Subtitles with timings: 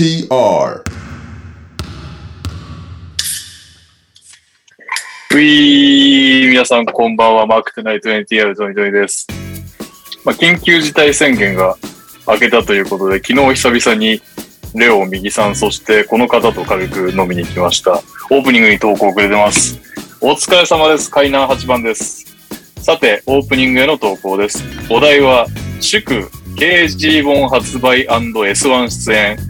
[0.00, 0.82] NTR
[5.34, 9.26] ういー皆さんこんばんは、マークトゥナイト NTR トニトニです。
[10.24, 11.76] まあ、緊急事態宣言が
[12.26, 14.22] 明けたということで、昨日久々に
[14.74, 18.00] レオ右さん、そしてこの方と軽く飲みに行きました。
[18.30, 19.78] オープニングに投稿くれてます。
[20.22, 21.10] お疲れ様です。
[21.10, 22.24] 海南8番です。
[22.78, 24.64] さて、オープニングへの投稿です。
[24.88, 25.46] お題は、
[25.78, 29.49] 祝 KG 本発売 &S1 出演。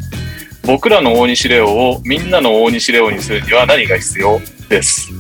[0.71, 4.39] 僕らの大西レオをみんなの大西レオにするには何が必要
[4.69, 5.11] です。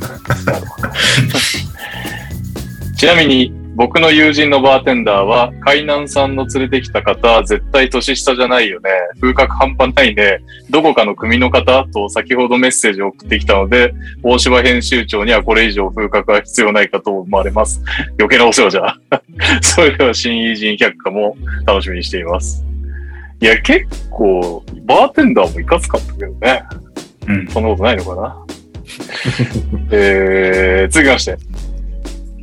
[2.96, 8.90] ちなみに、僕の友人のバーテンダーは、海南さんの連れてきた方、絶対年下じゃないよね。
[9.20, 10.38] 風格半端ないね。
[10.70, 17.82] どこかの組の方と先ほどメッセージを送ってきたので、大柴編集長にはこれ以上風格は必要ないかと思われます。
[18.20, 18.94] 余計なお世話じゃ。
[19.62, 21.36] それでは新偉人百科も
[21.66, 22.69] 楽しみにしています。
[23.40, 26.62] いや、結構、バーテンダーもいかつかったけどね。
[27.26, 27.48] うん。
[27.48, 28.46] そんなことないのかな
[29.90, 31.32] えー、続きまして。
[31.32, 31.38] フ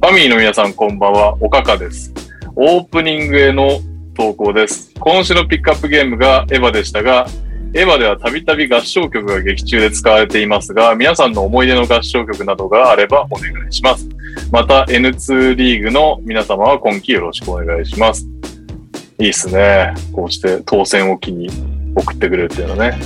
[0.02, 2.12] ァミリーの皆さんこんばんは、おかかです。
[2.56, 3.80] オープニングへの
[4.16, 4.92] 投稿です。
[5.00, 7.28] 今週のピックアップゲームがエヴァでしたが、
[7.76, 14.10] エヴァではたびたび合唱曲が劇中で使われていますが、皆さんの思い出の合唱曲などがあればお願いします。
[14.52, 18.28] また N2 リーグの皆様は今季よろしくお願いします。
[19.20, 19.96] いいっすね。
[20.14, 21.50] こうして当選を機に
[21.96, 23.00] 送ってくれるっていうのね。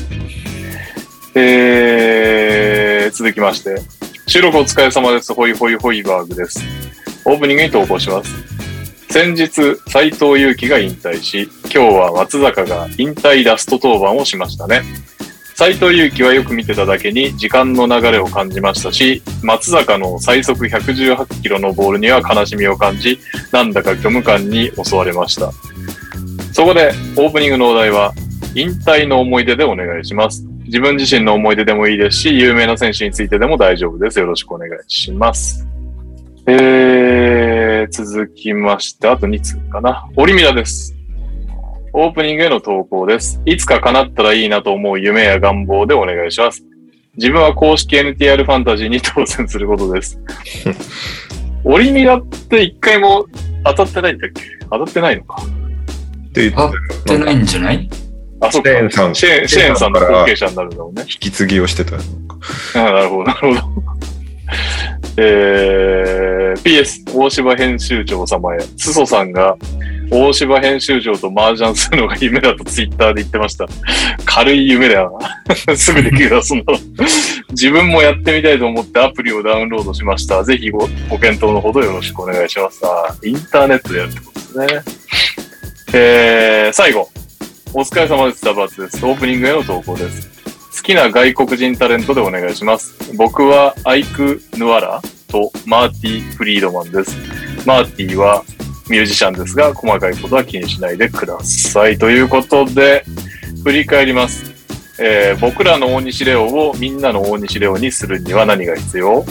[1.36, 3.81] えー、続きまして。
[4.28, 5.34] 収録お疲れ様です。
[5.34, 6.62] ホイホイホイバーグです。
[7.23, 8.52] オープニングに投稿します。
[9.09, 14.84] 先日、斎藤佑樹が引退し、今日は松坂が引退ラスト登板をしましたね。
[15.56, 23.19] 斎藤佑樹はよく見てただけに時間の流れを感じましたし、松坂の最速118キロのボールには悲しみを感じ、
[23.52, 25.53] なんだか虚無感に襲われました。
[26.51, 28.13] そこで、オープニングのお題は、
[28.56, 30.45] 引退の思い出でお願いします。
[30.66, 34.19] 自分自身の思い出でもいいですし、有名な選手についてでも大丈夫です。
[34.19, 35.66] よろしくお願いします。
[36.47, 40.09] えー、続きまして、あと2通かな。
[40.16, 40.95] オリミラです。
[41.94, 43.41] オープニングへの投稿です。
[43.45, 46.63] いつか叶ったらいいなと思う夢や願望でお願いします。
[47.17, 50.19] 自分は公式 NTR ファンタジーに当選することです。
[51.63, 53.25] オリミラって一回も
[53.66, 54.41] 当たってないんだっけ？
[54.69, 55.44] 当たってないのか。
[56.31, 57.90] って言あっってないんじゃない？
[58.40, 58.69] あ、そっか。
[58.69, 61.02] シェーンさんシェーンシェーンさんの後継者になるんだもんね。
[61.03, 61.92] 引き継ぎをしてた
[62.74, 63.62] なるほど、なるほど。
[65.18, 69.56] えー、PS、大柴編集長様へ、すそさんが、
[70.09, 73.66] 大柴編集長と麻雀するのが夢だとツイッターで言ってました。
[74.25, 75.18] 軽い夢だよ
[75.68, 75.75] な。
[75.75, 76.80] すぐできるな、そんなの。
[77.52, 80.44] 自分もやってみたいと思ってアプリをダウンロードしました。
[80.44, 82.81] ぜひごご検討のほどよろしくお願いします。
[82.86, 84.81] あインターネットでやるってことですね。
[85.94, 87.09] えー、最後。
[87.74, 88.46] お疲れ様です。
[88.46, 89.06] ダバツです。
[89.06, 90.29] オープニングへの投稿です。
[90.78, 93.13] 好きな外国人タレントでお願いします。
[93.18, 97.13] 僕はアイク・ヌアラとマーティ・フリードマンです。
[97.68, 98.46] マーティは
[98.90, 101.97] ミュージシャンですが、細かいことは気にしないでください。
[101.97, 103.03] ということで、
[103.66, 104.46] 振り返ります。
[104.97, 109.25] えー僕らの大西レオをみんなの大西レオにするには何が必要？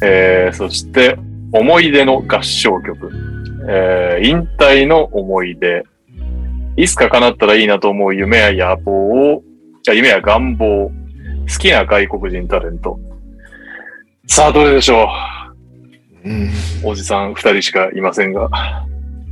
[0.00, 1.18] えーそして、
[1.52, 3.35] 思い出の合唱曲。
[3.68, 5.84] えー引退の思い出。
[6.76, 8.92] いつか叶ったらいいなと思う夢や野望
[9.34, 9.42] を
[9.82, 10.90] じゃあ、夢や願望。
[11.48, 12.98] 好きな外国人タレント。
[14.26, 15.08] さあ、どれでしょ
[16.24, 16.28] う？
[16.28, 16.46] ん。
[16.46, 16.50] う
[16.82, 18.48] おじさん二人しかいませんが。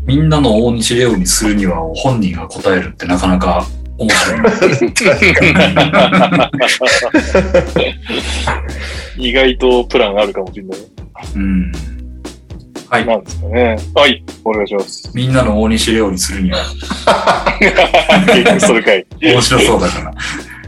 [0.07, 3.67] みんなの大西レオにするには本人が答えるってなかなか
[3.99, 4.41] 面白い。
[9.29, 10.79] 意外とプランあるかもしれない。
[11.37, 11.73] うん。
[12.95, 13.07] はい。
[13.07, 13.77] なんですかね。
[13.95, 15.11] はい、お願いします。
[15.15, 16.59] みんなの大西レオにするには
[18.29, 19.07] 結局それかい。
[19.21, 20.15] 面白そうだから。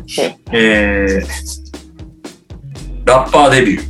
[0.52, 1.26] えー、
[3.05, 3.87] ラッパーデビュー。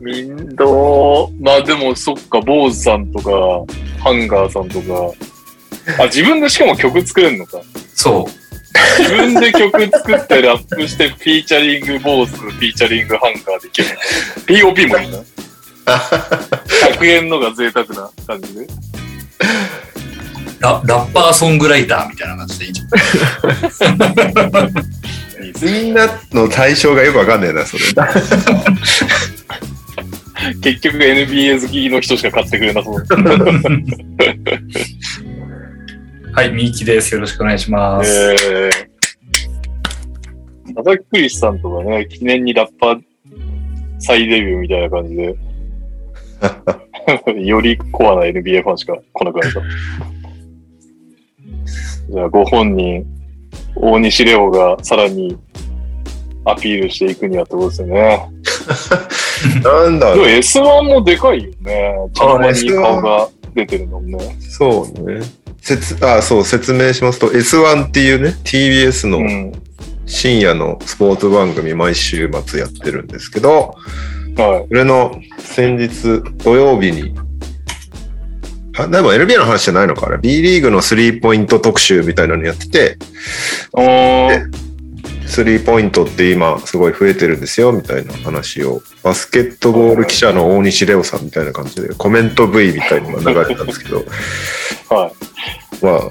[0.00, 3.30] みんどまあでも、そっか、坊主さんとか、
[4.02, 5.12] ハンガーさんとか。
[6.02, 7.62] あ、自分でしかも曲作れるのか。
[7.94, 8.30] そう。
[8.98, 13.88] 自分で曲作ってラップして、フィーチャリング坊主、フィーチャリングハンガーでいける。
[14.46, 15.18] POP もいいな。
[16.98, 18.66] 100円のが贅沢な感じで。
[20.60, 22.88] ララッパーソングライターみたいな感じでいいじゃん。
[25.62, 27.82] みんなの対象がよくわかんないな、それ。
[30.62, 33.04] 結局 NBA 好きの人しか買ってくれなそう。
[36.34, 37.14] はい、ミーキです。
[37.14, 38.10] よろしくお願いします。
[38.10, 38.70] えー、
[40.74, 43.00] 佐々木クリスさんとかね、記念にラッパー
[44.00, 45.36] 再デビューみたいな感じで、
[47.46, 49.60] よりコアな NBA ファンしか来なくなった。
[52.10, 53.06] じゃあ、ご本人、
[53.76, 55.38] 大西レオがさらに
[56.44, 58.18] アピールしていくにはってことですよね。
[59.62, 60.26] で もなんだろう。
[60.26, 61.94] S1 もでかいよね。
[62.12, 64.36] 茶の間に S1 顔が出てるのもね。
[64.40, 65.43] そうね。
[65.64, 69.52] 説、あ、そう、説明しますと、S1 っていうね、TBS のうん。
[70.06, 73.74] 深夜のスポーツ番組毎週末やってるんですけど、
[74.36, 74.68] はい。
[74.68, 77.14] それの先日土曜日に、
[78.76, 82.98] あ、でも NBA の話じゃないのかあれ ?B リーグのスリーポイント特集みたいなのやってて。
[85.26, 94.04] スリーポイントって今すごい増えてるんですよみたいな話を、バスケットボール記者の大西レオさんみたいな感じでコメント V みたいなのが流れてたんですけど、
[94.88, 95.84] はい。
[95.84, 96.10] まあ、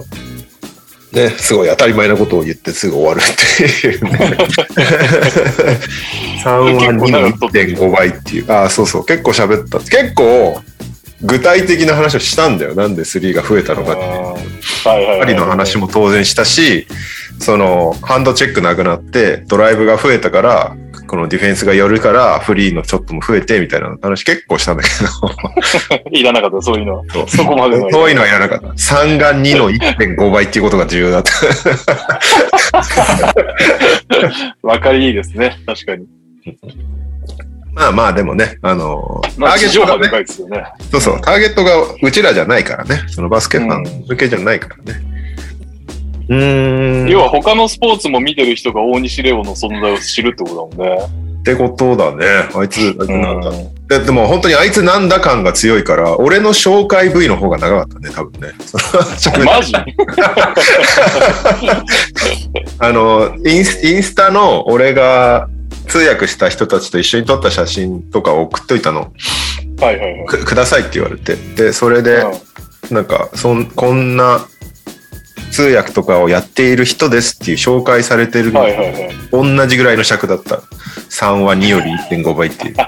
[1.14, 3.24] ね、すごい当たり前なことを言ってすぐ終わるっ
[3.58, 4.12] ていうね。
[6.44, 8.52] 3は2の1.5倍っていう。
[8.52, 9.06] ああ、そうそう。
[9.06, 9.80] 結構喋った。
[9.80, 10.60] 結構、
[11.24, 12.76] 具体的な話をしたんだよ。
[12.76, 14.10] なんで3が増えたのかっていう。
[14.88, 15.20] はいはい、はい。
[15.22, 16.88] パリの話も当然したし、
[17.40, 20.76] その、ハンドチェックなくなって、ドライブが増えたから、
[21.08, 24.90] このディフェンスが寄るから、フリーのショットも増えて、みたいな話結構したんだけ
[26.18, 27.04] いらなかった、そういうのは。
[27.06, 28.68] ど、そこまでのそういうのはいらなかった。
[28.68, 31.32] 3が2の1.5倍っていうことが重要だった。
[34.68, 35.58] わかりいいですね。
[35.66, 36.06] 確かに。
[37.74, 40.64] まあまあ、でもね、あの、タまあ、ーゲットがねいですよね。
[40.92, 41.72] そうそう、ターゲットが
[42.02, 45.02] うちらじゃないからね、そのバスケファン向けじゃないからね。
[46.30, 47.10] うーん。
[47.10, 51.24] 要は他のスポーツも見てる人が大西レオの存在を知るってことだもんね。
[51.42, 52.26] ってことだね。
[52.56, 53.50] あいつ、あいつなんだ。
[53.50, 58.54] うんででも本当にあいつなんだ感が強いから、俺の紹介 V の方が長かったね、多分ね。
[59.46, 59.74] マジ？
[62.80, 65.50] あのインス、インスタの俺が
[65.94, 69.14] 通訳した人たちと一緒に撮った写真とかを送っといたの。
[69.80, 70.26] はいはいはい。
[70.26, 71.36] くくださいって言われて。
[71.36, 72.26] で、それで、
[72.90, 74.44] なんか、そん、こんな
[75.52, 79.12] 通訳とかをやっている人ですっていう紹介されてるうんのはいはいはい。
[79.32, 80.64] 同じぐらいの尺だった。
[81.12, 82.76] 3は2より1.5倍っていう。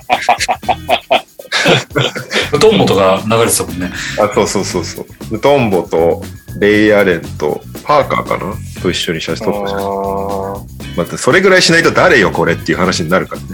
[2.59, 3.91] トンボとか流れてたもんね。
[4.19, 5.05] あ、そうそうそうそう。
[5.29, 6.23] ムトンボと
[6.59, 8.55] レイアレンとパーカーかな？
[8.81, 10.74] と一緒に写真撮った写真。
[10.95, 13.47] あまたそれぐらいしないと誰よこれっていう話になるからね。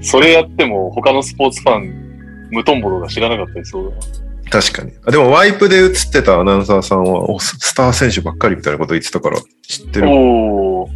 [0.00, 4.02] ー それやっても他のスポーツファン、無トンボとか知らなかったりそうだな。
[4.50, 4.92] 確かに。
[5.04, 10.08] あでもワイプで映ってたアナウンサーさんは、おススター選手ばっかりみたいなこと言ってたから知ってる。
[10.08, 10.90] おー。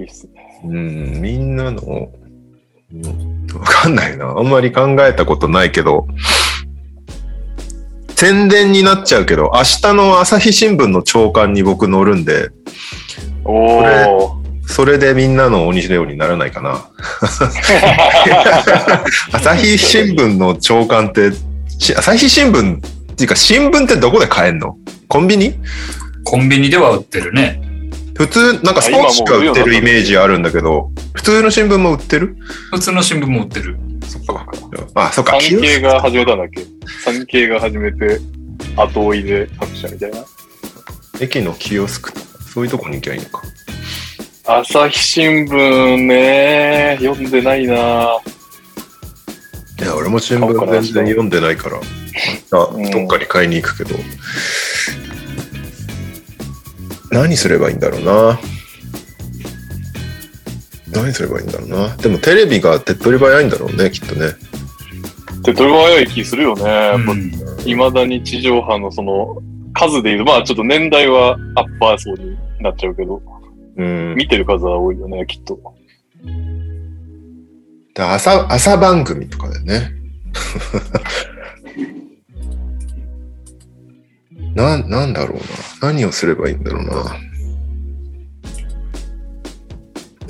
[0.00, 0.32] いいっすね。
[0.64, 1.82] うん、みんなの、
[2.92, 4.26] うんわかんないな。
[4.26, 6.06] あんまり考えたことないけど、
[8.18, 12.50] 宣伝になっちゃうけど、明日の朝日新聞の朝刊に僕載るんで、
[13.44, 14.30] おー。
[14.66, 16.90] それでみんなの大西レオにならないかな。
[19.32, 21.30] 朝日新聞の朝刊って、
[21.78, 22.80] し朝日新聞っ
[23.14, 24.76] ていうか新聞ってどこで買えんの？
[25.06, 25.54] コンビニ？
[26.24, 27.62] コンビニでは売ってるね。
[28.16, 32.36] 普通、なんかスポーツしか売ってるイメージあるんだけど、普通の新聞も売ってる？
[32.72, 33.78] 普通の新聞も売ってる。
[34.08, 34.46] そっか。
[34.94, 35.40] あ、そっか。
[35.40, 36.64] 産経が始めたんだっけ？
[37.04, 38.20] 産経が始めて、
[38.76, 40.24] 後追いで各社みたいな？
[41.20, 42.12] 駅のキオスク
[42.52, 43.42] そういうとこに行きゃいいのか。
[44.46, 47.76] 朝日新聞ね、読んでないない
[49.82, 51.78] や、俺も新聞全然読んでないから、
[52.50, 52.66] ど
[53.04, 53.94] っかに買いに行くけど、
[57.10, 58.40] 何すればいいんだろうな。
[60.92, 61.96] 何すればいいんだろうな。
[61.96, 64.32] でもテレビが手っ取り早いんだろうね、きっとね。
[65.44, 66.64] 手っ取り早い気するよね。
[66.64, 67.30] やっぱうん
[67.64, 69.42] 未だに地上波のその
[69.74, 73.22] 数で言うと、まあちょっと年代はアッパー層になっちゃうけど、
[73.76, 74.14] うん。
[74.16, 75.58] 見てる数は多いよね、きっと。
[77.94, 79.92] で朝、朝番組とかだよね。
[84.54, 85.42] な、なんだろうな。
[85.92, 87.16] 何をすればいいんだろうな。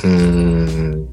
[0.05, 1.09] うん。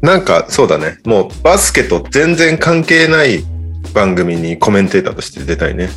[0.00, 0.98] なんか、そうだね。
[1.04, 3.44] もう、バスケと全然関係ない
[3.92, 5.88] 番組にコメンテーターとして出たいね。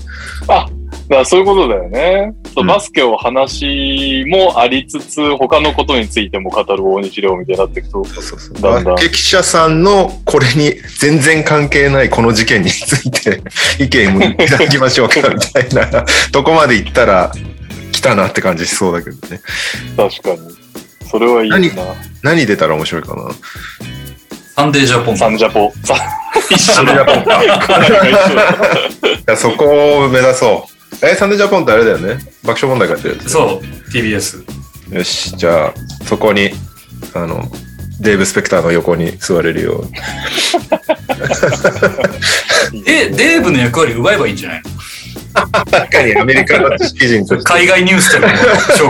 [0.48, 0.68] あ
[1.12, 2.34] からそういうことだよね。
[2.66, 8.62] バスケを話もありつつ、他のことについても語る大西レオみたいになっていくと、そうそうそう。
[8.62, 13.42] だんだんバスケ記者さんのこれに全然関係ないこの事件について
[13.84, 17.32] 意見をいただきましょうかみたいな とこまで行ったら
[17.92, 19.42] 来たなって感じしそうだけどね。
[19.98, 20.40] 確かに。
[21.10, 21.60] それはいいな。
[22.24, 23.24] 何出たら面白いかな？
[24.56, 25.18] サンデージャポン。
[25.18, 25.74] サンジャポ。
[25.84, 25.98] サン
[26.50, 27.42] 一緒サンデージャポンか。
[27.44, 27.52] 一
[29.18, 29.66] じゃあそこ
[30.06, 30.71] を目指そう。
[31.04, 32.18] え、サンデージャポンってあれだよね。
[32.44, 33.30] 爆笑問題書いてるやつ。
[33.30, 34.44] そう、TBS。
[34.96, 35.74] よし、じゃあ
[36.06, 36.52] そこに、
[37.14, 37.50] あの、
[38.00, 39.92] デーブ・スペクターの横に座れるように。
[42.88, 44.62] え、デーブの役割奪えばいいんじゃない？
[45.72, 47.54] 確かにアメリカの知識人として。
[47.54, 48.34] 海外ニュースとかも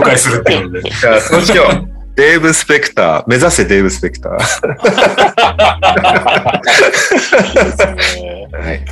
[0.02, 0.90] 介するっていうので。
[0.90, 1.88] じゃあ、そうしよう。
[2.16, 3.24] デーブ・スペクター。
[3.26, 4.38] 目指せデーブ・スペクター。
[8.52, 8.84] はい。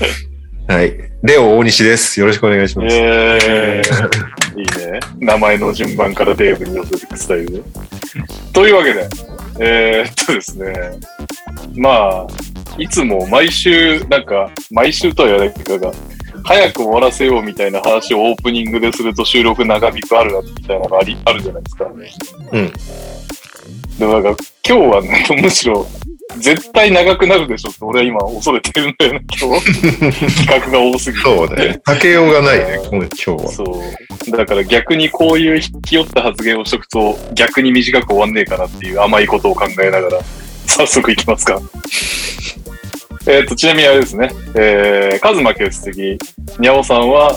[0.71, 0.97] はい。
[1.25, 2.21] レオ大西です。
[2.21, 2.95] よろしくお願いします。
[2.95, 5.01] えー、いいね。
[5.19, 7.63] 名前の順番からデーブに寄せていくスタイルで。
[8.53, 9.09] というわけで、
[9.59, 10.73] えー、っとですね。
[11.75, 12.27] まあ、
[12.79, 15.93] いつも毎週、なんか、毎週とは言わないけど、
[16.45, 21.85] 早く終わらせようみたいな話をオープニングですると収録長引くあるなみたいなのがありあるじゃないですか。
[21.87, 22.73] うん。
[23.99, 25.85] でもなんか、今日はね、 むしろ、
[26.39, 29.67] 絶対長くなるでしょって俺は今恐れてるんだよね、今日。
[30.47, 31.25] 企画が多すぎて。
[31.25, 31.81] そうね。
[31.87, 33.49] 避けようがないね、今日は。
[33.51, 33.65] そ
[34.29, 34.37] う。
[34.37, 40.21] だから逆にこういうひきよった発言をしとくと逆に短く終わんねえかなっていう甘いことを考えながら
[40.67, 41.61] 早速いきますか。
[43.27, 44.31] えっと、ちなみにあれですね。
[44.55, 46.19] えー、カズマ欠席、
[46.59, 47.37] にゃおさんは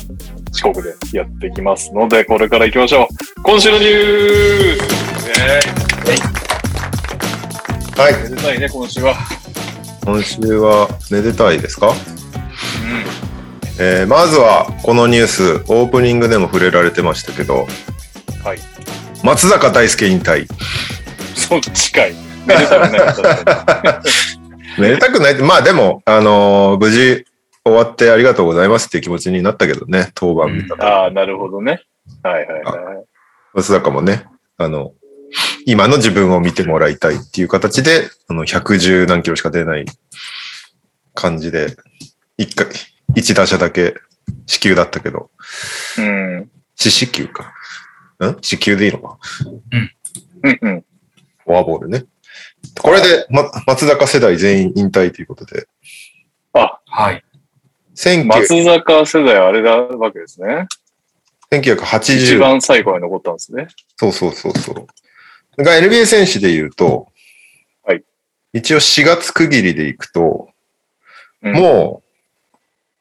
[0.53, 3.41] 四国でやっていきますので、これから行きましょう。
[3.41, 5.03] 今週のニュー
[6.39, 6.42] ス
[7.97, 8.23] はい。
[8.23, 9.15] めでたいね、今週は。
[10.05, 11.89] 今週は、めでたいですか？
[11.89, 11.93] う
[13.79, 17.67] えーまずは、このニュース、オープニングでも触れられてましたけど、
[18.43, 18.59] はい。
[19.23, 20.43] 松坂大輔引退。
[20.43, 20.47] ん。
[21.35, 22.13] そっちかい。
[22.45, 23.05] めでたくない
[24.79, 27.25] めで たくないって、まあでも、あのー無事
[27.65, 31.03] 終わってありがとうございますっていう気持ちになったけどね、当番見たら。
[31.03, 31.81] ああ、なるほどね。
[32.21, 33.05] はいはいはい。
[33.53, 34.25] 松坂もね、
[34.57, 34.91] あの、
[35.65, 39.85] 今の自分を見てもらいたいっていう形で、あの、110何キロしか出ない
[41.13, 41.75] 感じで、
[42.37, 42.67] 一回、
[43.15, 43.95] 一打者だけ
[44.45, 45.29] 支給だったけど、
[45.97, 46.49] うん。
[46.75, 47.53] 四死球か。
[48.23, 48.37] ん？
[48.41, 49.17] 支給でいいのか？
[50.41, 50.85] うんうん。
[51.45, 52.05] フォアボールね。
[52.81, 55.67] これで、ま、松坂世代全員引退ということで、
[56.95, 57.23] はい。
[57.95, 60.67] 19松坂世代あれだわけですね。
[61.51, 63.67] 一1980、番最後に残ったんですね。
[63.97, 64.87] そうそうそうそう。
[65.57, 67.11] が NBA 選手で言うと、
[67.83, 68.03] はい。
[68.53, 70.49] 一応4月区切りでいくと、
[71.41, 72.01] うんも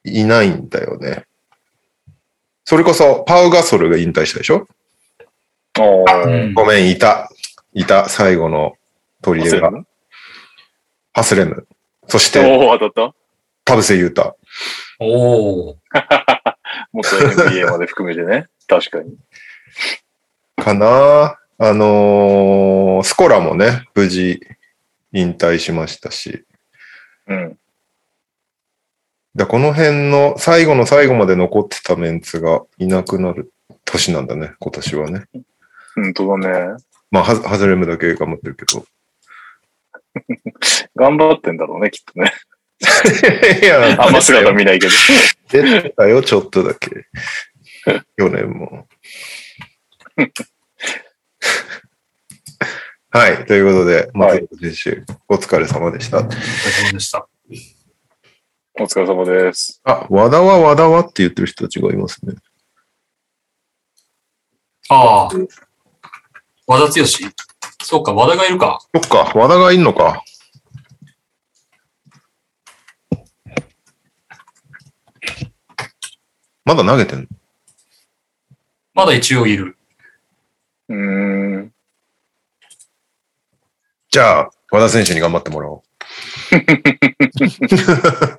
[0.04, 1.24] う、いないんだよね。
[2.64, 4.66] それこそ、パウガソルが引退したでしょ？
[6.54, 7.30] ごめん、いた。
[7.72, 8.76] いた、最後の
[9.22, 9.70] 取りが。
[11.12, 11.66] ハスレム？
[12.08, 13.14] そして、おー、当たった？
[13.64, 14.36] 田臥勇太。
[14.98, 15.78] おお。
[16.92, 18.48] もっと NBA まで含めてね。
[18.66, 19.16] 確かに。
[20.56, 24.40] かなあのースコラもね、無事
[25.12, 26.44] 引退しましたし。
[27.28, 27.56] うん。
[29.36, 33.52] だこの辺の最後の最後まで残ってたメンツがいなくなる
[33.84, 35.22] 年なんだね、今年はね。
[35.94, 36.84] 本当だね。
[37.12, 38.84] まあ、ハズハズレムだけ頑張ってるけど。
[40.96, 42.32] 頑張ってんだろうね、きっとね。
[43.62, 44.92] いやあんま姿見ないけど。
[45.48, 47.06] 出てたよ、ちょっとだけ。
[48.18, 48.88] 去年も。
[53.14, 53.44] はい。
[53.44, 56.20] ということで、松本選手、お疲れ様でした。
[56.20, 56.36] お疲れ
[56.86, 57.28] 様でした。
[58.80, 59.82] お疲れ様です。
[59.84, 62.32] あ、和田は和田はって言ってる人たちがいますね。
[64.88, 65.30] ああ。
[66.66, 67.06] 和田剛？
[67.82, 68.78] そうか、和田がいるか。
[68.94, 70.22] そっか、和田がいんのか。
[76.64, 77.26] まだ投げてんの？
[78.94, 79.76] まだ一応いる。
[80.88, 80.96] うー
[81.58, 81.74] ん。
[84.12, 85.82] じゃあ、和田選手に頑張ってもらおう。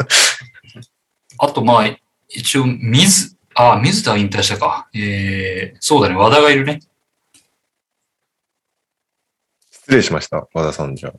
[1.40, 1.98] あと、まあ、
[2.30, 4.88] 一応、水、ああ、水田は引退したか。
[4.94, 6.80] えー、そうだね、和田がいるね。
[9.72, 11.14] 失礼しました、和田さんじゃあ。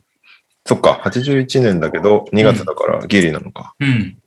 [0.65, 3.75] そっか、81年だけど、2月だからギリなのか。
[3.81, 4.17] うん。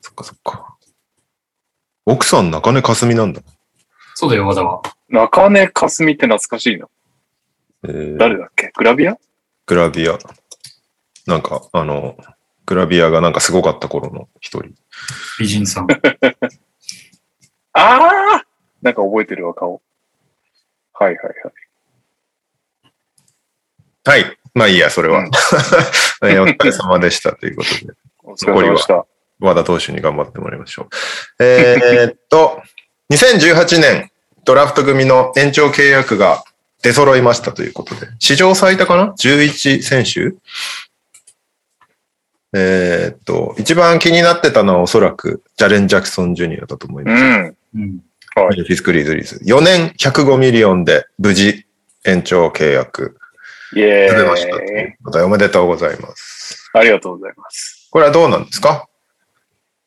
[0.00, 0.76] そっかそっか。
[2.04, 3.42] 奥さん中根かすみなんだ。
[4.16, 4.82] そうだよ、和田は。
[5.08, 6.88] 中根かすみって懐かしいな。
[7.84, 8.72] えー誰だっけ？
[8.76, 9.16] グラビア？
[9.68, 10.18] グラビア。
[11.26, 12.16] なんか、あの、
[12.64, 14.72] グラビアがなんかすごかった頃の一人。
[15.38, 15.86] 美人さん。
[17.72, 18.00] あ
[18.34, 18.44] あ
[18.80, 19.82] なんか覚えてるわ、顔。
[20.94, 21.26] はいはい
[24.06, 24.22] はい。
[24.22, 24.38] はい。
[24.54, 25.28] まあいいや、それは。
[26.22, 27.92] お疲れ様でしたということで、
[28.24, 29.06] お疲れ様でした。
[29.38, 30.84] 和田投手に頑張ってもらいましょ
[31.38, 31.44] う。
[31.44, 32.62] えーっと、
[33.12, 34.10] 2018年
[34.44, 36.42] ドラフト組の延長契約が
[36.82, 40.36] 出揃いましたということで、史上最多かな ?11 選手
[42.54, 47.22] えーっと、一番気になってたのはおそらくジャレン・ジャクソン・ジュニアだと思います。
[47.22, 47.56] うん。
[47.74, 48.00] うん。
[48.34, 48.56] はい。
[48.56, 49.36] メンフィス・グリズリーズ。
[49.44, 51.66] 4年105ミリオンで無事
[52.06, 53.18] 延長契約。
[53.74, 54.96] イェ食べましたーイ。
[55.04, 56.70] お答えおめでとうございます。
[56.72, 57.88] ありがとうございます。
[57.90, 58.88] これはどうなんですか？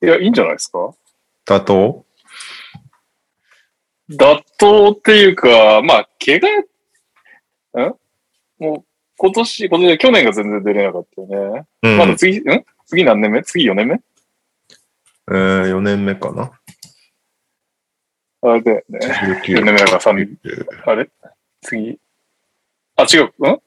[0.03, 0.93] いや、いいんじゃないですか？
[1.47, 2.05] 妥当？
[4.11, 6.63] 妥当っていうか、まあ、怪我、
[7.79, 7.95] ん
[8.59, 8.85] もう、
[9.17, 11.65] 今年、今年、去年が全然出れなかったよね。
[11.83, 11.97] うん。
[11.97, 12.65] まだ次、ん？
[12.85, 13.43] 次何年目？
[13.43, 14.01] 次4年目？
[15.29, 16.51] えー、4年目かな。
[18.43, 18.99] あれだよね。
[18.99, 20.37] 4 19年目だから3、
[20.85, 21.09] あれ？
[21.61, 21.99] 次？
[22.95, 23.23] あ、違う。
[23.23, 23.59] ん？4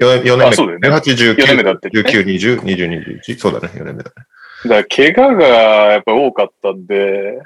[0.00, 0.44] 年 ,4 年目。
[0.46, 3.38] あそうだよね18、19、四年目だってね19、20、20、21。
[3.38, 4.26] そうだね、4年目だね。
[4.64, 7.40] だから、怪我がやっぱ多かったんで、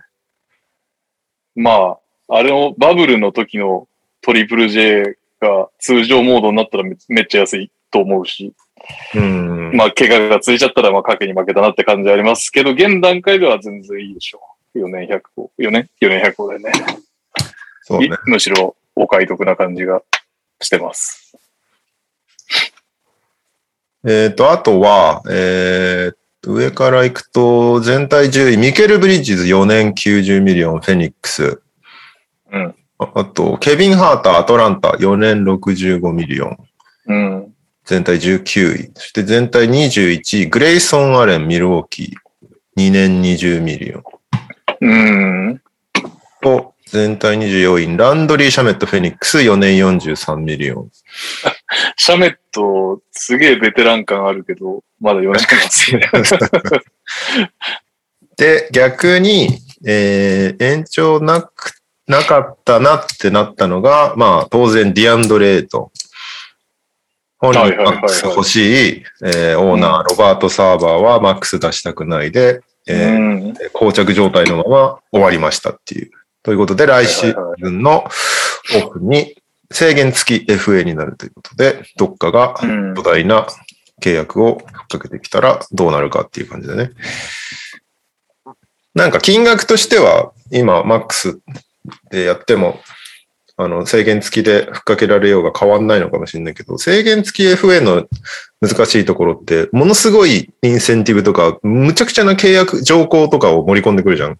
[1.54, 3.88] まあ、あれのバブルの時の
[4.22, 8.52] トリプル J が通常モードになったらめめっちゃ安いと思うし、
[9.14, 9.72] うん。
[9.74, 14.40] まあ、怪我がついちゃったら、まあ、賭けに負けたなって感じありますけど、現段階では全然いいでしょ
[14.74, 14.78] う。
[14.78, 15.50] 4年100個。
[15.58, 16.72] 4年 ?4 年100個だよね。
[17.82, 18.10] そうねい。
[18.26, 20.02] むしろお買い得な感じが
[20.60, 21.36] してます。
[24.06, 26.18] えっ、と、あとは、えーと
[26.52, 31.60] 上から行くと、全体10位、ミケル・ブリッジズ4年90ミリオン、フェニックス。
[32.52, 32.74] うん。
[32.98, 36.58] ああと、ケビン・ハーター、アトランタ4年65ミリオン、
[37.06, 37.54] うん。
[37.84, 38.90] 全体19位。
[38.94, 42.12] そして全体21位、グレイソン・アレン、ミルウォーキー
[42.76, 44.02] 2年20ミリオン。
[44.80, 44.94] う
[45.52, 45.62] ん。
[46.42, 50.90] と、全体24位、ランドリー・シャメット・フェニックス4年43ミリオン。
[51.96, 56.10] シャメット、すげえベテラン感あるけど、まだ4年ますね。
[58.36, 59.48] で、逆に、
[59.86, 61.77] えー延長なく、
[62.08, 65.92] なかったなってなったのが、まあ、当然、ディアンドレート。
[67.38, 68.56] 本人マックス欲し
[68.96, 73.18] い、えーオーナー、ロバート・サーバーはマックス出したくないで、えーう
[73.50, 73.54] ん。
[73.74, 76.10] 膠着状態のまま終わりましたっていう。
[76.42, 78.04] ということで、来シーズンの
[78.84, 79.36] オフに
[79.70, 83.46] 制限付き FA になるということで、どっかがうん巨大な
[84.02, 84.56] 契約を
[84.88, 86.90] かけてきたらどうなるかっていう感じでね。
[88.94, 91.38] なんか金額としては今マックス
[92.10, 92.80] でやっても
[93.60, 98.06] あの制限付きでふっかけられようが変わんないのかもしれないけど、制限付き FA の
[98.60, 104.38] 難しいところって、ものすごいインセンティブとか、むちゃくちゃな契約条項とかを盛り込んでくるじゃん。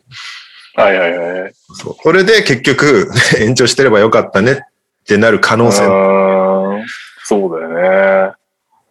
[0.77, 1.53] はいはいはい。
[1.75, 4.57] そうそれで結局 延長してればよかったねっ
[5.05, 6.87] てなる可能性もうん
[7.25, 8.35] そうだよね。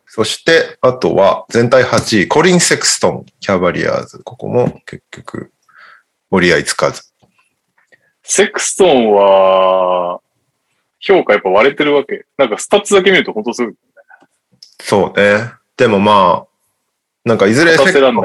[0.06, 4.20] そして、あとは全体8位、コリン・セクストン、キャバリアーズ。
[4.26, 5.52] ここも結局、
[6.32, 7.07] 折り合いつかず。
[8.30, 10.20] セクストンは、
[11.00, 12.26] 評価やっぱ割れてるわけ。
[12.38, 13.74] なんかスタッツだけ見ると本当すぐ。
[14.82, 15.54] そうね。
[15.78, 16.48] でもまあ、
[17.24, 18.22] なんかいずれセクストンと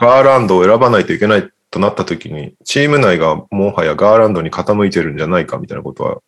[0.00, 6.20] ガーランドを選ばないといけないとなった時に、チーム内がもはやガーランドに傾いてるんじゃないかみたいなことは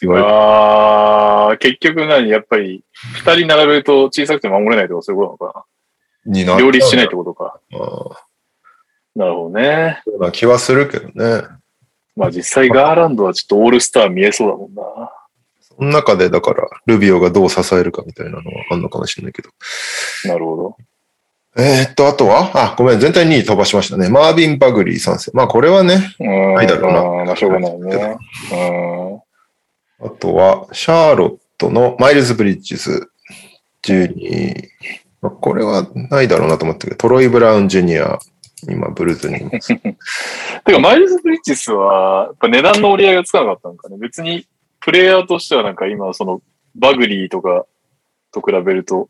[0.00, 2.84] 言われて、ああ、結局何やっぱり、
[3.24, 5.66] 二人並べると小さくて守れないとかそういうことなのか
[6.26, 7.58] なにな両立しないってことか。
[9.16, 10.00] なるほどね。
[10.04, 11.59] そうな気はするけどね。
[12.20, 14.82] まあ実際ガーランドはちょっとオールスター見えそうだもんな。
[15.60, 19.48] その中で、だから、ルビオがどう支えるかみたいなのはあんのかもしれないけど。
[20.26, 20.76] なるほど。
[21.56, 22.50] えーっと、あとは？
[22.54, 24.10] あ、ごめん、全体2位飛ばしましたね。
[24.10, 25.32] マービン・バグリー参戦。
[25.34, 26.54] まあ、これはね、うん。
[26.54, 28.16] ないだろうなうんまあしょうがないね。
[28.52, 30.06] うん。
[30.06, 33.10] あとは、シャーロットのマイルズ・ブリッジズ、
[33.82, 34.68] 12位。
[35.22, 38.18] まあ、これはないだろうなと思ったけど、トロイ・ブラウン・ジュニア、
[38.68, 39.74] 今、ブルズにいます。
[39.76, 39.96] て
[40.72, 43.96] か、マイルズ・ブリッジスは、やっぱ値段の折り合いがつかなかったのかね。
[43.98, 44.46] 別に、
[44.80, 46.42] プレイヤーとしてはなんか今、その、
[46.74, 47.66] バグリーとか
[48.32, 49.08] と比べると、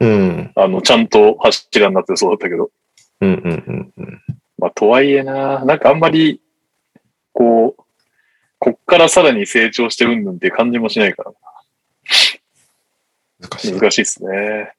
[0.00, 2.70] うん、あの、ちゃんと柱になってそうだったけど。
[3.20, 4.22] うん、うん、うんうん。
[4.58, 6.40] まあ、とはいえな、なんかあんまり、
[7.32, 7.82] こう、
[8.58, 11.32] こっからさらに成長してうんぬんって感じもしないから、
[13.40, 13.72] 難しい。
[13.72, 14.72] あ難しいですね。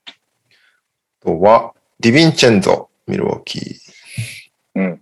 [1.20, 3.81] とは、ディヴィンチェンゾ、ミルウォーキー。
[4.76, 5.02] うん。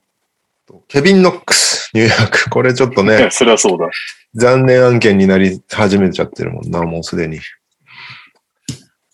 [0.87, 2.49] ケビン・ノックス、ニューヨーク。
[2.49, 3.89] これちょっとね、 それはそうだ。
[4.35, 7.39] 残念案件になり始めちゃってるもんな、もうすでに。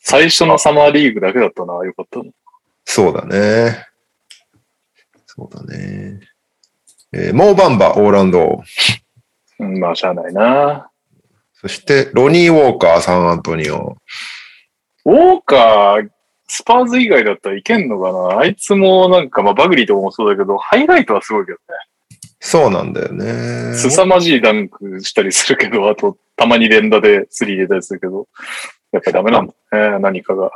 [0.01, 2.25] 最初のサマーリーグだけだったな、よかったの。
[2.83, 3.87] そうだね。
[5.25, 6.19] そうだね。
[7.13, 8.61] えーモーバンバ、オーランド。
[9.59, 10.89] うん、まあ、しゃあないな。
[11.53, 13.95] そして、ロニー・ウォーカー、サンアントニオ。
[15.05, 16.09] ウォーカー、
[16.47, 18.39] スパーズ以外だったらいけんのかな？
[18.39, 21.57] あいつもなんか、まあ、バグリーとかもそうだけど、ハイライトはすごいけど
[22.39, 23.73] そうなんだよねね。。
[23.73, 28.27] 凄まじいダンクしたりするけど、あと、たまに連打でスリー入れたりするけど、
[28.91, 29.53] やっぱりダメなんだ
[29.91, 30.51] ね、何かが。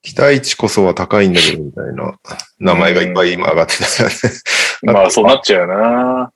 [0.00, 2.18] 期待値こそは高いんだけど、みたいな
[2.58, 4.14] 名前がいっぱい今上がってたよね。
[4.82, 6.32] まあ、そうなっちゃうよな。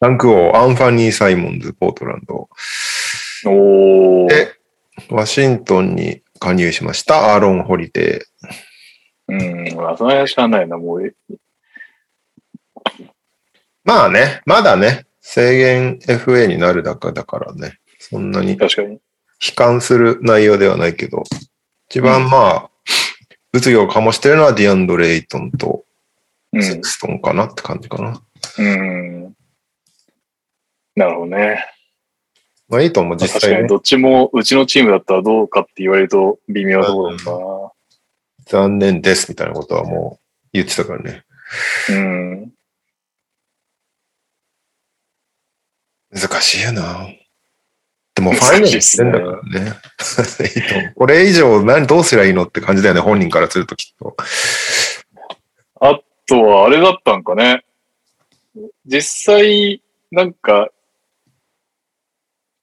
[0.00, 2.48] ランク王、アンファニー・サイモンズ、ポートランド。
[3.46, 4.28] おー。
[4.28, 4.56] で
[5.10, 7.34] ワシントンに加入しました。
[7.34, 9.72] アーロン・ホリデー。
[9.72, 11.16] うん、まあ、その辺は知らないな、もう。
[13.84, 18.56] まあね、まだね、制限 FA になるだかだからね、そんなに。
[18.58, 18.98] 悲
[19.54, 21.24] 観する内容ではないけど、
[21.88, 22.70] 一番まあ、
[23.52, 25.86] 物議を醸してるのはディアンド・レイトンと
[26.52, 26.62] うん。
[26.62, 28.22] セクストンかなって感じかな。
[28.58, 29.34] うん。
[30.94, 31.64] なるほどね。
[32.68, 37.72] まあ、エイトンもまあ実際ね、確かにどっちもうちのチームだったらどうかって言われると微妙なところだも
[38.46, 41.24] 残念ですみたいなことはもう言ってたからね。
[41.90, 42.52] うん。
[46.12, 47.06] 難しいよな。
[48.14, 49.72] でもファイナルしてんだからね。
[50.40, 54.16] エイトンこれ以上何どうすりゃいいのって感じだよね、本人からするときっと。
[55.80, 57.64] あとはあれだったんかね。
[58.86, 60.70] 実際、なんか、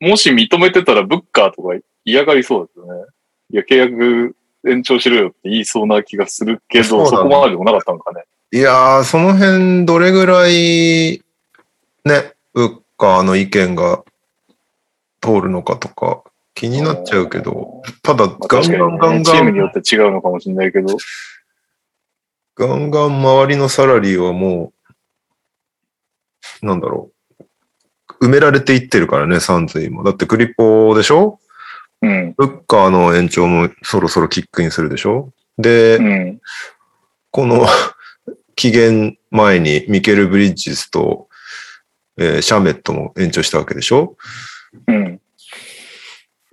[0.04, 1.70] もし認めてたらブッカーとか
[2.04, 3.06] 嫌がりそうですよね。
[3.52, 4.36] いや、契約
[4.68, 8.24] 延長しろよって言いそうな気がするけど、そそこまでもなかったんかね。
[8.52, 11.24] いやー、その辺どれぐらい、
[12.04, 14.04] ね、ウッカーの意見が
[15.22, 16.22] 通るのかとか
[16.54, 20.98] 気になっちゃうけど、ただまあ、ガン確かに、ガンガンね、チームによガン、って違うのかもしれないけど、
[22.56, 24.74] ガンガン周りのサラリーはも
[26.62, 27.13] う、なんだろう。
[28.24, 30.02] 埋められていってるからね、サンズ今。
[30.04, 31.40] だってクリポでしょ？
[32.02, 32.36] うん。
[32.38, 35.32] ウッカーの延長もそろそろキックインするでしょ？
[35.58, 36.42] で、うん。
[37.32, 37.68] この
[38.56, 41.28] 期限前にミケル・ブリッジスと、
[42.18, 44.16] えーシャメットも延長したわけでしょ？
[44.88, 45.20] うん。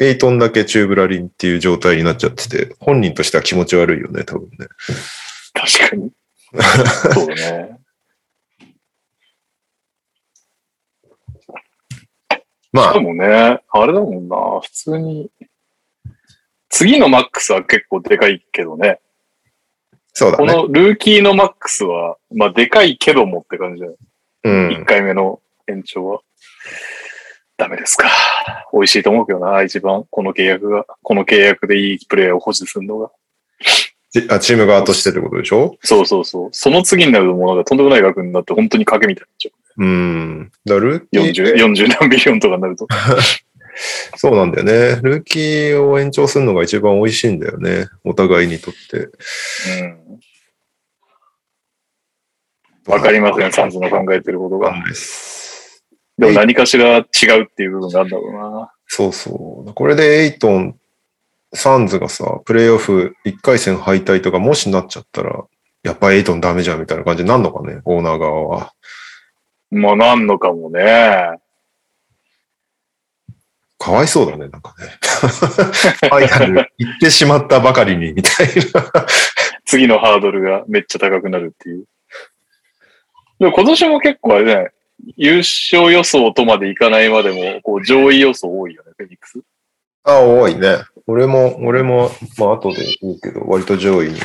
[0.00, 4.66] エイトンだけチューブラリンっていう状態になっちゃってて、本人としては気持ち悪いよね、多分ね。
[5.52, 6.10] 確かに。
[7.14, 7.79] そうだね。
[12.72, 15.30] まあ、でもね、あれだもんな、普通に。
[16.68, 19.00] 次のマックスは結構でかいけどね。
[20.12, 20.52] そうだね。
[20.52, 23.96] このルーキーのマックスは、まあでかいけどもって感じだよ。
[24.44, 24.84] 1うん。
[24.84, 26.20] 回目の延長は。
[27.56, 28.08] ダメですか。
[28.72, 30.04] 美味しいと思うけどな、一番。
[30.08, 30.86] この契約が。
[31.02, 33.10] この契約でいいプレイヤーを保持するのが。
[34.12, 35.76] チーム側としてってことでしょ？
[35.82, 36.48] そうそうそう。
[36.52, 40.52] その次になるともうなんかとんでもない額になって本当に賭けみたいになっちゃうん。
[40.64, 41.08] だルーう。
[41.12, 42.88] キー40、40何ビリオンとかになると。
[44.16, 45.00] そうなんだよね。
[45.02, 47.86] ルーキーを延長するのが一番美味しいんだよね。
[48.04, 48.98] お互いにとって。
[48.98, 49.08] う
[49.84, 50.10] ん。
[52.92, 54.74] わかりません、サンズの考えてることが。
[56.18, 57.04] でも何かしら違う
[57.44, 58.72] っていう部分があるんだろうな。
[58.86, 59.72] そうそう。
[59.72, 60.76] これでエイトン、
[61.52, 65.44] サンズがさ、プレイオフ1回戦敗退とかもしなっちゃったら、
[65.82, 68.72] やっぱエイトンダメじゃんみたいな感じになるのかね、オーナー側は。
[69.70, 71.38] まあなんのかもね。
[73.78, 74.98] かわいそうだね、なんかね。
[75.00, 79.06] ファイナル行ってしまったばかりに、みたいな。
[79.64, 81.84] 次のハードルがめっちゃ高くなるっていう。
[83.38, 84.72] でも今年も結構あれじゃない
[85.16, 89.40] 優勝予想とまでいかないまでも、こう上位予想多いよね、フェニックス。
[90.04, 90.76] あ、多いね。
[91.10, 94.20] 俺も、俺も、まあ後で言うけど、割と上位に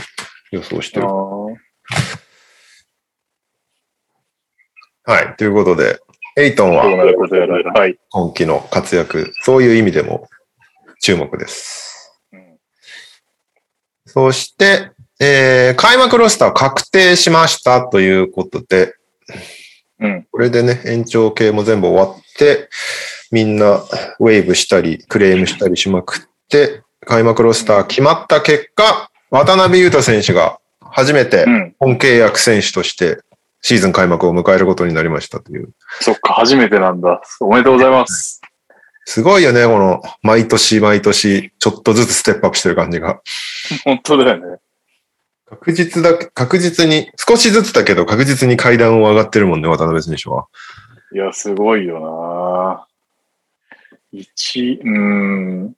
[0.52, 1.08] 予想してる。
[5.08, 5.36] はい。
[5.38, 6.00] ということで、
[6.38, 7.72] エイトンはることやら。
[7.74, 7.98] はい。
[8.10, 10.28] 今季の活躍、そういう意味でも
[11.02, 12.14] 注目です。
[12.32, 12.46] うん
[14.08, 18.94] そして、えー開幕ロスター確定しましたということで、
[20.00, 20.28] うん。
[20.32, 22.70] これでね、延長系も全部終わって、
[23.32, 23.84] みんな
[24.20, 26.20] ウェーブしたり、クレームしたりしまくっ
[26.50, 31.76] て、開幕ロスター決まった結果、渡辺裕太選手が初めてうん。
[31.80, 33.20] 本契約選手として
[33.62, 35.74] シーズン開幕を迎えることになりましたという。
[36.00, 37.22] そっか、初めてなんだ。
[37.42, 38.42] おめでとうございます。
[39.06, 43.22] すごいよね、この毎年毎年ちょっとずつステップアップしてる感じが。
[43.84, 44.58] 本当だよね。
[45.48, 50.48] 確実だ、確実に、少しずつだけど確実に階段を上がってるもんね、渡辺選手は。
[51.14, 52.88] いや、すごいよな
[54.12, 55.76] 一、うーん。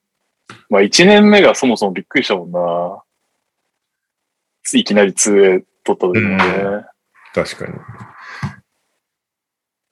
[0.69, 3.03] まあ一年目がそもそもびっくりしたもんな。
[4.73, 6.85] いきなり 2A 取った時にね。
[7.33, 7.73] 確かに。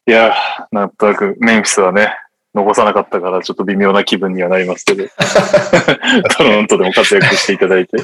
[0.07, 0.35] いや、
[0.71, 2.15] なんとなくメンフィスはね、
[2.53, 5.05] 残さなかったからちょっと微妙な気分にはなりますけど。
[6.37, 7.97] トロントでも活躍していただいて。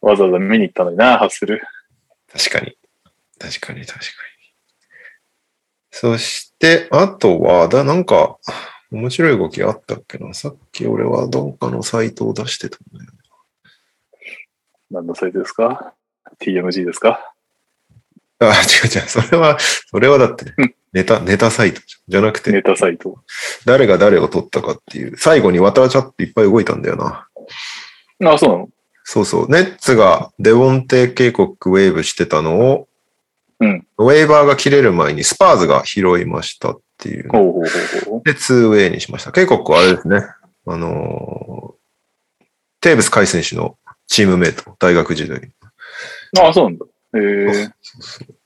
[0.00, 1.62] わざわざ見に行ったのにな、ハッスル。
[2.32, 2.76] 確かに。
[3.38, 4.06] 確かに、確かに。
[5.90, 8.38] そして、あとは、だ、なんか、
[8.90, 13.10] 面白い動きあったっけなさっき俺はどっかのサイトを出してたんだよ。
[14.90, 15.94] 何のサイトですか
[16.40, 17.32] ?TMG ですか？
[18.38, 19.08] あ、違う違う。
[19.08, 20.52] それは、それはだって、
[20.92, 23.18] ネタ、ネタサイトじゃなくて、ネタサイト。
[23.64, 27.26] 誰が誰を取ったかっていう、最後に渡らちゃっていっぱい動いたんだよな。
[28.30, 28.68] あ、そうなの？
[29.04, 29.48] そうそう。
[29.50, 32.88] ネッツがデボンテ警告ウェーブしてたのを、
[33.58, 37.28] うんウェーバーが切れる前にスパーズが拾いましたっていう。
[38.24, 39.32] で、2ウェイにしました。
[39.32, 40.22] 警告はあれですね。
[40.66, 41.76] あのー
[42.80, 45.50] テーブス海選手のチームメイト、大学時代。
[46.40, 46.86] あ、そうなんだ。
[47.14, 47.68] へえ。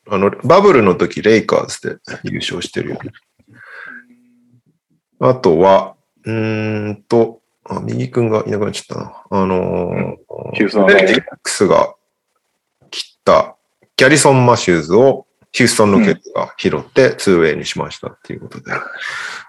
[0.08, 3.10] あの、バブルの時、レイカーズで優勝してるよね。
[5.18, 9.24] あとは、うーんと、あ、右くんがいなくなっちゃったな。
[9.30, 11.94] あのーヒューンックスが
[12.90, 13.56] 切った
[13.96, 18.72] ギャリソン・マシューズをヒューストン・ロケットが拾って2ウェイにしましたっていうことで。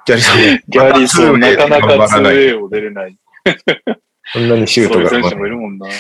[0.05, 0.37] ギャリソン、
[0.67, 3.17] ギャリソン、なかなか頑張らない 2A を出れない。
[4.33, 5.87] そんなにシュートがそういう選手もいるもんな。
[5.87, 5.93] なん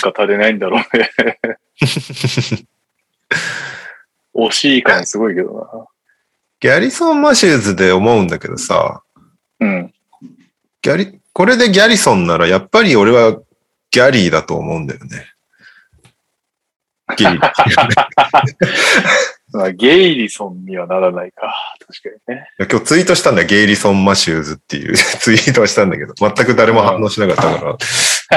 [0.00, 1.10] か足りないんだろうね。
[4.34, 5.88] 惜しい感すごいけど
[6.60, 9.02] ギャリソン・マシューズで思うんだけどさ、
[9.60, 9.66] な。
[9.66, 9.94] うん。
[10.80, 13.40] ギャリ、これでギャリソンならやっぱり俺は
[13.90, 15.31] ギャリーだと思うんだよね。
[17.16, 17.38] ギリ。
[19.54, 21.54] まあ、ゲイリソンにはならないか。
[21.86, 22.46] 確かにね。
[22.58, 23.48] 今日ツイートしたんだよ。
[23.48, 27.76] ゲイリソン・マシューズっていう ツイートはしたんだけど、全く誰も反応しなかったか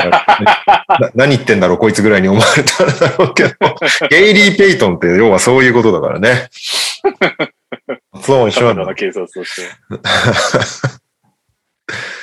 [0.02, 3.52] ら、な 何言ってんだろう、こいつぐらいに思われたんだろうけど、
[4.10, 6.50] ゲイリー・ペイトンって要はそういうことだからね。
[8.22, 8.94] そう、一緒なんだ。
[8.94, 9.62] 警察として。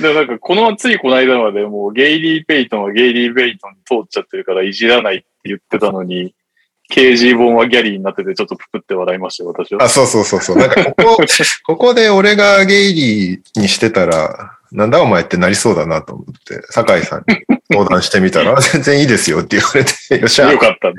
[0.01, 6.35] でもなんか、このついこの間までもうゲイリー・ペイトンはゲイリー・ペイトンに通っちゃってるからいじらないって言ってたのに、
[6.93, 9.83] KG 本はギャリーになっててちょっとプクって笑いましたよ、私は。
[9.83, 10.59] あ、そうそうそうそう。
[10.59, 11.25] なんかここ、
[11.65, 20.95] ここで俺がゲイリーにしてたら、なんだお前ってなりそうだなと思って、酒井さんに相談してみたら、 全然いいですよって言われて、よっしゃよ、かったね。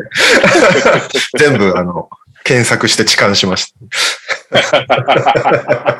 [1.38, 2.10] 全部あの、
[2.44, 3.74] 検索して痴漢しまし
[4.52, 6.00] た。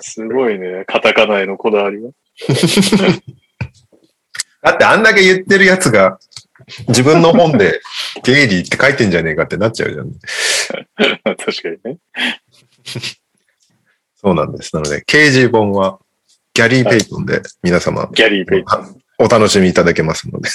[0.00, 0.84] すごいね。
[0.86, 2.08] カタカナへのこだわりが。
[4.62, 6.18] だってあんだけ言ってるやつが、
[6.88, 7.80] 自分の本で
[8.24, 10.12] ゲイリーって書いてんじゃねえかってなっちゃうじゃん。
[11.36, 11.98] 確かにね。
[14.16, 14.74] そうなんです。
[14.74, 15.98] なので、刑事本は
[16.54, 19.02] ギャリー・ペイトンで皆様ギャリー・ペイトン。
[19.18, 20.48] お楽しみいただけますので。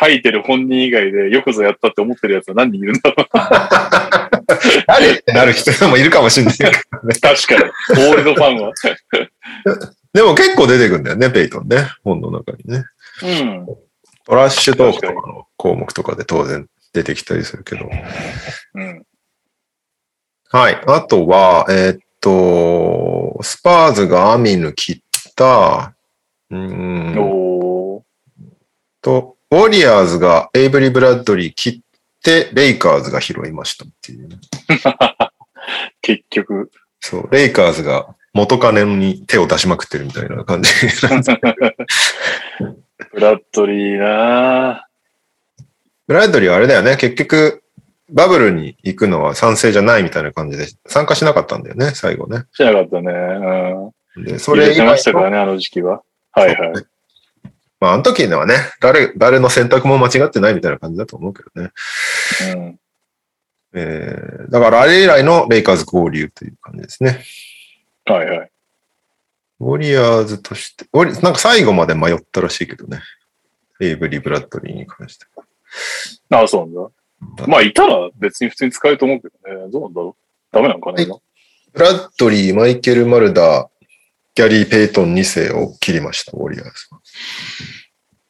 [0.00, 3.26] 書いてる本人以外でよくぞやったって思ってるやつは何人いるんだろう。
[4.86, 6.70] 誰ってなる人もいるかもしれないね。
[7.20, 7.64] 確かに。
[8.08, 8.72] オールドファンは。
[10.12, 11.86] でも結構出てくるんだよね、ペイトンね。
[12.02, 12.84] 本の中にね。
[13.22, 13.66] うん。
[14.24, 17.88] トラッシュトークとかの項目とかで当然出てきたりするけど。
[18.74, 19.06] うん。
[20.50, 20.82] はい。
[20.86, 25.94] あとは、えーっと、スパーズがアミヌ切った、
[26.50, 28.02] うーんおー
[29.00, 31.80] と、ウォリアーズがエイブリ・ブラッドリー切っ
[32.22, 34.36] て、レイカーズが拾いましたっていうね。
[36.02, 36.70] 結局。
[37.00, 40.70] そう、レイカーズが元金に手を出しまくってるみたいな感じ。
[43.12, 44.86] ブラッドリーな
[46.06, 46.96] ブラッドリーはあれだよね。
[46.96, 47.62] 結局、
[48.08, 52.44] バブルに行くのは賛成じゃないみたいな感じで参加しなかったんだよね、最後ね。
[52.52, 53.12] しなかったね。
[54.16, 54.24] うん。
[54.24, 56.02] で、そそれ以外のましたからね、あの時期は。
[56.32, 56.72] はいはい。
[57.80, 61.70] まあ、あの時のはね、誰、誰の選択も間違ってないみたいな感じだと思うけどね。
[62.54, 62.78] うん。
[63.72, 67.20] えー、だからあれ以来のレイカーズ合流という感じですね。
[68.12, 68.50] はいはい。
[69.60, 73.00] ウォリアーズとして、なんか最後まで迷ったらしいけどね。
[73.80, 75.26] エイブリー・ブラッドリーに関して。
[76.30, 76.74] ああ、そうなん
[77.36, 77.46] だ。
[77.46, 79.70] まあ、いたら別に普通に使えると思うけどね。
[79.70, 80.54] どうなんだろう？
[80.54, 81.18] ダメなのかな、今？
[81.72, 83.86] ブラッドリー、マイケル・マルダー、
[84.34, 86.70] ギャリー・ペイトン2世を切りました、ウォリアーズ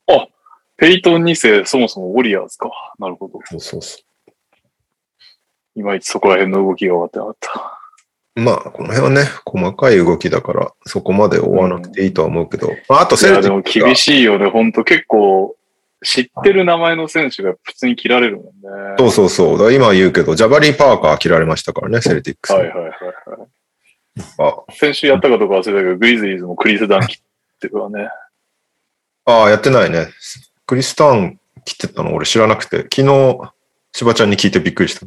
[0.06, 0.28] は。
[0.76, 2.70] ペイトン2世、そもそもウォリアーズか。
[2.98, 3.38] なるほど。
[3.44, 3.98] そうそうそ
[5.76, 7.79] いまいちそこら辺の動きが終わってなかった。
[8.36, 8.40] う。
[8.40, 14.48] まあ、この辺はね、細かい動きだから、そこまで追わなくていいとは思うけど、まあ、あとセルテでもィックが厳しいよね。
[14.48, 15.56] ほんと結構、
[16.02, 18.52] 知ってる名前の選手が普通に切られるもんね。
[18.98, 19.72] そうそうそう。
[19.72, 22.52] 今言うけど、ジャバリー・パーカー切られましたからね、セルティックス。
[22.52, 22.90] はいはいはいはい。
[24.38, 27.18] あ先週やったかどうか忘れたけど、グリズリーズもクリス・ダン切っ
[27.60, 28.08] てるわね。
[29.26, 30.08] ああ、やってないね。
[30.66, 33.52] クリスタン切ってたの俺知らなくて、昨日、
[33.92, 35.06] しばちゃんに聞いてびっくりした。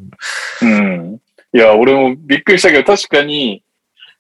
[0.62, 1.20] うん。
[1.54, 3.64] いや、俺もびっくりしたけど、確かに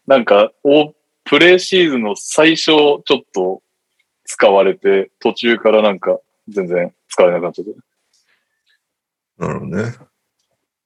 [0.05, 0.93] なんか、お
[1.23, 3.61] プレーシーズンの最初、ちょっと
[4.25, 6.19] 使われて、途中からなんか
[6.49, 7.71] 全然使われなくなっちゃって。
[9.37, 9.93] なるほどね。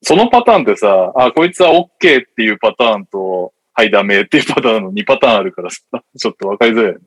[0.04, 1.88] そのパターンってさ、あ、こいつは OK
[2.22, 5.82] っていうパターンと、はい、ダメっていうパターンの2パターンあるからさ、
[6.18, 7.06] ちょっとわかりづらいよね。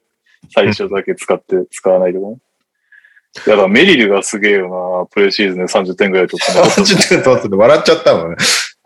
[0.52, 2.38] 最初だけ使って使わないでも。
[3.46, 5.06] やだ、メリルがすげえよな。
[5.06, 8.36] プレシーズンで30点ぐらい取って残った30点取ってて笑っちゃったもんね。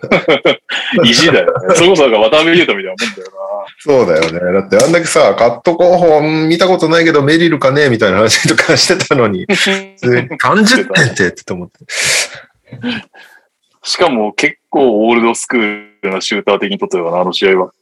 [1.05, 1.75] 意地だよね。
[1.77, 4.61] それこそ渡辺裕太みたいなもんだよそうだよね。
[4.61, 9.55] だってあんだけさ、カット候補見たことないけどメリルかねみたいな話とかしてたのに、な。
[9.57, 11.75] 普通に30点ってって思って。
[13.83, 17.73] しかも結構オールドスクールなシューター的にとってはな、あの試合は。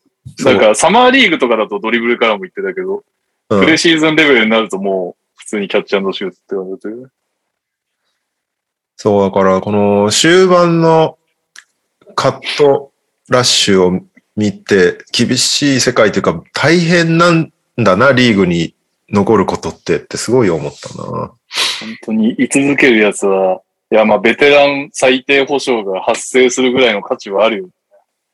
[0.45, 3.03] なんかサマーリーグとかだとドリブルからも言ってたけど、うん
[3.49, 7.09] プレシーズンレベルになるともう普通にキャッチシュートって感じだよね。
[8.97, 11.19] そう、だから、この終盤の
[12.15, 12.93] カット
[13.29, 14.01] ラッシュを
[14.37, 18.75] 見て、厳しい世界というか、大変なんだな、リーグに
[19.11, 21.05] 残ることってってすごい思ったな。
[21.05, 21.37] 本
[22.05, 27.69] 当に居続けるやつは、いやまあベテラン最低保障が発生するぐらいの価値はあるよ。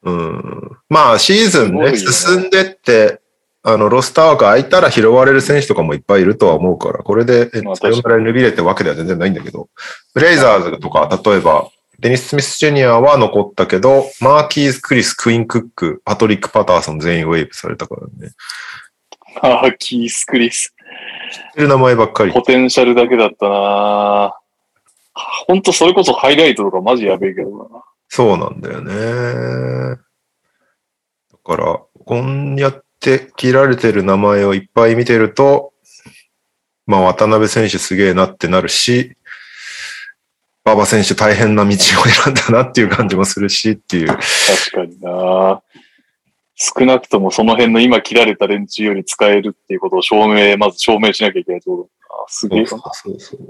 [0.05, 0.79] うん。
[0.89, 3.21] まあ、シーズンね、ね進んでって、
[3.63, 9.69] あの、ロスター枠空いたら拾われる選手とかもいっぱいいるとは思うから、これで、それぐらい伸びれってわけでは全然ないんだけど、
[10.15, 11.69] ブレイザーズとか、例えば、
[12.01, 18.35] デニス・スミス・ジュニアは残ったけど、マーキーズ・クリス、クイーン・クック、パトリック・パターソン全員ウェイブされたからね。
[19.43, 20.75] ああ、キース・クリス。
[21.33, 22.33] 知ってる名前ばっかり。
[22.33, 24.33] ポテンシャルだけだったな
[25.49, 27.83] 本当それこそハイライトとかマジやべえけどな。
[28.09, 30.01] そうなんだよね。
[31.33, 35.73] だから、こんやって切られてる名前をいっぱい見てると、
[36.87, 39.17] まあ渡辺選手すげえなってなるし、
[40.69, 44.09] 馬場選手大変な道を選んだなっていう感じもするしっていう。
[44.09, 44.21] 確
[44.73, 45.63] かにな
[46.55, 51.89] 少なくともその辺の今切られた連中より使えるっていうことを証明、まず証明しなきゃいけないってこと。
[52.27, 52.69] すげえな。
[52.69, 53.41] そうそう。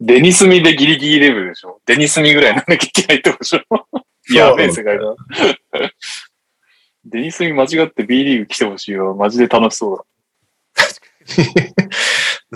[0.00, 1.80] デニスミでギリギリレベルでしょ。
[1.86, 3.62] デニスミぐらいなんなきゃいけないってことでしょ。
[4.34, 5.04] やべえ世界だ。
[7.06, 9.14] デニスミ間違って B リーグ来てほしいわ。
[9.14, 10.06] マジで楽しそう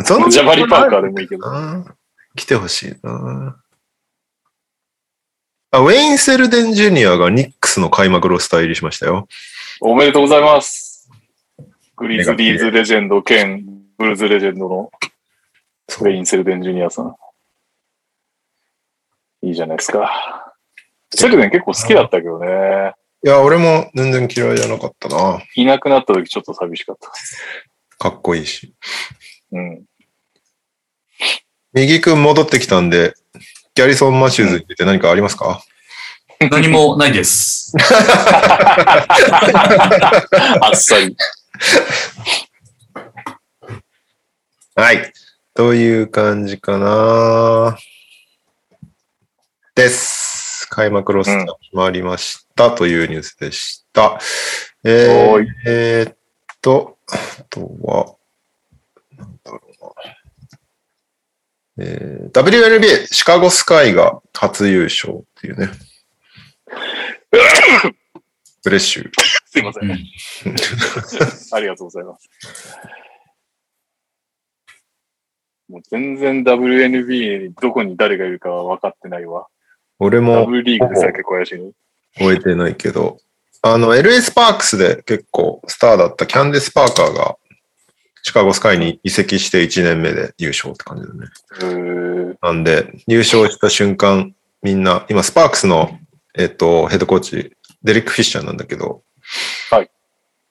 [0.05, 0.29] そだ。
[0.31, 1.45] ジャバリパーカーでもいいけど。
[2.39, 3.61] な来てほしいな
[5.71, 9.29] あ、ウェイン・セルデン・ジュニアがニックスの開幕ロスター入りしましたよ。
[9.81, 11.11] おめでとうございます。
[11.97, 13.67] グリズリーズレジェンド兼
[13.99, 14.91] ブルーズレジェンドの
[16.01, 17.15] ウェイン・セルデン・ジュニアさん。
[19.43, 20.55] いいじゃないですか。
[21.15, 22.95] セルデン結構好きだったけどね。
[23.25, 25.43] いや、俺も全然嫌いじゃなかったな。
[25.55, 27.11] いなくなった時ちょっと寂しかった。
[27.99, 28.75] かっこいいし。
[29.53, 29.85] うん。
[31.75, 33.15] 右くん戻ってきたんで、
[33.75, 35.63] ギャリソン・マシューズについて何かありますか、
[36.51, 37.75] 何もないです。
[37.79, 39.07] あ
[40.73, 41.17] っさり。
[44.75, 45.13] はい。
[45.55, 47.77] という感じかな。
[49.75, 50.67] です。
[50.71, 54.19] 開幕ロスター決まりましたというニュースでした。
[54.85, 56.17] えーおーいえーっ
[56.63, 58.15] と、あとは、
[59.17, 60.19] なんだろうな。
[61.79, 65.69] えー WNBA シカゴスカイが初優勝っていうね。
[68.63, 69.11] ブレッシュ。
[69.47, 69.81] すいませ。
[69.81, 69.93] うんん
[71.53, 72.29] ありがとうございます。
[75.69, 79.47] もう全然 WNBA にどこに誰がいるかは分かってないわ。
[79.99, 81.73] 俺も W リーグでさえ結構怪しいの。
[82.17, 83.19] 終えてないけど、
[83.63, 87.37] あの、LA スパークスで結構スターだったキャンディス・パーカーが
[88.23, 92.37] シカゴスカイに移籍して1年目で優勝って感じだね。
[92.43, 95.99] なんで、優勝した瞬間、みんな、今スパークスの、
[96.37, 99.03] えっと、ヘッドコーチ、デリック・フィッシャーなんだけど、
[99.71, 99.91] はい。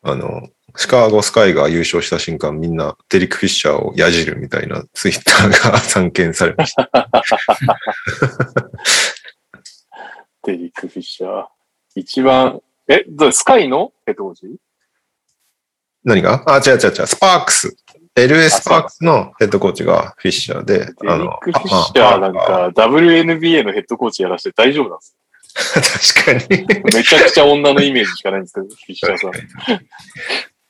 [0.04, 6.90] あの、シカゴスカイが優勝した瞬間、みんなデリック・フィッシャーをやじるみたいなツイッターが散見されました。
[10.44, 11.46] デリック・フィッシャー。
[11.96, 14.56] 一番、え、スカイのヘッドコーチ？
[16.08, 16.42] 何が？
[16.48, 17.76] あ、違う違う違う、スパークス。
[18.16, 26.66] LA スパークスのヘッドコーチがフィッシャーで、デリック・フィッシャーなんか WNBA のヘッドコーチやらせて大丈夫なんです確かに。
[26.96, 29.32] めちゃくちゃ女のイメージしかないんですけど、フィッシャーさん。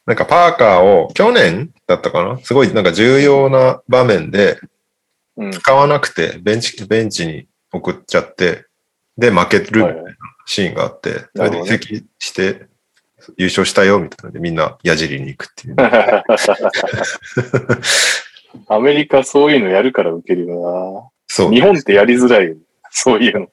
[0.07, 2.39] なんかパーカーを去年だったかな？
[2.39, 4.59] すごいなんか重要な場面で
[5.37, 5.51] うん。
[5.51, 8.65] 使わなくてベンチ、ベンチに送っちゃって、
[9.17, 10.03] で負けるみたいな
[10.45, 12.67] シーンがあって、それで移籍して
[13.37, 15.75] 優勝したよみたいなのでみんな矢尻に行くっていう。
[18.69, 21.09] アメリカそういうのやるから受けるよな。
[21.27, 21.51] そう。
[21.51, 22.55] 日本ってやりづらいよ。
[22.91, 23.47] そういうの。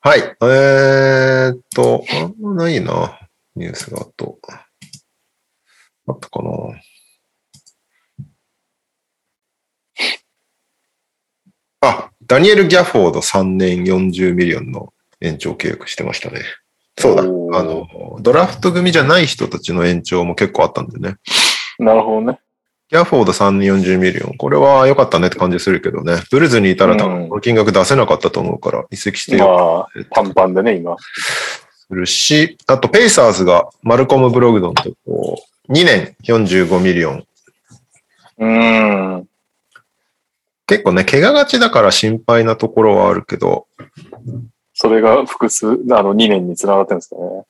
[0.00, 0.20] はい。
[0.20, 3.18] えーっと、あんまないな。
[3.56, 4.38] ニュースがあと。
[6.06, 6.50] あったかな。
[11.80, 16.40] あ、ダニエル・ギャフォード3年40ミリオンの延長契約してましたね。
[16.98, 17.22] そうだ。
[17.22, 17.26] あ
[17.62, 17.86] の、
[18.20, 21.16] ドラフト組じゃない人たちの延長も結構あったんでね。
[21.78, 22.40] なるほどね。
[22.88, 24.36] ギャフォード3年40ミリオン。
[24.36, 26.22] これは良かったねって感じするけどね。
[26.30, 30.96] ブルズにいたら多うん分この金額出せなかったと思うから、移籍してよまあ、パンパンでね、今。
[30.98, 37.24] するし、あとペイサーズがマルコム・ブログドンとこう、2年45ミリオン。
[38.38, 39.28] うーん。
[40.66, 43.66] 結構ね、怪我がちだから心配なところはあるけど、
[44.74, 47.44] それが複数、あの、2年につながってるんですかね。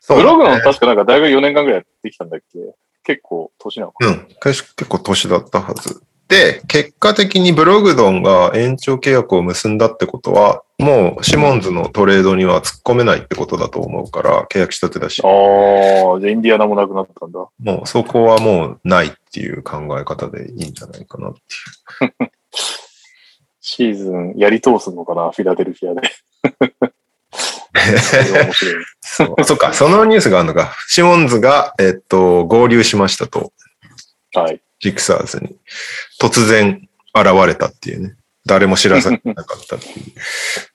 [0.00, 2.58] そうブログドンね確かなんか大学4年間ぐらいやってきたんだっけ？
[3.04, 6.02] 結構年なのかうん、結結構年だったはず。
[6.28, 17.40] で、結果的にブログドンが延長契約を結んだってことは、もうシモンズのトレードには突っ込めないってことだと思うから、契約したてだし、ああ、じゃあインディアナもなくなったんだ。
[17.58, 21.40] もうそこはもうないっていう考え方でいいんじゃないかなって
[22.04, 22.30] いう。
[23.72, 26.10] シーズンやり通すのかな、フィラデルフィアで。
[29.00, 29.24] そ。
[29.26, 30.74] そうそっか、そのニュースがあるのか。
[30.88, 33.52] シモンズが、えっと、合流しましたと、
[34.34, 34.60] はい。
[34.80, 35.56] ジクサーズに。
[36.20, 38.16] 突然現れたっていうね。
[38.44, 39.94] 誰も知らさなかったっていう。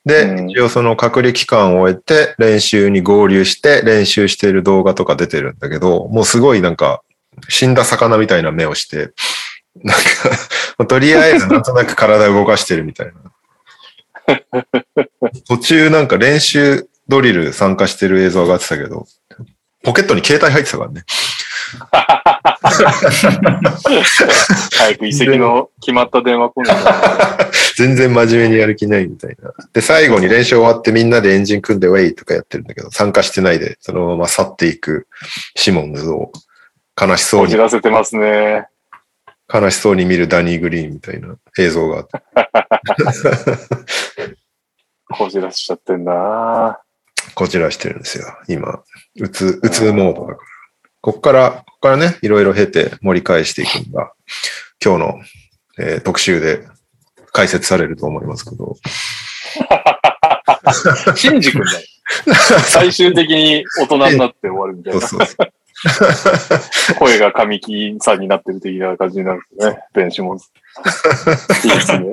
[0.06, 7.02] で、うん一応その隔離期間を終えて練習に合流して練習している動画とか出てるんだけど、もうすごいなんか
[7.50, 9.10] 死んだ魚みたいな目をして、
[9.82, 10.02] なんか、
[10.84, 13.14] とりあえずなんとなく体を動かしてるみたいな。
[15.48, 19.06] 途中なんか練習ドリル参加してる映像上がってたけど、
[19.82, 21.04] ポケットに携帯入ってたからね。
[24.76, 26.76] 早く移籍の決まった電話来ない
[27.76, 29.52] 全然真面目にやる気ないみたいな。
[29.72, 35.06] で、最後に練習終わってみんなでエンジン組んでウェイとかやってるんだけど、参加してないで、そのまま去っていく
[35.54, 36.32] シモンズを
[37.00, 38.66] 悲しそうにこじ、らせてますね。
[39.52, 42.22] 悲しそうに見るダニー・グリーンみたいな映像があって、
[45.08, 46.80] こじらしちゃってんな
[47.34, 48.26] こちらしてるんですよ。
[48.48, 48.82] 今、
[49.20, 50.38] うつ、うつモードだから。
[51.00, 54.12] こっから、こっからね、いろいろ経て盛り返していくんだ。
[54.84, 55.14] 今日の、
[55.78, 56.66] えー特集で
[57.32, 58.76] 解説されると思いますけど。
[61.14, 61.78] シンジ君だよ。
[62.64, 65.00] 最終的に大人になって終わるみたいな。
[65.06, 65.52] そうそうそう。
[66.98, 69.78] 声が神木さんになってる的な感じになるんですよね。
[69.92, 70.46] ベンシモンズ。
[71.64, 72.06] いいですね。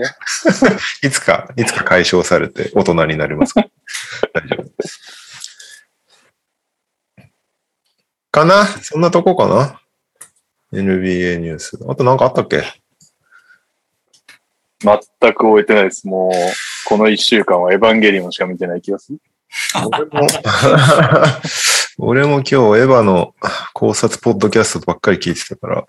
[1.03, 3.61] いつか、いつか解消されて大人になりますか？
[3.61, 3.69] ら。
[4.41, 5.87] 大丈夫です。
[8.31, 8.65] かな？
[8.65, 9.79] そんなとこかな
[10.73, 11.77] ?NBA ニュース。
[11.87, 12.63] あとなんかあったっけ？
[14.81, 16.05] 全く終えてないです。
[16.07, 16.31] もう、
[16.85, 19.19] この一週間はエヴァンゲリオンしか見てない気がする。
[19.93, 20.27] 俺も、
[22.05, 23.33] 俺も今日エヴァの
[23.73, 25.85] 考察ポッドキャストばっかり聞いてたから、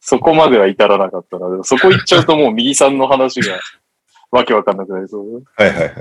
[0.00, 1.50] そこまでは至らなかったな。
[1.50, 3.58] でもそこ行っちゃうともう右さんの話が
[4.30, 5.42] わけわかんなくなりそう。
[5.56, 5.92] はいはいはい。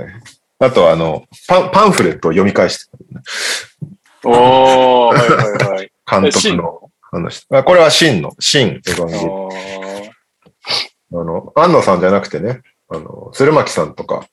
[0.60, 5.92] あとあの、パンパンフレットを読み返してた、おー、はいはいはい。
[6.06, 7.48] 監督の話。
[7.50, 14.28] あこれは真の、真エヴァンゲリオンあの、安野さんじゃなくてね、あの、鶴巻さんとか、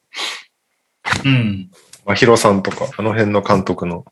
[1.24, 1.70] うん。
[2.08, 4.06] まひろさんとか、あの辺の監督の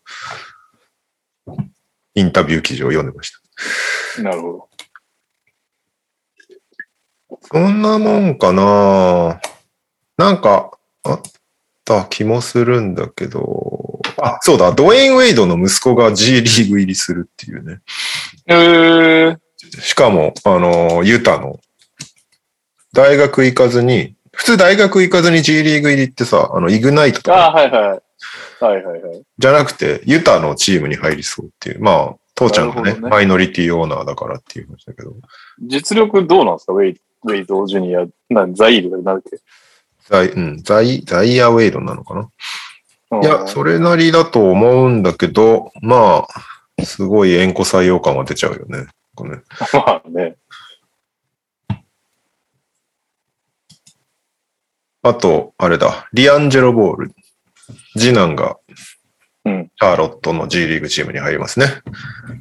[2.15, 3.33] インタビュー記事を読んでまし
[4.17, 4.23] た。
[4.23, 4.69] なるほど。
[7.51, 9.41] そんなもんかな
[10.19, 10.73] なんか、
[11.05, 11.23] あっ
[11.87, 17.81] た気もするんだけど、あ、そうだ、ドウェイン・ウェイドの息子が G リーグ入りするっていうね。
[18.47, 21.61] えー、しかも、あの、ユタの、
[22.93, 28.01] 大学行かずに、普通大学行かずに G リーグ入りってさ、あの、イグナイトとかあーはいはい。
[28.61, 29.23] はいはいはい。
[29.39, 31.81] じゃなくて、ユタのチームに入りそうっていう。
[31.83, 35.15] まあ、父ちゃんがね、ねマイノリティオーナーだからっていう話だけど。
[35.67, 36.75] 実力どうなんですか？
[36.75, 39.39] ウェイウェイドジュニア、なんザイールがなんだっけ？
[40.09, 42.29] ザイ、うん、ザイ、ザイアウェイドなのかな？
[43.13, 46.27] うんいや、それなりだと思うんだけど、ま
[46.79, 48.81] あ、すごい縁故採用感は出ちゃうよね。
[48.81, 48.87] ね
[49.73, 50.37] まあね。
[55.09, 57.15] あと、あれだ、リアンジェロ・ボール。
[57.97, 58.57] 次男が、
[59.45, 61.67] うんシャーロットの G リーグチームに入りますね。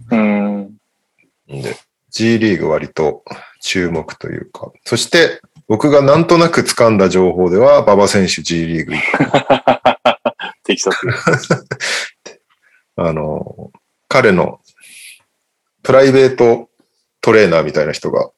[0.09, 0.61] うん。
[0.61, 0.69] ん
[1.47, 1.75] で、
[2.09, 3.23] G リーグ割と
[3.61, 9.05] 注目というか、そして僕がなんとなく掴んだ情報では、馬場選手 G リーグ行く
[10.63, 10.99] テキサス。
[12.97, 13.71] あの、
[14.07, 14.59] 彼の
[15.83, 16.69] プライベート
[17.21, 18.31] トレーナーみたいな人が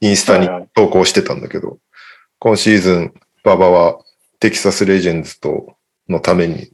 [0.00, 1.78] インスタに投稿してたんだけど、
[2.38, 3.14] 今シーズン、
[3.44, 3.98] 馬場は
[4.40, 5.76] テキサスレジェンズと
[6.08, 6.70] のために、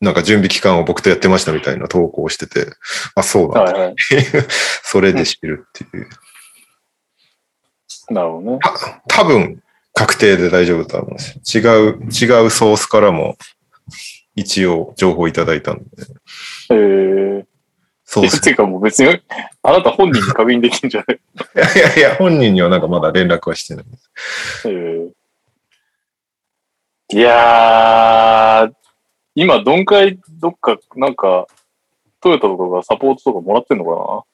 [0.00, 2.66] なんか準備期間を僕とやってましたみたいな投稿をしてて、
[3.14, 3.94] あ、そうだはいはい。
[4.82, 6.08] それで知るっていう。
[8.10, 8.58] なるほどね。
[9.08, 9.62] 多分、
[9.94, 11.62] 確定で大丈夫と思うんですよ。
[11.62, 13.36] 違う、違うソースからも
[14.34, 15.84] 一応情報いただいたんで。
[16.70, 17.44] えー、
[18.04, 19.08] そうですていうかもう別に、
[19.62, 21.20] あなた本人に確認できんじゃない？
[21.54, 23.84] いやいやいや、本人にはなんかまだ連絡はしてない。
[24.64, 25.10] えー
[27.14, 28.72] いやー、
[29.34, 31.46] 今、どんかい、どっか、なんか、
[32.22, 34.24] トヨタとかがサポートとかもらってんのか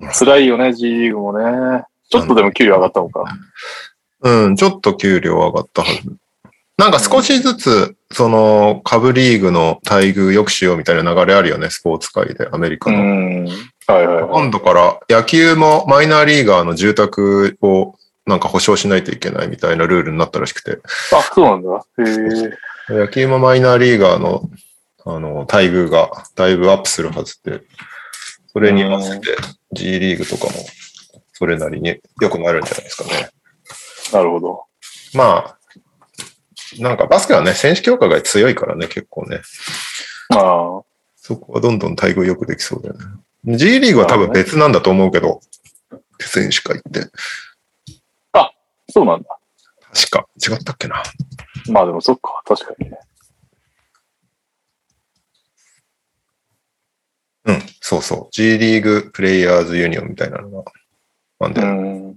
[0.00, 0.12] な？
[0.12, 1.84] 辛いよね、G リーグもね。
[2.08, 3.24] ちょっとでも給料上がったのか。
[4.22, 6.16] うん、ちょっと給料上がったはず。
[6.78, 12.98] なんか少しずつ、その、株リーグの待遇良くしようみたいな流れあるよね、スポーツ界で、アメリカうの。
[13.04, 13.44] ん。
[13.46, 13.52] は
[13.88, 14.30] いはいはい。
[14.30, 17.94] 今度から野球もマイナーリーガーの住宅を
[18.30, 20.78] なんか保証しないといけないみたいなルールになったらしくて、
[21.12, 21.84] あ、そうなんだ。
[21.98, 22.94] へえ。
[22.94, 24.48] 野球もマイナーリーガーの
[25.04, 27.62] あの待遇がだいぶアップするはずで、
[28.52, 29.36] それに合わせて
[29.72, 30.52] G リーグとかも
[31.32, 33.30] それなりに良くなるんじゃないですかね。
[34.12, 34.64] なるほど。
[35.14, 35.58] まあ、
[36.78, 39.40] なんかバスケはね、選手強化が強いからね、結構ね。
[40.30, 40.82] ああ。
[41.16, 43.56] そこはどんどん待遇良くできそうだよね。
[43.56, 45.40] G リーグは多分別なんだと思うけど、
[46.20, 47.08] 選手会って。
[48.90, 49.38] そうなんだ。
[49.92, 50.26] 確か。
[50.36, 51.02] 違ったっけな。
[51.68, 52.42] まあでもそっか。
[52.44, 52.98] 確かにね。
[57.46, 58.28] うん、そうそう。
[58.32, 60.72] G リーグプレイヤーズユニオンみたいなのが。
[61.40, 62.16] なんで、うん。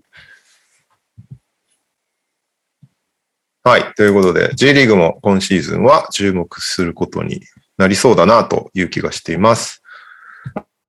[3.64, 3.94] はい。
[3.96, 7.42] ということで、J リーグも今シーズンは注目することに
[7.78, 9.82] なりそうだなという気がしています。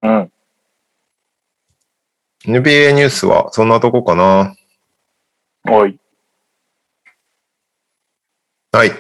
[0.03, 0.33] うん。
[2.47, 4.55] NBA ニュースはそんなとこかな。
[5.69, 5.99] おい。
[8.73, 8.91] はい。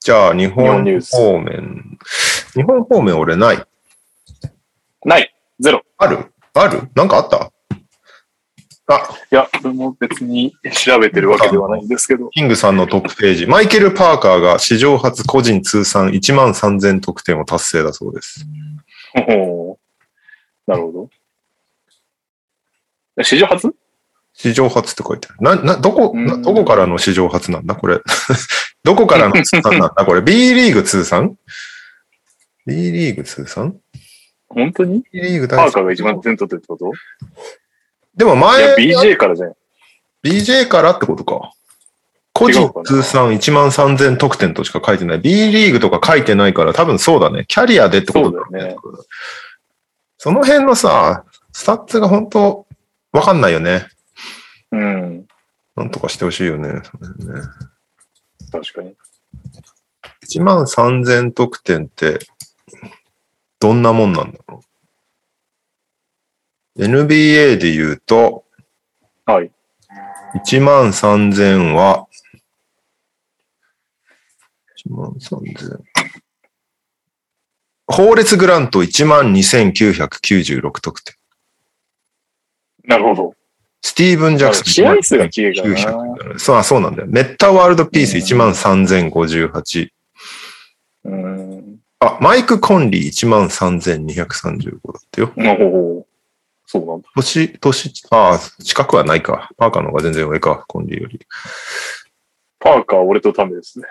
[0.00, 1.98] じゃあ、日日本方面。
[2.54, 3.64] 日本方面俺ない。
[5.04, 5.34] ない。
[5.58, 5.82] ゼロ。
[5.98, 6.32] ある？
[6.54, 6.88] ある？
[6.94, 7.52] なんかあった？
[8.92, 12.28] あ、いや、俺も別に調べてるわけではないんですけど。
[12.30, 13.46] キングさんのトップページ。
[13.46, 18.44] マイケル・パーカーが史上初個人通算1万3000得点を達成だそうです。
[19.14, 21.10] ほうなるほど。
[23.20, 23.74] え史上初？
[24.34, 25.56] 史上初って書いてある。
[25.62, 27.74] な、な、どこ、なうんどこからの史上初なんだ？
[27.74, 27.98] これ。
[28.82, 30.04] どこからの通算なんだ？
[30.06, 30.22] これ。
[30.22, 31.36] B リーグ通算
[32.66, 33.76] ?B リーグ通算？
[34.48, 36.92] 本当に ?B リーグパ大ーカーが一番点取ってるってこと？
[38.16, 39.54] でもいや、前、BJ からじゃん。
[40.24, 41.52] BJ からってことか。
[42.32, 45.18] 個人通算1万3000得点としか書いてない。
[45.18, 47.44] B リーグとか書いてないから多分そうだね。
[47.48, 48.76] キャリアでってことだよね。
[50.16, 52.66] その辺のさ、スタッツが本当
[53.12, 53.88] わかんないよね。
[54.72, 55.26] うん。
[55.76, 56.72] なんとかしてほしいよね。
[56.72, 56.80] ね
[58.52, 58.94] 確かに。
[60.24, 62.18] 1万3000得点って、
[63.58, 64.62] どんなもんなんだろ
[66.76, 66.84] う。
[66.84, 68.44] NBA で言うと、
[69.26, 69.50] はい。
[70.46, 72.06] 1万3000は、
[74.86, 75.82] 1万3000。
[77.86, 81.19] 法列グラント1万2996得点。
[82.90, 83.34] なるほど。
[83.82, 84.64] スティーブン・ジャクソン。
[84.64, 86.14] 試合数が違うからな。
[86.34, 87.08] 900そうあそうなんだよ。
[87.08, 89.88] メッタワールドピース1万3058。
[91.04, 91.78] うん。
[92.00, 95.32] あ、マイク・コンリー1万3235だったよ。
[95.36, 96.06] なるほど。
[96.66, 97.08] そうなんだ。
[97.14, 99.50] 年、年、ああ、近くはないか。
[99.56, 101.20] パーカーの方が全然上か、コンリーより。
[102.58, 103.86] パーカーは俺とタメですね。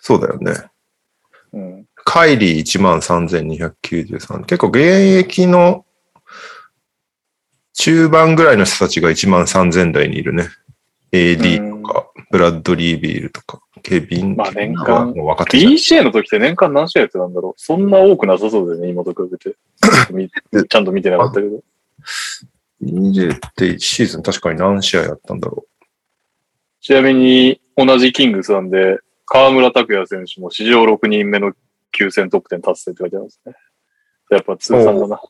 [0.00, 0.52] そうだよね。
[1.52, 1.86] うん。
[1.94, 4.44] カイリー1万3293。
[4.44, 4.78] 結構現
[5.18, 5.86] 役の
[7.74, 10.48] 中盤ぐらいの人たちが1万3000台にいるね。
[11.12, 14.36] AD とか、ブラッドリー・ビールとか、ケビン。
[14.36, 19.56] まあ年間もう分かってきた BJ の時って年間何試合やってたんだろうそんな多くなさそうだよね、今と比べて。
[20.12, 21.62] みちゃんと見てなかったけど。
[22.82, 25.66] 20ってシーズン確かに何試合やったんだろ
[26.80, 31.52] ちなみに、同じキングスなんで、河村拓也選手も史上6人目の
[31.96, 33.54] 9000得点達成って書いてあるんですね。
[34.30, 35.20] やっぱ通算だな。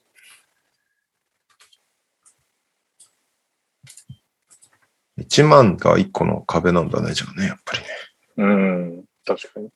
[5.18, 7.86] 1万が1個の壁なんだね、じゃあね、やっぱりね。
[8.38, 9.04] うん。
[9.24, 9.68] 確かに。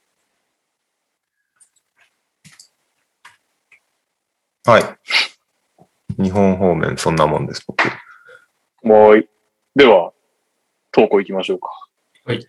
[4.64, 6.22] はい。
[6.22, 7.84] 日本方面、そんなもんです、僕。
[8.82, 9.28] もうい、
[9.74, 10.12] では、
[10.90, 11.68] 投稿行きましょうか。
[12.24, 12.46] はい。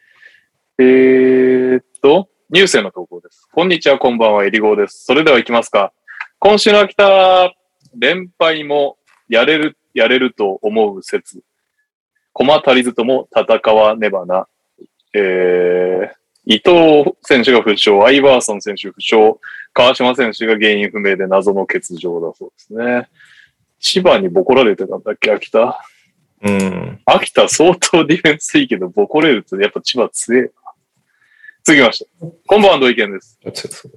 [0.79, 3.47] えーっと、ニュースへの投稿です。
[3.51, 5.03] こんにちは、こんばんは、えりごーです。
[5.03, 5.91] それでは行きますか。
[6.39, 7.53] 今週の秋田、
[7.97, 11.43] 連敗もやれる、やれると思う説。
[12.38, 14.47] 駒足りずとも戦わねばな。
[15.15, 16.09] えー、
[16.45, 19.39] 伊藤選手が負傷、アイバーソン選手負傷、
[19.73, 23.09] 川島選手が原因不明で謎の欠場だそうですね。
[23.79, 25.81] 千葉にボコられてたんだっけ、秋田？
[26.43, 27.01] うん。
[27.05, 30.49] 秋田相当ディフェンスいいけど、ボコれるとやっぱ千葉強えな。
[31.63, 32.09] 続きまして。
[32.45, 33.39] こんばんは、土井健です。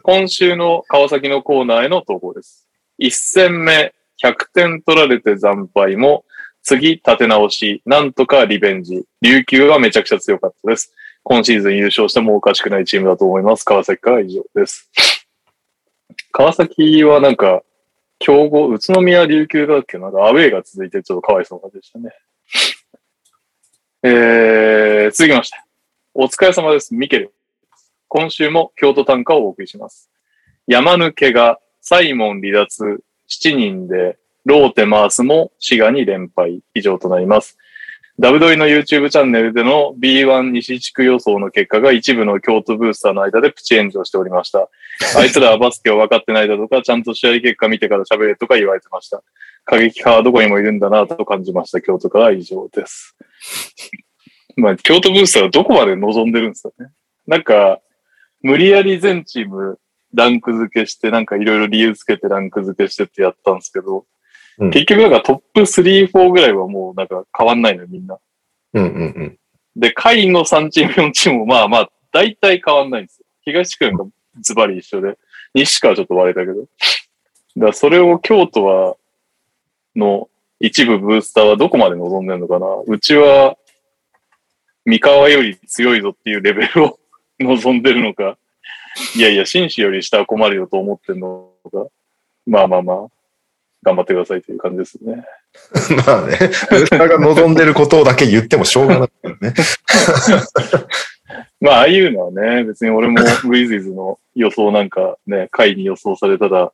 [0.02, 2.66] 今週の川崎のコーナーへの投稿です。
[3.00, 3.92] 1戦目、
[4.24, 6.24] 100点取られて惨敗も、
[6.62, 9.04] 次立て直し、なんとかリベンジ。
[9.22, 10.92] 琉球はめちゃくちゃ強かったです。
[11.22, 13.64] 今シーズン優勝してもおかしくないチームだと思います。
[13.64, 14.90] 川崎から以上です。
[16.32, 17.62] 川崎はなんか、
[18.18, 19.98] 強豪、宇都宮琉球だっけ？
[19.98, 22.10] なんかアウェーが続いてちょっとかわいそうな感じでしたね。
[24.02, 25.58] えー、続きまして。
[26.12, 26.94] お疲れ様です。
[26.94, 27.32] ミケル。
[28.08, 30.10] 今週も京都短歌をお送りします。
[30.66, 37.58] 山抜けがサイモン離脱7人でローテマースも滋賀に連敗以上となります。
[38.18, 44.68] ダブドリの YouTube チャンネルでの B1 西地区予想の結果が一部の京都ブースターの間でプチ炎上しておりました。
[45.16, 49.22] あいつらはバスケを分かってないだとか、ちゃんと試合結果見てから喋れとか言われてました。
[49.64, 51.80] 過激派はどこにもいるんだなと感じました。
[51.80, 53.16] 京都からは以上です。
[54.56, 56.90] まあ、京都ブースターはどこまで望んでるんですかね。
[57.26, 57.80] なんか、
[58.42, 59.78] 無理やり全チーム
[60.12, 64.04] ランク付けして、なんかいろいろ理由つけてランク付けしてってやったんですけど、
[64.60, 68.18] うん結局なんかトップ3、4ぐらいはもうなんか変わんないのよ、みんな。
[68.74, 69.38] うんうんうん。
[69.74, 73.26] で、下位の3チーム、4チームもまあまあ、大体変わんないんですよ。
[73.42, 74.04] 東地区なんか
[74.40, 75.18] ズバリ一緒で、
[75.54, 76.60] 西区はちょっと割れたけど。
[76.62, 78.96] だからそれを京都は、
[79.96, 80.28] の
[80.60, 83.56] 一部ブースターはどこまで望んでるのかなうちは、
[84.84, 86.98] 三河より強いぞっていうレベルを
[87.40, 88.36] 望んでるのか。
[89.16, 91.86] いやいや、紳士より下は困るよと思ってんのか。
[92.46, 93.06] まあまあまあ、
[93.82, 95.24] 頑張ってくださいという感じですね。
[96.06, 96.38] まあね、
[96.72, 99.54] ウサが望んでることだけ言ってもしょうがないからね。
[101.60, 106.72] まあ、ああいうのはね、別に俺もグイズイズの予想なんかね、回に予想されたら、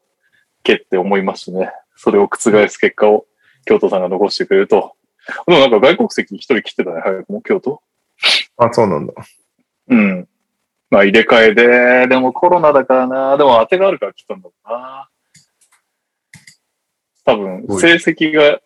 [0.62, 1.70] けって思いますしね。
[1.96, 3.26] それを覆す結果を
[3.64, 4.94] 京都さんが残してくれると。
[5.46, 7.80] でもなんか外国籍一人来てたね、早くも京都。
[8.56, 9.12] あ、そうなんだ。
[9.88, 10.28] うん。
[10.90, 13.36] まあ入れ替えで、でもコロナだからな。
[13.36, 15.08] でも当てがあるから来たんだろうな。
[17.26, 18.60] 多分、成績が、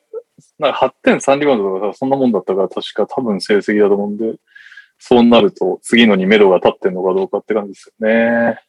[0.58, 4.34] なんか8点3リバウンドとかさそんなもんだったから確か多分成績だと思うんで、
[4.98, 8.60] そうなると次のに目処が立ってんのかどうかって感じですよね。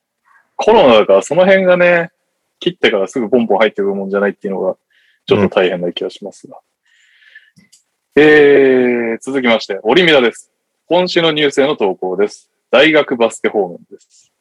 [0.56, 2.12] コロナだからその辺がね、
[2.60, 4.78] 切ってからすぐポンポン入ってくるもんじゃないっていうのが、
[5.26, 6.58] ちょっと大変な気がしますが。
[8.16, 10.52] えー、続きまして、オリミラです。
[10.88, 12.50] 今週のニュースへの投稿です。
[12.70, 14.32] 大学バスケ方面です。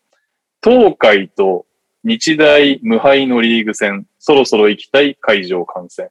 [0.62, 1.66] 東海と
[2.02, 6.08] 日大無敗のリーグ戦、そろそろ行きたい会場観戦。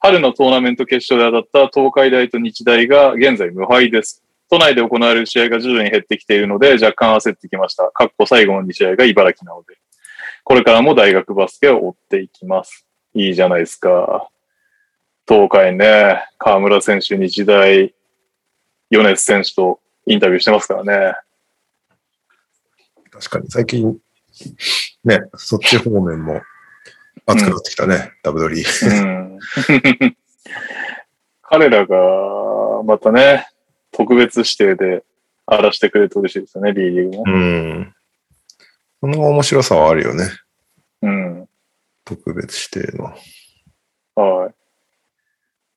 [0.00, 4.22] 春のトーナメント決勝で当たった東海大と日大が現在無敗です。
[4.50, 7.90] 都内で行われる試合が徐々に減ってきているので若干焦ってきました。
[7.90, 9.76] かっこ最後の2試合が茨城なので。
[10.44, 12.86] これからも大学バスケを追っていきます。
[13.14, 14.30] いいじゃないですか。
[15.28, 17.92] 東海ね、河村選手、日大、
[18.88, 21.14] 米津選手とインタビューしてますからね。
[23.10, 23.98] 確かに最近、
[25.04, 26.40] ね、そっち方面も
[27.26, 28.64] 熱くなってきたね、ダブドリ
[31.42, 31.96] 彼らが、
[32.84, 33.46] またね、
[33.92, 35.04] 特別指定で
[35.46, 37.24] 荒らしてくれると嬉しいですよね、B リーグも。
[37.26, 37.94] うん。
[39.00, 40.24] その面白さはあるよね。
[41.02, 41.48] うん。
[42.04, 43.14] 特別指定の。
[44.14, 44.54] はい。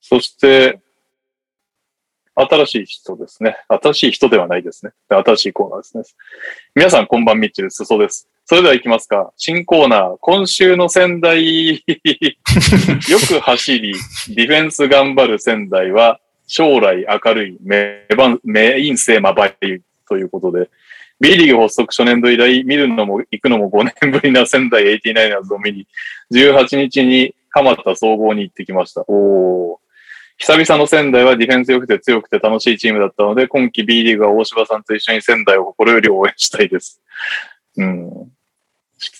[0.01, 0.82] そして、
[2.36, 3.57] 新しい人ですね。
[3.68, 4.93] 新しい人ではないですね。
[5.09, 6.03] 新しいコーナーですね。
[6.76, 8.30] 皆さん、こんばんみっちるすそです。
[8.52, 9.32] それでは行きますか。
[9.38, 11.82] 新コーナー、今週の仙台、 よ
[13.26, 13.93] く走り、
[14.36, 18.06] ディフェンス頑張る仙台は、将来明るいメ
[18.78, 20.70] イン性まばゆということで、
[21.22, 25.88] B リーグ発足初年度以来、見るのも行くのも5年ぶりな仙台 89ers を見に、
[26.34, 29.06] 18日に蒲田総合に行ってきました。
[29.08, 29.78] おー
[30.36, 37.02] 久々の仙台はディフェンス良くて強くて楽しいチームだったので、今季 B リーグは大柴さんと一緒に仙台を心より応援したいです。
[37.78, 38.32] うん。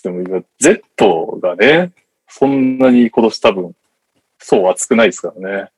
[0.02, 1.92] でも今、Z がね、
[2.28, 3.76] そんなに今年多分、
[4.38, 5.70] そう熱くないですからね。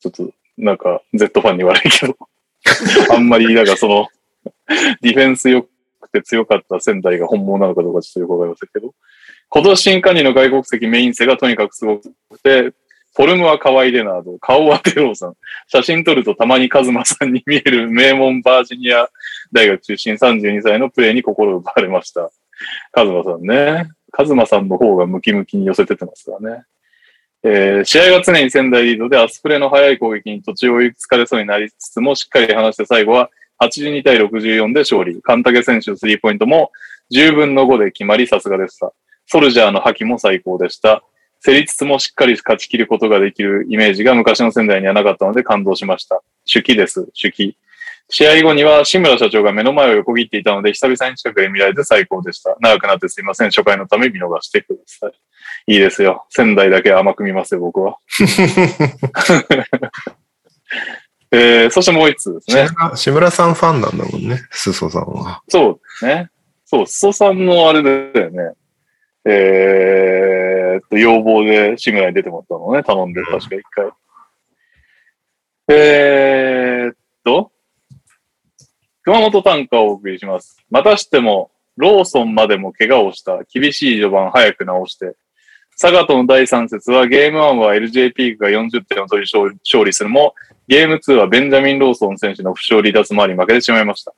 [0.00, 2.16] ちょっと、なんか、Z ファンに悪いけど、
[3.14, 4.08] あんまり、なんかその、
[5.00, 5.68] ディフェンス良く
[6.12, 8.94] て強かった仙台が本物なのかどうかちょっとよくわかりませんけど、
[9.48, 12.12] 今年新加入の外国籍メイン生がとにかくすごく
[12.42, 12.72] て、
[13.14, 15.34] フォルムは河合レナード、顔はテローさん、
[15.68, 19.08] 写真撮るとたまにカズマさんに見える名門バージニア
[19.52, 22.30] 大学出身32歳のプレーに心奪われました。
[22.90, 23.90] カズマさんね。
[24.12, 26.64] カズマさんの方がムキムキに寄せててますからね。
[27.44, 35.20] えー試合が常に仙台リードでアスプレの速い攻撃に途中追いつかれそうになりつつもしっかり離して最後は82対64で勝利。
[35.20, 36.70] カンタケ選手のスリーポイントも
[37.12, 38.92] 10分の5で決まりさすがでした。
[39.26, 41.02] ソルジャーの覇気も最高でした。
[41.44, 46.22] 競りつつもしっかり勝ち切ることができるイメージが昔の仙台にはなかったので感動しました。
[46.50, 47.56] 手記です、手記。
[48.08, 52.56] 試合後には志村社長が目の前を横切っていたので久々に近くで見られて最高でした。
[52.60, 53.50] 長くなってすいません。
[53.50, 55.12] 初回のため見逃してください。
[55.66, 56.26] いいですよ。
[56.28, 57.96] 仙台だけ甘く見ますよ、僕は。
[61.34, 62.68] えー、そしてもう一つですね。
[62.94, 65.42] 志村さんファンなんだもんね、すそさんは。
[65.48, 66.30] そうですね。
[66.66, 67.90] そう、すそさんのあれだ
[68.20, 68.52] よね。
[69.24, 73.90] えーっと、要望で志村に出てもらったのね、頼んで、確か一回。
[75.68, 77.52] えーっと、
[79.02, 80.56] 熊本短歌をお送りします。
[80.70, 85.14] またしても、ローソンまでも怪我をした厳しい序盤早く直して、
[85.80, 90.34] 佐賀との第3節はゲーム1は LJ ピークが40点を取り勝勝利するも、
[90.68, 94.14] ゲーム2はベンジャミン・ローソン選手の負傷離脱もあり負けてしまいました。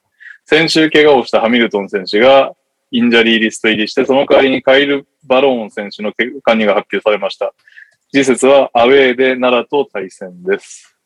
[0.46, 2.54] 先週怪我をしたハミルトン選手が
[2.94, 7.52] インジャリーリスト入りして、その代わりにカイル・バローン選手の怪我にが発表されました。
[8.12, 10.96] 次節はアウェーで奈良と対戦です。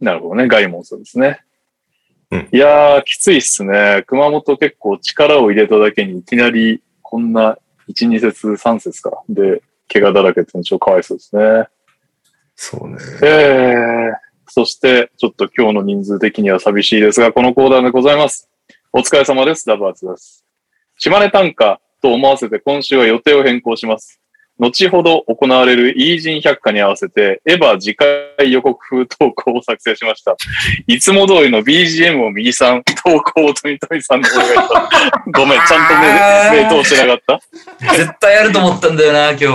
[0.00, 0.48] なるほどね。
[0.48, 1.40] ガイモンそうですね。
[2.32, 4.02] うんいやー、きついっすね。
[4.08, 7.56] 熊本結構力を入れただけにいきなりこんな
[7.88, 9.22] 1、2節、3節か。
[9.28, 11.68] で、怪我だらけってのはちょっとかわいそうですね。
[12.56, 12.96] そうね。
[13.22, 14.16] えー、
[14.48, 18.50] そして、ちょっと今日の人数的には寂しいですが、このコーナーでございます。
[18.92, 19.64] お疲れ様です。
[19.64, 20.47] ダブアツです。
[20.98, 24.20] 島根短歌と思わせて今週は予定を変更します。
[24.58, 30.36] 後ほど行われるイージン百科に合わせて、エヴァ次回予告風投稿を作成しました。
[30.88, 34.68] いつも通りの BGM を右さん、投稿をトニトニさんでお願いします。
[35.30, 35.94] ごめん、ちゃんと
[36.56, 37.40] 目、目通してなかっ
[37.78, 39.46] た 絶対やると思ったんだよな、今日。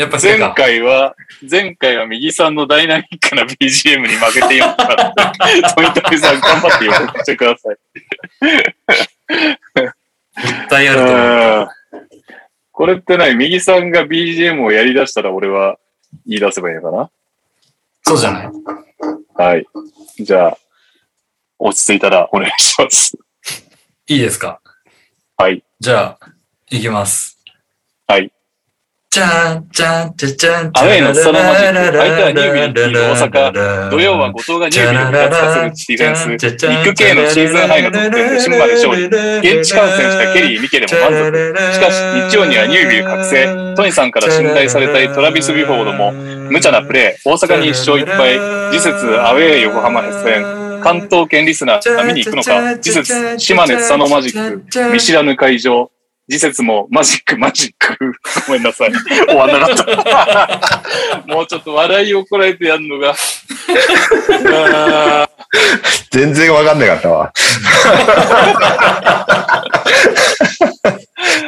[0.00, 0.52] やっぱ前か。
[0.56, 1.14] 回は、
[1.48, 4.76] 前回は右さんのダイナミックな BGM に負けてよかっ
[5.14, 5.74] た。
[5.76, 7.76] トミトミさん頑張って予告してください。
[10.42, 11.14] 絶対やると思。
[11.14, 11.68] うん
[12.72, 13.34] これって何？
[13.36, 15.78] 右さんが BGM をやり出したら俺は
[16.26, 17.10] 言い出せばいいのかな？
[18.04, 18.50] そうじゃない。
[19.34, 19.66] はい。
[20.18, 20.58] じゃあ、
[21.58, 23.18] 落ち着いたらお願いします。
[24.06, 24.62] いいですか？
[25.36, 25.62] はい。
[25.78, 26.32] じゃあ、
[26.70, 27.44] いきます。
[28.06, 28.32] はい。
[29.12, 36.68] じゃん、じゃん、じゃじゃん、アウェイのストローマジック相手はニュービルっていう大阪土曜は後藤がニュービルを復活させるディフェンス。
[36.68, 39.06] ビッグ K のシーズンハイの得点で島まで勝利。
[39.06, 41.54] 現地観戦したケリー・ミケでも満足。
[41.74, 41.98] しかし、
[42.30, 43.74] 日曜にはニュービル覚醒。
[43.74, 47.28] トニさんから信頼されたいトラビス・ビフォードも、無茶なプレー。
[47.28, 48.38] 大阪に1勝1敗。
[48.70, 50.44] 次節、アウェー横浜ヘス戦。
[50.84, 52.78] 関東圏リスナー、見に行くのか。
[52.80, 54.92] 次節、島根佐野マジック。
[54.92, 55.90] 見知らぬ会場。
[56.30, 58.12] 次節もマジック、マジック。
[58.46, 58.92] ごめんなさい。
[59.26, 61.22] 終わんなかった。
[61.26, 63.10] もうちょっと笑いをこらえてやるのが。
[63.10, 63.14] あ
[65.26, 65.28] ー
[66.12, 67.32] 全然わかんなかったわ。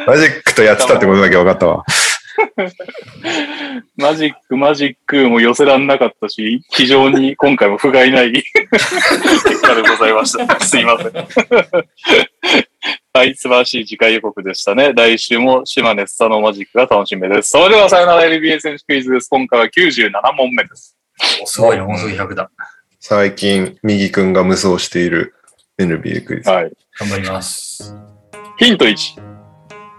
[0.05, 1.85] マジックとやってたってことだけわかったわ。
[3.95, 10.59] マジック、マジックも寄せらんなかったし、非常に今回も不甲斐ない結果でございました。
[10.59, 11.13] すいません。
[13.13, 14.93] はい、素晴らしい次回予告でしたね。
[14.93, 17.49] 来週も島根スタのマジックが楽しみです。
[17.49, 19.29] それではさよなら NBA 選手クイズです。
[19.29, 20.97] 今回は97問目です。
[21.45, 22.49] すごいな、もうすぐ100だ。
[22.99, 25.35] 最近、右くんが無双している
[25.79, 26.49] NBA クイズ。
[26.49, 26.71] はい。
[26.99, 27.95] 頑張ります。
[28.57, 29.21] ヒント1。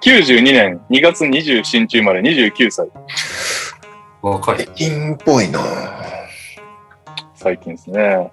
[0.03, 2.89] 92年2月27日生まれ29歳。
[4.23, 4.57] 若い。
[4.59, 5.61] 最近っぽいな
[7.35, 8.31] 最近ですね。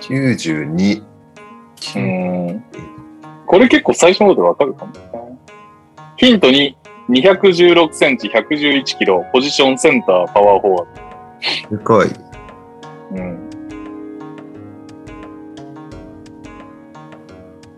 [0.00, 1.02] 92。
[1.02, 2.91] うーん。
[3.52, 5.00] これ結構最初のことでわかるかもね。
[6.16, 6.74] ヒント2。
[7.10, 12.08] 216センチ、111キロ、ポジションセンター、パワーフォワー深い。
[12.08, 13.18] ド。
[13.18, 13.50] うん。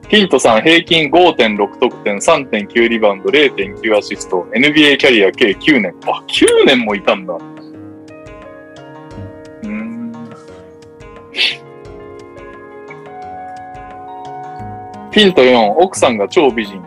[0.08, 5.92] ヒント3、平均5.6得点、3.9リバウンド、0.9アシスト、NBA キャリア計9年。
[6.06, 7.34] あ、9年もいたんだ。
[7.34, 10.12] うーん。
[15.14, 16.82] ヒント4、奥さんが超美人。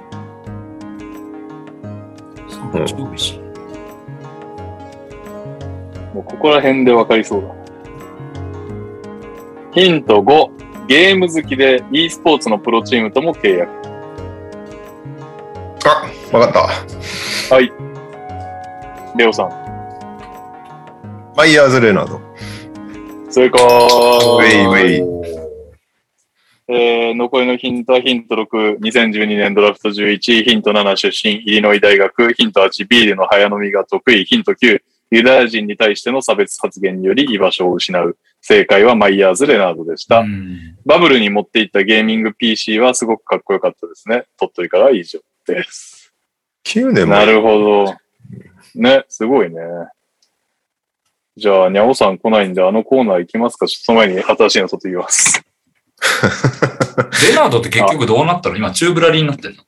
[2.50, 3.42] そう超美人。
[6.14, 7.48] もうここら辺でわかりそうだ。
[9.72, 13.72] ヒント5、ゲーム好きで e スポーツのプロチームとも契約。
[15.86, 16.54] あ、わかっ
[17.50, 17.58] た。
[19.18, 19.50] レオさん。
[21.38, 22.20] マイヤーズ・レナード。
[23.30, 23.64] 正解。
[23.64, 25.27] ウェイウェイ。
[26.70, 38.18] えー、残りのヒントはヒント6、2012年ドラフト11、ヒント7出身、イリノイ大学、ヒント8、ビールの早飲みが得意、ヒント9、ユダヤ人に対しての差別発言により居場所を失う。
[38.42, 40.20] 正解はマイヤーズ・レナードでした。
[40.20, 44.26] うんバブルに持っていったゲーミング PC はすごくかっこよかったですね。
[44.38, 46.14] 鳥取からは以上です。
[46.66, 47.14] 9年も。
[47.14, 47.96] なるほど。
[48.76, 49.58] ね、すごいね。
[51.36, 53.68] じゃあ、にゃおさん来ないんで、あのコーナー行きますか？
[53.68, 55.47] ちょっとその前に新しいの取ってきます。
[57.30, 58.56] レナードって結局どうなったの？
[58.56, 59.64] 今、チューブラリーになってんの？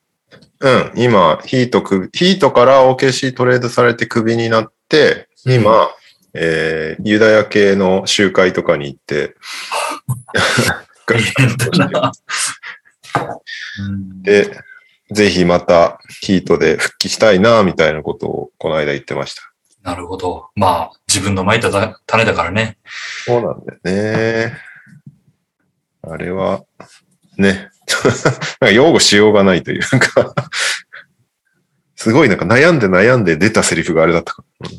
[0.62, 5.90] うん、今、ヒートく、ヒートから OKC トレードされてクビになって、今、
[6.34, 9.36] えーユダヤ系の集会とかに行って、
[14.22, 14.60] で、
[15.12, 19.42] ぜひまたヒートで復帰したいな、みたいなことをこの間言ってました。
[19.82, 20.50] なるほど。
[20.56, 22.78] まあ、自分の蒔いた種種だからね。
[23.26, 24.58] そうなんだよね。
[26.12, 26.64] あれは、
[27.38, 27.70] ね。
[28.62, 30.36] なんか擁護しようがないというか、
[31.96, 34.70] すごいなんか悩んで悩んで出たセリフがあれだったから。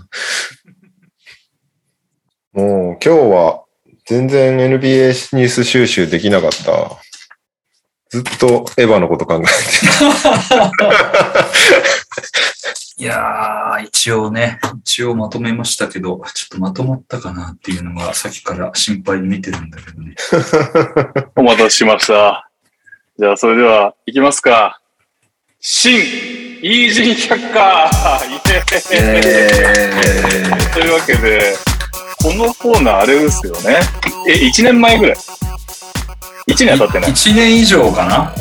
[2.53, 3.64] もう今日は
[4.07, 6.99] 全然 NBA ニュース収集できなかった。
[8.11, 9.47] ずっとエヴァのこと考えて
[13.01, 20.14] いやー、一応ね、一応まとめましたけど、ちょっとまとまったかなっていうのが、さっきから心配に見てるんだけどね。
[21.34, 22.51] お待たせしました。
[23.18, 24.82] じゃあ、それでは、行きますか。
[25.61, 27.90] 新、イージー百科
[28.28, 31.57] イエーイというわけで、
[32.22, 33.78] このコーナーあれですよね。
[34.28, 35.16] え、1年前ぐらい
[36.48, 37.11] ?1 年は経ってない。
[37.12, 38.34] 1年以上かな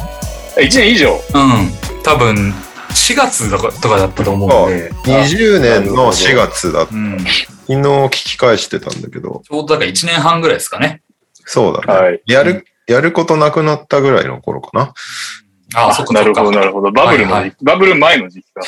[0.58, 1.18] 1年以上。
[1.34, 1.72] うん。
[2.04, 2.54] 多分、
[2.90, 6.82] 4月とかとかだったと思うんで、20年の4月だ。
[6.82, 7.18] 昨うん。
[7.68, 11.02] 日聞き返してたんだけど、ちょうどだから1年半ぐらいですかね。
[11.46, 12.02] そうだね。
[12.02, 12.22] はい。
[12.26, 14.94] やる、やることなくなったぐらいの頃かな。
[15.76, 16.42] ああ、そっかそっか。
[16.42, 16.92] なるほど、なるほど。
[16.92, 18.62] バブルのはいはいバブル前の時期か。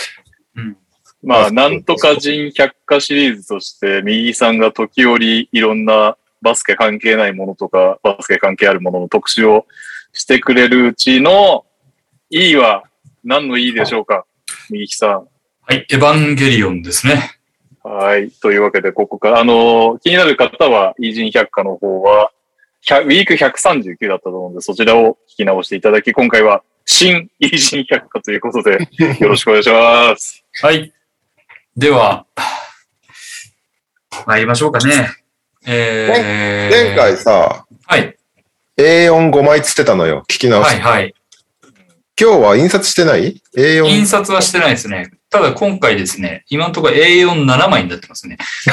[0.56, 0.78] うん
[1.24, 9.68] まあ、なんとか人百科シリーズとして、右さんが時折いろんなバスケ関係ないものとか、バスケ関係あるものの特集を
[10.14, 11.66] してくれるうちの、
[12.32, 12.84] いいは
[13.24, 14.26] 何のいいでしょうか
[14.70, 15.28] 右木さん。
[15.62, 17.38] はい、エヴァンゲリオンですね。
[17.84, 18.30] はい。
[18.30, 22.32] というわけで、ここから、あの、気になる方は、イージン百科の方は、
[22.86, 28.88] 100ウィーク139だったと思うんで、そちらを聞き直していただき、今回は、新イージン百科ということで、
[29.20, 30.44] よろしくお願いします。
[30.62, 30.92] はい。
[31.76, 32.26] では、
[34.26, 35.10] 参りましょうかね。
[35.66, 38.18] えー、前回さ、はい、
[38.78, 40.24] A45 枚つってたのよ。
[40.28, 40.68] 聞き直し。
[40.68, 41.16] はい、はい。
[42.22, 43.84] 今日は印刷してない ?A4。
[43.88, 45.10] 印刷はしてないですね。
[45.32, 48.38] ただ今回ですね、今のところ A47 枚になってますね。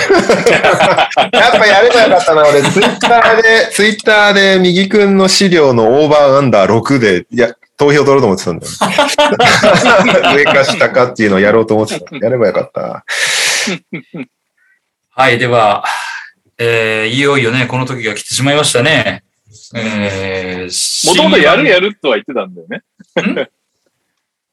[1.33, 2.47] やっぱやればよかったな。
[2.47, 8.73] 俺、ツイッターで、ツイッターで右くんの資料のオーバーアンダー6で、いや、投票取ろうと思ってたんだよ。
[10.37, 12.17] 上か下かっていうのをやろうと思ってた。
[12.17, 13.07] やればよかった。
[15.09, 15.87] はい、では、
[16.59, 19.23] えー、いよいよね、この時が来てしまいましたね。
[19.75, 22.83] えー、もともとやるややるとは言ってたんだよね。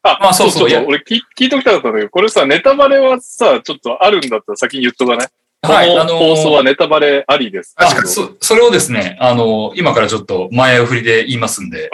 [0.03, 5.27] あ、まあそうそう俺聞聞いときたかったんだけど、これさ、ネタバレはさ、ちょっとあるんだったら先に言っとかない？
[5.63, 7.73] はい、こあのの放送はネタバレありです。
[7.77, 11.89] あそ、それをですね、あの、今からちょっと前振りで言いますんで。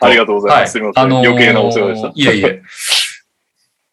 [0.00, 0.72] ありがとうございます。
[0.72, 1.08] すみません。
[1.08, 2.12] ー余計なお世話でした。
[2.14, 2.62] いえいえ。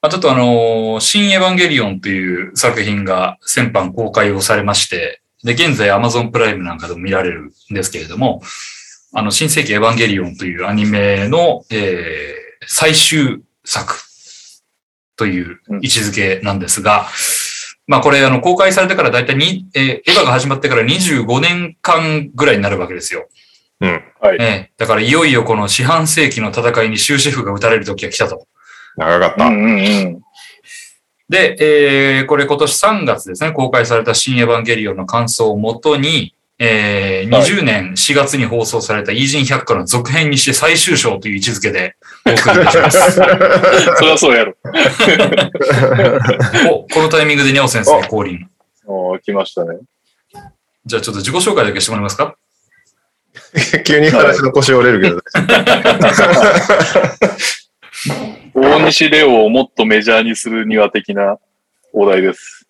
[0.02, 8.42] まあ、ちょっとあのー新エヴァンゲリオンという作品が先般公開をされまして、で、現在 Amazon プライムなんかでも見られるんですけれども、
[9.14, 13.96] あの、新世紀エヴァンゲリオンというアニメの、えー最終作
[15.16, 17.08] という位置づけなんですが、
[17.88, 23.28] まあこれあの公開されてからだいたいに、えーエヴァが始まってから25年間ぐらいになるわけですよ。
[23.82, 24.04] うん。
[24.22, 24.38] はい。
[24.40, 28.48] ええだからいよいよこの四半世紀の戦いに終止符が打たれる時が来たと。
[28.96, 29.46] 長かった。
[29.46, 30.21] うんうんうん。
[31.32, 41.96] で、えーこれ今年3月ですね、公開された新エヴァンゲリオンの感想をもとに、えーはい20年4月に放送されたイージン百科の続編にして最終章という位置づけで
[42.28, 43.12] お送りいたします。
[43.16, 43.22] そ
[44.02, 44.56] りゃそうやろ。
[46.70, 48.50] お、このタイミングでニャオ先生降臨。
[48.86, 49.78] おー来ましたね。
[50.86, 52.36] じゃあちょっと自己紹介だけしてもらえますか？
[53.86, 55.22] 急に話の腰折れるけど、
[58.54, 61.38] 大西レオをもっとメジャーにするには的な
[61.94, 62.68] お題です。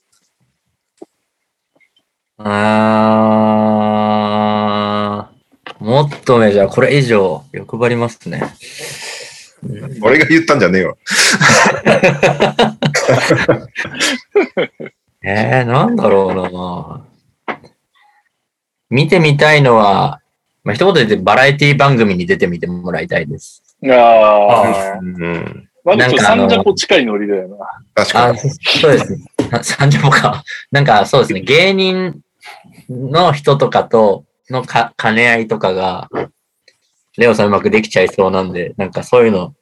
[2.38, 8.44] あー、もっとメジャー、これ以上欲張りますね。
[10.02, 10.96] 俺が言ったんじゃねえわ。
[15.24, 17.06] えー、なんだろうな
[18.90, 20.20] 見てみたいのは、
[20.64, 23.70] まあ、一言で言ってバラエティ番組に出てみてもらいたいです。
[23.90, 25.00] ああ。
[25.00, 25.70] うん。
[25.84, 27.56] まあ、ちょっとなんかあのサンジャポ近いノリだよな。
[27.66, 29.26] あ確かに。、そうですね。
[29.52, 30.44] あサンジャポか。
[30.72, 32.22] なんかそうですね、芸人
[32.90, 36.10] の人とかとのか兼ね合いとかが、
[37.18, 39.56] レオさんうまくできちゃいそうなんで、なんかそういうの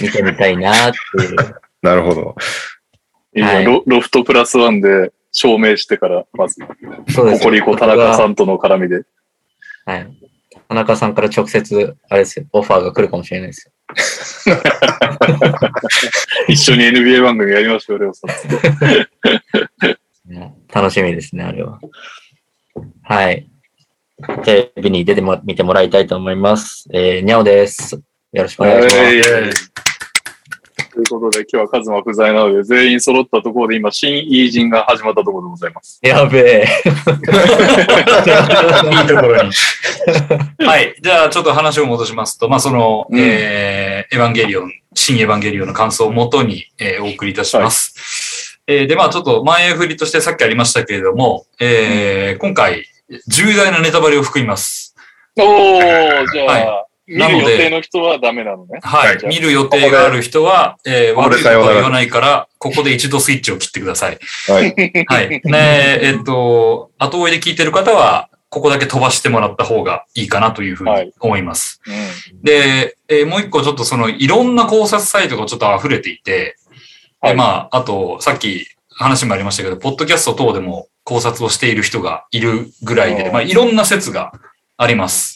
[0.00, 1.36] 見てみたいなっていう。
[1.82, 2.34] なるほど。
[3.36, 6.60] 今はいロロフトプラスワンで証明してから、まず、
[7.08, 9.02] そうですココリコ田中さんとの絡みで。
[9.84, 10.08] はい。
[10.68, 13.70] 田中さんから直接、あれですよ、オファーが来るかもしれないです
[14.48, 14.56] よ。
[16.48, 18.30] 一緒に NBA 番組やりましょう、レオさん。
[20.30, 21.78] ね楽しみですね、あれは。
[23.02, 23.46] はい。
[24.44, 26.88] テレビに出ても見てもらいたいと思います。
[26.92, 28.00] えー、にゃおです。
[28.32, 29.74] よろしくお願いします。
[30.94, 35.98] はいということで、今日はカズマ不在なので、全員揃ったところで今、新イージンが始まったところでございます。
[36.02, 36.66] やべえ。
[38.92, 39.50] いいところに。
[40.64, 40.94] はい。
[41.02, 48.60] じゃあ、ちょっと話を戻しますと、まあ、その、うんえー、エヴァンゲリオン、新エヴァンゲリオンの感想をもとに、えーお送りいたします。
[48.68, 52.86] えーで、まあ、ちょっと前振りとしてさっきありましたけれども、えー今回、
[53.26, 54.94] 重大なネタバレを含みます。
[55.36, 58.80] おー、じゃあ、は見なのでる予定の人はダメなのね。
[58.82, 59.18] はい。
[59.26, 64.18] 見る予定がある人は、えー、悪いことは言わないから、ここで一度スイッチを切ってください。
[64.48, 65.04] はい。
[65.06, 65.28] はい。
[65.28, 71.80] ねえ、えっと、後追いで聞いてる方は、ここだけ飛ばしてもらった方がいいかなというふうに思います。
[71.86, 76.56] うんで、えーもう一個ちょっとその、いろんな考察サイトがちょっと溢れていて、
[77.20, 84.32] はいでまあ、あと、さっき話もありましたけど、ポッドキャスト等でも考察をしている人がいるぐらいで、うんまあ、いろんな説が
[84.76, 85.33] あります。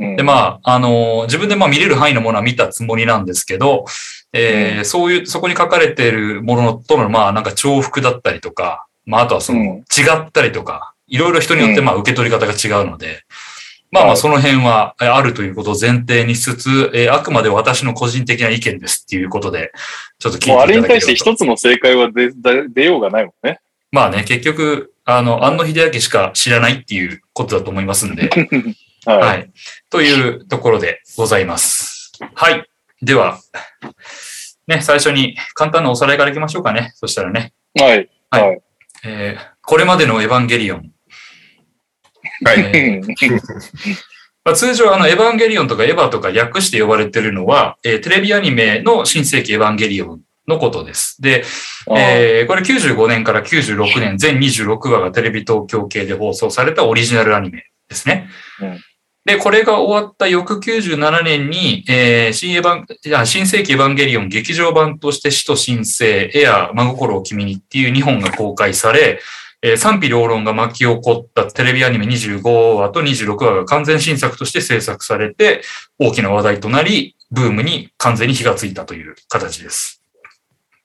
[0.00, 0.16] うん。
[0.16, 3.84] で、まあ、あのー自分でまあ見れる範囲のものは見たつもりなんですけど、
[4.32, 9.66] えーそういう、そこに書かれているものとの、まあ、なんか重複だったりとか、まあ、あとはその、うん。
[9.78, 9.82] 違
[10.26, 13.22] ったりとか、いろいろ人によってまあ、受け取り方が違うので、
[13.92, 14.16] まあまあ、はい。
[14.18, 19.72] その辺はえーあるということを前提にしつつ、えーあくまで私の個人的な意見ですっていうことで、
[20.18, 20.86] ちょっと聞いていただければと。
[20.86, 23.60] あれに対して一つの正解は出出出ようがないもんね。
[23.92, 28.30] まあね、結局、あの、安野秀明しか知らないっていうことだと思いますんで、
[29.06, 29.16] は。
[29.18, 29.44] はいい。
[29.90, 32.12] というところでございます。
[32.34, 32.64] はい。
[33.02, 33.38] では、
[34.66, 36.92] ね、最初に簡単なおさらいからいきましょうかね。
[36.94, 38.08] そしたらね、はい。
[38.30, 38.62] はいはい。
[39.04, 40.90] えーこれまでのエヴァンゲリオン。
[42.44, 42.60] はい。
[42.76, 43.40] えー
[44.44, 51.20] まあ、通常、あの、エヴァンゲリオンとかエヴァとか略して呼ばれてるのは、えーテレビアニメの新世紀エヴァンゲリオンのことです。
[51.22, 51.44] で、
[51.96, 58.28] えーこれ95年から96年、全26話がテレビ東京系で放送されたオリジナルアニメですね。
[58.60, 58.80] うん
[59.24, 69.20] で、これが終わった翌97年に、えー新エヴァン、新世紀エヴァンゲリオン劇場版として死と新生、エア、真心を君にっていう2本が公開され、
[69.62, 75.62] えー賛否両論が巻き起こったテレビアニメ25話と26話が完全新作として制作されて、
[75.98, 80.02] 大きな話題となり、ブームに完全に火がついたという形です。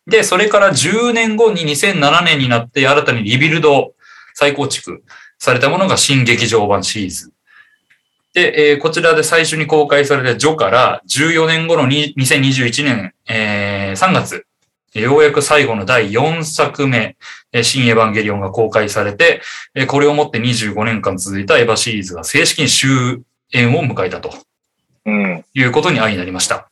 [0.08, 3.94] で、それから10年後に2007年になって新たにリビルド
[4.34, 5.04] 再構築
[5.40, 7.32] されたものが新劇場版シリーズ。
[8.36, 14.46] で、えーこちらで最初に公開されたジョから14年後のに2021年、えー3月、
[14.94, 17.16] ようやく最後の第4作目、
[17.54, 19.42] えー新エヴァンゲリオンが公開されて、
[19.74, 23.24] えーこれをもって25年間続いたエヴァシリーズが正式に終
[23.54, 24.34] 焉を迎えたと
[25.06, 25.46] うん。
[25.54, 26.70] いうことに相になりました。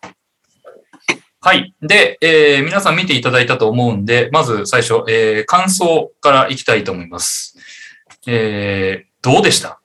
[1.39, 1.73] はい。
[1.81, 7.57] で、えー皆さん見ていただいたと思うんで、まず最初、えー感想からいきたいと思います。
[8.27, 9.79] えーどうでした？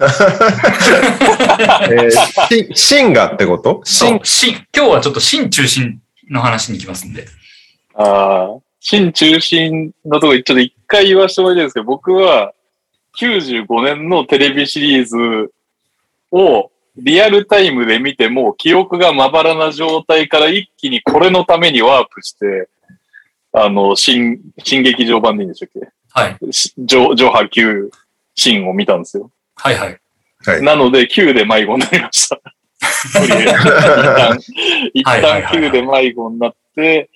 [0.00, 3.80] えーしシンガってこと？
[3.84, 7.26] シンそう、新、今日はちょっと新中心の話に行きますんで。
[7.94, 12.52] ああ、新中心のところ、ちょっと一回言わせてもらいたいんですけど、僕は
[13.18, 15.52] 95年のテレビシリーズ
[16.32, 22.68] をリアルタイムで見ても、記憶がまばらな状態から一気にこれのためにワープして、
[23.52, 26.38] あの、新、新劇場版でいいんでしたっはい。
[26.78, 27.90] 上、上波級
[28.34, 29.30] シーンを見たんですよ。
[29.56, 30.00] はいはい。
[30.46, 30.62] はい。
[30.62, 32.36] なので、9で迷子になりました。
[33.18, 34.52] とりあえず
[34.92, 37.10] 一旦、一旦はいはい9で迷子になって、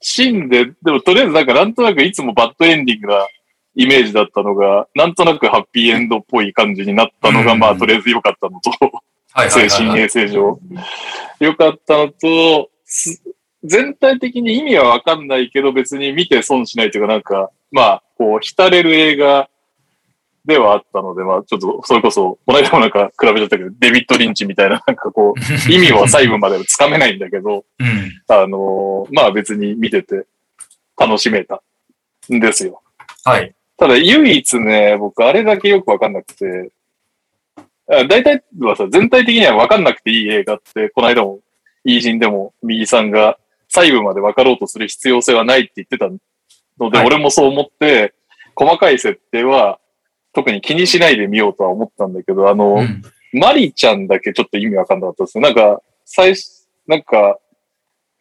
[0.00, 3.26] 死んで、でもとりあえずなんかなんとなくいつもバッドエンディングな
[3.74, 8.70] イメージだったのが、なんとなくハッピーエンドっぽい感じになったのが、うんまあとりあえず良かったのと。
[9.50, 10.58] 精神衛生上。
[11.40, 13.22] 良かったのと、す
[13.64, 19.48] 全体的に意味はわかんないけど別に見て損しないというかなんか、まあ、こう、浸れる映画
[20.46, 25.40] ではあったので、まあちょっとそれこそ、この間もなんか比べちゃったけど、デビッド・リンチみたいな なんかこう、
[25.70, 28.12] 意味は細部まではつかめないんだけど、うん。
[28.28, 30.24] あのーまあ別に見てて
[30.96, 31.62] 楽しめた
[32.32, 32.80] んですよ。
[33.24, 33.54] はい。
[33.76, 36.70] ただ唯一ね、僕あれだけよくわかんなくて、
[37.88, 41.40] あ大体はさ、全体的にはわかんなくていい映画って、この間も、
[41.84, 43.38] イージンでも右さんが
[43.68, 48.12] 細部までわかろうとする必要性はないって言ってたので、はい俺もそう思って、
[48.56, 49.78] 細かい設定は
[50.36, 53.02] 特に気にしないで見ようとは思ったんだけど、あの、うん。
[53.32, 55.42] マリちゃんだけちょっと意味わかんなかったですね。
[55.42, 57.38] なんか、最初、なんか、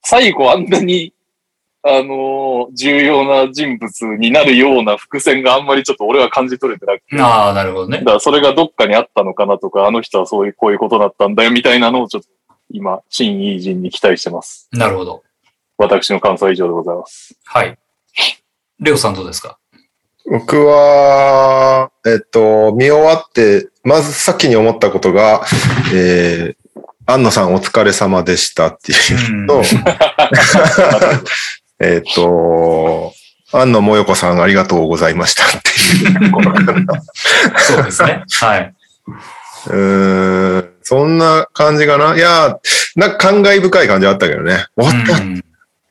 [0.01, 1.13] 最後あんなに、
[1.83, 7.21] あの、重要な人物になるような伏線があんまりちょっと俺は感じ取れてなくて。
[7.21, 8.05] ああ、なるほどねだ。
[8.05, 12.29] からそれがどっかにあったのかなとか、あの人はそういう、こういうことだったんだよみたいなのをちょっと
[12.71, 14.69] 今、新イージンに期待してます。
[14.71, 15.21] なるほど。
[15.77, 17.37] 私の感想は以上でございます。
[17.43, 17.77] はい。
[18.79, 19.57] レオさんどうですか？
[20.27, 25.45] 僕は、えっと、見終わって、まず先に思ったことが、
[25.93, 28.95] えー、安野さんお疲れ様でしたってい
[29.43, 29.63] うのと、
[31.79, 33.13] えっと、
[33.51, 35.73] 安野もよこさんありがとうございましたってい
[36.27, 36.31] う。
[37.57, 38.23] そうですね。
[38.39, 38.73] はい。
[39.67, 42.15] うーん、そんな感じかな。
[42.15, 42.57] いや、
[42.95, 44.65] なんか感慨深い感じあったけどね。
[44.75, 45.43] 終わった、うん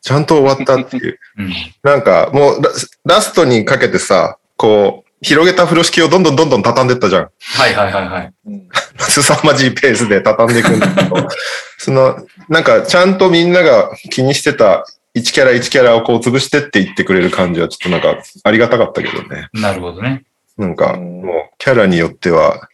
[0.04, 1.18] ちゃんと終わったっていう。
[1.38, 1.52] うん
[1.82, 7.22] なんかもうラスラストにかけてさ、こう、広げた風呂敷をどんどんどんどん畳んでったじゃん。
[7.22, 8.32] はいはいはいはい。
[8.46, 11.28] う ん凄まじいペースで畳んでいくんだけど、
[11.78, 12.18] その、
[12.50, 14.84] なんかちゃんとみんなが気にしてた
[15.16, 19.48] 1キャラ1キャラをこう潰してって言ってくれる感じはちょっとなんかありがたかったけどね。
[19.54, 20.24] なるほどね。
[20.58, 22.68] なんかうんもうキャラによっては、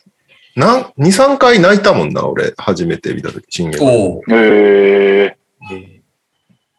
[0.57, 2.55] なん、2、3回泣いたもんな、俺。
[2.59, 3.85] 初めて見たとき、新劇。
[3.85, 4.23] おお。
[4.33, 5.37] え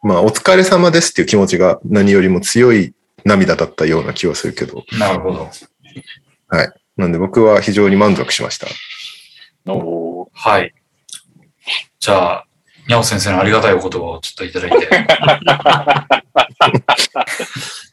[0.02, 2.94] まあ、お疲れ様ですっていう気持ちが何よりも強い
[3.24, 4.84] 涙だったような気はするけど。
[4.98, 5.48] なるほど。
[6.96, 8.66] なんで僕は非常に満足しました。
[8.66, 10.74] ー、おーはい。
[12.00, 12.46] じゃあ、
[12.86, 14.88] にゃお先生のありがたいお言葉をちょっといただいて。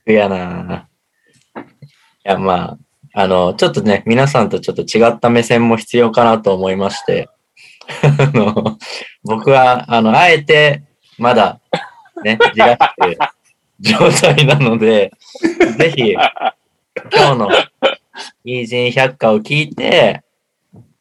[0.11, 1.65] いやなぁい
[2.23, 2.77] や、ま
[3.13, 7.29] あ、あの、ちょっとね、皆さんとちょっと違った目線も必要かなと思いまして、
[8.03, 8.77] あの、
[9.23, 10.83] 僕は、あの、あえて、
[11.17, 11.61] まだ、
[12.23, 13.17] ね、じらして
[13.79, 15.13] 状態なので、
[15.77, 16.23] ぜひ、今
[17.11, 17.49] 日の、
[18.43, 20.23] イージン百科を聞いて、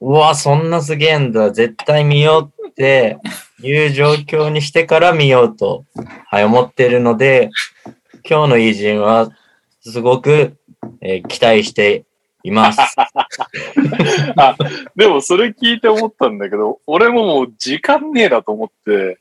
[0.01, 3.19] うわ、そんなすげえんだ、絶対見ようって
[3.61, 5.85] いう状況にしてから見ようと、
[6.27, 7.51] はい、思ってるので、
[8.29, 9.31] 今日のイージンは、
[9.81, 10.57] すごく、
[11.01, 12.05] えー期待して
[12.45, 12.79] います。
[14.97, 19.19] でもそれ聞いて思ったんだけど、俺ももう時間ねえなと思って、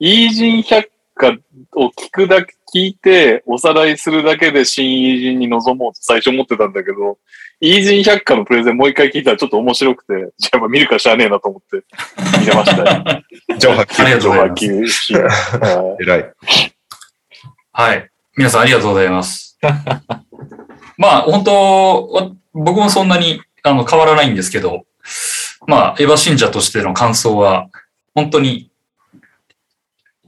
[0.00, 1.36] イージン百科
[1.74, 7.18] を聞くだけ、聞いて、おさらいするだけで新イージンに臨もうと最初思ってたんだけど、
[7.60, 11.84] イージン百科のプレゼンもう一回聞いたらちょっと面白くて、じゃあやっぱ見るかしゃあねえなと思って
[12.40, 13.22] 見れましたよ。
[13.58, 16.32] 上白ありがとうございます上波球偉い。
[17.72, 18.10] はい。
[18.36, 19.58] 皆さんありがとうございます。
[20.98, 24.86] まあ、本当わ僕もそんなにあの変わらないんですけど、
[25.66, 27.68] まあ、エヴァ信者としての感想は、
[28.14, 28.70] 本当に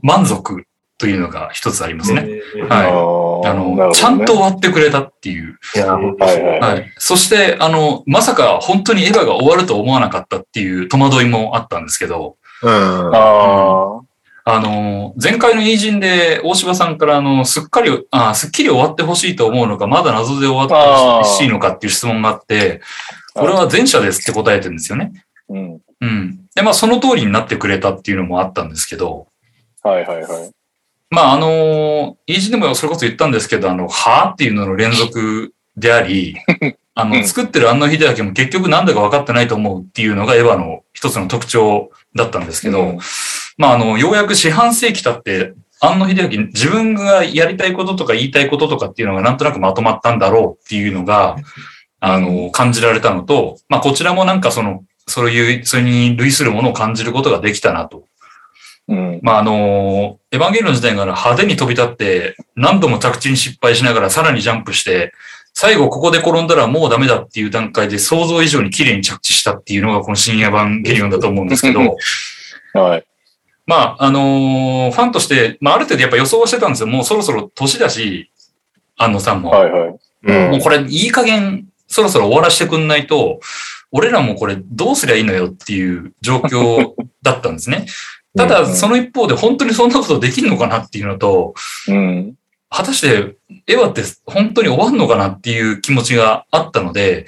[0.03, 0.66] 満足
[0.99, 2.41] というのが一つありますね。
[2.69, 3.51] はい。
[3.51, 5.59] あの、ちゃんと終わってくれたっていう。
[5.75, 6.93] いや、はいはいはい。
[6.99, 12.71] そして、あの、まさか本当にエヴァが終わると思わなかったっていう戸惑いもあったんですけど、うん。
[13.15, 14.01] あ
[14.49, 22.81] あの、前回のイージンで大柴さんから、あの、すっかり、あ、すっきり終わってほしいと思うのか、まだ謎で終わってほしいのかっていう質問があって、
[23.35, 23.41] あ。
[23.41, 25.13] これは前者ですって答えてるんですよね。
[25.49, 25.81] うん。
[26.01, 26.41] うん。
[26.55, 29.27] で、まあ、その通りになってくれたっていうのもあったんですけど、
[29.83, 30.56] はいはいはい。
[31.11, 36.37] まあ、あの、イージンでもそれこそ言ったんですけど、あの、はぁっていうのの連続であり、
[36.95, 42.99] あの、うん作ってる安野秀明も結局なんだか分かってないと思うっていうのがエヴァの一つの特徴だったんですけど、うん
[43.59, 51.37] まあ、あの、ようやく四半世紀経って、安野秀明、自分がやりたいこととか言いたいこととかっていうのがなんとなくまとまったんだろうっていうのが、
[52.01, 58.05] あの、感じられたのと、まあ、こちらもなんかその、そういう、それに類するものを感じることができたなと。
[58.89, 59.21] うん。
[59.23, 65.13] まあ、あの、エヴァンゲリオン時代から派手に飛び立って、何度も着地に失敗しながらさらにジャンプして、
[65.55, 71.97] 最後ここで転んだらもうダメだっていう段階で想像以上に綺麗に着地したっていうのがこの新エヴァンゲリオンだと思うんですけど、
[72.75, 73.05] はい。
[73.67, 76.87] まあ、あのーファンとして、まあ、ある程度やっぱ予想はしてたんですよ。
[76.87, 78.31] もうそろそろ年だし、
[78.97, 79.51] 安野さんも。
[79.51, 79.97] はいはい。
[80.25, 83.41] うんもうこれいい加減そろそろ終わらせてくんないと、
[83.93, 87.87] 俺らもこれどうすりゃいいのよっていう状況だったんですね。
[88.37, 91.55] ただ、うんその一方で本当にそんなことできるのかなっていうのと、
[91.89, 92.35] うん。
[92.69, 93.37] 果たして
[93.67, 97.27] エヴァって本当に終わんのかなっていう気持ちがあったので、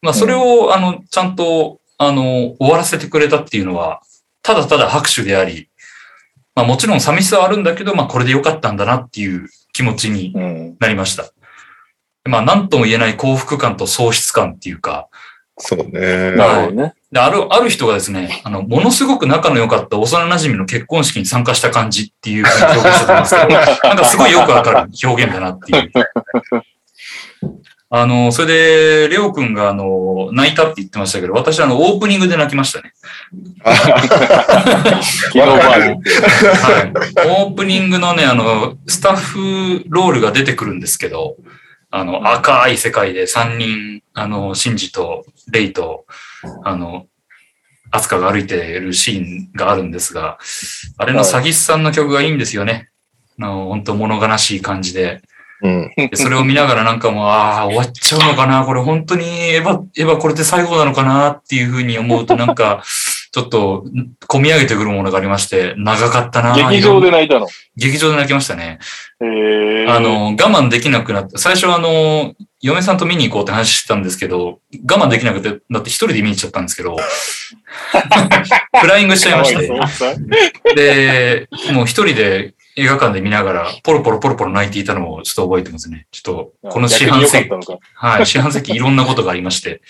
[0.00, 4.00] まあそれを、あの、ちゃんと、あの、終わらせてくれたっていうのは、
[4.42, 5.68] ただただ拍手であり、
[6.54, 10.76] まあもちろん寂しさはあるんだけど、まあこれでよかったんだなっていう気持ちにうん。
[10.78, 11.24] なりました。
[12.24, 15.08] まあ何とも言えない幸福感と喪失感っていうか、
[15.58, 16.32] そうね。
[16.36, 16.94] なるほどね。
[17.16, 23.48] である、ある人がですね、あの、ものすごく仲の良かった幼馴染の結婚式に参加した感じっていう表現してたんですけど、
[23.88, 25.90] なんかすごいよくわかる表現だなっていう。
[27.88, 32.92] あの、それで、レオ君が、あの、泣いたって言ってましたけど、私、あの、オープニングで泣きましたね。
[33.64, 33.72] は
[36.84, 37.28] い。
[37.30, 41.36] オープニングのね、あの、スタッフロールが出てくるんですけど、
[41.96, 46.04] あの、赤い世界で3人、あの、シンジとレイと、
[46.62, 47.06] あの、
[47.90, 50.38] アスカが歩いているシーンがあるんですが、
[50.98, 52.90] あれのサギスさんの曲がいいんですよね。
[53.38, 55.22] あの、本当物悲しい感じで。
[55.62, 55.92] うん。
[55.96, 62.82] でそれを見ながらなんかもう、ああ、終わっちゃうのかなこれ本当にエヴァ、エヴァこれで最後なのかなっていうふうに思うとなんか、
[63.36, 63.84] ちょっと、
[64.30, 67.46] 込み上げてくるものがありまして、長かったな劇場で泣いたの？
[67.76, 68.78] 劇場で泣きましたね。
[69.20, 74.60] えー、あ、の、我慢できなくなって、最初あの、嫁さんと見に行こうって話してたんですけど、
[74.90, 76.96] 我慢できなくて、だって一人で見に行っちゃったんですけど、
[78.80, 79.70] フライングしちゃいまして、
[80.74, 86.06] で、もう一人で映画館で見ながら、ポロポロポロポロ泣いていたのをちょっと覚えてますね。
[86.10, 87.78] ちょっと、この四半世紀。
[87.94, 89.80] はい、四半世紀いろんなことがありまして、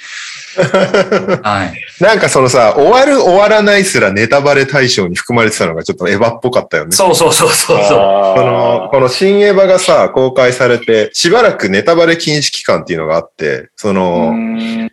[1.42, 2.02] はい。
[2.02, 6.92] なんかそのさ、終わる終わらないすらネタバレ対象に含まれてたのがちょっとエヴァっぽかったよね。
[6.92, 7.98] そうそうそうそうそう。
[8.36, 14.90] この、この新エヴァがさ、公開されて、しばらくネタバレ禁止期間っていうのがあって、そうの、ん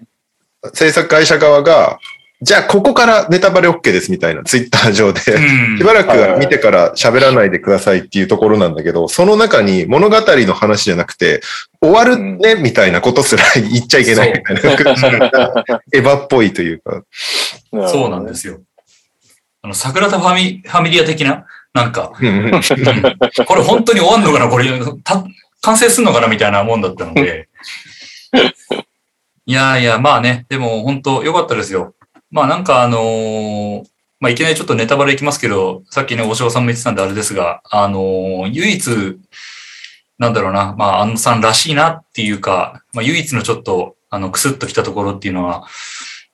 [0.74, 2.00] 制作会社側が、
[2.44, 5.40] じゃあここからネタバレ OK ですみたいなツイッター上で、う
[5.76, 11.42] ん しばらくは見てから喋らないでくださいっていうところなんだけど、その中に物語の話じゃなくて、
[11.82, 14.62] 終わるね、みたいなことすら言っちゃいけないみたいな。
[15.94, 17.04] エヴァっぽいというか。
[17.88, 18.60] そうなんですよ。
[19.62, 24.68] あの、桜田ファミ、ファミリア的な、なんか、これ本当に終わんのかなこれ、
[25.06, 25.24] た
[25.62, 27.48] 完成すんのかなみたいなもんだったので。
[29.46, 31.94] いやいや、まあね、でも本当良かったですよ。
[32.34, 33.84] まあなんかあのー
[34.20, 39.20] まあいきなりちょっとネタバレいきますけど、さっきね、大城さんも言ってたんであれですが、あのー唯一、
[40.18, 45.68] なんだろうな、まあ安野さんらしいなっていうか、まあ唯一のちょっと、あの、クスッときたところっていうのは、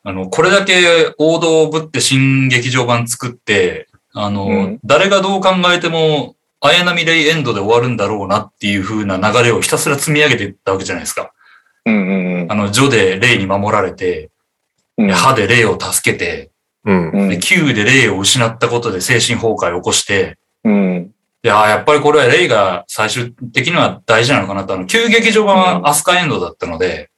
[0.04, 11.32] あの、これだけ王道をぶって新劇場版作って、あの、うん誰がどう考えても、綾波レイエンドで終わるんだろうなっていう風な流れをひたすら積み上げていったわけじゃないですか。
[11.86, 14.30] うんうんうんあの、ジョでレイに守られて、うん。
[15.08, 16.52] 歯でレイを助けて、
[16.86, 17.10] うん。
[17.12, 21.12] うんで、Q でレイを失ったことで精神崩壊を起こして、うん。
[21.42, 27.10] で、ああ、やっぱりこれはレイが最終的には大事なのかなと、あの、旧劇場版はアスカエンドだったので、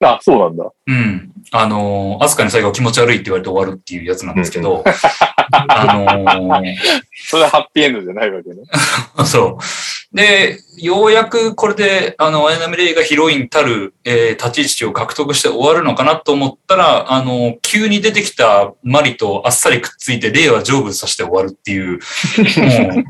[0.00, 0.70] あ、そうなんだ。
[0.86, 1.32] うん。
[1.52, 4.84] あのー、アスカに最後気持ち悪いって言われて終わるっていうやつなんですけど、
[5.52, 6.74] あのー、
[7.28, 8.56] それはハッピーエンドじゃないわけね。
[9.24, 10.16] そう。
[10.16, 23.04] で、ようやくこれで、あの、綾波レイがヒロインたる、えー立ち位置を獲得して終わるのかなと思ったら、あの、急に出てきたマリとあっさりくっついて、レイは成仏させて終わるっていう、もう、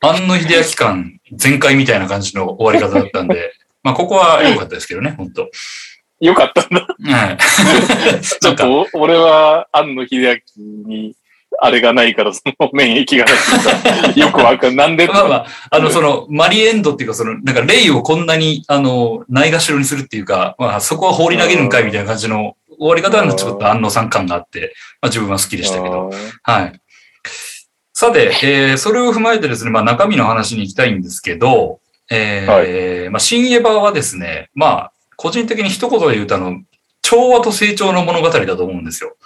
[0.00, 3.52] 庵野秀明感全開みたいな感じの終わり方だったんで、
[3.82, 5.48] まあ、ここは良かったですけどね、本当
[6.22, 6.86] よかったんだ。
[7.16, 7.38] はい。
[8.22, 11.14] ちょっとお、俺は、庵野秀明に、
[11.60, 26.12] あれがないから、その免疫がない よくわかんなんでまあまあ、あの、その、マリエンドっていうか、その、なんか、レイをこんなに、あの、ないがしろにするっていうか、まあ、そこは放り投げるんかいみたいな感じの終わり方はちょっと安野さん感があって、まあ、自分は好きでしたけど。
[26.44, 26.80] はい。
[27.92, 31.80] さて、えー、それを踏まえてですね、まあ、中身の話に行きたいんですけど、
[32.10, 34.92] えーまあ、新エヴァはですね、まあ、
[35.22, 36.60] 個人的に一言で言うと、あの、
[37.00, 39.16] 調和と成長の物語だと思うんですよ。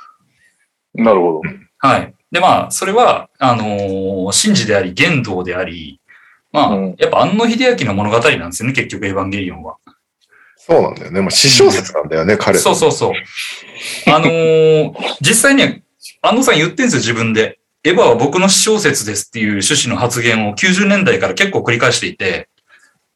[0.94, 1.42] なるほど。
[1.78, 2.14] はい。
[2.30, 5.98] で、まあ、それは、あのー真珠であり、玄道であり、
[6.52, 9.76] まあ、うんやっぱ安野秀明の物語なんですよね、結局、エヴァンゲリオンは。
[10.58, 11.20] そうなんだよね。
[11.22, 12.58] もう詩小説なんだよね、彼。
[12.58, 13.12] そうそうそう。
[14.12, 14.92] あのー
[15.22, 15.82] 実際に、
[16.20, 17.58] 安野さん言ってんですよ、自分で。
[17.84, 22.50] エヴァは僕の私小説ですっていう趣旨の発言を90年代から結構繰り返していて、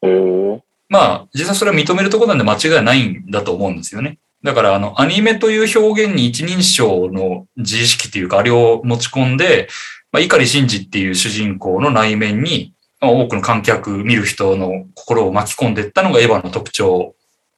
[0.01, 4.19] えー、まあ、実際それは認めるところなんで間違いないんだと思うんですよね。
[4.43, 9.69] だから、あの、アニメという表現に一人称の自意識っていうか、あれを持ち込んで、
[10.11, 17.15] まあ、碇シンジっていう主人公の内面に、まあ多くの観客、見る人の心を巻き込んでいったのがエヴァの特徴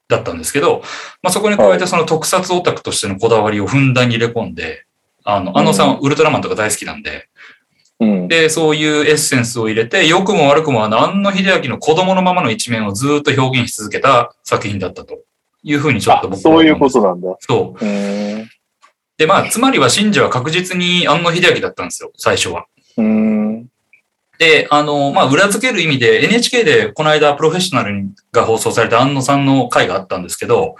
[0.08, 0.84] だったんですけど、
[1.24, 4.86] まあ、そこに加えてその特撮オタクとしてのこだわりをふんだんに入れ込んで、
[5.24, 7.30] あの、安野さんはウルトラマンとか大好きなんで、
[8.00, 8.28] うん。
[8.28, 15.20] で、そういうエッセンスを入れて、良くも悪くもあの、安野秀明の子供のままの一面をずっと表現し続けた作品だったと
[15.64, 17.36] いうふうにちょっあと僕はそういうことなんだ。
[17.40, 17.86] そう。
[17.86, 18.48] う。
[19.18, 22.66] で、まあ、つまりは信者は確実に安野秀明だったんですよ、最初は。
[24.40, 30.76] で、あの、まあ、裏付ける意味で NHK でこの間プロフェッショナルが放送された安野さんの回があったんですけど、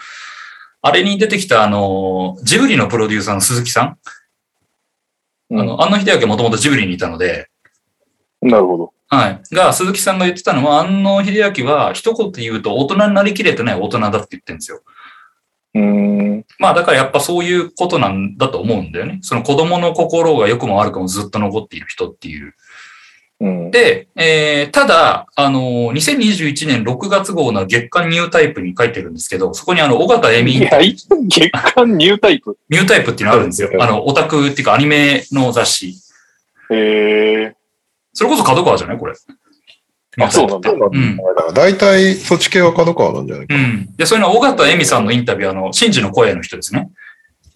[0.82, 3.98] あれに出てきたあの、ジブリのプロデューサーの鈴木さん。
[5.54, 7.50] うんあの、安野秀明はもともとジブリにいたので、
[8.42, 8.94] なるほど。
[9.08, 9.56] はい。
[9.56, 14.82] が、鈴木さんが言ってたのは、安野秀明は、一言で言うと、大人になりきれてない大人だって言ってるんですよ。
[15.76, 16.46] うーん。
[16.60, 19.20] まあ、だからやっぱそういうことなんだと思うんだよね。
[19.22, 22.56] その子供の心が良くも悪くもずっと残っている人っていう。
[23.44, 23.72] うん。
[23.72, 31.10] で、えー、ただ、あの、2021年6月号の月刊ニュータイプに書いてるんですけど、そこにあの、尾形恵美いや、い月
[31.52, 32.58] 間ニュータイプ。
[32.70, 33.78] ニュータイプっていうのあるんですよう。
[33.78, 35.96] んあの、オタクっていうかアニメの雑誌。
[36.72, 37.56] へえ。
[38.14, 39.14] それこそ角川じゃないこれ。
[40.22, 40.70] あ、そうなんだ。
[40.70, 43.58] そうなん大体、そっち系は角川なんじゃないかう。
[43.58, 43.90] ん。
[43.98, 46.92] で、それの尾形恵美さんのインタビュー、あの、真珠の声の人ですね。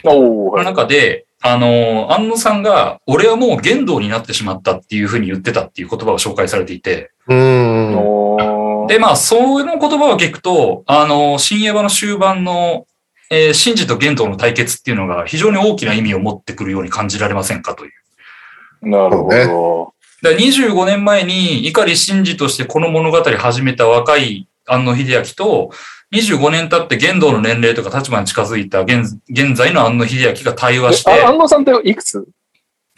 [0.04, 0.66] おお、このはい。
[0.66, 8.88] 中で、あの、安野さんが、俺はもう言動になってしまったっていうふうに言ってたっていう言葉が紹介されていて、うーん。
[8.88, 12.86] で、まあ、その言葉を聞くと、あの、新エヴァの終盤の、
[13.30, 18.90] えー、真珠と言動の対決っていうのが非常に大きな意味を持ってくるように感じられませんかという。
[18.90, 19.94] なるほど。
[20.22, 25.72] だから25年前に碇真司としてこの物語始めた若い安野秀明と、
[26.14, 32.26] 25年経って言動の年齢とか立場に近づいた現現在の安野秀明が対話して安野さんっていくつ？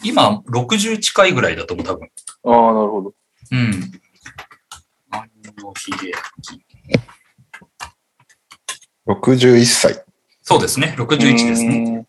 [0.04, 2.10] 今60近いぐらいだと思う、多分。
[2.46, 3.14] ああ、なるほど。
[3.52, 3.92] うん。
[5.12, 6.12] 安野秀
[9.08, 9.14] 明。
[9.14, 10.04] 61歳。
[10.42, 11.80] そうですね、61ですね。
[11.80, 12.06] ね。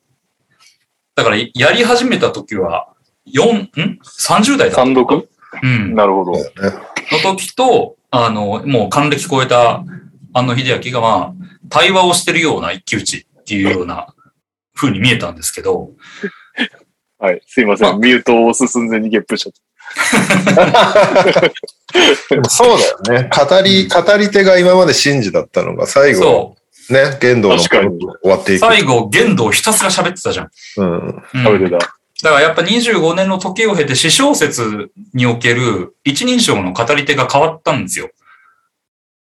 [1.15, 2.95] だから、やり始めた時は、
[3.27, 3.71] 4、ん
[4.03, 4.77] ?30 代だった。
[4.77, 5.29] 単独
[5.63, 5.95] うん。
[5.95, 6.33] なるほど。
[6.33, 6.39] の
[7.35, 9.85] 時と、あの、もう還暦超えた
[10.33, 11.35] 安野秀明が、まあ、
[11.69, 14.15] 対話をしてるような一騎打ちっていうような
[14.75, 15.91] 風に見えたんですけど、
[17.19, 17.43] はい。
[17.47, 18.01] すいませあん。
[18.01, 19.53] ミュートを押す寸前にゲップしちゃっ
[22.31, 23.31] でもそうだよね。
[23.31, 26.57] 語り、語り手が今まで真珠だったのが最後、
[26.89, 27.71] そね、言動の終
[28.25, 28.61] わっていく。
[28.61, 30.51] 最後、言動ひたすら喋ってたじゃん。
[30.79, 30.93] うん。
[30.99, 31.45] うんた。
[31.45, 31.79] 食べてた。
[32.23, 38.11] だからやっぱ25年の時を経て詩小説における一人称の語り手が変わったんですよ。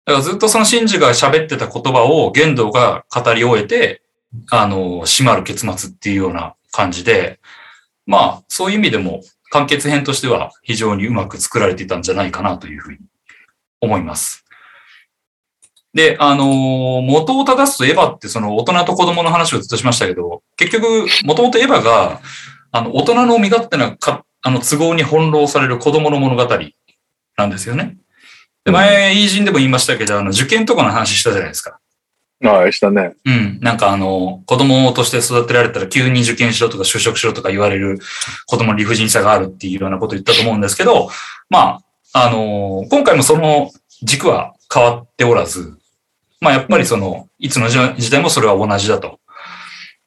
[0.09, 4.01] だからずっとその真珠が喋ってた言葉を言動が語り終えて、
[4.49, 7.39] あの、閉まる結末っていうような感じで、
[8.07, 9.21] まあ、そういう意味でも
[9.51, 12.97] 完結編としては非常にうまく作られていたんじゃないかなというふうに
[13.81, 14.45] 思います。
[15.93, 22.19] で、あのー元を正すとエヴァってその大人と子供の話をずっとしましたけど、結局、もともとエヴァが、
[22.71, 26.59] あの、大人の身勝手なか、あの、都合に翻弄される子供の物語
[27.37, 27.99] なんですよね。
[28.65, 31.79] で、前、イージンでも言いましたけど、あの、受験とかの話したじゃないですか。
[32.41, 33.15] はい、したね。
[33.25, 33.59] うん。
[33.61, 37.99] なんかあの、子供として育てられたら急に受験しろとか就職しろとか言われる
[38.47, 41.09] 子供の理不尽さがあるっていうようなことを言ったと思うんですけど、
[41.49, 41.81] ま
[42.13, 43.71] あ、あの、今回もその
[44.03, 45.77] 軸は変わっておらず、
[46.39, 49.19] まあやっぱりその、いつの時時代もそれは同じだと。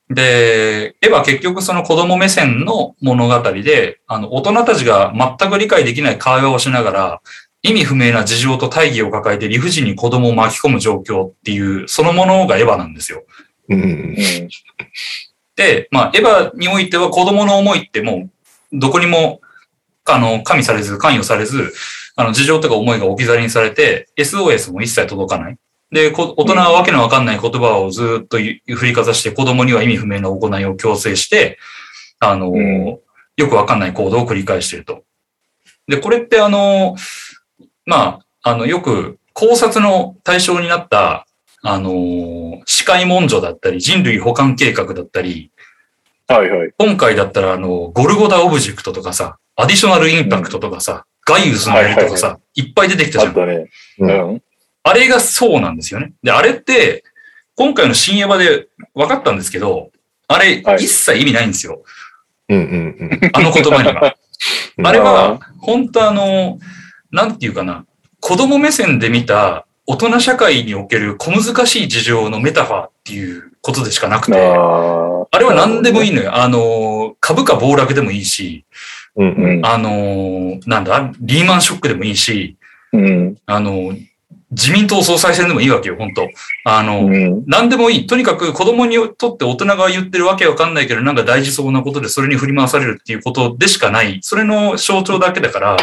[0.09, 7.23] で、エヴァ結局その子供目線の物語で、あの、大人たちが全く理解できない会話をしながら、
[7.63, 13.25] 意味不明な事情と大義を抱えて理不尽に子供を巻き込む状況っていう、そのものがエヴァなんですよ。
[13.69, 13.83] うん。
[13.83, 14.17] うん。
[15.55, 18.29] で、まあ、エヴァにおいては子供の思いっても
[18.73, 19.41] う、どこにも、
[20.05, 21.73] あの、加味されず、関与されず、
[22.17, 25.57] あの、事情とか思いが置き去りにされて、SOS も一切届かない。
[25.93, 31.59] で、こ大人はわけのわかんない言葉をずっとゆ振りかざして、子供には意味不明な行いを強制して、
[32.19, 32.99] あの、うん
[33.37, 35.05] よくわかんない行動を繰り返していると。
[35.89, 36.97] で、これってあの、
[37.87, 41.27] まあ、あの、よく考察の対象になった、
[41.63, 45.51] あの、死海文書だったり、人類補完計画だったり、
[46.29, 46.73] はいはい。
[46.79, 53.29] 今回だったら、あの、ゴルゴダオブジェクトとかさ、アディショナルインパクトとかさ、ガイウスの槍とかさ、いっぱい出てきたじゃん。
[53.29, 53.71] あったね。
[53.99, 54.43] ううんん。
[54.83, 56.15] あれがそうなんですよね。
[56.23, 57.05] で、あれって、
[57.55, 59.91] 今回の新エヴァで分かったんですけど、
[60.27, 61.83] あれ、はい一切意味ないんですよ。
[62.49, 63.31] うんうんうん。
[63.35, 64.17] あの言葉には。
[64.79, 66.59] うんあれは、本当あの、
[67.13, 67.85] なんていうかな、
[68.21, 76.15] 子供目線で見た大人社会における小難しい事情のメタファーっていうことでしかなくて、ああれは何でもいいい。
[76.15, 76.35] のよ。
[76.37, 78.65] あの、株価暴落でもいいし、
[79.17, 79.61] うんううん。
[79.61, 79.67] ん。
[79.67, 82.57] あの、なんだ、リーマンショックでもいいし、
[82.93, 83.37] うん。
[83.47, 83.95] あの、
[84.51, 86.29] 自民党総裁選でもいいわけよ、本当
[86.65, 87.45] あの、うん。
[87.47, 88.07] 何でもいい。
[88.07, 94.19] とにかく子供にとって大人が言ってるわけわかんないけど、なんか大事そうなことでそれに振り回されるっていうことでしかない。
[94.23, 95.77] それの象徴だけだから、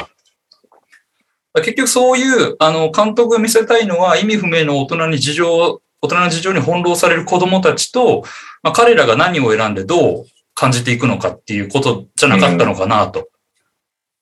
[1.61, 8.23] 結局そういう、あの、監督が見せたいのは意味不明の大人に事情、大人の事情に翻弄される子供たちと、
[8.63, 13.29] まあ、彼らが何を選んでどう感じていくのかっていうことじゃなかったのかなと。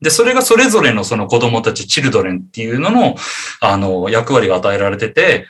[0.02, 3.16] で、それがそれぞれのその子供たち、チルドレンっていうのの、
[3.62, 5.48] あの、役割が与えられてて、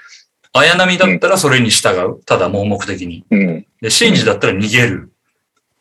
[0.54, 2.22] 綾波だったらそれに従う。
[2.24, 3.26] ただ盲目的に。
[3.30, 3.66] うん。
[3.82, 4.96] で、シンジだったら逃げる。
[4.96, 5.12] うん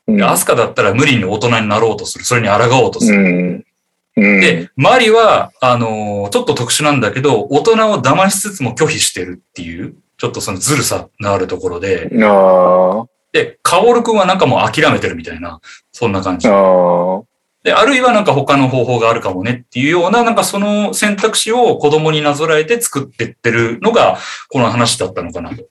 [0.06, 2.24] で、アスカだったら無理に大人になろうとする。
[2.24, 3.65] それに抗おうとする。
[4.16, 12.08] で、マリは、あのーちょっと特殊なんだけど、大人を騙しつつも拒否してるっていう、ちょっとそのずるさのあるところで。
[13.32, 15.60] で、カオルくんはなんかもう諦めてるみたいな、
[15.92, 16.48] そんな感じ。
[17.62, 24.18] で、あるいはなんか他の方法があるかもねっていうような、なんかその選択肢を子供になぞらえて作ってってるのが、
[24.48, 25.64] この話だったのかなと。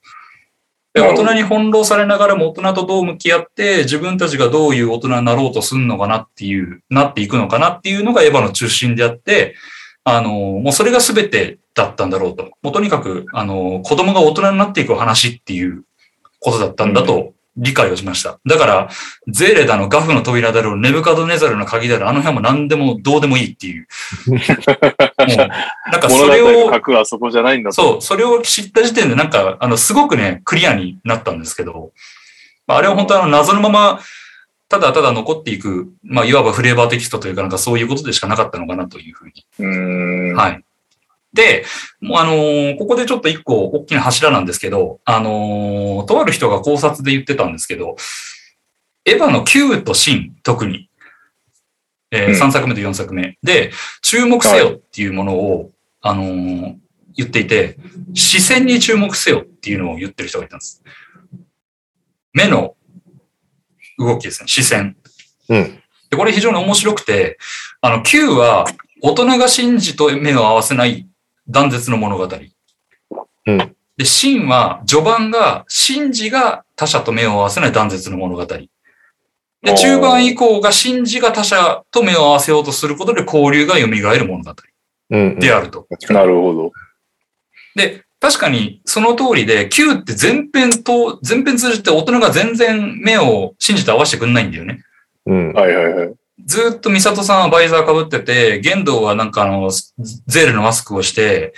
[0.95, 9.55] で、大人に翻弄されながらも大人とどう向き合って、自分たちがどういう大人になろうとするのかなっていう、なっていくのかなっていうのがエヴァの中心であって、
[10.05, 12.49] あの、もうそれが全てだったんだろうと。
[12.61, 15.83] もうとにかく、あの、子供が大人になっていく話っていう
[16.39, 18.39] ことだったんだと理解をしました。
[18.45, 18.89] だから、
[19.27, 23.87] ゼーレだの、ガフの扉だろう、ネブカドネザルの鍵だろう、あの辺も何でもどうでもいいっていう。
[24.27, 25.37] もう、
[25.91, 27.75] なんかそ物れを、そこじゃないんだと。
[27.75, 31.91] そう、それを知った時点でなんか、あの、すごくね、クリアになったんですけど、
[32.67, 33.99] まああれは本当あの、謎のまま、
[34.67, 40.35] ただただ残っていく、まあ、いわばフレーバーテキストというか、なんかそういうことでしかなかったのかなというふうにうーん。
[40.35, 40.64] はい。
[41.35, 41.65] で、
[41.99, 47.95] もうあのーここでちょっと一個大きな柱なんですけど、あのーとある人が考察で言ってたんですけど、
[49.05, 50.89] エヴァの Q とシン、特に、
[52.11, 53.71] えうん3作目と4作目で、
[54.01, 55.71] 注目せよっていうものを、
[56.01, 56.75] あのー
[57.17, 57.77] 言っていて、
[58.13, 60.83] 視線に注目せよっていうのを言ってる人がいたんです。
[62.33, 62.75] 目の
[63.97, 64.97] 動きですね、視線。
[65.47, 65.79] うん。
[66.09, 67.37] で、これ非常に面白くて、
[67.79, 68.65] あの、Q は
[69.01, 71.07] 大人がシンジと目を合わせない
[71.47, 72.29] 断絶の物語。
[73.47, 73.75] うん。
[73.97, 78.45] で、シンは序盤がシンジが他者と目を合わせない断絶の物語。
[78.45, 78.67] で、
[79.75, 84.53] 中盤以降がシンジが他者と目を合わせようとすることで交流が蘇る物語
[85.11, 85.39] うん。
[85.39, 85.87] であると。
[85.89, 86.71] 確かになるほど。
[87.75, 94.81] で、確かにその通りで、Q って全編と、全編通じて大人が全然目をシンジと合わせてくんないんだよね。
[95.25, 95.53] うん。
[95.53, 96.13] はいはいはい。
[96.43, 99.69] ずーっとミサトさんはバイザー被ってて、玄道はなんかあの、
[100.27, 101.53] ゼールのマスクをして、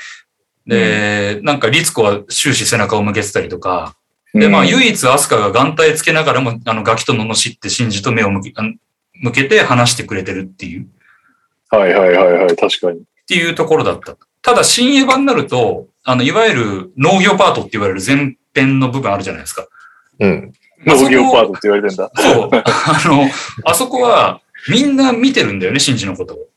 [0.68, 3.95] で、なんかリツコは終始背中を向けてたりとか、
[4.34, 8.54] で、まあうん唯一アスカが眼帯つけながらも、あの、ガキと罵ってシンジと目を向け
[9.20, 10.88] 向けて話してくれてるっていう、っ
[11.70, 12.56] はいはいはいはい。
[12.56, 13.02] 確かに。
[13.28, 14.16] ていうところだった。
[14.41, 19.68] ただ、新エヴァになると、あの、いわゆる農業パートって言われる前編の部分あるじゃないですか。
[20.20, 20.54] うん。
[20.86, 22.12] 農業パートって言われてんだ。
[22.16, 22.49] そう。
[22.54, 23.30] あの、
[23.66, 26.48] あそこはみんな見てるんだよね、シンジのことを。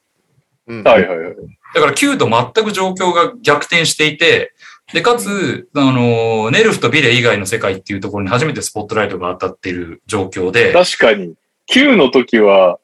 [0.67, 1.37] うんはいはいはい。
[1.75, 4.53] だから Q と全く状況が逆転していて、
[4.93, 11.35] で、かつ、あの、ネルフとビレ以外の世界っていうところに初めてスポットライトが当たっている状況で、確かに、
[11.67, 12.79] Q の時は、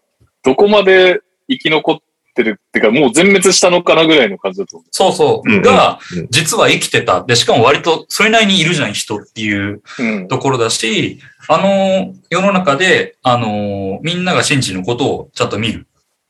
[0.45, 1.99] どこまで生き残っ
[2.37, 7.25] てるってか、もう全滅したのかなぐらいの感じだと思そうそう、うんがうん、実は生きてた。
[7.25, 10.03] で、しかも割とそれなりにいるじゃん、人っていうう。
[10.03, 10.29] うん。
[10.29, 11.19] ところだし、
[11.49, 15.87] あの、世の中で、あの、みんながシンジのことをちゃんと見る。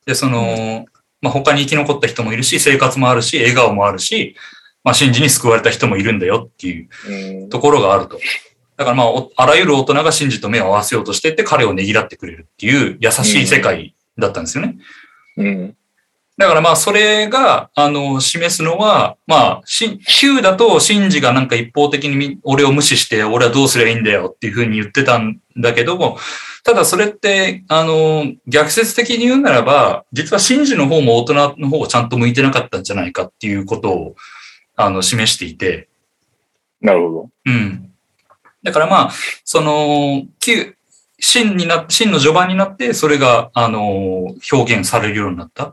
[0.07, 0.87] で、その、
[1.20, 4.37] まあ、他に生き残った人もいるし、生活もあるし、笑顔もあるし、
[4.85, 6.89] まあ、シンジに救われた人もいるんだよっていう
[7.43, 8.20] うんところがあると。
[8.77, 14.77] だからまあ、おあらゆる大人がシンジと目を合わせようとしてって彼をねぎらってくれるっていう優しい世界だったんですよね。
[15.39, 15.77] うん。
[16.39, 26.19] だからまあ、それが、あの、示すのは、まあ、し Q だと、シンジがなんか一方的にみ俺を無視して、俺はどうすりゃいいんだよっていうふうに言ってたんだけども、
[26.63, 34.17] ただそれって、あの、逆説的に言うならば、実はシンジの方も大人の方をちゃんと向いてなかったんじゃないかっていうことを、
[34.77, 35.89] あの、示していて、
[36.83, 37.31] なるほど。
[37.47, 37.93] うん。
[38.63, 39.11] だからまあ、
[39.45, 40.75] その、旧、
[41.19, 45.73] 真にな、真の序盤になって、それが、あの、表現されるようになった。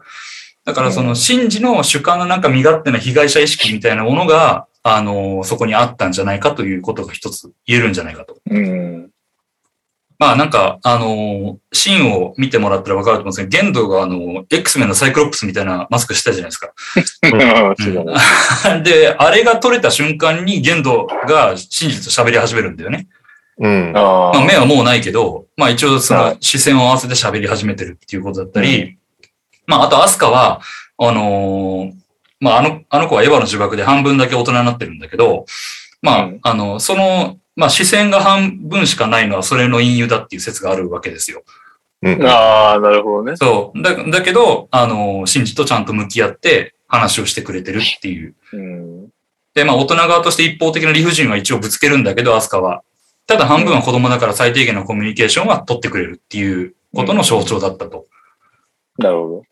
[0.65, 8.38] だからその、真珠の主観のなんか身勝手な被害者意識みたいなものが、あの、そこにあったんじゃないかということが一つ言えるんじゃないかと。
[8.49, 9.10] うん。
[10.19, 16.73] まあなんか、あの、シーンを見てもらったらわかると思うんですけど、玄道があの、X メンのサイクロプスみたいなマスクしてたじゃないですか。
[17.26, 23.07] 違 う ね で、あれが取れた瞬間に玄道が真実と喋り始めるんだよね。
[23.60, 23.91] うん。
[23.95, 28.98] あまあ、目はもうないけど、まあ一応そはの視線を合わせて喋り始めてるっていうことだったり、
[29.68, 30.61] まああとアスカは、
[30.98, 31.94] あのー
[32.40, 35.45] まああの、あの子はエヴァの呪縛で半分だけ大人になってるんだけど、
[36.02, 41.44] まあ、うんあの、その、まあ視線が半分しかないのはそれの隠喩だっていう説があるわけですよ。
[42.02, 42.27] うん。
[42.27, 43.38] ああ、なるほどね。
[43.38, 43.81] そう。
[43.81, 48.35] だ、だけど、あの、シンジとちゃんと向き合って話をしてくれてるっていう。
[48.52, 49.10] うん。
[49.53, 52.84] で、まあ大人側として一方的な理不尽は一応ぶつけるんだけど、アスカは。
[53.26, 58.07] ただ半分は子供だから最低限のコミュニケーションは取ってくれるっていうことの象徴だったと。
[58.98, 59.44] なるほ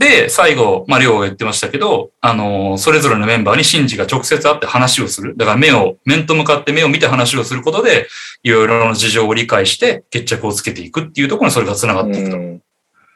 [0.00, 5.36] で、最後、まあ、りょうが言ってましたけど、あのーそれぞれのメンバーにシンジが直接会って話をする。
[5.36, 8.08] だから目を、面と向かって目を見て話をすることで、
[8.42, 12.08] いろいろな事情を理解して決着をつけていくっていうところにそれが繋がど。
[12.08, 12.38] っていくと。
[12.38, 12.62] うん。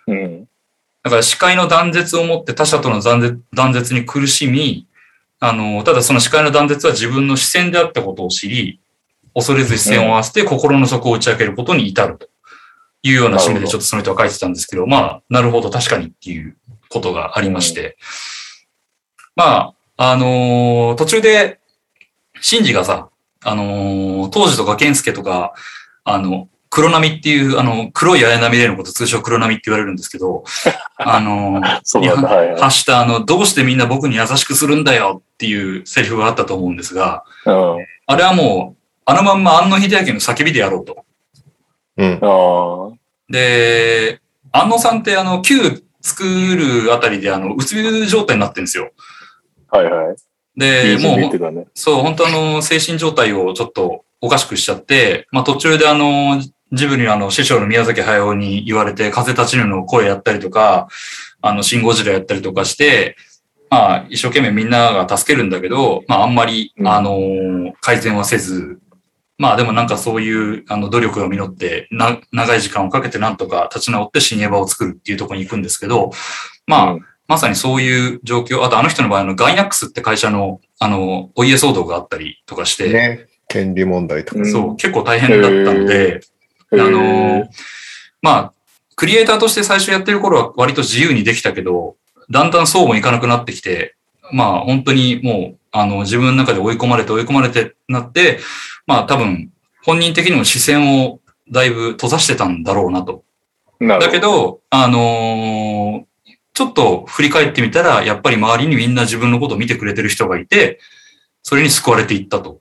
[0.08, 0.48] うん。
[1.02, 4.86] だから視界の断絶をもって他者との断絶断絶に苦しみ、
[5.40, 8.80] あの、ただその視界の断絶は自分の視線であったことを知り、
[9.32, 12.28] 恐れず視線を合わせて心の底を打ち明けることに至ると
[13.02, 16.56] いうような締めでちょっとその人は書いてたんですけど、まあ、なるほど、確かにっていう
[16.94, 17.98] ことがありまして。
[19.36, 21.60] まあ、あのー途中で、
[22.40, 23.10] シンジがさ、
[23.42, 25.52] あのー当時とか健介とか、
[26.04, 30.44] あの、黒波っていう、あの、黒い綾波レイのこと通称黒波って言われるんですけど、
[30.96, 31.60] あの。
[32.58, 37.86] 発したあの、どうしてみんな僕に優しくするんだよっていうセリフがあったと思うんですが、うん。
[38.06, 41.04] あれはもう、あのまんま安野秀明の叫びでやろうと。
[41.96, 42.98] うん。
[43.28, 48.92] で、安野さんってあの、旧作るあたりであの、うつ病状態になってるんですよ。
[49.68, 50.16] はいはい。
[50.54, 51.66] で、もう。
[51.74, 56.40] そう、本当あの、精神状態をちょっとおかしくしちゃって、まあ途中であの、
[56.72, 60.88] ジブリのあの、師匠の宮崎駿に言われて、風立ちぬの声やったりとか、
[61.40, 63.16] あの、シンゴジラやったりとかして、
[63.70, 68.78] まあ、一生懸命みんなが助けるんだけど、まあ、あんまり、うんあの、改善はせず、
[69.44, 76.12] まあでもなんかそういう、あの、努力が実って、な、長い時間をかけてなんとか立ち直って新エヴァを作るっていうところに行くんですけど、
[76.66, 83.26] まあ、うんまさにそういう状況、あとあの人の場合、あの、ガイナックスって会社の、あの、お家騒動があったりとかして、ね。
[83.48, 84.40] 権利問題とか。
[84.40, 86.20] うんそう、結構大変だったので、
[86.72, 87.44] あのー
[88.20, 88.52] まあ、
[88.94, 91.96] クリエイターとして最初やってる頃は割と自由にできたけど、
[92.30, 93.96] だんだんそうもいかなくなってきて、
[94.30, 98.38] まあ本当にもう、あの、自分の中で追い込まれて追い込まれてなって、
[98.86, 99.50] まあ多分、
[99.84, 101.20] 本人的にも視線を
[101.50, 103.24] だいぶ閉ざしてたんだろうなと。
[103.80, 106.04] なだけど、あのー
[106.56, 110.78] ちょっと振り返ってみたら、やっぱり周りにみんな自分のことを見てくれてる人がいて、
[111.42, 112.60] それに救われていったと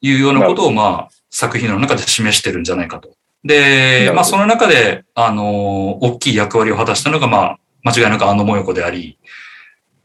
[0.00, 3.08] いうようなことを、まあ、作品の中で示してるんじゃないかと。
[3.08, 9.18] なでまあ、その中で、あのー大きい役割を果たしたのが、まあ、間違いなくあのもよこであり、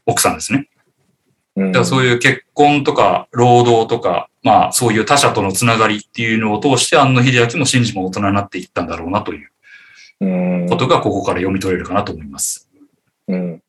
[0.06, 0.68] 奥さんですね。
[1.56, 9.50] うんだからそういう結婚とか、労働とか、まあ、そういう他者とのつながりっていうのを通して、安野秀明も真治も大人になっていったんだろうなという
[10.20, 12.68] うんことが、ここから読み取れるかなと思います。
[13.28, 13.62] うん。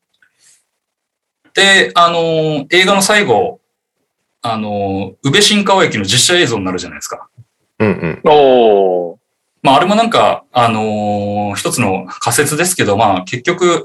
[1.54, 3.60] で、あのー映画の最後、
[4.42, 7.30] あのー宇部新川駅の実写映像になるじゃないですか。
[7.80, 7.88] うん
[8.24, 8.32] うん。
[8.32, 9.18] おー。
[9.64, 13.84] まあ、あれもなんか、あのー一つの仮説ですけど、まあ、結局、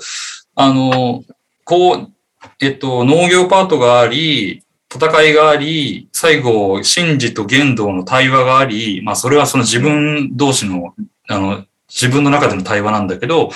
[0.55, 2.13] あのーこう、
[2.61, 4.63] えっと、農業パートがあり、
[4.93, 10.95] 戦いがあり、最後、真治と玄道の対話があり、まあ、それはその自分同士の、
[11.29, 13.49] あの、自分の中での対話なんだけど、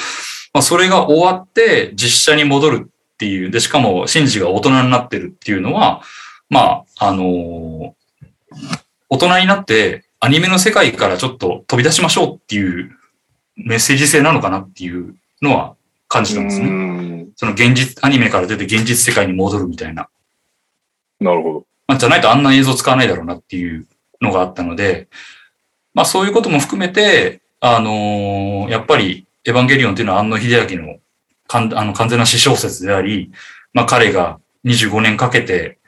[0.52, 6.02] まあ、それが終わって実写に戻るっていう、で、しかも、真治が大人になってるっていうのは、
[6.50, 7.94] まあ、あの
[9.08, 12.90] 大人になってアニメの世界からちょっと飛び出しましょうっていう
[13.56, 15.76] メッセージ性なのかなっていうのは
[16.08, 17.19] 感じたんですね。
[17.46, 17.46] ん。
[17.46, 20.08] その現実、アニメから出て現実世界に戻るみたいな。
[21.20, 21.66] なるほど。
[21.86, 23.86] まあ、じゃないとあんな映像使わないだろうなっていう
[24.20, 25.08] のがあったので、
[25.94, 30.98] まあそういうことも含めて、あのーやっぱりエヴァンゲリオンっていうのは安野秀明の
[31.48, 33.32] かんあの完全な私小説であり、
[33.72, 35.78] まあ彼が25年かけて、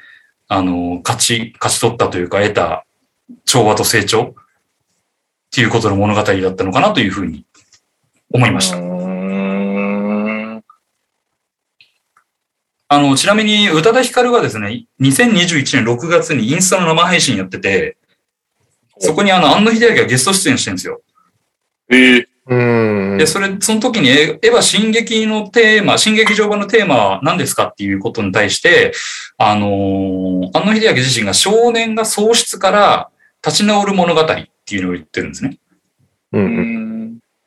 [0.48, 2.84] あのー勝ち、勝ち取ったというか得た
[3.44, 4.34] 調和と成長っ
[5.50, 7.46] ていうことの物語だったのかなというふうに
[8.32, 8.78] 思いました。
[8.78, 8.92] うん。
[12.92, 17.96] あの、ちなみに宇多田ヒカルがですね、2021年6月にインスタの生配信やってて、
[18.98, 21.00] そこにあの、安野秀明がゲスト出演してるんですよ。
[21.90, 22.28] ええ。
[22.48, 23.18] うん。
[23.18, 28.92] で、それ、その時にエエヴァ進撃のテーマ、新劇場版のテーマは何ですかっていうことに対して、
[29.38, 33.10] あのー安野秀明自身が少年が喪失から
[33.42, 35.56] 立ち直る物語っていうのを言ってるんですね。
[36.32, 37.01] うんううん。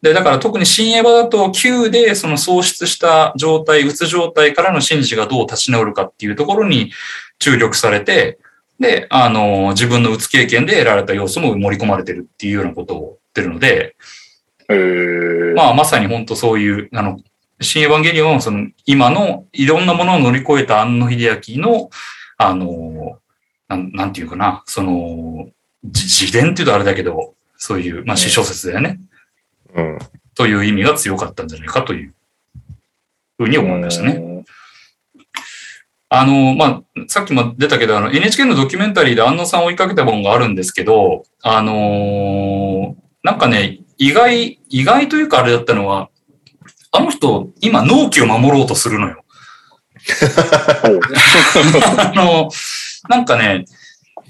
[0.06, 0.10] ん。
[0.10, 6.92] で、だから特に新エヴァだと Q でその喪失した状態、うつ状態からの真治がどう立ち直るかっていうところに
[7.40, 8.38] 注力されて、
[8.80, 13.96] で、あの、自分のうつ経験で得られた要素も盛り込まれてるっていうようなことを言ってるので、
[14.70, 15.54] ええ。
[15.56, 17.20] まあまさに本当そういう、あの、
[17.62, 21.90] 新エヴァンゲリオンはその今のいろんなものを乗り越えた安野秀明の、
[22.38, 23.20] あの、
[23.68, 25.48] なんなんていうかな、その、
[25.86, 29.00] じ自伝っていうとあれだけど、そういう、まあ詩小説だよね。
[29.76, 30.00] うん。
[30.36, 32.14] という意味が強かったんじゃないかという
[33.38, 34.14] ふうに思いましたね。
[34.14, 34.46] ね。
[36.10, 46.10] あの、まあ、さっきも出たけど、あの、NHK のドキュメンタリーで安野さんを追いかけた本があるんですけど、あのーなんかね、意外、意外というかあれだったのは、
[46.92, 49.26] あの人、今、納期を守ろうとするのよ。
[51.98, 52.52] あの、
[53.10, 53.66] なんかね、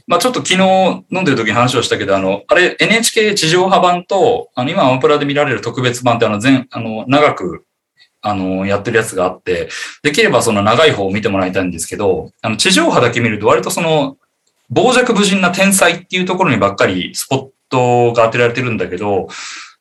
[0.08, 7.66] まあちょっと昨日飲んでる時に話をしたけど、あの、あれ NHK 地上波版と、あの、今アマプラで見られる特別版ってあの、全、あの、長く、
[8.22, 9.70] あの、やってるやつがあって、
[10.04, 14.18] できればその長い方を見てもらいたいんですけど、あの、地上波だけ見ると割とその、
[14.74, 19.28] 傍若無人な天才っていうところにばっかりスポットが当てられてるんだけど、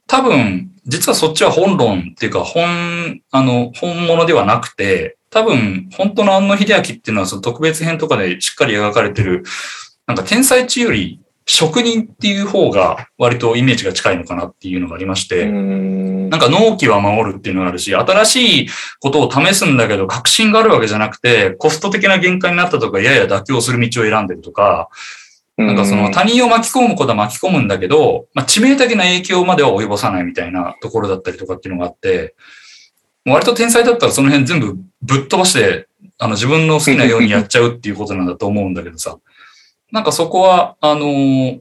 [0.07, 9.45] 多分、実はそっちは本論っていうか、本、あの、本物ではなくて、多分、本当の安野秀明っていうのはその特別編とかでしっかり描かれてる、
[10.07, 18.69] なんか天才地より職人っていう方が割とイメージが近いのかなっていうのがありまして、んなんか納期は守るっていうのがあるし、新しい
[19.01, 24.89] ことを試すんだけど、確信があるわけじゃなくて、コスト的な限界になったとか、やや妥協する道を選んでるとか、
[25.57, 32.35] なんかその他人を巻き込むことは巻き込むんだけど、まあ、致命的な影響までは及ぼさないみたいなところだったりとかっていうのがあって、
[33.27, 39.19] 割と天才だったらその辺全部ぶっ飛ばして、あの自分の好きなようにやっちゃうっていうことなんだと思うんだけどさ。
[39.95, 41.61] なんかそこは、あのー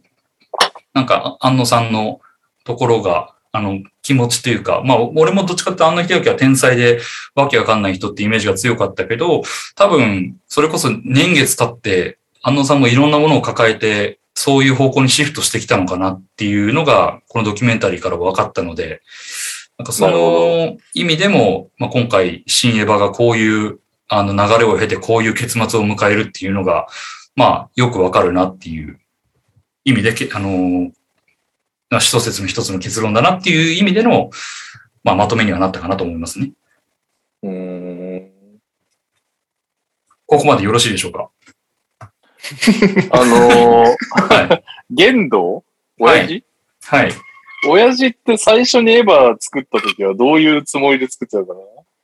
[0.93, 2.19] なんか安野さんの
[2.65, 6.99] ところが、あの、気持ちというか、まあ、俺もどっちかって安野秀明は天才で
[7.35, 9.43] わけわかんない人ってイメージが強かったけど、
[9.75, 19.01] 多分、それこそ年月経って、安野さんもいろんなものを抱えて、そういう方向にシフトしてきたのかなっていうのが、このドキュメンタリーから分かったので、
[19.77, 26.87] なんかその意味でも、まあ、今回、新エヴァがこういうあの流れを経てこういう結末を迎えるっていうのが、
[27.35, 28.99] まあ、よくわかるなっていう
[29.83, 30.91] 意味でけ、あの、
[31.89, 34.29] まあ一説の一つの結論だなっていう意味での、
[35.03, 36.51] まあ、まとめにはなったかなと思いますね。
[37.43, 38.31] うん。
[40.25, 41.29] ここまでよろしいでしょうか？
[43.11, 44.63] あのー、はい。
[44.89, 45.63] 玄道？
[45.99, 46.43] 親父、
[46.85, 47.11] はい。
[47.67, 51.59] 親父って最初にエヴァ作った時はどういうつもりで作ってたのかな？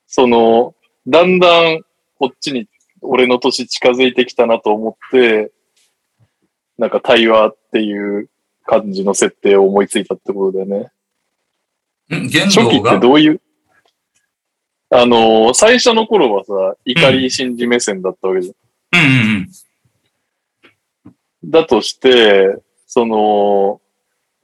[0.07, 0.76] その、
[1.07, 1.81] だんだん
[2.18, 2.68] こっちに
[3.02, 5.52] 俺の年近づいてきたなと思って、
[6.78, 8.30] なんか対話っていう
[8.66, 10.92] 感じの設定を思いついたってことだよね。
[12.10, 13.42] 初期ってどういう、
[14.90, 19.02] あのー最初の頃はさ、怒り信じ目線だったわけじゃん。
[19.02, 19.50] うんうん
[21.06, 21.10] う
[21.48, 21.52] ん。
[21.52, 22.58] だとして、
[22.88, 23.82] その、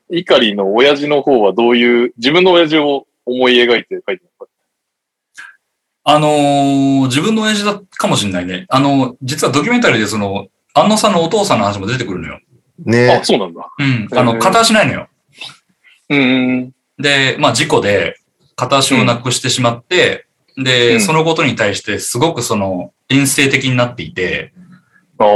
[0.10, 4.52] 怒の親父の方はどういう、自分の親父を思い描いて書いてるのか。
[6.08, 8.66] あのー自分の親父だかもしれないね。
[8.70, 12.40] あの、実はドキュメンタリーでその、安野さんのお父さんの話も出てくるのよ。
[12.86, 13.68] ねあ、そうなんだ。
[13.80, 14.08] うん。
[14.12, 15.08] あの、片足ないのよ。
[16.10, 16.74] うん。
[17.00, 18.20] で、まあ事故で
[18.56, 20.28] 片足をなくしてしまって、
[20.58, 24.54] で、うんそのことに対してすごくその、遠征的になっていて、
[25.18, 25.28] ああ。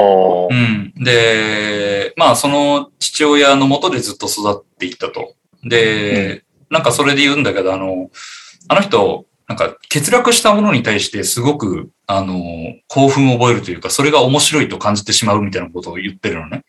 [0.50, 0.94] うん。
[1.04, 5.34] で、まあその父親のもとでずっと育っていったと。
[5.64, 8.12] で、なんかそれで言うんだけど、あの、
[8.68, 12.40] あの人、なんか欠落したものに対してすごく、あの、
[12.88, 16.64] 興奮を覚えるというか、それが面白いと感じてしまうみたいなことを言ってるのね。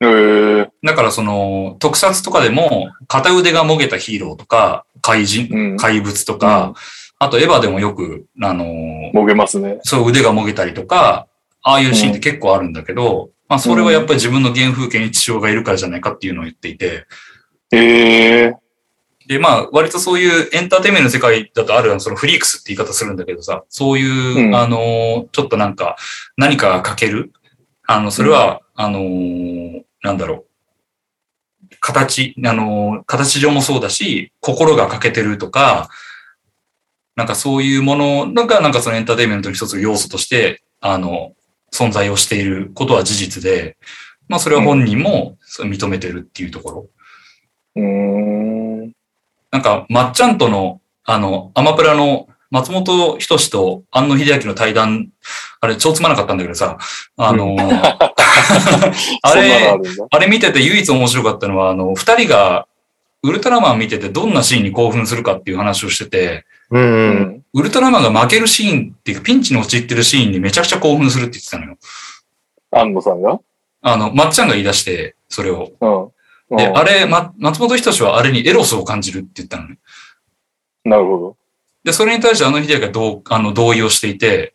[0.00, 5.76] ええだからその、特撮とかでも、片腕がもげたヒーローとか、怪人、うん。
[5.76, 6.74] 怪物とか、
[7.18, 8.64] あとエヴァでもよく、あの、
[9.12, 9.80] もげますね。
[9.82, 11.26] そう腕がもげたりとか、
[11.62, 17.06] ああいうシーンって結構あるんだけど、まあそれはやっぱり自分の原風景に父親がいるからじゃないかっていうのを言っていて、
[17.72, 18.56] ええ
[19.26, 24.54] で、まあ割とそういうエンターテインメントの世界だとある、そのフリークスって言い方するんだけどさ、そういう、うん。
[24.54, 25.96] あの、ちょっとなんか、
[26.36, 27.32] 何かが欠ける、
[27.86, 29.00] あの、それは、あの、
[30.02, 35.88] なんだろう、形、あの、形上もそうだし、心が欠けてるとか、
[37.16, 41.34] なんかそういうものなんか、なんかそのエンターテインメントの一つの要素として、あの、
[41.72, 43.76] 存在をしていることは事実で、
[44.28, 46.88] まあそれは本人も認めてるっていうところ。
[47.76, 48.92] うーん。
[49.54, 55.10] なんか、まっちゃんとの、あの、アマプラの松本人志と安野秀明の対談、
[55.60, 56.76] あれ超つまなかったんだけどさ、
[57.16, 57.54] あの、
[59.22, 59.78] あれ。
[60.10, 62.66] あれ見てて唯一面白かったのは、あの、二人が
[63.22, 66.78] ウルトラマン見ててどんなシーンに興奮するかっていう話をしてて、う。
[66.80, 67.44] ん。
[67.54, 71.76] ウルトラマンが負けるシーンっていうか、ピンチに陥ってるシーンにめちゃくちゃ興奮するって言ってたのよ。
[72.72, 73.38] 安野さんが？
[73.82, 75.70] あの、まっちゃんが言い出して、それを。
[76.56, 76.64] うん。
[76.64, 79.78] で、うんあれ、ま、松本人志はあれにエロスを感じるって言ったのね。
[80.84, 81.36] なるほ
[81.84, 84.54] で、それに対してあの秀明がどう、あの、同意をしていて、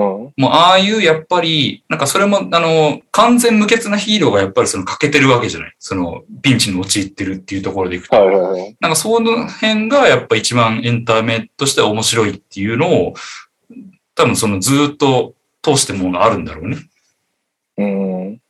[0.00, 0.32] ど。
[0.36, 5.74] もう、ああいう、やっぱり、なんかそれも、あの、完全無欠なヒーローがやっぱりその欠けてるわけじゃない。
[5.78, 8.08] その、ピンチに陥ってるっていうところでいくうん。
[8.08, 8.16] と。
[8.16, 8.76] はいはいはい。
[8.80, 13.14] なんかその辺がやっぱ一番エンタメとしては面白いっていうのを、
[14.14, 16.76] 多分そのずっと通してものがあるんだろうね。
[17.78, 18.40] うん。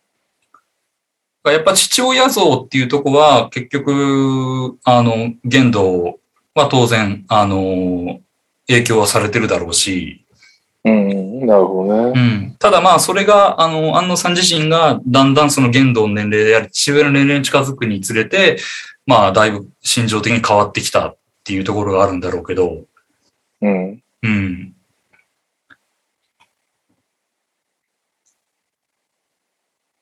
[1.45, 6.19] やっぱ父親像っていうとこは結局、あの、言動
[6.55, 8.21] は当然、あの、
[8.67, 10.25] 影響はされてるだろうし、
[10.85, 11.47] うん。
[11.47, 12.21] なるほどうね。
[12.21, 12.57] ん。
[12.59, 18.59] ただまあ、それが、あの、安野さん自身が、だんだんその言動の年齢であり、父親の年齢に近づくにつれて、
[19.07, 22.85] まあ、だいぶ心情的に変わってきたっていうところがあるんだろうけど、
[23.61, 24.03] うん。
[24.23, 24.75] うん。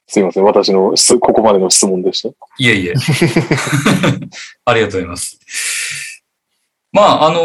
[0.09, 0.45] すいません。
[0.45, 2.31] 私の質ここまでの質問でした。
[2.59, 2.95] いえいえ。
[4.65, 5.39] ありがとうございます。
[6.93, 7.41] まあ、あの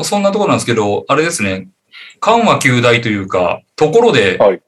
[0.00, 1.68] ーそんなところなんですけど、あれですね、
[2.20, 4.60] 緩和旧大というか、ところで、はい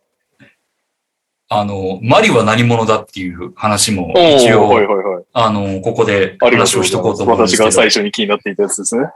[1.52, 5.24] あの、マリは何者だっていう話もお一応、はいはいはい。
[5.32, 7.24] あの、ここで話をしとこうと。
[7.24, 9.08] 思うんですけど、私が最初に気になっていたやつですね。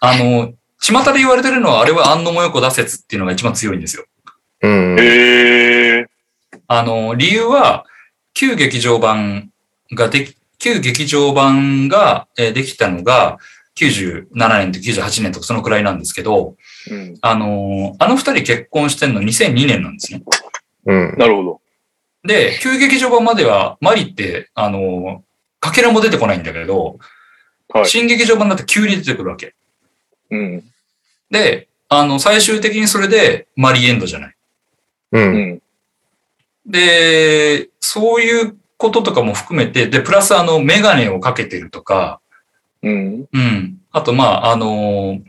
[0.00, 4.04] あの、巷で言われてるのは、あれは安野もよこだ説っていうのが一番強いんですよ。
[4.62, 4.96] うん。
[4.96, 6.06] へえ。
[6.72, 7.84] あの、理由は、
[8.32, 9.50] 旧劇場版
[9.94, 13.38] ができ、旧劇場版がえーできたのが、
[13.76, 14.26] 97
[14.58, 16.56] 年と98年とかそのくらいなんですけど、
[16.90, 17.18] うん。
[17.20, 20.22] あの、あの二人結婚してんの2002年なんですね。
[20.86, 21.14] うん。
[21.18, 21.60] なるほど。
[22.24, 25.22] で、旧劇場版までは、マリって、あの、
[25.60, 26.98] かけらも出てこないんだけど、
[27.68, 27.86] はい。
[27.86, 29.54] 新劇場版だって急に出てくるわけ。
[30.30, 30.64] うん。
[31.30, 34.34] で、あの、最終的にそれでマリエンドじゃない。
[35.12, 35.18] う。
[35.18, 35.62] うんん。
[36.66, 42.20] で、そういうこととかも含めて、で、プラスあの、メガネをかけてるとか、
[42.82, 43.26] うん。
[43.32, 43.78] うん。
[43.92, 45.22] あと、まあ、あのー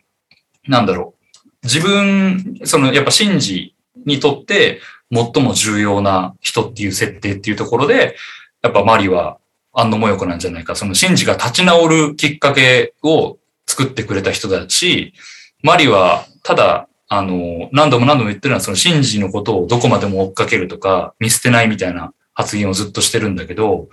[0.66, 1.48] なんだろう。
[1.64, 4.80] 自分、その、やっぱ、シンジにとって、
[5.12, 8.16] 最も重要な人っていう設定っていうところで、
[8.62, 9.38] やっぱマリは、
[9.74, 10.76] 安野もよこなんじゃないか。
[10.76, 13.38] その、シンジが立ち直るきっかけを
[13.68, 15.14] 作ってくれた人だし、
[15.62, 23.90] マリは、ただ、あのー何度も何度も言ってるのは、その、シンジのことをどこまでも追っかけるとか、見捨てないみたいな発言をずっとしてるんだけど、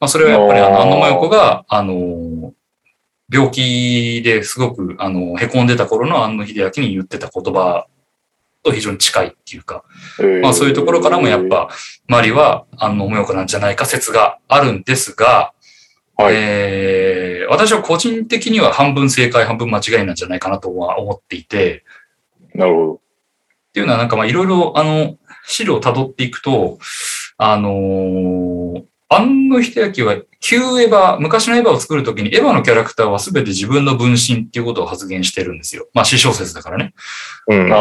[0.00, 2.52] まあ、それはやっぱり、あの、安野もよこが、あのー
[3.30, 7.86] 病気ですごく、あの、凹んでた頃の安野秀明に言ってた言葉
[8.62, 9.84] と非常に近いっていうか、
[10.40, 11.68] まあそういうところからもやっ、ぱ、
[12.06, 15.52] マリは安野もよこなんじゃないか説があるんですが、
[16.16, 16.34] はい。
[16.34, 21.84] えー私は個人的には半分正解、半分間違いなんじゃないかなとは思っていて、
[22.58, 25.16] なるほっていうのはなんかまあいろいろあの、
[25.46, 26.78] 資料を辿っていくと、
[27.36, 35.88] あのー、安野秀明は旧エヴァ、昔のエヴァを作るときにエヴァのキャラクターは全て自分の分身っていうことを発言してるんですよ。
[35.94, 36.92] まあ、詩小説だからね。
[37.46, 37.74] うんど。。
[37.74, 37.78] あ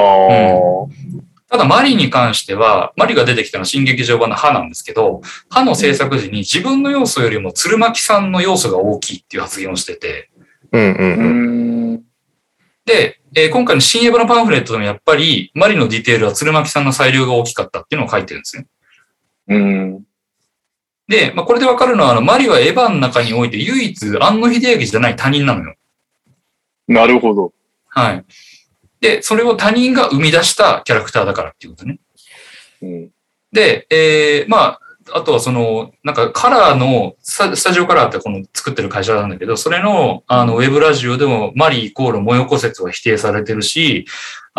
[0.85, 1.27] あ。
[1.49, 10.29] ただ、マリに関しては、マリが出てきたのは新劇場版の歯なんですけど、歯の制作時に自分の要素よりも鶴巻さんの要素が大きいっていう発言をしてて、
[10.71, 10.81] うん。
[10.81, 10.97] う。
[10.99, 12.03] うんん。
[12.85, 18.63] で、えー今回の新エヴァのパンフレットでもやっぱり、マリのディテールは鶴巻さんの裁量が大きかったっていうのを書いてるんですよ。
[19.49, 20.03] うん。
[21.07, 25.75] で、まあ、これでわかるのは、あの、マリはエヴァの中において唯一、安野秀明じゃない他人なのよ。
[26.87, 27.53] なるほど。
[27.87, 28.25] はい。
[28.99, 31.99] で、それを他人が生み出したキャラクターだからっていうことね。
[32.81, 33.09] うん。
[33.51, 34.79] で、えー、まあ、
[35.13, 44.05] あとはその、なんかカラーの、スタジオカラーってこの作ってる会社なんだけど、それの、あの、ウェブラジオでもマリイコールもよこ説は否定されてるし、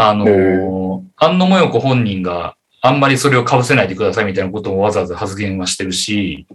[0.00, 6.46] あの安野もよこ本人があんまりそれを被せないでくださいみたいなこともわざわざ発言はしてるし、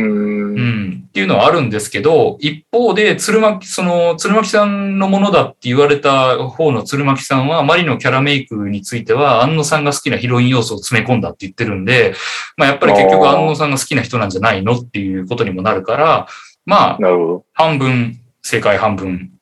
[0.00, 12.14] うんん、っていうのはあるんですけど、一方で、鶴巻、その、鶴巻さんのものだって言われた方の鶴巻さんは、マリのキャラメイクについては、安野さんが好きなヒロイン要素を詰め込んだって言ってるんで、
[12.56, 16.26] まあやっぱり結局安野さんが好きな人なんじゃないのっていうことにもなるから、
[16.66, 17.44] まあ、なるほど。
[17.54, 19.32] 半分正解、半分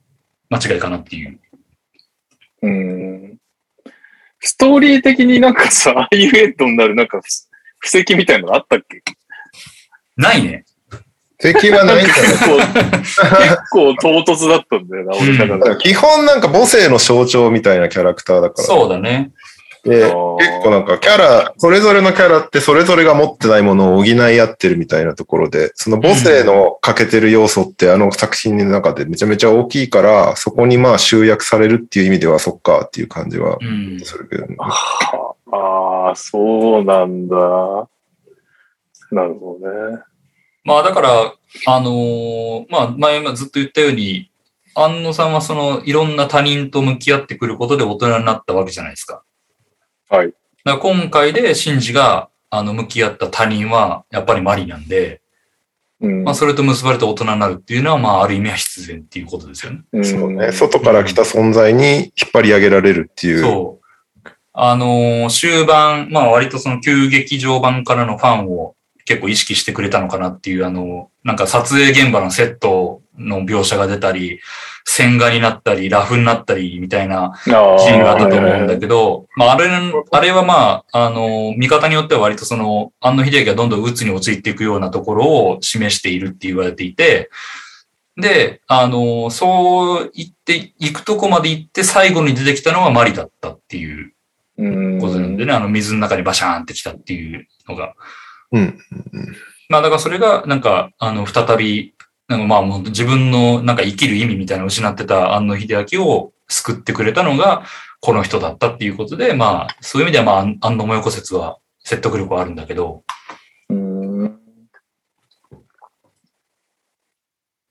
[0.51, 1.41] 間違いかなっていう。
[2.63, 3.39] うん。
[4.41, 7.21] ストーリー的になんかさ、ああいうヘッドになるなんか
[7.81, 9.03] 布 布石みたいなのあったっけ？
[10.17, 10.65] ないね。
[11.39, 15.57] 敵はないんじゃない結構、結構唐突だったんだよな、俺だか。
[15.57, 18.67] らら基本なんか母性の象徴みたいなキャラクターだから。
[18.67, 19.33] そうだね。
[19.85, 20.13] で、結
[20.63, 34.01] 構なんかキャラ、それぞれのキャラってそれぞれが持ってないものを補い合ってるみたいなところで、その母性の欠けてる要素ってあの作品の中でめちゃめちゃ大きいから、そこにまあ集約されるっていう意味ではそっかっていう感じはうん。
[34.03, 34.57] するけどね。
[35.53, 37.37] ああ、そうなんだ。
[39.11, 39.99] なるほどね。
[40.65, 41.35] まあだから、
[41.67, 44.31] あのーまあ前もずっと言ったように、
[44.75, 49.23] 安野さんはそのいろんな他人と向き合ってくることで大人になったわけじゃないですか。
[50.09, 50.29] はい。
[50.29, 55.21] だから今回でシンジがあの向き合った他人はやっぱりマリなんで、
[56.01, 59.83] うんまあそれと結ばれて大人になるっていうのはまあある意味は必然っていうことですよね。
[59.93, 60.53] うんそうね。
[60.53, 63.41] 外から来た存在に引っ張り上げられるっていう。
[63.41, 64.29] そう。
[64.53, 68.75] あのー終盤、まあ割とその旧劇場版からのファンを
[69.05, 74.41] 結構意識してくれたのかなっていう、あの、なんか撮影現場のセットの描写が出たり、
[74.85, 79.69] 線画になったり、ラフになったりみたいなあシーンがあったと思うんだだけど、まああれ、
[80.11, 87.31] あれはまあ、あの、見方によっては割とその、安野秀明がどんどん鬱に陥っていくようなところを示しているって言われていて、
[88.17, 94.15] で、あの、そう言って、行くとこまで行って最後に出てきたのがマリだったっていう
[94.57, 95.01] うん。
[95.01, 97.95] ことなんでね、あの水の中にバシャーンってきたっていうのが。
[98.55, 98.79] うん。
[99.69, 101.95] まあだからそれがなんか、あの、再び、
[102.29, 107.65] なんかまあもう自分のなんか生きる意味みたいな失ってた安野秀明を救ってくれたのが
[108.01, 110.33] この人だったっていうことで、まあそういう意味ではま
[110.63, 113.05] あ安野もよこ説は説得力はあるんだけど、
[113.69, 114.41] うん。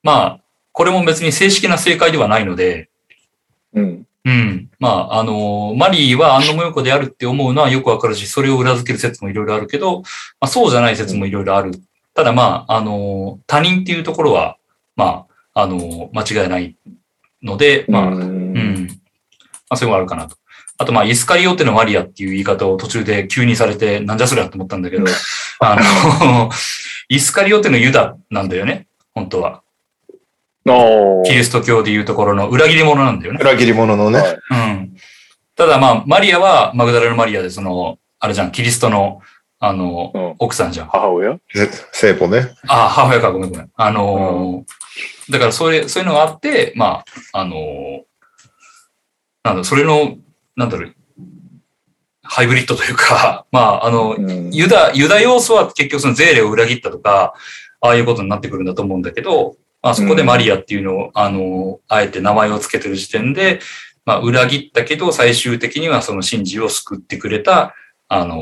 [0.04, 0.40] まあ
[0.72, 2.90] これも別に正式な正解ではないので、
[3.74, 4.08] うん。
[4.26, 4.70] うん。
[4.80, 10.06] まあ、あの、マリーは安野もよこであるって思うのはよくわかるし、それを裏付ける説もいろいろあるけど、ま
[10.42, 11.72] あ、そうじゃない説もいろいろある。
[12.14, 14.58] ただまあ、あの、他人っていうところは、
[14.96, 16.76] まあ、あの、間違いない
[17.42, 18.88] ので、まあ、ううんん。
[18.88, 20.38] まあ、そういうのがあるかなと。
[20.78, 25.06] あと、まあ、イスカリオテのマリアっていう言い方を途中で急にされて、なんじゃそりゃと思ったんだけど、
[25.60, 25.78] あ
[26.22, 26.50] の、
[27.10, 29.63] イスカリオテのユダなんだよね、本当は。
[31.26, 33.40] キリスト教でいうところの裏切り者なんだよね。
[33.42, 34.20] 裏切り者のね。
[34.20, 34.96] はいうん。
[35.56, 39.22] ただまあ、マリアはマグダラのマリアで、その、あれじゃん、キリストの、
[39.60, 40.88] あの、うん奥さんじゃん。
[40.88, 41.40] 母親？
[41.54, 42.56] せ聖母ね。
[42.68, 43.70] あ、母親か、ごめんごめん。
[43.76, 48.02] あのーだからそれ、そういうのがあって、まあ、あのー
[49.44, 50.18] なんだ、それの、
[50.56, 50.96] なんだろう、
[52.24, 57.34] ハイブリッドというか、 まあ、あの、うんユダ、ユダ要素は結局そのゼーレを裏切ったとか、
[57.80, 63.60] ああいうことになってくるんだと思うんだけど、まあそこでマリアっていうのを、あの、あえて名前を付けてる時点で、
[64.06, 67.76] まあ裏切ったけど最終的にはその真珠を救ってくれた、
[68.08, 68.40] あの、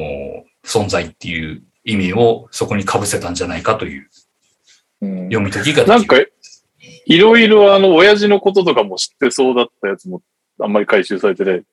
[0.63, 4.07] 存在っていう意味をそこに被せたんじゃないかという
[5.01, 5.87] うん読み解きができる。
[5.87, 6.17] なんか、
[7.05, 10.21] いろいろあの、親父のこととかも知ってそうだったやつも、
[10.59, 11.63] あんまり回収されてない。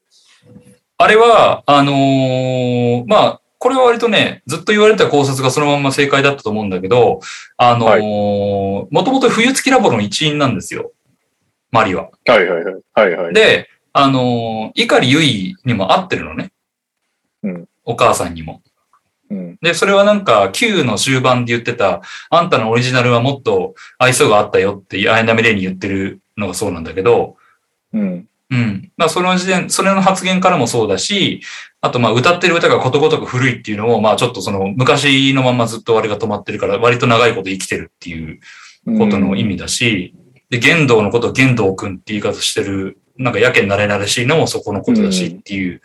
[0.97, 7.21] あれは、あのーまあ、これは割とね、ずっと言われた考察がそのまんま正解だったと思うんだけど、
[7.57, 10.93] あのーもともと冬月ラボの一員なんですよ。
[11.71, 12.11] マリは。
[12.27, 12.75] はいはいはい。
[12.95, 13.35] はいはい。
[13.35, 16.53] で、あのー、碇ゆいにも会ってるのね。
[17.43, 18.63] うんお母さんにも。
[19.31, 19.59] うん。
[19.63, 27.37] で、それはなんか、Q の終盤で言ってた、あんたのオリジナルはもっと愛想があったよって、アイナメレイに言ってるのがそうなんだけど、
[27.95, 28.29] うん。
[28.51, 28.93] うん。
[28.97, 31.41] まあ、その時点、それの発言からもそうだし、
[31.81, 38.41] あと、まあ、歌ってる歌がことごとく古いっていうのも、まあ、ちょっとその、昔のままずっと割が止まってるから、割と長いこと生きてるっていう
[38.99, 40.15] ことの意味だし、
[40.51, 45.81] で、玄道のことを玄道くんって言い方してる、なんかやけになれなれしいのもそこのことだしっていう。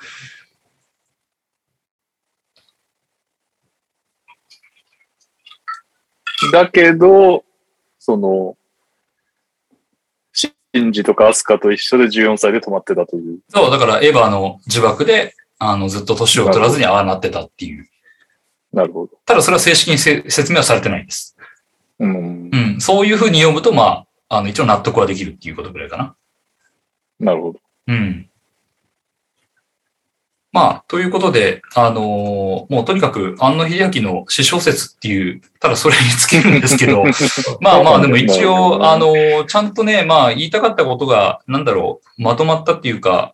[6.52, 7.44] だけど、
[8.00, 8.58] その、
[10.34, 13.40] シンジとかアスカと一緒で14歳で止まってたという。
[13.50, 15.36] そう、だからエヴァの呪縛で、
[15.72, 17.88] あの、ずっと年を取らずにああなってたっていう。
[18.74, 19.18] なるほど。
[19.26, 21.38] ただそれは正式にせ説明はされてないんです。
[22.00, 22.50] うん。
[22.52, 22.82] うん。
[22.82, 26.16] そういうふうに読むと、まあ、あの、一応納得はできるっていうことぐらいかな。
[27.20, 27.60] なるほど。
[27.88, 28.30] うん。
[30.52, 37.04] まあ、ということで、あのーもうとにかく、安野秀明の詩小説っていう、ただそれに尽きるんですけど、
[37.60, 43.34] まあまあ、でも一応、あのーちゃんとね、まあ、言いたかったことが、なんだろう、まとまったっていうか、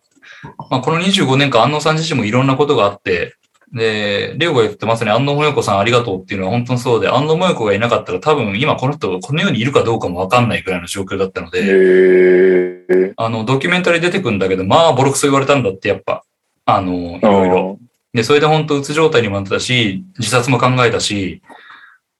[0.70, 3.36] まあ、この25年間、安野さん自身もいろんなことがあって、
[3.72, 13.12] で、レオが言ってまさに安野もよこさんありがとうっていうのは本当にそうで、安野もよこがいなかったら多分今この人、この世にいるかどうかもわかんないくらいの状況だったのへで、え。
[13.16, 16.24] あの、ドキュメンタリー出てくんだけど、まあ、ボロクソ言われたんだって、やっぱ。
[16.64, 17.78] あの、いろいろ。
[18.12, 21.42] で、それで本当うつ状態にもなってたし、自殺も考えたし、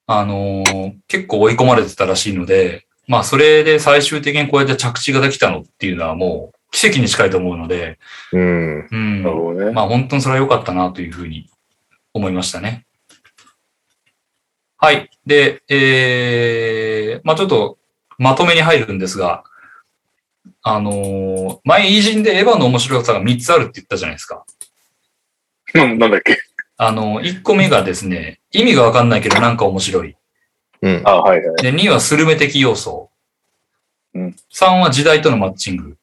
[0.07, 7.99] あのー結構追い込まれてたらしいので、まあ、それで最終的にこうやって着地ができたのっていうのはもう奇跡に近いと思うので、
[8.31, 8.87] うん。
[8.89, 9.23] うん。
[9.23, 9.71] なるほどね。
[9.71, 11.49] まあ、本当にそれは良かったなというふうに
[12.13, 12.85] 思いましたね。
[14.77, 15.09] はい。
[15.25, 17.77] で、えー、まあちょっと
[18.17, 19.43] まとめに入るんですが、
[20.63, 24.43] あのー前、偉人でエヴァの面白さが3つあるって言ったじゃないですか。
[25.75, 26.37] う んなんだっけ？
[26.77, 30.15] あの、1個目がですね、意味がわかんないけどなんか面白い。
[30.81, 31.01] うん。
[31.05, 31.61] あ、はいはい。
[31.61, 33.11] で、2はスルメ的要素。
[34.15, 35.97] うん3は時代とのマッチング。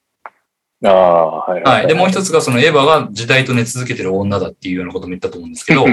[0.85, 1.87] ああ、はいはい。
[1.87, 5.85] で、もう一つがそのエヴァが時代と寝続けてる女だっていうようなことも言ったと思うんですけど、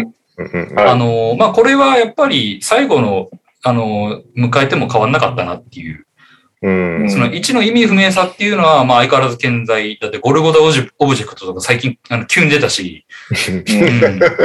[0.78, 3.30] あの、まあ、これはやっぱり最後の、
[3.64, 6.06] あの、迎えても変わんなかったなっていう。
[6.62, 7.02] うん。
[7.02, 9.98] うんその1の意味不明さっていうのは、まあ、相変わらず健在。
[10.00, 13.64] だって、ゴルゴダオブジェオブジェクトとか最近、あの、急に出たし、うん、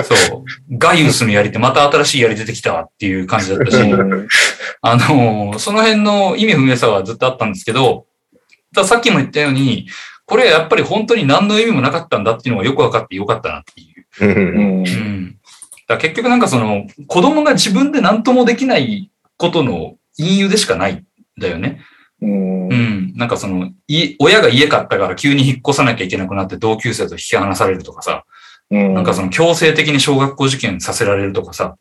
[0.04, 0.44] そう。
[0.78, 4.28] ガイウスの槍ってまた新しい槍出てきたわっていう感じだったし、うん
[4.82, 8.06] あの、その辺の意味不明さはずっとあったんですけど、
[8.84, 9.88] さっきも言ったように、
[10.31, 14.24] これやっぱり本当に何の意味もなかったんだっていうのがよく分かってよかったなっていう。
[14.24, 15.36] うん。
[15.89, 21.05] だ結局なんかその、子供が自分で何ともできないことの隠喩でしかないん
[21.36, 21.81] だよね。
[22.23, 22.74] うんう。
[22.74, 23.12] ん。
[23.16, 28.24] なんかその、い親が家買ったから急に引っ越さなきゃいけなくなって同級生と引き離されるとかさ、
[28.70, 28.94] うん。
[28.94, 31.74] なんかその強制的に小学校受験させられるとかさ、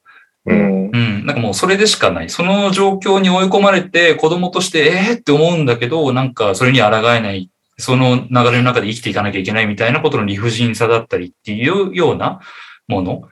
[0.47, 0.89] うん。
[0.91, 1.25] うん。
[1.27, 2.29] なんかもうそれでしかない。
[2.31, 12.39] その状況に追い込まれて子供としてえーって思うんだけど、なんかそれに抗えない、その流れの中で生きていかなきゃいけないみたいなことの理不尽さだったりっていうような
[12.87, 13.23] もの。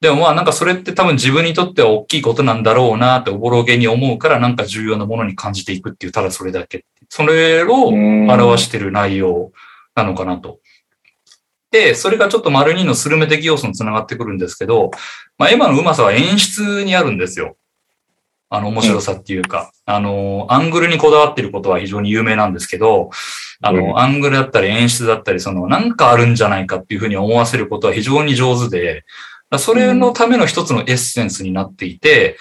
[0.00, 6.86] でもまあなんかそれって多分自分にとっては大きいことなんだろうなっておぼろげに思うからなんか重要なものに感じていくっていうただそれだけ。
[7.08, 9.52] それを表してる内容
[9.94, 10.60] なのかなと。
[11.70, 14.90] で、それがちょっと丸2のスルメ的要素につながってくるんですけど、
[15.38, 17.56] まあ、エヴァのうまさは演出にあるんですよ。
[18.52, 23.10] あの、面白さっていうか、あの、アングルにこだわってることは非常に有名なんですけど、
[23.62, 29.04] あの、うんアングルだったり演出だったり、その、なんかあるんじゃないかっていうふうに思わせることは非常に上手で、
[29.58, 32.36] それのための一つのエッセンスになっていて、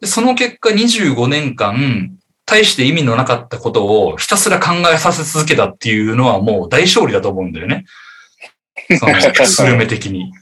[0.00, 2.12] でその結果25年間、
[2.46, 7.86] 大して意味のなかったことをひたすら考えさせ続けたっていうのはもう大勝利だと思うんだよね。
[8.98, 9.14] その、
[9.46, 10.32] スルメ的に。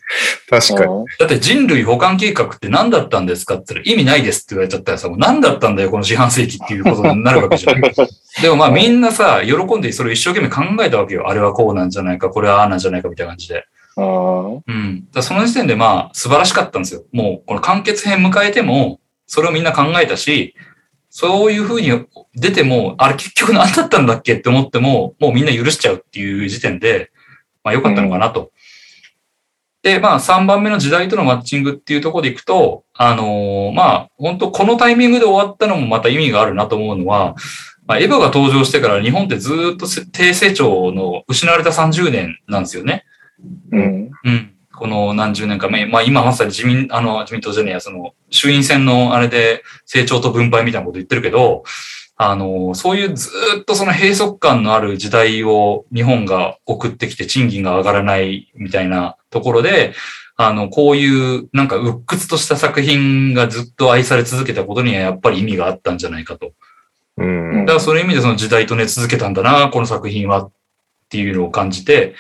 [0.48, 1.04] 確かに。
[1.18, 7.80] だって人類保管計画って何だったんですかって言ったら意味ないですって言われちゃったらさ、もう何だったんだよ、この四半世紀っていうことになるわけじゃん。
[8.42, 11.28] でもまあみんなさ、喜んでそれを一生懸命考えたわけよ。
[11.28, 13.64] あれはこうなんじゃないか、これはああなんじゃないかみたいな感じで。
[13.96, 14.54] うん。
[14.56, 15.04] うん。
[15.12, 17.02] だその時点でまあ素晴らしかったんですよ。
[17.12, 20.54] もうこの完結編迎えても、それをみんな考えたし、
[21.14, 27.11] そういう風に出ても、あれ結局何だったんだっけって思っても、もうみんな許しちゃうっていう時点で、
[27.64, 28.52] まあ良かったのかなと。
[29.82, 37.34] で、まあ3番目の時代とのマッチングっていうところでいくと、あのーまあ本当このタイミングで終わったのもまた意味があるなと思うのは、
[37.86, 43.04] まあ、エヴァが登場してから日本ってずーっとせ低成長の失われた30年なんですよね。
[43.72, 44.10] うん。
[44.24, 44.54] うん。
[44.72, 51.64] この何十年か前、まあ今まさに自民、あの、自民党じゃねえや、その、衆院選のあれで成長と分配みたいなこと言ってるけど、
[52.30, 59.94] あの、そういうずーっとその閉塞感のある時代を日本が送ってきて賃金が上がらないみたいなところで、
[60.36, 66.52] あの、こういうなんか鬱屈とした作品がずっと愛され続けたことにはやっぱり意味があったんじゃないかと。
[67.16, 67.66] うん。
[67.66, 70.52] だからそういう意味でその時代とね続けたんだな、この作品はっ
[71.08, 72.14] ていうのを感じて、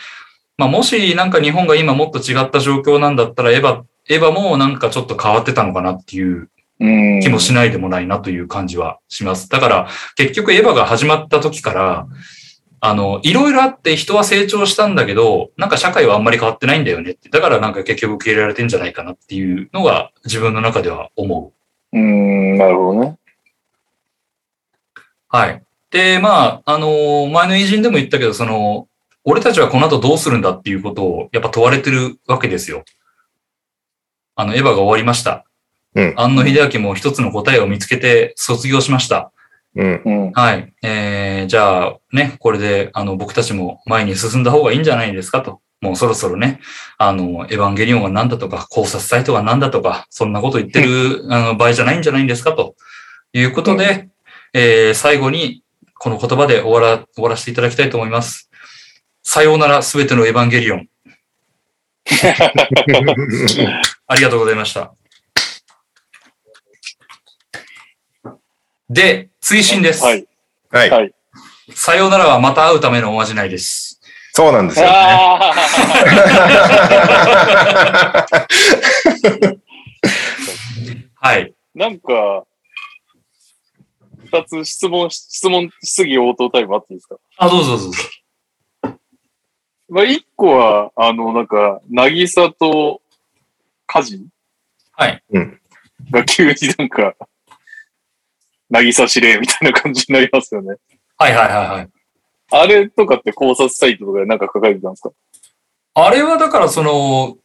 [0.58, 6.48] まあもしなんか日本が今もっと違った状況なんだったらエヴァ、エヴァもなんかちょっと変わってたのかなっていううん。
[6.78, 9.48] 気もしないでもないなという感じはします。
[9.48, 12.06] だから結局エヴァが始まった時から、
[12.84, 17.28] あの、いろいろあって人は成長したんだけど、なんか社会はあんまり変わってないんだよねって。
[17.28, 21.52] だからなんか結局受け入れられてんじゃないかなっていうのが自分の中では思
[21.92, 21.96] う。
[21.96, 23.18] うん、なるほどね。
[25.28, 25.62] はい。
[25.92, 28.88] で、まあ、あのー前の偉人でも言ったけど、その、
[29.22, 32.84] 俺たちはこの後どうするんだっていうことをやっぱ問われてるわけですよ。
[34.34, 35.44] あの、エヴァが終わりました。
[35.94, 39.32] うん安野秀明も一つの答えを見つけて卒業しました。
[39.74, 40.02] うん。
[40.04, 40.32] うん。
[40.32, 40.72] はい。
[40.82, 45.60] えー、じゃあ、ね、これで、あの、僕たちも前に進んだ方がいいんじゃないですかと。
[45.80, 46.60] もうそろそろね、
[46.96, 52.76] あの、エヴァンゲリオンは何だとか、考察サイトは何だとか、そんなこと言ってる、あの場合じゃないんじゃないんですかと
[53.32, 54.08] いうことで、
[54.52, 55.64] えー、最後に、
[55.98, 58.48] この言葉で終わら、終わらせていただきたいと思います。
[59.24, 60.88] さようなら、すべてのエヴァンゲリオン。
[64.06, 64.94] ありがとうございました。
[68.92, 70.04] で、追伸です。
[70.04, 70.26] はい。
[70.70, 70.90] はい。
[70.90, 71.12] はい
[71.74, 74.00] さようならはまた会うためのおまじないです。
[74.34, 74.86] そうなんですよ。
[74.90, 75.54] あ
[81.20, 81.54] はい。
[81.76, 82.44] ーなんか、
[84.32, 87.16] 二つ質問、質問、質疑応答タイムあっていいですか？
[87.38, 87.98] あ、どうぞどうぞ。
[89.88, 93.00] まあ、一個は、あの、なんか、なぎさと、
[93.86, 94.26] 家事
[94.92, 95.22] はい。
[96.10, 97.14] が急になんか、
[98.72, 100.76] なぎさ指令みたいな感じになりますよね。
[101.18, 101.88] はいはいはいはい。
[102.50, 105.10] あれとかって考察サイトとかでなんか書かれてたんですか？
[105.94, 107.36] あれはだからその、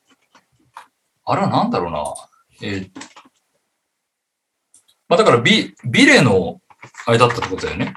[1.25, 2.03] あれはなんだろうな。
[2.63, 2.89] えー
[5.09, 6.59] まあだからビ、ビレの、
[7.05, 7.93] あれだったってことだよね。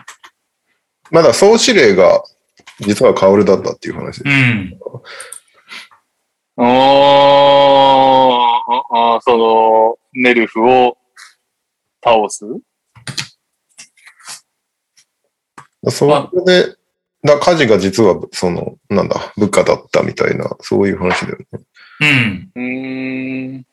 [1.11, 2.23] まだ総司令が、
[2.79, 4.25] 実は薫だったっていう話です。
[4.25, 4.79] うん。
[6.57, 6.67] あー
[8.93, 10.97] あー、その、ネルフを
[12.05, 12.45] 倒す？
[15.89, 16.75] そこで、
[17.23, 21.61] だ家事が実は、その、なんだ、部下だったみたいな、そういう話だよね。
[22.01, 22.51] うん。
[22.55, 23.67] うーん。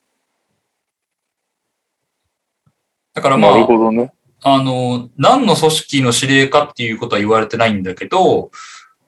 [3.14, 4.12] だからまなるあ、ほどね。
[4.44, 8.52] あの、何の組織の指令かっていうことは言われてないんだけど、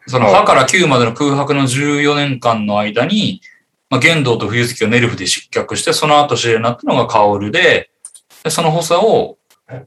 [0.08, 3.42] その、はい歯から9までの空白の14年間の間に、
[3.90, 7.92] まあ、玄道と冬月をネルフで失脚して、その後指令になったのが薫で、
[8.44, 9.38] でその補佐を、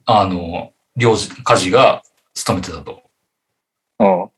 [0.05, 2.03] あの、領事、家事が
[2.35, 3.02] 勤めてたと。
[4.03, 4.31] うん。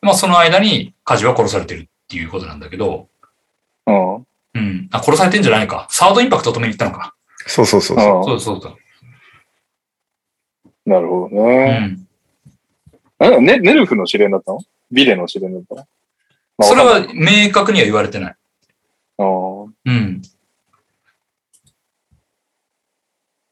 [0.00, 3.08] まあその間にカジは殺されてるっていうことなんだけど、
[3.86, 4.14] うん。
[4.16, 4.88] うん。
[4.90, 5.86] あ、殺されてんじゃないか。
[5.90, 7.14] サードインパクトを止めに行ったのか。
[7.46, 8.18] そうそうそうそう。
[8.18, 8.74] うんそうだそうだ。
[10.86, 11.78] なるほどうね。
[11.78, 12.08] ん。
[13.18, 14.60] あね、ネルフの試練だったの？
[14.90, 15.86] ビレの試練だったの？
[16.58, 18.36] まあそれは明確には言われてない。
[19.18, 20.22] うんうん。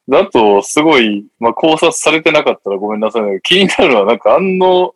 [0.07, 3.41] だと、すごい、まあ、考察されてなかったらごめんなさいね。
[3.43, 4.95] 気になるのは、なんか、安野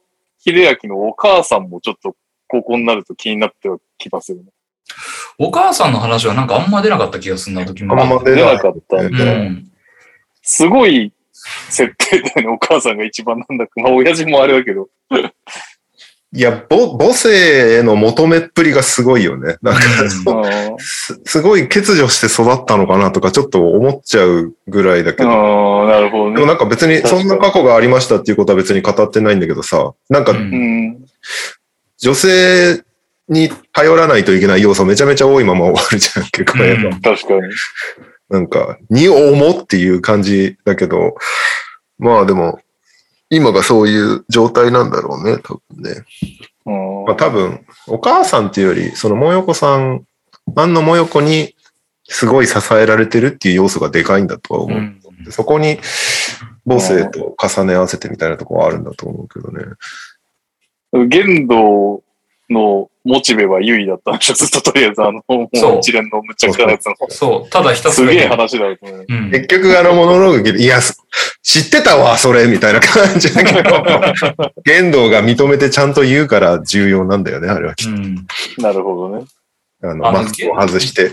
[0.52, 2.14] 秀明のお母さんもちょっと、
[2.48, 4.44] ここになると気になってはきますよね。
[5.38, 8.00] お母さんの話はなんかあんま出なかった気がするな、時も。
[8.00, 9.70] あんま出なかったんう、ん。
[10.42, 12.54] すごい設定だよね。
[12.54, 13.72] お母さんが一番なんだか。
[13.80, 14.88] まあ、親父もあれだけど。
[16.34, 19.56] いや、母母性への求めっぷりがすごいよね。
[19.62, 19.80] なんか、
[20.26, 25.30] うんうんすすごい欠如して育ったのかなとかちょっと思っちゃうぐらいだけど。
[25.30, 26.34] ああ、なるほどね。
[26.36, 31.04] でもなんか別にそんな過去がありましたっていうことは別に語ってないんだけどさ、なんかうんうん。
[31.96, 32.82] 女性
[33.28, 37.40] に頼らないといけない要素めちゃめちゃ多いまま終わるじゃん、結構、うん確かに。
[38.28, 41.14] なんか、に重っていう感じだけど、
[41.98, 42.60] まあでも、
[43.30, 46.04] 今がそういう状態なんだろうね、多分ね。
[46.66, 50.04] うんまあ多分、お母さんっていうより、そのもよこさん、
[50.54, 51.54] 安野もよこに
[52.04, 54.78] すごい支えられてるっていう要素がでかいんだとは思う。
[54.78, 55.00] うん
[55.30, 55.78] そこに
[56.66, 59.64] 母性と重ね合わせてみたいなところはあるんだと思うけどね。
[61.08, 62.02] 玄道
[62.50, 66.94] のモチベは優位だったんでしょ ずっととりあえず、あの、もうそう一連のむちゃくちゃなやつの。
[67.08, 68.08] そう、ただひたすら。
[68.08, 68.78] すげえ話だよね。
[69.08, 69.30] うん。
[69.30, 70.98] 結局あのモノローグ聞いて、いや、す
[71.42, 73.70] 知ってたわ、それ、みたいな感じだけど、
[74.64, 78.26] 玄道が認めてちゃんと言うから重要なんだよね、あれはきっうん。
[78.58, 79.24] なるほどね。
[79.80, 79.90] と。
[79.90, 81.12] あの、あのマスクを外して。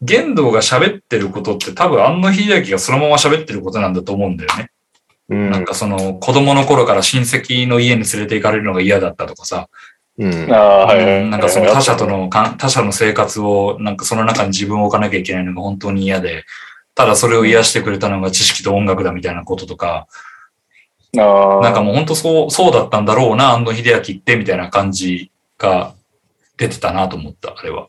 [0.00, 4.70] 玄道が喋ってることって多分安野秀明がそのまま喋ってることなんだと思うんだよね。
[5.28, 5.50] うん。
[5.50, 9.68] なんかその子供の頃から親戚の家に連れて行かれるのが嫌だったとかさ、
[10.18, 10.48] うん。
[10.48, 16.44] なんかその他者とのか、他者の生活を、なんかその中に自分を置かなきゃいけないのが本当に嫌で、
[16.94, 20.06] ただそれを癒してくれたのが知識と音楽だみたいなこととか、
[21.18, 21.60] ああ。
[21.60, 25.94] なんかもう本当そう、そうだったんだろうな、安野秀明ってみたいな感じが
[26.56, 27.88] 出てたなと思った、あれは。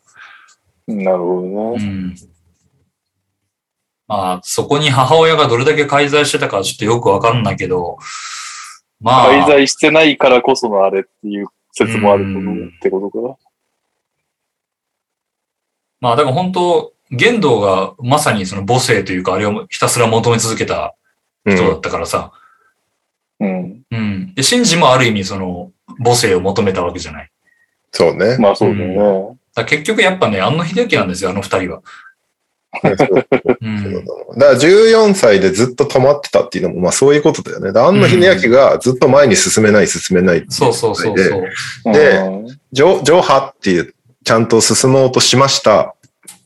[0.88, 1.86] なるほどね。
[1.86, 2.16] うん。
[4.08, 7.98] まあ、そこに母親がどれだけ介在してたかはちょっとよくわかんないけど、
[9.00, 13.38] まあ、滞在してないからこそのあれっていう説もあると思うってことか。
[16.00, 20.96] まあ、だから本当、玄道がまさにその母性というか、あれをひたすら求め続けた
[21.46, 22.32] うん人だったからさ、
[23.40, 23.82] うん。
[23.92, 24.34] うん。
[24.34, 25.72] で、シンジもある意味その
[26.04, 27.32] 母性を求めたわけじゃない。
[27.92, 28.38] そうね。
[28.38, 28.96] まあそうね。
[28.96, 31.82] だから結局やっぱね、安野秀明なんですよ、あの二人は。
[32.82, 33.06] だか
[34.38, 37.72] ら14歳でずっと止まってたっていうのも、まあそういうことだよね。
[37.72, 41.94] だ安野秀明がずっと前に進めない、進めないっていそうそうそうでそう。
[41.94, 43.94] でうん上、上波っていう、
[44.24, 45.96] ちゃんと進もうとしました。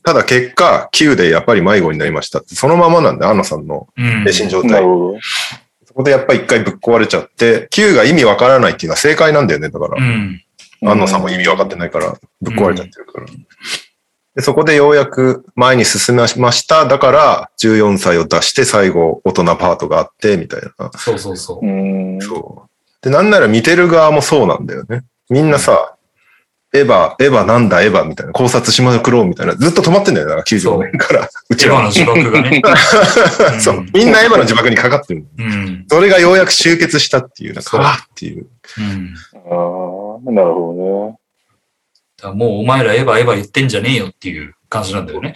[0.04, 2.54] ただ結果、9でやっぱり迷子になりましたって。
[2.54, 4.24] そのままなんで、安野さんのうん。
[4.30, 4.70] 精神状態。
[4.70, 5.18] なるほど。
[5.86, 9.70] そこでやっぱり一回ぶっ壊れちゃって、9が意味わからないっていうのは正解なんだよね。
[9.70, 10.42] だからう、ん。
[10.82, 13.26] 安野さんも意味わかってないから、ぶっ壊れちゃってるから。
[14.38, 16.86] でそこでようやく前に進めました。
[16.86, 20.92] だから、14歳を出して最後、大人パートがあって、みたいな。
[20.96, 21.66] そうそうそう。
[21.66, 22.20] うん。
[22.20, 23.04] そう。
[23.04, 25.02] で、なんなら見てる側もそうなんだよね。
[25.28, 25.96] みんなさ、
[26.72, 31.28] エヴァ、エヴァなんだエヴァみたいな、考察しまくろうみたいな、ずっと止まってんだよな、95年から。
[31.50, 32.62] うちら千葉の自爆がね。
[33.54, 33.86] うんそう。
[33.92, 35.26] みんなエヴァの自爆にかかってる。
[35.36, 35.84] うん。
[35.90, 38.46] それがようやく集結したっていう、なんか、あーっていう。
[38.78, 39.14] うん。
[39.34, 40.78] ああ、なるほ
[41.10, 41.18] だか
[42.24, 45.34] らもうお前らエヴァエヴァ言ってんじゃねえよっていう感じなんだよね。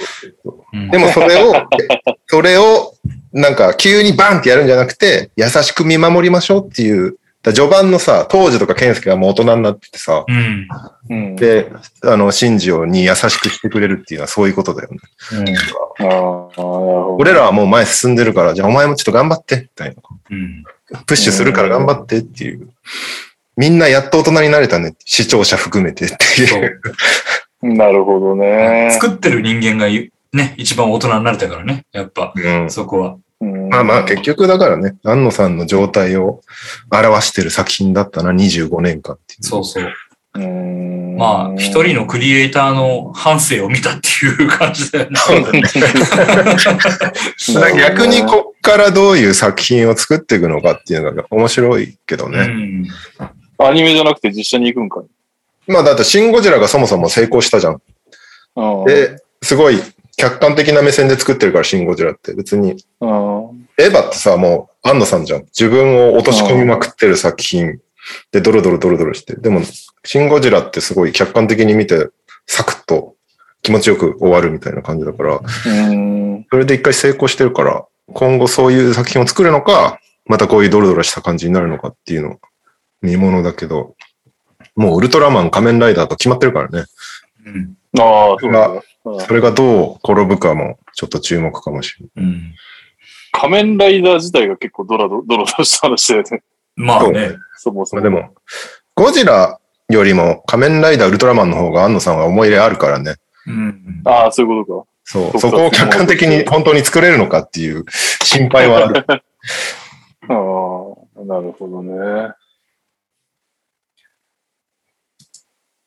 [0.72, 1.54] うんでもそれを、
[2.26, 2.94] それを、
[3.32, 10.68] なんか急にバンってやるんじゃなくて、優しく見守りましょうっていう、だ序盤のさ、当時とか健介がもう大人になっててさ、うん。
[11.10, 11.36] うん。
[11.36, 11.72] で、
[12.04, 14.98] あの、新庄に優しくしてくれるっていうのはそういうことだよね。
[17.18, 19.96] 俺らはもう前進んでるから、じゃあお前もちょっと頑張って、みたいな。
[20.30, 20.64] うん。
[21.06, 22.68] プッシュするから頑張ってっていう。
[23.56, 24.94] みんなやっと大人になれたね。
[25.04, 26.16] 視聴者含めてって
[26.46, 26.80] そいう。
[27.62, 27.62] う。
[27.74, 28.90] なるほどね。
[28.92, 29.88] 作ってる人間が
[30.32, 31.84] ね、一番大人になれたからね。
[31.92, 33.16] やっぱ、うんそこは。
[33.40, 36.40] うんまあまあ結局だからね、安野さんの状態を
[36.90, 39.44] 表してる作品だったな、25年間っていう。
[39.44, 39.92] そうそう。
[40.34, 45.20] うんまあ、一人のクリエイターの反省を見たっていう感じだよね。
[47.78, 52.46] 逆にこっからどういう作品を作っていくのかっていうのが面白いけどうね。
[52.46, 52.86] ん。
[53.66, 55.70] アニメじゃなくて実写に行くんかい。
[55.70, 57.82] まあだってシン・ゴジラがそもそも成功したじゃん。
[58.56, 59.78] うんで、すごい
[60.16, 62.76] 客観的な目線で作ってるから、シン・ゴジラって別に。
[63.00, 65.42] うんエヴァってさ、もう安野さんじゃん。
[65.44, 67.80] 自分を落とし込みまくってる作品
[68.30, 69.34] でドロドロドロドロして。
[69.34, 69.62] でも、
[70.04, 72.08] シン・ゴジラってすごい客観的に見て、
[72.46, 73.14] サクッと
[73.62, 76.46] 気持ちよく終わるみたいな感じだから、うん。
[76.50, 82.38] それで一回成功してるから、今後そういう作品を作るのか、またこういうドロドロした感じになるのかっていうの、
[83.02, 83.94] 見ものだけど、
[84.74, 86.84] もうウルトラマン仮面ライダーと決まってるからね。
[87.46, 87.76] うん。
[88.00, 88.68] ああ、そうだ。
[88.68, 88.80] うん
[89.26, 92.32] それがどう転ぶかもちょっと注目かもしれない。
[92.32, 92.54] うん。
[93.32, 96.28] 仮面ライダー自体が結構ドラドドロドロした話だよね。
[96.28, 96.40] そう
[96.76, 97.36] まあね。
[97.56, 98.02] そもそも。
[98.02, 98.34] まあでも、
[98.94, 99.58] ゴジラ
[99.88, 103.16] よりも仮面ライダーウルトラマンの方が安野さんは思い入れあるからね。
[103.46, 104.02] うん。
[104.04, 104.88] ああ、そういうことか。
[105.02, 105.40] そう。
[105.40, 107.84] そこを客観的に本当に作れるのかっていう
[108.22, 109.04] 心配はある。
[109.08, 109.18] あ
[110.28, 112.34] あ、なるほどね。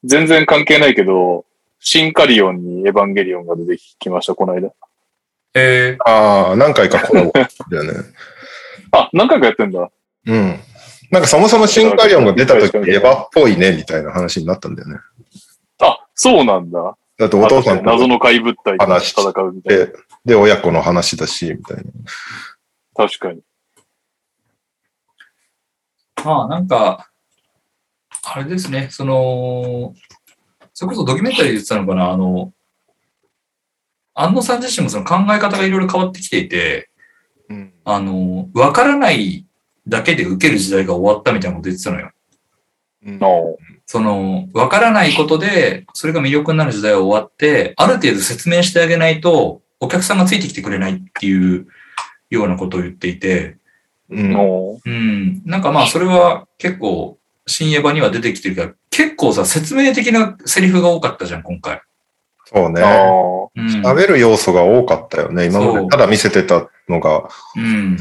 [0.06, 1.45] 全然関係ないけど、
[1.80, 4.72] シンカリオンにエヴァンゲリオンが出てきました、この間。
[5.56, 7.41] えああ、何回かコラボだ
[7.77, 7.94] よね。
[8.91, 9.90] あ、何回かやってんだ。
[10.27, 10.60] うん。
[11.11, 14.99] なんかそもそもシンカリオンが出た時エヴァっぽいねみたいな話になったんだよね。
[15.80, 16.98] あ、そうなんだ。
[17.18, 18.86] だってお父さんと謎の怪物体と
[19.22, 19.86] 戦うみたいな。
[19.86, 19.94] で、
[20.26, 21.84] で、親子の話だし、みたいな。
[22.95, 23.41] 確かに。
[26.23, 27.10] まあなんか、
[28.27, 29.93] あれですね、その、
[30.73, 32.52] それこそドキュメンタリーで言ってたのかな、あの、
[34.15, 36.89] 安野さん自身もその考え方がいろいろ変わってきていて、
[37.49, 37.73] うん。
[37.84, 39.45] あの、わからない
[39.88, 42.11] だけで受ける時代が終わったみたいなこと言ってたのよ。
[43.22, 51.68] おその、わからないことで、それが魅力になる時代は終わって、ある程度説明してあげないと、お客さんがついてきてくれないっていう
[52.31, 53.57] ようなことを言っていて、
[54.10, 54.35] うん。
[54.35, 55.41] おうん。
[55.45, 57.15] なんかまあ、それは結構、
[57.47, 61.81] 新エヴァには出てきてるから、結構さ、説明的なセリフが多かったじゃん、今回。
[62.45, 62.81] そうね。
[62.81, 63.69] あうん。
[63.84, 65.45] 食べる要素が多かったよね。
[65.45, 67.30] 今までただ見せてたのが。
[67.55, 67.97] うん。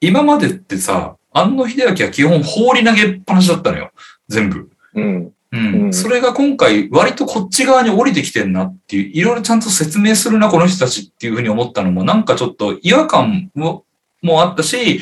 [0.00, 3.90] 今までってさ、安野秀明は基本放り投げっぱなしだったのよ。
[4.28, 4.70] 全部。
[4.94, 5.32] うん。
[5.52, 5.84] うん。
[5.84, 13.84] うんそれが今回、割とこっち側に降りてきてんなっていう、いろいろちゃんと説明するな、この人たちっていうふうに思ったのも、なんかちょっと違和感も
[14.22, 15.00] もあったし、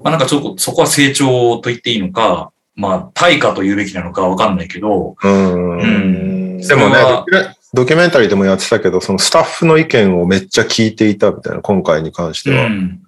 [0.00, 5.78] まあなんかちょっとそこは成長と言っていいのか、まあ対価と言うべきなのかわかんないけど、うん。
[5.78, 6.96] うんでもね
[7.74, 12.66] ドキュメンタリーでもやってたけど、そのスタッフの意見をめっちゃ聞いていたみたいな、今回に関しては。
[12.66, 13.00] うん。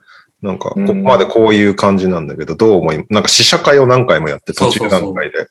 [0.42, 5.48] なんか、こうんこまでこういう感じなんだけど、どう思い、なんか試写会を何回もやって、途中段階で。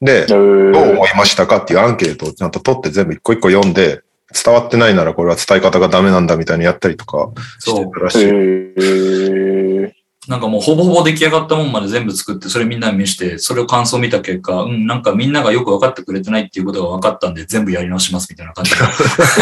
[0.00, 4.02] で、どう思いましたかっていうアンケートをちゃんと取って全部一個一個読んで、
[4.44, 7.30] 伝わってないならこれは伝え方がダメなんだみたいにやったりとか
[7.60, 7.86] しそう。
[7.86, 9.97] てたらしい。
[10.28, 18.76] えー、なんかもうほぼほぼ出来上がったもんまで全部作って、それみんなに見して、それを感想見た結果、うん、なんかみんながよく分かってくれてないっていうことが分かったんで、全部やり直しますみたいな感じで。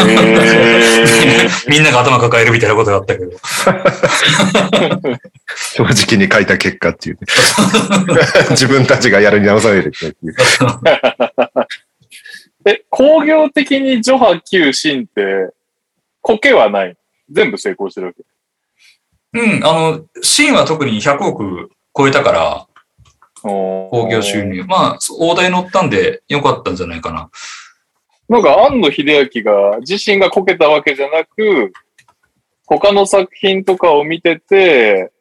[0.09, 3.31] え みんなが頭抱えるみたいなことがあったけど。
[5.75, 7.21] 正直に書いた結果っていう、ね。
[8.51, 10.35] 自分たちがやり直さないといけないっていう。
[12.65, 15.51] ー、え、工業的にジョハ Q シンって、
[16.21, 16.95] コケはない。
[17.29, 18.23] 全部成功してるわけ？
[19.33, 22.67] うん、あの、シーンは特に100億超えたから、
[23.41, 24.43] 興興行収。
[24.43, 24.63] 入。
[24.63, 27.29] まあ、大台乗ったんでよかったんじゃないかな。
[28.29, 31.71] なんか、安野秀明が、自身がこけたわけじゃなく、
[32.65, 35.11] 他の作品とかを見てて、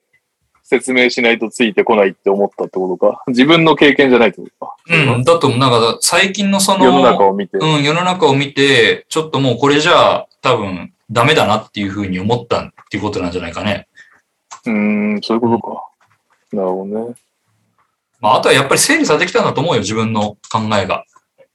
[0.65, 3.23] 説明しないとついてこないって思ったってことか。
[3.29, 4.77] 自分の経験じゃないってことか。
[4.89, 7.59] うん、だと、なんか、最近のその、世の中を見て。
[7.59, 13.87] うん、世の中を見て、ちょっともうこれじゃあ、多分、ダメだなっていうふうに思ったっていうことなんじゃないかね。
[14.71, 15.83] うーん、そういうことか。
[16.53, 17.15] なるほどね。
[18.21, 21.05] まあ、あとはやっぱり整理されてきたんだと思うよ、自分の考えが。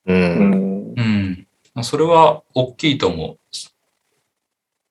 [0.05, 0.13] う。
[0.13, 0.93] うんん。
[1.75, 1.83] うん。
[1.83, 3.37] それは大きいと思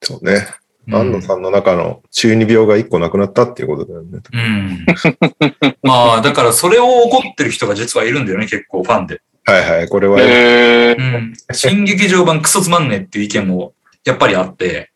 [0.02, 0.46] そうね。
[0.88, 0.96] う。
[0.96, 4.20] 安野さんの中の中二病が一個なくなったっていうことだよね。
[4.32, 4.86] うん。
[5.82, 9.20] まあ、だからそれを怒ってる人が実はいるんだよね、結構ファンで。
[9.44, 9.88] はいはい。
[9.88, 11.34] これは、えー、うん。
[11.52, 13.74] 新劇場版クソつまんねえっていう意見も
[14.04, 14.90] やっぱりあって、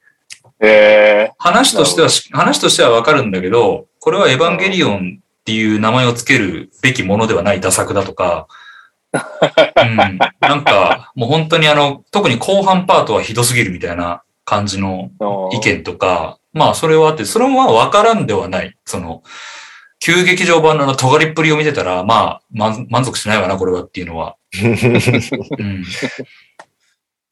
[0.66, 8.46] え話としてはし、話としてはわかるんだけど、これはエヴァンゲリオンっていう名前をつけるべきものではない打作だとか、
[9.12, 18.76] うん、なんか、もう本当にあの、特に後半パートはひどすぎるみたいな感じのー、意見とか、まあそれはあって、それもまあわからんではない。
[18.84, 19.22] その、
[20.00, 24.36] 旧劇場版の尖りっぷりを見てたら、まあ満満足しないわな、これはっていうのは。
[24.54, 24.66] う
[25.62, 25.84] ん。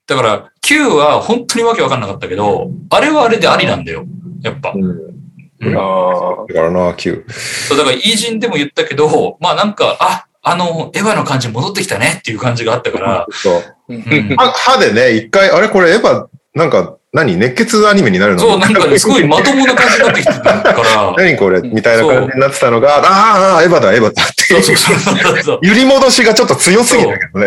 [0.07, 4.05] だから、Q は本当にわけわかんなかったけど、あれはあれでありなんだよ。
[4.43, 4.73] やっぱ。
[4.75, 7.23] うんうんあだからな、9。
[7.69, 13.63] そう、だから、イージンでも言ったけど、まあなんか、あ、あの、エヴァの感じ戻ってきたねっていう感じがあったから、そう。
[13.89, 16.25] うん ー歯歯でね、一回、あれこれエヴァ、
[16.55, 18.41] なんか、何熱血アニメになるの？
[18.41, 21.61] そう、なんかすごいまともな感じになってきてたから、 何これ？
[21.61, 24.63] みたいな感じになってたのが、あーあー、エヴァだ、エヴァだっていう。
[24.65, 25.59] そうそうそうそう。
[25.63, 27.47] 揺り戻しがちょっと強すぎたけどね。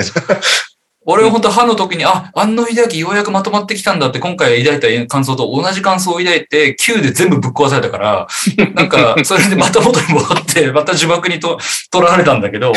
[1.05, 8.27] 俺は本当歯の時に、あ、安野秀明ようやくまとまってきたんだって今回抱いた感想と同じ感想を抱いて、9で全部ぶっ壊されたから、
[8.73, 11.59] なんか、それでまた元に戻って、また呪縛にと、
[11.91, 12.73] とらわれたんだけど、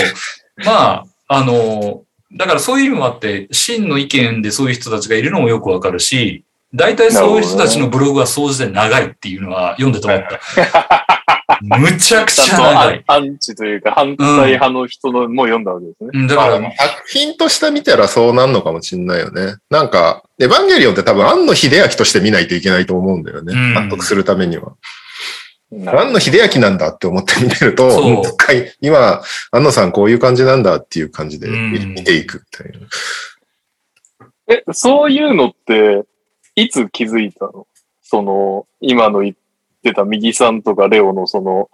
[0.64, 2.02] まあ、あの、
[2.36, 6.44] だからそういう意味もあって、真の意見でそういう人たちがいるのもよくわかるし、
[6.74, 11.06] 大体そういう人たちのブログは総じて長いっていうのは読んでて思った。
[11.62, 13.04] むちゃくちゃ長い。
[13.06, 16.10] アンアンチというか反対派の人のも読んだわけですね。
[16.12, 19.56] うんだから、まあ作品として見たらそうなんのかもしんないよね。
[19.70, 23.54] なんか、エヴァンゲリオンって多分、庵野秀明として見ないといけないと思うんだよね。
[23.54, 24.74] うん納得するためには。
[25.86, 32.86] 庵野秀明なんだって思って見てると、そうもう一回今、庵野さんこういう感じなんだっていう感じでうん見ていくみたいな。
[34.50, 36.04] え、そういうのって、
[36.62, 37.66] いつ気づいたの？
[38.02, 39.34] その、今の言っ
[39.82, 41.68] てた右さんとかレオのその、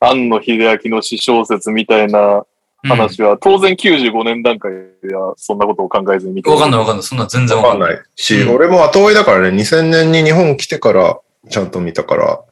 [0.00, 2.44] 庵野秀明の詩小説みたいな
[2.82, 4.72] 話は、当然95年段階
[5.02, 7.02] ではそんなことを考えずに見てわかんないわかんない。
[7.02, 7.90] そんな全然わかんない。
[7.90, 11.18] わかんないし、うん俺も後追いだからね、2000年に日本来てから
[11.48, 12.44] ちゃんと見たから、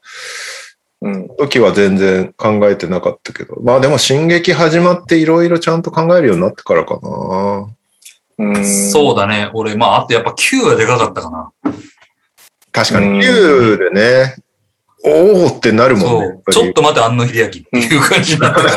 [1.03, 1.29] うん。
[1.37, 7.69] 時は全然考えてなかったけど、まあでも進撃始まっていろいろちゃんと考えるようになってからかな。
[8.43, 8.65] うん。
[8.65, 9.51] そうだね。
[9.55, 11.53] 俺、まあ、あとやっぱ9はでかかったかな。
[12.73, 14.37] 確かにうん9でね、
[15.05, 16.43] おおってなるもんね。
[16.51, 18.69] ちょっと待って、安野秀明っていう感じになったか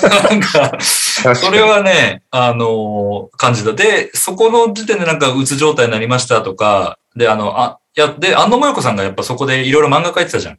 [0.30, 3.74] なんか、それはね、あのー感じだ。
[3.74, 10.58] で、そこの時点でなんか、うつ状態になりましたとか、で、あの、あ、いや、で、安野もよこさんがやっぱそこでいろいろ漫画描いてたじゃん。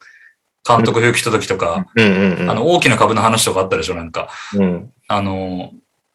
[0.67, 1.85] 監督不行きた時とか。
[1.97, 2.01] あ
[2.53, 4.29] の、大きな株の話とかあったでしょ、なんか。
[4.53, 5.71] うん、あの、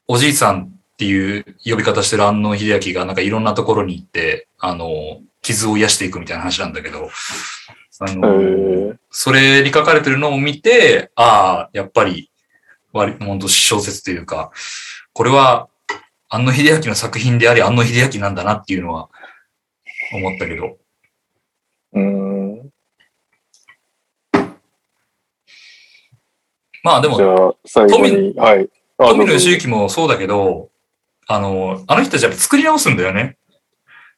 [0.07, 0.71] おじいさん
[1.01, 7.09] っていう呼び方してる安野秀明がなんかいろんなところに行って、あの、傷を癒していくみたいな話なんだけど、
[8.01, 12.31] あえの、ー、それに書かれてるのを見て、ああ、やっぱり、
[12.93, 14.51] 割、本当小説というか、
[15.15, 15.71] これは、
[16.29, 19.09] 安野秀明の作品であり、安野秀明なんだなっていうのは
[20.13, 20.77] 思ったけど。
[21.95, 22.71] うん。
[26.83, 28.69] まあでもじ、ゃあ、最後に、はい。
[28.99, 30.70] あ富野義行もそうだけど、
[31.33, 33.37] あの、あの人たちやっぱ作り直すんだよね。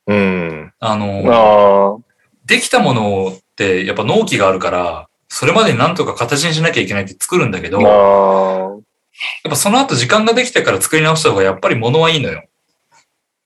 [0.07, 0.73] うん。
[0.81, 1.99] あの、あ
[2.47, 12.45] できたものってやっぱ納期があるから、それまでになんとか形にしなきゃいけないって作るんだけど、あ、やっぱその後時間ができてから作り直した方がやっぱり物はいいのよ。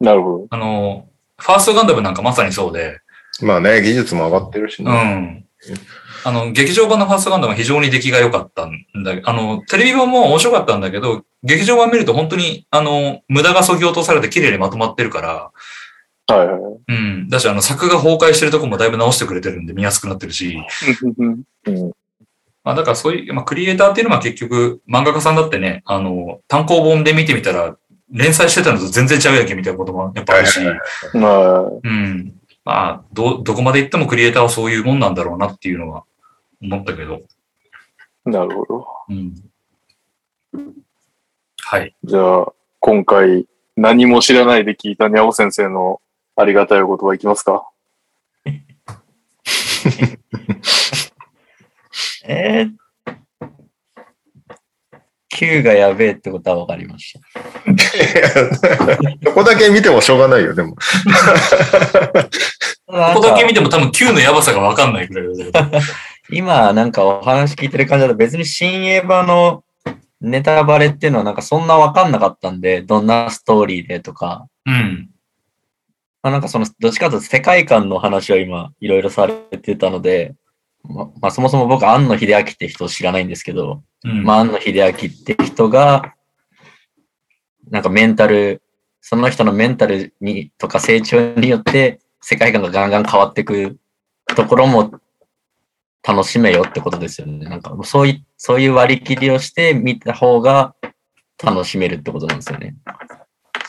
[0.00, 0.46] なるほど。
[0.50, 3.00] あの、ファーストガンダムなんかまさにそうで、
[3.42, 4.92] まあね、技術も上がってるしうね。
[4.92, 5.44] ん。
[6.22, 8.70] あの、劇場版のファーストガンダムは非常に出来が良かったん
[9.04, 15.52] だあの、テレビ版も面白かったんだけど、劇場版見ると本当に、あの、無駄が削ぎ落とされて綺麗にまとまってるから、
[16.28, 16.60] はいはい。
[16.88, 17.28] うん。
[17.28, 20.58] だし、あの、作が崩壊してるとこもだいぶ直してくれてるんで見やすくなってるし、
[21.18, 21.42] うん
[22.64, 27.76] まあだからそういう、まあクリエイターっていうのは結局漫画家さんだってね、あの、単行本で見てみたら、
[28.10, 30.60] 連載してたのと全然違うやんけみたいなこともやっぱあるし、
[31.14, 32.34] まあ、うん。
[32.64, 36.04] まあ、ど、どこまで行ってもクリエイターはそういうもんなんだろうなっていうのは
[36.60, 37.22] 思ったけど、
[38.24, 38.86] なるほど。
[39.08, 39.34] うん。
[41.68, 41.96] はい。
[42.04, 46.00] じゃあ、今回、何も知らないで聞いたにゃお先生の
[46.36, 47.68] ありがたいお言葉いきますか？
[52.24, 52.70] えー、
[55.34, 57.20] 9がやべえってことは分かりました。
[59.24, 60.76] そこだけ見てもしょうがないよ、でも。
[62.86, 65.28] ここだけ見ても多分9のやばさがわかんないくらい。
[66.30, 69.64] 今なんかお話聞いてる感じだと別に新エヴァの
[70.20, 75.10] ネタバレっていうのはなんかそんな分かんなかったんで、どんなストーリーでとか、うん。
[76.22, 80.34] まあ、なんかそのどっちかというと世界観の話を今いろいろされてたので、
[80.82, 84.24] ままあそもそも僕庵野秀明って人を知らないんですけど、うん。
[84.24, 84.92] まあ庵野秀明っ
[85.24, 86.14] て人が、
[87.70, 88.62] なんかメンタル、
[89.00, 93.78] その人のメンタルにとか成長によって世界観がガンガン変わっていく
[94.34, 95.00] ところも
[96.06, 97.48] 楽しめよってことですよね。
[97.48, 100.74] なんかそういう、そういう割り切りをして見た方が
[101.42, 102.76] 楽しめるってことなんですよね。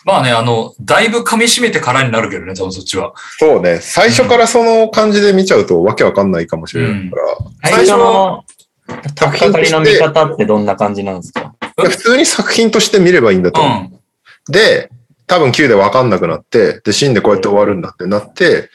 [0.05, 3.13] まあね、あの、だいぶ噛み締めてからになるけどね、多分そっちは。
[3.39, 3.79] そうね。
[3.81, 7.23] 最初からその感じで見ちゃうとわけわかんないかもしれないから。
[7.71, 8.43] 最初の、
[9.15, 11.55] とっかかりの見方ってどんな感じなんですか？
[11.75, 13.83] 普通に作品として見ればいいんだとう思う。
[13.83, 14.51] ん。
[14.51, 14.89] で、
[15.25, 18.69] 多分9で分かんなくなって、で、死んでこうやって終わるんだってなって、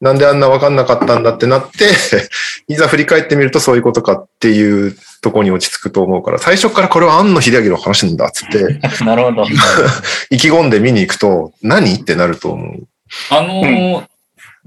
[0.00, 1.88] なんであんな分かんなかったんだってなって、
[2.68, 9.46] いざ振り返ってみるとそういうことかっていうところに落ち着くと思うから、最初からこれは庵野秀明の話なんだっつって、 なるほど。
[10.30, 12.86] 意気込んで見に行くと、何ってなると思う
[13.30, 14.04] あのー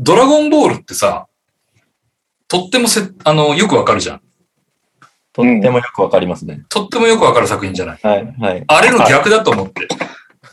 [0.01, 1.27] ドラゴンボールってさ、
[2.47, 4.21] とってもせ、あの、よくわかるじゃん。
[5.33, 6.61] とってもよくわかりますね。
[6.69, 7.99] とってもよくわかる作品じゃない。
[8.01, 8.63] はい、はい。
[8.65, 9.87] あれの逆だと思って。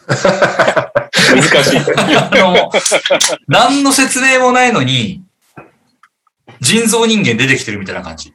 [0.07, 1.81] 難しい。
[1.97, 2.71] あの、
[3.49, 5.23] 何の説明もないのに、
[6.61, 8.33] 人造人間出てきてるみたいな感じ。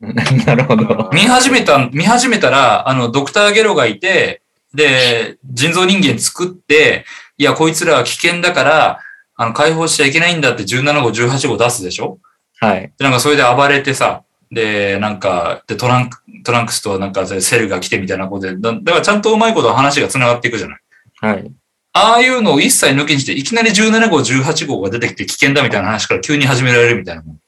[0.46, 1.10] なるほど。
[1.12, 4.42] 見始めた、見始めたら、あの、ドクターゲロがいて、
[4.74, 7.04] で、人造人間作って、
[7.36, 9.00] いや、こいつらは危険だから、
[9.36, 12.18] あの、解放しちゃいけないんだって17号、18号出すでしょ？
[12.60, 12.92] はい。
[12.98, 20.80] で、なんかそれで暴れてさ、で、なんか、で、トランク、トランクスとなんかセルが来てみたいなことで、だだからちゃんとうまいこと話が繋がっていくじゃない。
[21.20, 21.52] はい。
[21.92, 27.38] ああいうのを一切抜きにして、いきなり17号、18号が出てきて危険だみたいな話から急に始められるみたいなもん。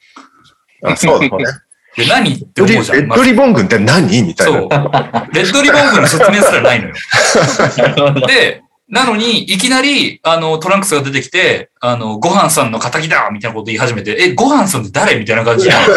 [0.84, 1.44] あそうだね。
[1.96, 2.98] で、何ってレ思うじゃん。
[2.98, 4.22] ッドリボン軍って何？
[4.22, 4.60] みたいな。
[4.60, 4.68] そう。
[4.70, 6.94] レッドリボン軍の説明すらないのよ。
[8.26, 15.88] で、なのに、いきなり、あの、トランクスが出てきて、あの、ごはんさんの仇だみたいなこと言い始めて、え、ごはんさんって誰みたいな感じで、 あ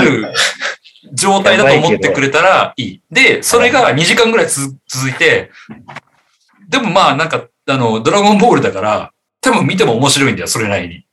[0.00, 0.32] る
[1.12, 3.02] 状態だと思ってくれたらいい。
[3.10, 5.50] で、それが2時間ぐらいつ続いて、
[6.68, 9.10] でもまあ、なんか、あの、ドラゴンボールだから、
[9.40, 11.04] 多分見ても面白いんだよ、それなりに。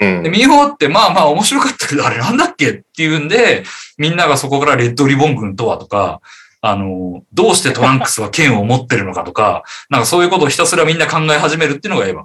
[0.00, 3.62] うんで、見終わって、まあまあ面白かったけど、あれなんだっけっていうんで、
[3.98, 6.20] みんながそこからレッドリボン軍とはとか、
[6.62, 12.24] あの、どうしてトランクスは剣を持ってるのかとか、 なんかそういうことをひたすらみんな考え始めるっていうのがエヴァ。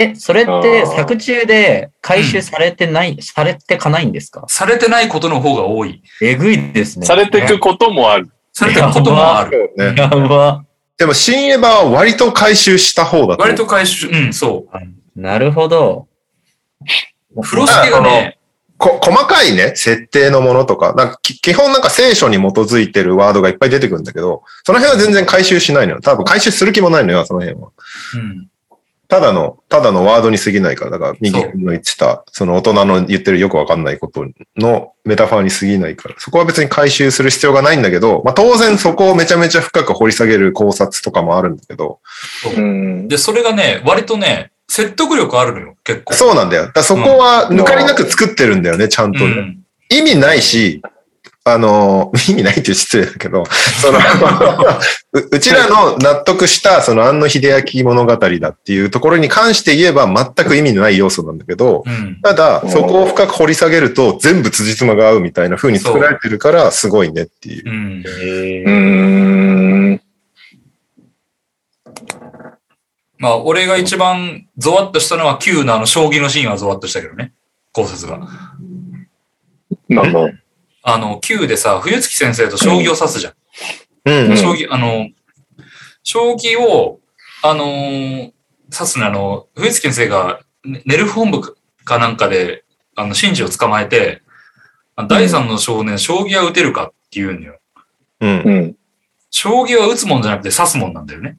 [0.00, 4.44] え、それって作中で回収されてない、されてかないんですか？
[4.46, 6.02] されてないことの方が多い。
[6.22, 7.06] えぐいですね。
[7.06, 8.30] されていくこともある。
[8.52, 9.72] されてることもある。
[9.76, 10.64] ねやば。
[10.96, 13.42] でも、新エヴァは割と回収した方だと。
[13.42, 15.20] 割と回収、うん、そう。
[15.20, 16.06] なるほど。
[17.42, 18.37] 風呂敷がね、
[18.78, 26.00] こ細かいね、設定のものとか、なんかき基本なんか聖書に基づいてるワードがいっぱい出てくるんだけど、その辺は全然回収しないのよ。
[26.00, 27.70] 多分回収する気もないのよ、その辺は。
[28.14, 28.48] うん。
[29.08, 34.26] ただの、ただのワードに過ぎないから、だから、右の言ってた、その大人の言ってるよくわかんないこと
[34.58, 42.00] のメタファーに過ぎないから、そこは別に回収する必要がないんだけど、まあ当然そこをめちゃめちゃ深く掘り下げる考察とかもあるんだけど、
[42.54, 43.08] うん。
[43.08, 46.14] で、それがね、割とね、説得力あるのよ、結構。
[46.14, 46.70] そうなんだよ。
[46.72, 49.24] だそこは抜かりなく作ってるんだよね、ちゃんとね。
[49.24, 49.58] うん。
[49.90, 50.82] 意味ないし、
[51.44, 53.44] あの、 意味ないって失礼だけど、
[53.80, 53.98] その、
[55.14, 62.18] ううちらの納得した、その、安野秀明物語だっていうところに関して言えば全く意味のない要素なんだけど、うん。
[62.22, 67.62] ただ、そこを深く掘り下げると全部辻褄が合うみたいな風に作られてるから、すごいねっていう。
[67.66, 68.04] うん。
[68.04, 69.77] うーん。
[73.18, 77.32] まあ、俺が一番ゾワッとしたのは Q のあの将棋のシーンはゾワッとしたけどね。
[77.72, 78.28] 考察が。
[79.88, 80.20] なんだ。
[80.82, 83.32] あの、Q でさ、冬月先生と将棋を指すじゃん。
[84.04, 84.36] うん、うん。
[84.36, 85.08] 将棋、あの、
[86.02, 87.00] 将棋を、
[87.42, 88.32] あのー
[88.70, 92.64] 指すのあの、冬月先生がねネルフ本部かなんかで、
[92.94, 94.22] あの、シンジを捕まえて、
[94.94, 97.60] あ第三の少年、将棋は打てるかって言うんだよ。
[98.20, 98.30] うん。
[98.30, 98.76] うん。
[99.30, 101.38] 将棋は打つもんじゃなくて指すもんなんだよね。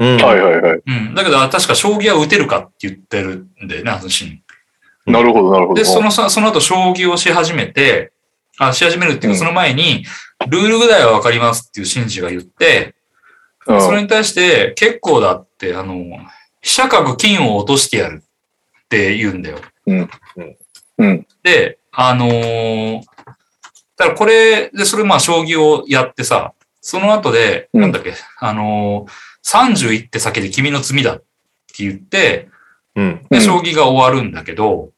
[0.00, 0.16] うん。
[0.16, 0.82] はいはいはい。
[0.84, 1.14] うん。
[1.14, 5.12] だけど、あ確か将棋は打てるかって言ってるんだよね、あのシーン。
[5.12, 5.78] なるほどなるほど。
[5.78, 8.12] で、そのさ、その後、将棋をし始めて、
[8.58, 10.04] あ、し始めるっていうか、うんその前に、
[10.48, 12.94] ルールぐらいはわかりますっていうシンジが言って、
[13.66, 16.02] うんそれに対して、結構だって、あの、
[16.62, 19.58] 飛車角金を落としてやるって言うんだよ。
[19.86, 21.26] うん。
[21.42, 23.02] で、あのー
[23.96, 29.10] だからこれで、それまあ、将棋をやってさ、その後で、うんなんだっけ、あのー、
[29.44, 31.24] 31手先で君の罪だって
[31.78, 32.48] 言って、
[32.96, 33.26] うん。
[33.30, 34.90] で、うん将棋が終わるんだけど、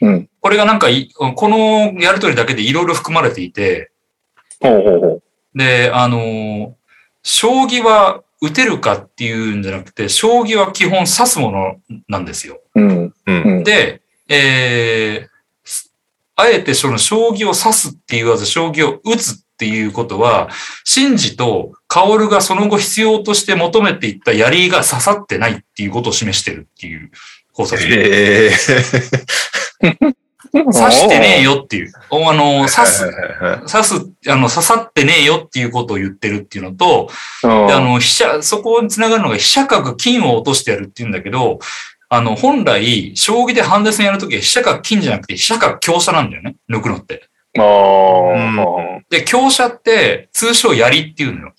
[0.00, 0.28] うん。
[0.40, 3.90] これがなんかい、このやりとりだけでいろいろ含まれていて、
[4.60, 5.22] ほうほうほ
[5.54, 6.72] で、あのー
[7.22, 11.76] 将棋は打てるかっていうんじゃなくて、将棋は基本指すもの
[12.08, 12.60] なんですよ。
[12.74, 12.80] う。
[12.80, 13.14] うん。
[13.26, 13.42] うん。
[13.42, 13.64] うん。
[13.64, 15.28] で、えー、
[15.64, 15.94] す
[16.36, 20.48] あえてその将棋を指すって言わず、将棋を打つっていうことは、
[20.84, 27.10] シンジとカオルがその後必要として求めていった槍が刺さってないっていうことを示してるっていう
[27.52, 27.86] 考察。
[27.86, 28.50] へえ。
[30.50, 31.92] 刺してねえよっていう。
[32.08, 33.04] おあの、刺す、
[33.70, 37.10] 刺す、あの、刺さってねえよっていうことを言ってるっていうのと、
[37.42, 41.58] あの、飛車、そこにつながるのが飛車角金を落としてやるっていうんだけど、
[42.08, 46.56] あの、本来、将棋でハンデ戦やるときは飛車角金じゃなくて飛車角強者なんだよね。
[46.70, 47.29] 抜くのって。
[47.58, 51.52] あーで、強者って通称槍っていうのよ。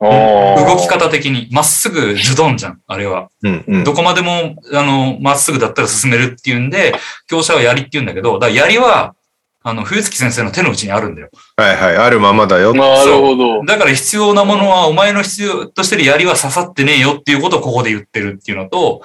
[0.00, 1.48] 動き方的に。
[1.50, 3.30] まっすぐズドンじゃん、あれは。
[3.42, 3.64] うん。
[3.66, 3.84] うん。
[3.84, 6.94] どこまでも、あの、まっすぐだったら進めるっていうんで、
[7.28, 9.14] 強者は槍って言うんだけど、だから槍は、
[9.62, 11.30] あの、冬月先生の手の内にあるんだよ。
[11.56, 12.74] はいはい、あるままだよ。
[12.74, 13.64] なるほど。
[13.64, 19.00] だから必要なものは、お前の必要としてる槍は刺さってねえよっていうことをここで言ってるっていうのと、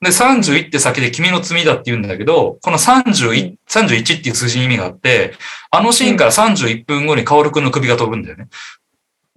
[0.00, 5.34] で、31って先で君の罪だって言うんだけど、この31、31っていう数字に意味があって、
[5.70, 8.48] あのシーンから31分後にカオルくんの首が飛ぶんだよね。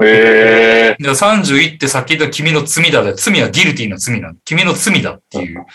[0.02, 4.36] ええで、31って先で君の罪だで、罪はギルティーな罪なの。
[4.46, 5.62] 君の罪だっていう。
[5.62, 5.66] あ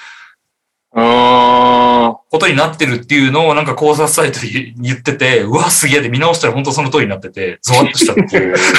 [0.94, 8.56] ことになってるっていうのをなんか考察サイトで言ってて、うわ、すげえで見直したら本当その通りになってて、ゾワッとしたっていう。
[8.56, 8.72] す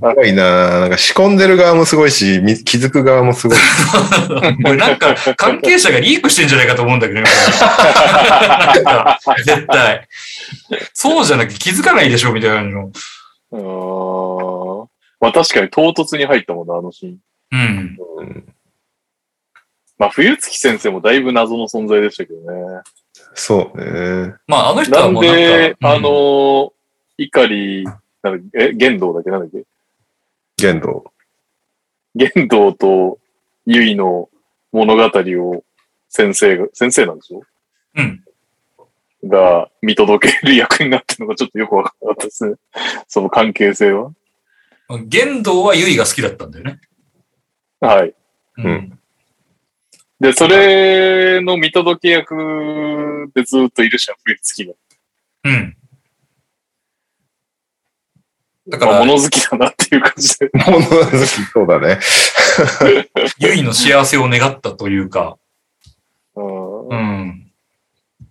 [0.00, 3.58] ごいななんか仕込んでる側もすごいし、み気づく側もすごい。
[4.62, 7.26] これなんか関係者がリークしてんじゃないかと思うんだけどね。
[9.44, 10.06] 絶対。
[10.92, 12.92] そうじゃなきゃ気づかないでしょ、みたいなの。
[13.52, 14.86] あ。
[15.20, 17.16] まあ確かに唐突に入ったもんな、あのシーン。
[17.50, 17.96] うん。
[18.18, 18.53] うん
[20.04, 22.82] まあ冬月先生もだいぶ謎の存在でしたけどね。
[23.32, 24.34] そうね。
[24.46, 26.72] まあ、あの人なんはもうなんか、で、うんあの、
[27.16, 29.64] 怒なんだっけえ、玄道だっけなんだっけ？
[30.58, 31.04] 玄道。
[32.14, 33.18] 玄道と
[33.64, 34.28] ゆいの
[34.72, 35.64] 物語を
[36.10, 37.42] 先生が、先生なんでしょ？
[37.96, 38.24] うん。
[39.26, 42.56] が見届ける役になってるのがちょっとよくわかんなかったですね。
[43.08, 44.12] その関係性は。
[45.06, 46.78] 玄道はユイが好きだったんだよね。
[47.80, 48.14] はい。
[48.58, 48.98] うん。
[50.24, 54.72] うんで、それの見届け役でずっといるじゃん、冬月が。
[55.44, 55.76] うん。
[58.66, 60.50] だだから物好きだなっていう感じで。
[60.66, 61.98] 物好きそうだね。
[63.38, 65.36] ユイの幸せを願ったというか、
[66.34, 67.52] うんうん。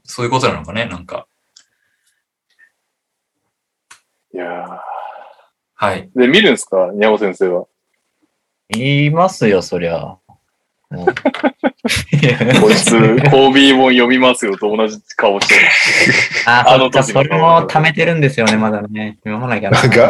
[0.04, 1.28] そういうことなのかね、なんか。
[4.34, 4.82] いや
[5.76, 6.10] はい。
[6.16, 6.90] ーで、見るんすか？
[6.94, 7.66] にゃお先生は。
[8.70, 10.18] 言いますよ、そりゃ。
[10.94, 11.06] うん
[12.62, 15.62] こいつ、コービー本読みますよと同じ顔してる。
[16.46, 19.18] あ、あの時それも貯めてるんですよね、まだね。
[19.26, 19.82] 読まなきゃな。
[19.82, 20.10] なんか、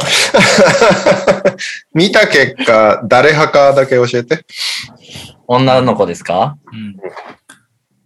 [1.93, 4.45] 見た結果、誰派かだけ教えて。
[5.47, 6.57] 女の子ですか？
[6.72, 6.95] うん。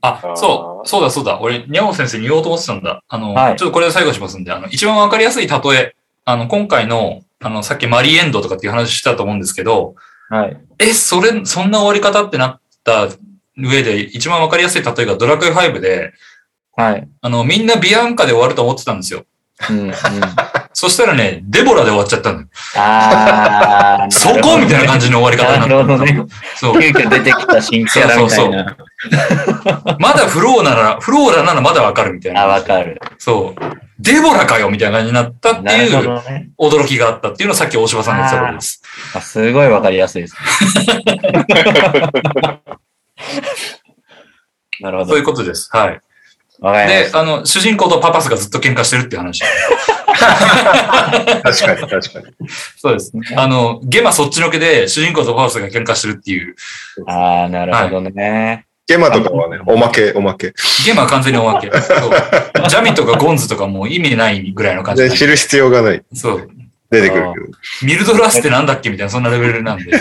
[0.02, 1.40] あそう、そうだそうだ。
[1.42, 3.02] 俺、にゃお先生に言おうと思ってたんだ。
[3.08, 5.96] あの、はいちょっとこれで最後しますんで、あの、一番わかりやすい例え、
[6.26, 9.96] あの、今回の、あの、さっきマリーエンドとかっていう話したと思うんですけど、
[10.30, 10.58] はい。
[10.80, 13.10] え、それ、そんな終わり方ってなった
[13.58, 16.14] 上で、一番わかりやすい例えがドラクエ5で、
[16.76, 17.08] はい。
[17.22, 19.26] あの、みんなビアンカで終わると思ってたんですよ。
[19.70, 19.94] うん、うん。
[20.72, 22.48] そしたらね、デボラで終わっちゃったんだよ。
[22.76, 24.12] あー。
[24.12, 25.76] そこみたいな感じの終わり方になった。
[25.76, 26.26] なるほどね。
[26.56, 26.80] そう。
[26.80, 28.78] 急遽出てきた新キャラみたいな。
[29.98, 32.44] まだフローなら、フローラならまだわかるみたいな。
[32.44, 33.02] あ、わかる。
[33.18, 33.62] そう。
[34.00, 36.22] デボラかよみたいな感じになったっていう。
[36.60, 38.84] 驚きがあったっていうのをさっき大柴さんが言ってたことです。
[39.14, 40.36] あすごいわかりやすいです。
[44.80, 45.10] なるほど。
[45.10, 45.70] そういうことです。
[45.72, 46.02] はい。
[46.60, 47.10] わかりまで。
[47.14, 49.44] あの、主人公とパパスがずっと喧嘩してるっていう話。
[51.44, 52.26] 確かに、確かに。
[52.78, 53.12] そうです。
[53.36, 56.56] あの、ゲマそっちのけで主人公とパパスが喧嘩してるっていう。
[57.08, 58.66] ああ、なるほどね。
[58.88, 60.54] ゲマとかはね、おまけ、おまけ。
[60.86, 61.70] ゲマは完全におまけ。
[61.70, 62.12] そう
[62.70, 65.10] ジャミとかゴンズとかもう意味ないぐらいの感じで、。
[65.10, 66.02] 知る必要がない。
[66.14, 66.50] そう。
[66.90, 67.46] 出てくるけど。
[67.84, 69.86] ミルドラスってなんだっけみたいな、そんなレベルなんで。
[69.86, 70.00] うんめ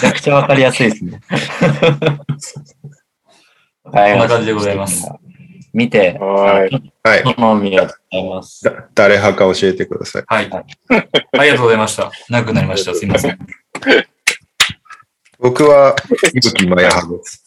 [0.00, 1.20] ちゃくちゃわかりやすいですね。
[3.82, 5.08] こんこんな感じでございます。
[5.72, 6.92] 見て、はい。
[7.02, 7.34] はい。
[7.34, 8.64] 好みます。
[8.64, 10.24] だ誰派か教えてください。
[10.26, 10.50] はい。
[10.50, 12.10] ありがとうございました。
[12.28, 12.94] 長くなりました。
[12.94, 13.38] すいません。
[15.38, 15.94] 僕は、
[16.34, 17.44] 伊吹マヤ派です。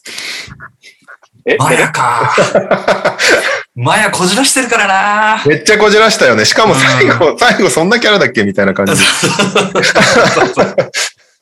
[1.46, 2.34] え、マヤか。
[3.74, 5.42] マヤこじらしてるからな。
[5.46, 6.44] めっちゃこじらしたよね。
[6.44, 8.98] しかも最後、最後そんなキャラだっけみたいな感じで。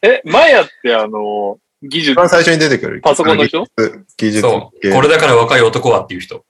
[0.02, 3.00] え、マヤってあの、技術一、番最初に出てくる。
[3.00, 3.64] パソコンの人？
[4.16, 4.80] 技術そう。
[4.80, 6.44] 系これだから若い男はっていう人。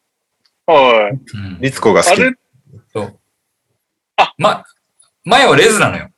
[0.67, 1.37] はい。
[1.37, 1.59] うん。
[1.61, 2.21] 律子が好き。
[2.21, 2.33] あれ、
[4.37, 4.65] ま、
[5.25, 6.11] マヤはレズなのよ。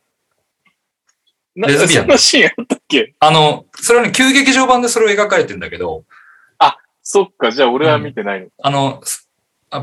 [1.55, 3.15] なレズビアンそんなシーンあったっけ？
[3.21, 6.05] あの、それはね、旧劇場版でそれを描かれてんだけど、
[7.13, 8.47] そっか、じゃあ俺は見てないの。
[8.63, 9.03] あの、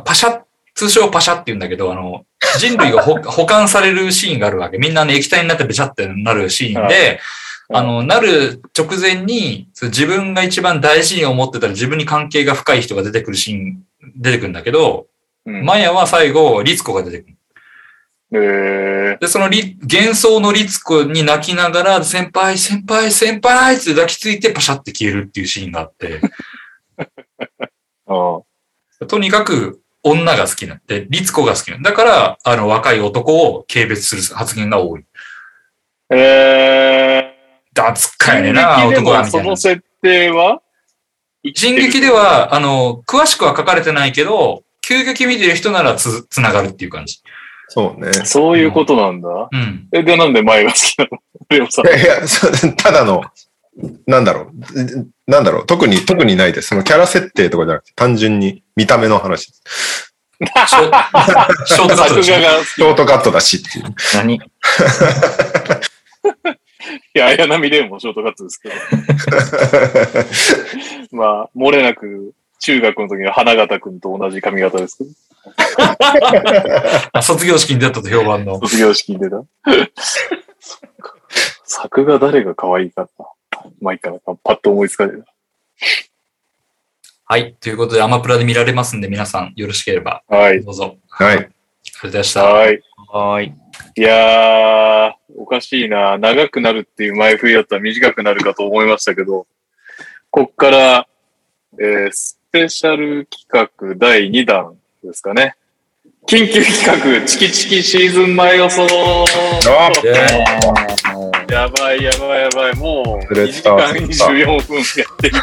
[0.06, 0.44] パシャ、
[0.76, 2.26] 通称パシャって言うんだけど、あの、
[2.58, 4.78] 人類がほ 保管されるシーンがあるわけ。
[4.78, 7.20] みんなね、液体になってべちゃってなるシーンで、はい
[7.74, 13.84] あの、なる直前に、自分が一番大事に思ってたら自分に関係が深い人が出てくるシーン、
[14.16, 15.08] 出てくるんだけど、
[15.46, 17.38] うんマヤは最後、リツコが出てくる。
[18.42, 26.22] えで、そのリ幻想のリツコに泣きながら、先輩、先輩、先輩って抱きついてパシャって消えるっていうシーンがあって、
[29.08, 35.02] とにかく女が好きなんで、リツコが好きなんだから、あの、若い男を軽蔑する発言が多い。
[36.10, 37.34] ーえ
[37.74, 39.58] だつかいねな、男は、みたいなもその。
[39.58, 40.62] 設定は？
[41.56, 47.20] 進撃では、あの、詳しくは書かれてないけど、急激見てる人ならつ、つながるっていう感じ。
[47.70, 48.14] そうね。
[48.26, 49.50] そういうことなんだ。
[49.52, 49.88] うん。
[49.92, 51.20] え、で、なんで前が好きなの？
[51.50, 51.90] レオさんい。
[51.90, 52.16] やいや、
[52.78, 53.22] ただの、
[54.08, 54.52] なんだろう。
[55.32, 55.66] なんだろう。
[55.66, 56.70] 特に、特にないです。
[56.70, 60.14] そのキャラ設定とかじゃなくて、単純に見た目の話です。
[60.40, 60.96] ショート
[61.66, 62.24] ショートカット。
[62.24, 63.86] ショートカットだしっていう。
[64.16, 64.36] 何？
[64.36, 64.40] い
[67.14, 68.76] や、綾波レオもショートカットですけど。
[71.18, 75.10] まあ、漏れなく、中学の時の花形くんと同じ髪型ですけど。
[77.14, 78.60] あ卒業式に出たと評判の。
[78.60, 79.38] 卒業式に出た。
[79.38, 81.14] そっか
[81.64, 83.24] 作画誰が可愛いかった？
[83.82, 84.20] まあいいかな。
[84.20, 85.26] パッと思いつかねえな。
[87.26, 87.56] はい。
[87.60, 90.64] ということで、アマプラで見られますんで、皆さんよろしければ、はい。
[90.64, 90.98] どうぞ。
[91.10, 91.38] はい。
[91.38, 91.52] ありがとう
[92.04, 92.44] ございました。
[92.46, 92.82] はい。
[93.10, 93.54] はーい。
[93.96, 96.18] いやー、おかしいな。
[96.18, 99.46] 長くなるっていう前振りだったら短くなるかと思いましたけど、
[100.30, 101.08] こっから、
[101.80, 105.56] えースペシャル企画第2弾ですかね。
[106.28, 108.88] 緊急企画、チキチキシーズン前予想
[111.50, 112.76] やばいやばいやばい。
[112.76, 114.86] もう、触れ2時た間24分やっ
[115.18, 115.38] ている。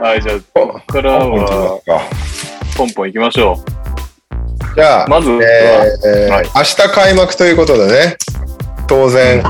[0.00, 1.80] はい、じゃあ、ここからは、
[2.76, 3.62] ポンポン行きましょ
[4.74, 8.16] じゃあう。、まずは、えーはい明日開幕ということでね、
[8.86, 9.42] 当然、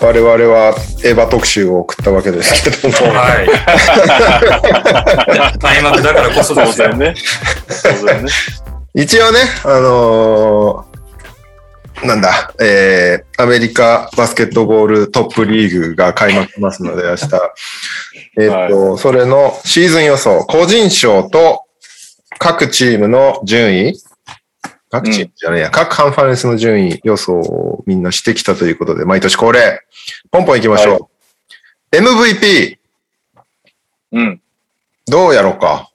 [0.00, 0.74] 我々は
[1.04, 3.46] エヴァ特集を送ったわけですけども、はい。
[5.60, 6.98] 開幕だからこそですよ当然。
[6.98, 7.14] ね。
[7.82, 8.30] 当然ね。
[8.94, 10.95] 一応ね、あのー
[12.04, 17.28] なんだ、えー、アメリカバスケットボールトップリーグが開幕しますので、 明日。
[18.38, 21.62] えっと、それのシーズン予想、個人賞と
[22.38, 23.94] 各チームの順位、
[24.90, 29.80] 各チームじゃねえや、各カンファレンスの順位予想をみんなしてきたということで、毎年恒例、
[30.30, 31.10] ポンポン行きましょ
[31.92, 31.96] う。
[31.96, 32.76] MVP、
[34.12, 34.40] うん。
[35.06, 35.90] どうやろうか。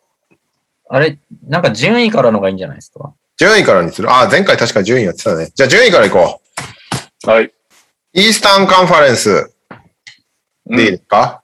[0.89, 3.13] あれ、なんか順位からのがいいんじゃないですか？
[3.41, 4.13] 順位からにする。
[4.13, 5.49] あ、前回確か順位やってたね。
[5.55, 6.41] じゃあ順位から行こ
[7.25, 7.27] う。
[7.27, 7.51] はい。
[8.13, 9.51] イースタンカンファレンス
[10.67, 11.41] でいいうんですか、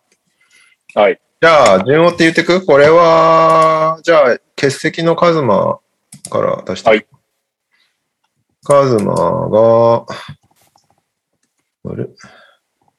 [0.93, 1.19] はい。
[1.41, 2.63] じゃあ、順をって言ってく？
[2.63, 5.79] これは、じゃあ、欠席のカズマ
[6.29, 6.89] から出して。
[6.91, 7.07] はい。
[8.63, 10.05] カズマが、あ
[11.95, 12.05] れ？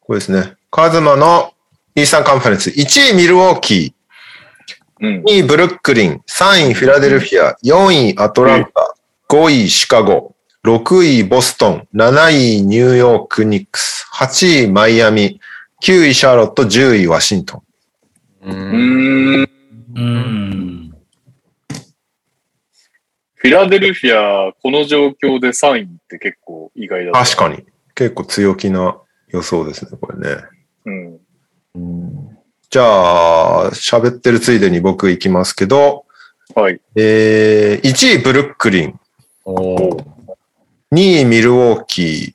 [0.01, 0.57] これですね。
[0.73, 1.53] カズマの
[1.95, 2.71] イースタンカンファレンス。
[2.71, 3.98] 1位ミルウォーキうんー、。
[5.01, 8.95] 2位ブルックリン、3位フィラデルフィア、4位アトランタ、
[9.29, 15.41] 5位シカゴ、6位ボストン、7位ニューヨークニックス、8位マイアミ、
[15.85, 17.63] 9位シャーロット、10位ワシントン。
[18.43, 18.53] う。
[18.53, 19.49] うん。
[19.95, 20.95] うん。
[23.35, 27.13] フィラデルフィア、この状況で3位って結構意外だ。
[27.13, 27.65] 確かに。
[27.95, 30.43] 結構強気な予想ですね、これね。
[30.87, 31.19] うん。
[31.77, 32.38] うん
[32.71, 36.05] じゃあ、喋ってるついでに僕行きますけど、
[36.55, 36.79] はい。
[36.97, 39.01] えー、1位ブルックリン、
[39.47, 40.05] おー。
[40.93, 42.33] 2位ミルウォーキー、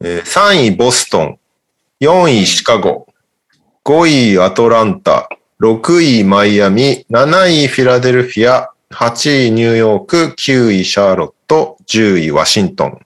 [0.00, 1.38] えー3位ボストン、
[2.00, 3.06] 4位シカゴ、
[3.84, 5.28] 5位アトランタ、
[5.60, 13.00] 6位マイアミ、7位フィラデルフィア、8位ニューヨーク、9位シャーロット、10位ワシントン。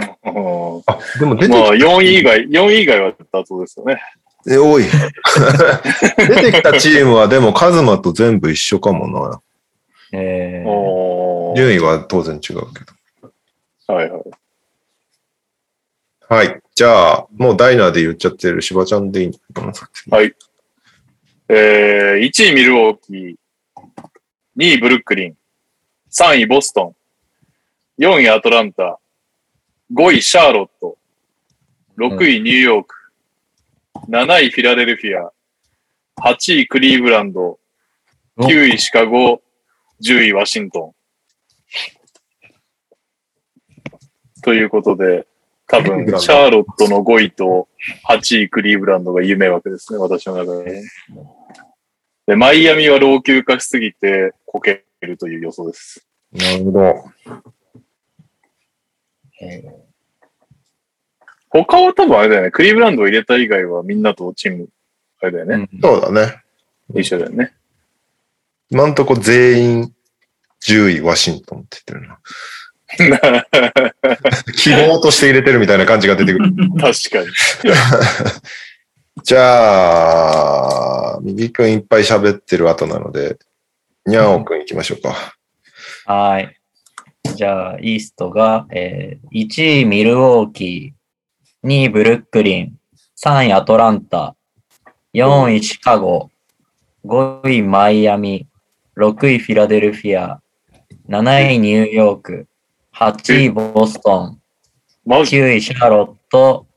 [0.00, 4.00] あでも出てきまあ、4位以外、4位以外は妥当ですよね。
[4.46, 4.84] え、多い。
[6.16, 9.40] 出てきたチームはでもカズマと全部一緒かもな。
[10.12, 10.98] えー
[11.56, 13.94] 順位は当然違うけど。
[13.94, 14.22] はいはい。
[16.28, 16.60] はい。
[16.74, 20.34] じゃあ、もうダイナーで言っちゃってる柴ちゃんでいいのかな、さっきはい
[21.48, 23.36] えー、1位ミルウォーキー、
[24.58, 25.36] 2位ブルックリン、
[26.10, 26.94] 3位ボスト
[27.98, 28.98] ン、4位アトランタ、
[29.94, 30.98] 5位シャーロット、
[31.96, 32.94] 6位ニューヨーク、
[34.06, 35.32] 7位フィラデルフィア、
[36.20, 37.58] 8位クリーブランド、
[38.38, 39.42] 9位シカゴ、
[40.02, 40.98] 10位ワシントン。
[44.42, 45.26] ということで、
[45.66, 47.68] 多分、シャーロットの5位と
[48.08, 50.82] 8位クリーブランドが夢枠ですね、私の中で。
[52.26, 56.06] で、マイアミは老朽化しすぎてこけるという予想です。
[56.32, 57.04] なるほど。
[61.54, 62.50] え他は多分あれだよね。
[62.50, 64.68] クリーブランドを入れた以外はみんなとチーム、
[65.20, 65.68] あれだよね。
[65.82, 66.42] そうだね。
[66.94, 67.52] 一緒だよね。
[68.70, 69.92] 今んとこ全員
[70.62, 72.18] 10位ワシントンって言ってるな。
[74.56, 76.52] 希望として入れてるみたいな感じが出てくる。
[76.80, 77.26] 確かに。
[79.24, 83.38] じゃあ、右くんいっぱい喋ってる後なので、
[84.06, 85.34] にゃおくん行きましょうか。
[86.06, 86.56] はい。
[87.34, 90.97] じゃあ、イーストが、えー1位ミルウォーキー、
[91.64, 92.78] 2位ブルックリン、
[93.20, 94.36] 3位アトランタ、
[95.12, 96.30] 4位シカゴ、
[97.04, 98.46] 5位マイアミ、
[98.96, 100.40] 6位フィラデルフィア、
[101.08, 102.46] 7位ニューヨーク、
[102.94, 104.40] 8位ボストン、
[105.04, 106.68] マジ？9位シャーロット、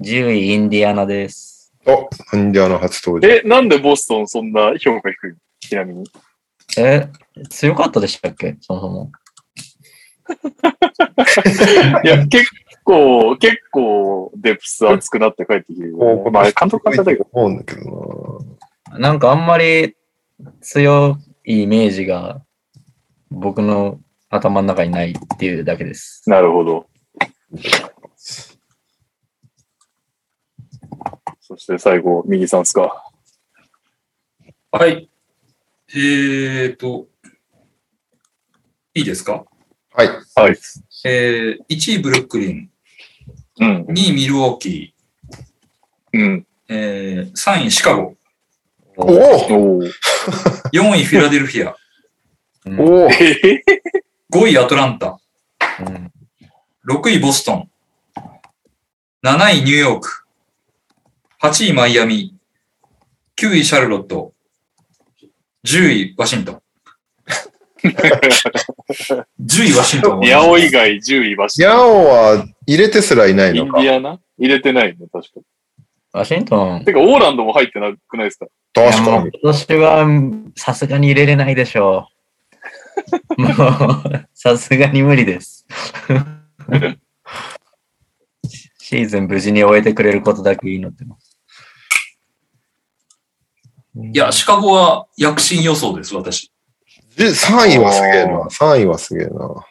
[0.00, 1.74] 10位インディアナです。
[1.84, 3.28] お、インディアナ初登場。
[3.28, 5.36] え、なんでボストンそんな評価低いの？
[5.60, 6.06] ちなみに。
[6.78, 7.08] え、
[7.50, 8.56] 強かったでしたっけ？
[8.62, 9.12] そもそも。
[12.04, 12.50] いや、結
[12.84, 17.28] 構、結構、デプス熱くなって帰ってきてるよね、まあ、監督変わっちゃったけど。
[17.32, 18.44] 思うんだけど
[18.98, 19.96] なんかあんまり
[20.60, 22.42] 強いイメージが
[23.30, 23.98] 僕の
[24.28, 26.22] 頭の中にないっていうだけです。
[26.30, 26.86] なるほど。
[31.40, 33.04] そして最後、右さんっすか？
[34.70, 35.08] はい。
[35.94, 37.06] えーと、
[38.94, 39.44] いいですか？
[39.96, 40.04] な。
[40.04, 40.08] はい。
[40.36, 40.56] はい。
[41.04, 42.70] えー、1位ブルックリン、
[43.60, 43.84] うん。
[43.86, 44.94] 2位ミルウォーキ
[46.12, 46.46] うん。
[46.68, 48.14] ー、えー、3位シカゴ、
[48.96, 49.90] おおおー。
[50.72, 51.76] 4位フィラデルフィア、
[52.66, 52.80] うん。
[52.80, 53.64] おおえへ
[54.32, 55.18] 5位アトランタ、
[55.80, 56.10] うん
[56.86, 57.70] 6位ボストン、
[59.22, 60.26] 7位ニューヨーク、
[61.40, 62.36] 8位マイアミ、
[63.36, 64.34] 9位シャルロット、
[65.64, 66.62] 10位ワシントン。
[67.84, 69.24] 10
[69.64, 70.20] 位ワシントン。
[70.20, 73.82] ヤオ以外10位バシヤオは入れてすらいないインのか。
[73.82, 74.18] ディアナ？
[74.38, 75.42] 入れてないね、確かに。
[76.12, 76.84] ワシントン。
[76.84, 78.46] てか、オーランドも入ってなくないですか？
[78.72, 79.30] 確かに。
[79.42, 80.06] 今年は
[80.56, 82.14] さすがに入れれないでしょう。
[83.42, 85.66] もう、さすがに無理です。
[88.78, 91.36] シーズン無事に終えてくれることだけいいのってます。
[93.96, 96.52] いや、シカゴは躍進予想です、私。
[97.16, 98.42] で3位はすげえな。
[98.44, 99.64] 3位はすげえな。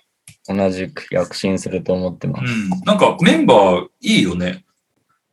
[0.48, 2.46] 同じく躍進すると思ってます。
[2.46, 2.70] うん。
[2.86, 4.66] なんかメンバーいいよね。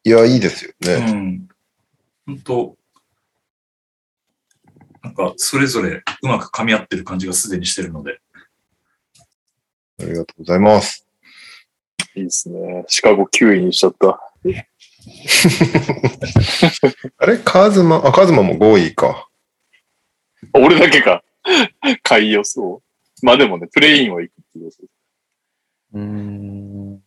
[0.04, 1.12] いや、いいですようね。
[1.12, 1.48] ん。
[2.26, 2.76] 本当
[5.02, 8.20] なんか、それぞれうまく噛み合ってる感じがすでにしてるので。
[10.00, 11.06] ありがとうございます。
[12.14, 12.84] いいですね。
[12.88, 14.20] シカゴ9位にしちゃった。
[17.18, 17.38] あれ？
[17.38, 19.28] カズマ、あ、カズマも5位か。
[20.52, 21.22] あ俺だけか。
[22.02, 22.82] 買い予想。
[23.22, 24.82] まあでもね、プレインは行くっていう予想。
[25.94, 27.02] うーん。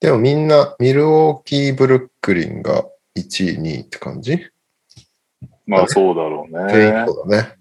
[0.00, 2.86] でもみんな、ミルウォーキー・ブルックリンが
[3.16, 4.38] 1位、2位って感じ？
[5.66, 7.04] まあそうだろう全員ね。
[7.06, 7.56] そうだね。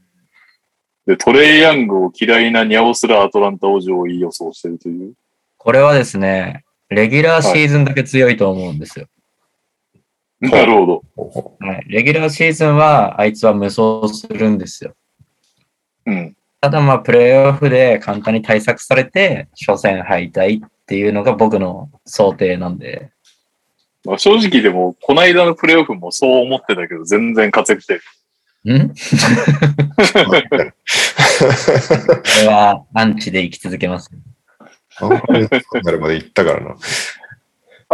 [1.07, 5.13] で、トレイヤングを嫌いなニャオスラアトランタ王女をいい予想してるという？
[5.57, 9.07] これはですね、レギュラーシーズンだけ強いと思うんですよ。
[10.49, 11.03] なるほど。
[11.59, 14.95] はい、レギュラーシーズンはあいつは無双するんですよ。
[16.05, 16.35] うん。
[16.61, 23.11] ただまあ、プレイオフで簡単に対策されて、初戦敗退っていうのが僕の想定なんで、
[24.03, 28.01] まあ正直でも、この間のプレイオフもそう思ってたけど、全然活躍してる。
[28.73, 28.89] ん？
[28.89, 28.95] こ
[32.41, 34.09] れはアンチで生き続けます。
[34.97, 36.75] あんまりそうなるまで行ったからな。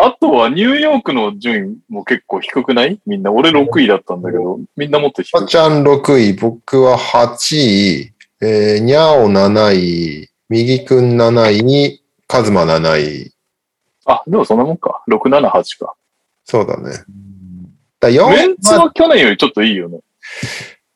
[0.03, 2.99] あとはニューヨークの順位も結構低くない？
[3.05, 3.31] みんな。
[3.31, 5.41] 俺6位だったんだけど、みんなもっと低い。
[5.41, 13.31] まちゃん6位、僕は8位、えー、にゃお7位、右くん7位に、カズマ7位。
[14.05, 15.03] あ、でもそんなもんか。
[15.07, 15.93] 6、7、8か。
[16.45, 16.91] そうだね。
[17.99, 19.99] だ4メンツは去年よりちょっといいよね。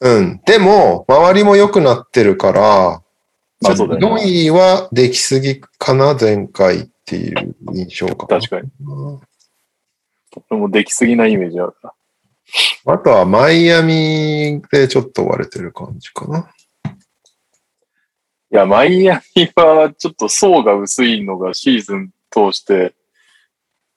[0.02, 0.42] うん。
[0.48, 3.02] でも、周りも良くなってるから、
[3.62, 4.24] まあそうだよね。
[4.24, 8.42] 4位はできすぎかな、前回っていう印象かな。
[8.42, 8.70] 確かに。
[10.50, 11.94] 俺もできすぎなイメージあるな。
[12.88, 16.50] あとはマイアミでちょっと割れてる感じかな。
[18.52, 22.94] いや、マイアミはちょっと層が薄いのがシーズン通して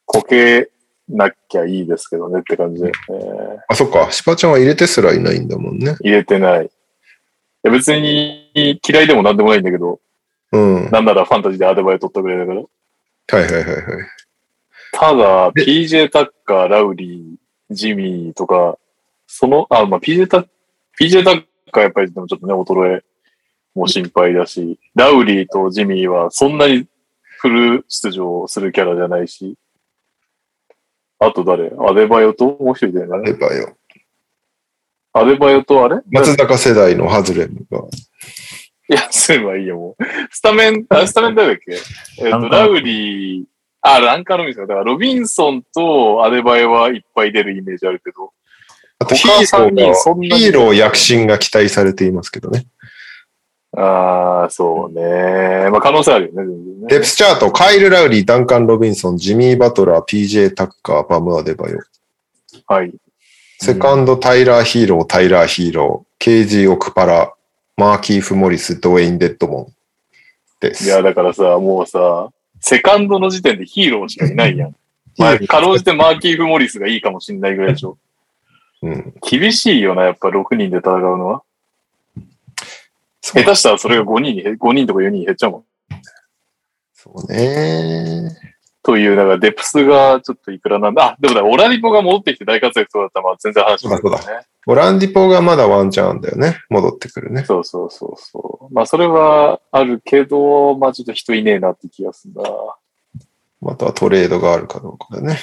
[0.05, 0.71] こけ
[1.09, 4.11] なきゃいいですけどねって感じで、えーあ、そっか。
[4.13, 5.97] シパちゃんは入れてすらいないんだもんね。
[6.01, 6.67] 入れてない。
[6.67, 6.69] い
[7.63, 8.51] や別に
[8.87, 10.01] 嫌いでもなんでもないんだけど、
[10.53, 10.75] うん。
[10.75, 12.63] はいなんならファンタジーでアデバイ取ったぐらいだから。
[13.31, 13.65] はいはいはい。
[14.93, 18.79] ただ、で PJ タッカー、ラウリー、ジミーとか、
[19.27, 20.49] その、あ、まあ、PJ タッ、
[20.99, 23.05] PJ タッカーやっぱりでもちょっとね、衰え
[23.75, 26.87] も心配だし、ラウリーとジミーはそんなに
[27.21, 29.57] フル出場するキャラじゃないし、
[31.21, 31.73] あと誰？
[31.79, 33.39] アデバヨともう一人だよあれね。
[33.39, 33.77] ばよ。
[35.13, 36.01] アデバヨとあれ？
[36.11, 37.85] 松坂世代のハズレムが。
[38.91, 40.05] いや、すればいいよ、もう。
[40.31, 41.73] スタメン、あ、スタメン誰だっけ？
[42.25, 43.45] えっ、と、ラウリー、
[43.83, 48.33] あ、ランカーロビンソンだから、ロビンソンとアデバイはいっぱい出るイメージあるけど、
[48.99, 52.67] あとヒ他3ーローヒーロー躍進が期待されていますけどね。
[53.77, 55.69] ああ、そうね。
[55.71, 56.87] まあ、可能性あるよね、全然ね。
[56.89, 61.79] デプスチャート、カイル・ラウリー、ダンカン・ロビンソン、ジミー・バトラー、PJ・ タッカー、パム・アデバヨ。
[62.67, 62.93] はい。
[63.61, 67.35] セカンド、タイラー・ヒーロー、タイラー・ヒーロー、ケージ・オクパラ、
[67.79, 69.73] マーキーフ・モリス、ドウェイン・デッドモン
[70.61, 70.85] です。
[70.85, 72.29] いや、だからさ、もうさ、
[72.61, 74.75] セカンドの時点でヒーローしかいないやん。
[75.17, 77.97] まあ、かろうじてマーキーフ・モリスがいいかもしんないぐらいでしょ。
[78.83, 81.43] うん、厳しいよな、やっぱ6人で戦うのは。
[83.23, 85.65] 下手したらそれが5人に減、5人とか4人に減っちゃうもん。
[86.95, 88.58] そうね。
[88.83, 91.03] という、だからデプスがちょっといくらなんだ。
[91.03, 96.59] あ、でもだ、オラディポが戻ってきて大活躍そうだったら、まあ全然話がそうだそうオランディポがまだワンチャンだよね。
[96.69, 97.45] 戻ってくるね。
[97.45, 98.75] そうそうそうそう。
[98.75, 102.43] まあそれはあるけど、まあちょっと人いねえなって気がするんだ。
[103.61, 105.39] またはトレードがあるかどうかだね。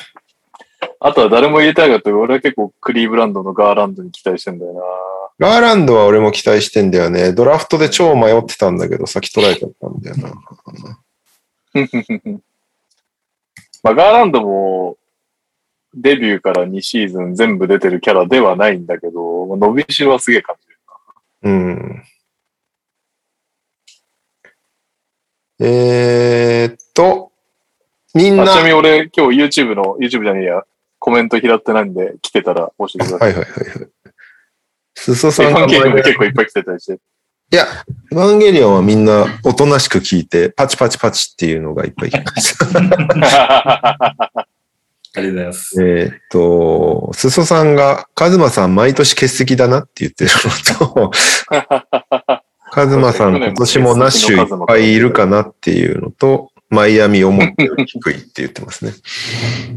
[1.00, 4.74] あとは誰も入れたいかって、俺は結構クリーブランドのガーランドに期待してんだよ
[5.38, 7.34] ガーランドは俺も期待してんだよね。
[7.34, 11.00] ドラフトで超迷ってたんだけど、先取られちゃったんだよな。
[13.90, 13.94] な。
[13.96, 14.98] まあガーランドも
[15.96, 20.78] デビューから2シーズン全部出てるキャラではないんだけど、伸びしろはすげえ感じる
[21.44, 22.04] うん。
[25.60, 27.32] えーっと、
[28.14, 28.46] みんな。
[28.46, 30.64] ちなみはいに俺今日 YouTube の、YouTube じゃねえや、
[31.00, 33.34] コメント拾ってないんで来てたら教えてください。
[33.34, 33.90] はいはいはい。
[34.96, 35.82] すそさんが結
[36.18, 37.00] 構いっぱい来てたりして。
[37.56, 37.67] いや、
[38.11, 42.66] エヴァンゲリオンはみんなおとなしく聞いて、パチパチパチっていうのがいっぱい来ました。
[42.67, 42.98] ありが
[45.14, 45.82] とうございます。
[45.82, 51.11] えーっと、すそさんが、カズマさん毎年欠席だなって言ってるのと、
[52.72, 58.92] カズマさん今年もナッシュいっぱいいるかなっていうのと、マイアミ思ったより低いって言ってますね。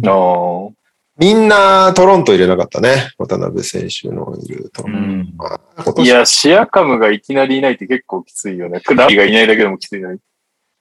[0.02, 0.72] あー
[1.18, 3.10] みんなトロント入れなかったね。
[3.18, 5.34] 渡辺選手のいるトロン
[5.84, 6.02] ト。
[6.02, 8.80] いや、シアカムがいきなりいないって結構きついよね。
[8.80, 10.20] クラビがいないだけでもきついのに。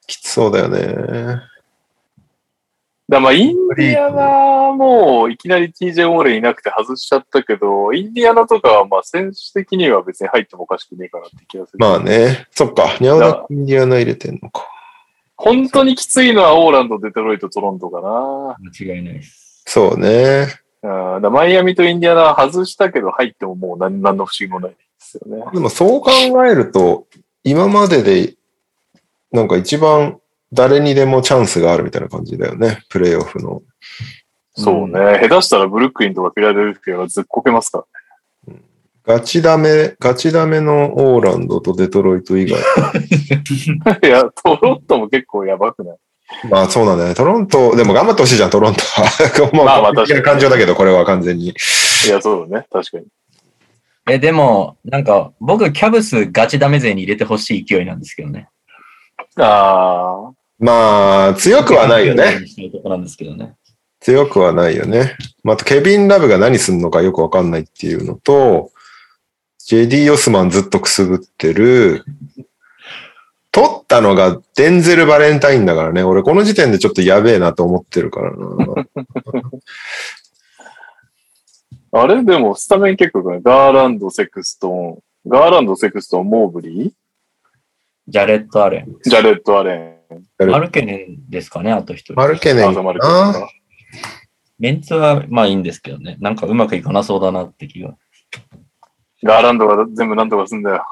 [0.06, 1.42] きつそうだよね。
[3.10, 11.80] だまあ、インディアナもいきなり TJ オーレンいなくて外しちゃったけど、インディアナとかはまあ選手的には別に入ってもおかしくねえかなって気がする。
[11.80, 12.48] まあね。
[12.52, 12.98] そっか。
[13.00, 14.68] ニャオダインディアナ入れてんのか。
[15.36, 18.58] 本当にきついのはオーランド、デトロイト、トロントかな。
[18.60, 19.47] 間違いないです。
[19.68, 20.48] そうね。
[20.82, 25.44] うんだマイアミとインディアナは外したけど入ってももう何何の不思議もないですよね。
[25.54, 26.12] でもそう考
[26.46, 27.06] えると、
[27.44, 28.36] 今までで、
[29.32, 30.20] なんか一番
[30.54, 32.80] 誰にでもチャンスがあるみたいな感じだよね。
[32.90, 33.62] プレイオフの。
[34.56, 35.20] そうね。
[35.28, 37.86] 下手したらブルックリンとかフィラデルフィアがずっこけますから。
[39.04, 42.60] ガチダメ、ガチダメのオーランドとデトロイト以外。
[44.04, 45.98] いや、トロントも結構やばくない？
[46.50, 47.16] まあそうなんだよね。
[47.16, 49.54] トロント、でも頑張ってほしいじゃん、トロントは。
[49.66, 51.48] まあ、まあ確かに感情だけど、これは完全に。
[51.48, 51.54] い
[52.10, 52.68] や、そうだね。
[52.72, 53.06] 確かに。
[54.10, 58.48] え、でも、なんか、僕、キャブスガチダメ勢に入れてほしい勢いなんですけどね。
[59.36, 60.32] ああ。
[60.60, 62.40] まあ、強くはないよね。。
[62.72, 63.56] とこなんですけどね。
[64.00, 65.16] 強くはないよね。
[65.44, 68.72] まあ、ケビン・ラブが何すんのかよくわかんないっていうのと、
[69.70, 72.06] JD・ オスマンずっとくすぶってる。
[73.58, 76.04] 取ったのがデンゼル・バレンタインだからね。
[76.04, 78.38] 俺この時点でちょっとやべえなと思ってるからな。
[82.04, 82.24] あれ？
[82.24, 86.92] でも、スタメン結構ね、ガーランド、セクストン、ガーランド、セクストン、モーブリー？
[88.08, 88.96] ジャレット・アレン。
[89.04, 92.14] ジャレット・アレン、マルケネンですかね、あと一人。
[92.14, 92.76] マルケネン。
[94.60, 96.18] メンツはまあいいんですけどね。
[96.20, 97.96] なんかうまくいかなそうだなって気が。
[99.24, 100.84] ガーランドが全部なんとかすんだよ。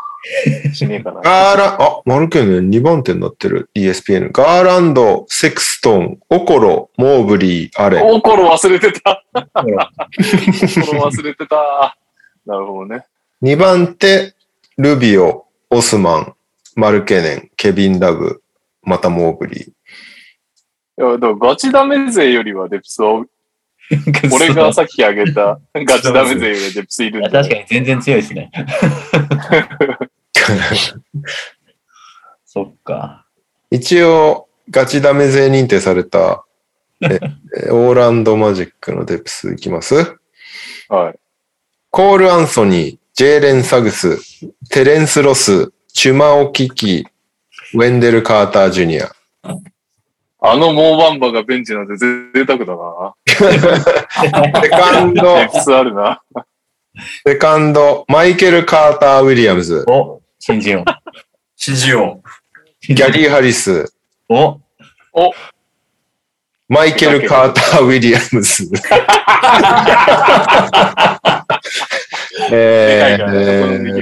[0.74, 1.22] しねえかな。
[1.22, 4.32] ガーラ、あ、マルケネン2番手になってる ESPN。
[4.32, 8.04] ガーランド、セクストン、オコロ、モーブリー、アレン。
[8.06, 9.24] おころ忘れてた。
[9.34, 11.98] ほらおころ忘れてた。
[12.46, 13.06] なるほどね。
[13.42, 14.34] 2番手、
[14.78, 16.36] ルビオ、オスマン、
[16.76, 18.42] マルケネン、ケビン・ラブ、
[18.84, 19.70] またモーブリー。
[19.70, 19.74] い
[20.98, 23.26] や、だからガチダメ勢よりはデプスは、
[24.34, 28.52] 俺がさっき挙げたガチダメ勢よりはデプスいるんだ確かに全然強いですね。
[32.46, 33.26] そっか。
[33.72, 36.44] 一応、ガチダメ勢認定された、
[37.04, 37.20] え
[37.68, 40.16] えオーランドマジックのデプスいきます？
[40.88, 41.20] はい。
[41.92, 44.20] コール・アンソニー、ジェーレン・サグス、
[44.70, 47.06] テレンス・ロス、チュマオ・キキ、
[47.74, 49.12] ウェンデル・カーター・ジュニア。
[50.42, 52.08] あのモーバンバがベンチなんて贅
[52.46, 53.16] 沢だな。
[54.62, 56.22] セカンド デ、プスあるな。
[57.26, 60.86] セカンド、マイケル・カーター・ウィリアムズ、お、新人王。
[61.58, 62.22] 指示を。
[62.88, 63.92] ギャリー・ハリス、
[64.30, 64.60] お、
[66.68, 68.70] マイケル・カーター・ウィリアムズ。
[72.54, 73.18] え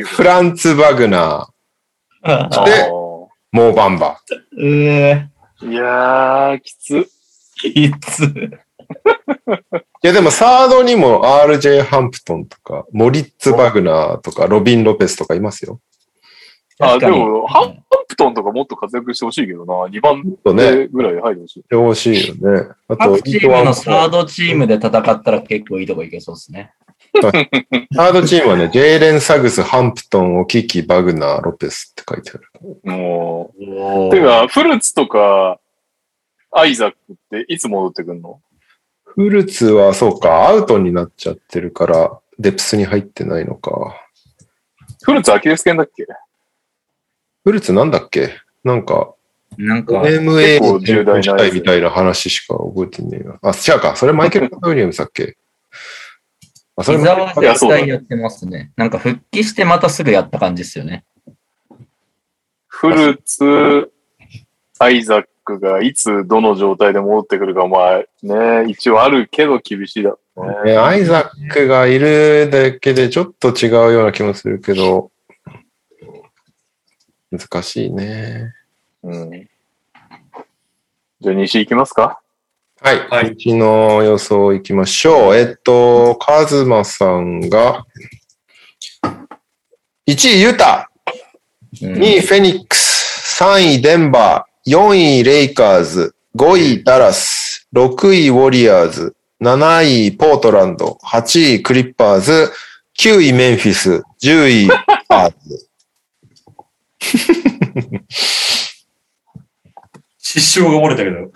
[0.05, 1.49] フランツ・バグナう
[2.23, 4.19] あでー、モーバンバ。
[4.61, 7.07] えーいやー、きつ。
[7.63, 8.25] いつ。
[8.25, 8.51] い
[10.01, 15.79] やでもサードにも RJ ハンプトンとか、モリッツ・バグナーとか、ロビン・ロペスとかいますよ。
[16.83, 19.73] あ、でも、ハンプトンとかもっと活躍してほしいけどな。
[19.85, 20.23] 2番
[20.57, 21.63] 手ぐらい入ってほしい。
[21.71, 22.67] 欲しいよね。
[22.87, 26.73] あと、各チームのサードチームで戦ったら結構いいとこいけそうですね。
[27.21, 32.47] サードチームはね、ジェイレン・サグス、ハンプトン、オキキ、バグナー、ロペスって書いてある。
[32.83, 34.11] もおう。
[34.11, 35.59] てか、フルーツとか、
[36.51, 38.39] アイザックっていつ戻ってくんの？
[39.05, 43.95] フルツはそうか、アウトになっちゃってるから、デプスに入ってないのか。
[45.03, 46.07] フルーツアキレス腱だっけ？
[47.43, 48.29] フルツなんだっけ？
[48.63, 49.13] なんか、
[49.57, 53.39] なんか、MA 結構重大したいみたいな話しか覚えてねえな。
[53.41, 53.95] あ、違うか。
[53.95, 55.37] それマイケル・ウィリアムズだっけ？
[56.75, 58.71] あ、それ伊沢は絶対やってますね。
[58.75, 61.03] なんか復帰してまたすぐやった感じですよね。
[62.67, 63.91] フルーツ、
[64.79, 70.73] アイザックがいつどの状態で戻ってくるか、まあね、一応あるけど厳しいだろうね。
[70.73, 75.11] ねアイザックがいるだけでちょっと違うような気もするけど、
[77.35, 78.53] 難しいね。
[79.01, 79.49] うん。
[81.19, 82.19] じゃあ西行きますか？
[82.79, 83.07] はい。
[83.07, 83.31] はい。
[83.31, 85.35] うちの予想いきましょう。
[85.35, 87.85] えっと、カズマさんが、
[90.05, 90.91] 1位ユタ、
[91.81, 91.93] うん。
[91.93, 102.51] 2位フェニックス、3位デンバー、4位レイカーズ、5位ダラス、6位ウォリアーズ、7位ポートランド、8位クリッパーズ、
[102.99, 104.67] 9位メンフィス、10位
[105.07, 105.62] パーズ。
[110.17, 111.31] 失笑が漏れたけど。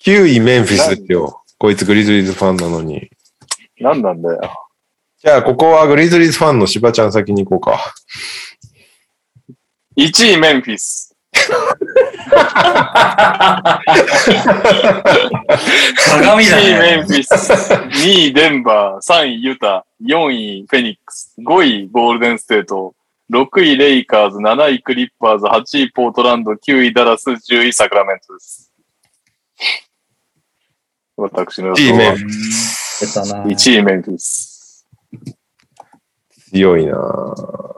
[0.00, 1.42] 9位メンフィスってよ。
[1.58, 3.10] こいつグリズリーズファンなのに。
[3.78, 4.40] 何なんだよ。
[5.18, 7.94] じゃあ、ここはグリズリーズファンの芝ちゃん先に行こうか。
[9.96, 11.16] 1位メンフィス。
[15.96, 17.02] 鏡だ1位メンね。
[17.06, 17.52] フィス。
[17.72, 19.22] 2位デンバー。
[19.22, 19.86] 3位ユタ。
[20.02, 21.34] 4位フェニックス。
[21.38, 22.94] 5位ゴールデンステート。
[23.30, 24.38] 6位レイカーズ。
[24.38, 25.46] 7位クリッパーズ。
[25.46, 26.52] 8位ポートランド。
[26.52, 27.30] 9位ダラス。
[27.30, 28.70] 10位サクラメントです。
[31.16, 33.14] 私の予1位メン想はフィス。
[33.14, 33.44] 出たな。
[33.44, 34.86] 1位メンフィス。
[36.50, 37.74] 強いなぁ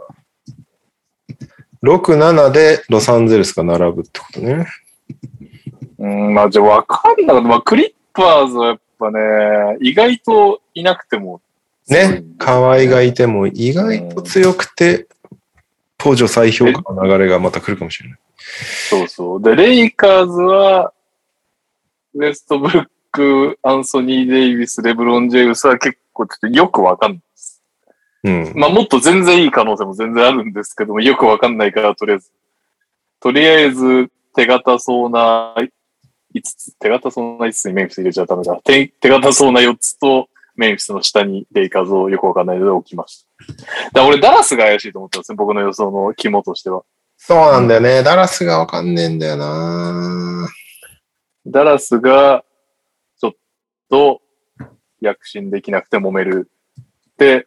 [1.82, 4.66] 6、7でロサンゼルスが並ぶってことね。
[5.98, 7.48] うん、まあじゃあわかんなかった。
[7.48, 9.18] まあクリッパーズはやっぱね、
[9.80, 11.40] 意外といなくても
[11.88, 12.24] ね。
[12.38, 15.06] 河合がいても意外と強くて、
[15.98, 18.18] 当時再評価の流れがまた来るかもしれない。
[18.90, 19.42] そうそう。
[19.42, 20.92] で、レイカーズは、
[22.14, 27.62] ウェストブルック、アンソニー・デイビス、レブロン・ジェームスは結構ちょっとよくわかんないです。
[28.24, 28.52] うん。
[28.54, 32.30] まあもっと全然いい可能性も全然あるんですけども、よくわかんないから、とりあえず。
[33.20, 35.54] とりあえず、手堅そうな
[36.34, 38.60] 5つ、手堅そうな5つにメンフィス入れちゃダメだ。
[38.64, 43.25] 手手堅そうな4つと、メンフィスの下にレイカーズをよくわかんないので置きました。
[43.38, 45.36] だから俺、ダラスが怪しいと思ったんですね。
[45.36, 46.82] 僕の予想の肝としては。
[47.16, 48.02] そうなんだよね。
[48.02, 50.48] ダラスがわかんねえんだよな
[51.46, 52.44] ダラスが、
[53.20, 53.32] ちょっ
[53.90, 54.20] と、
[55.00, 56.50] 躍進できなくて揉める。
[57.18, 57.44] で、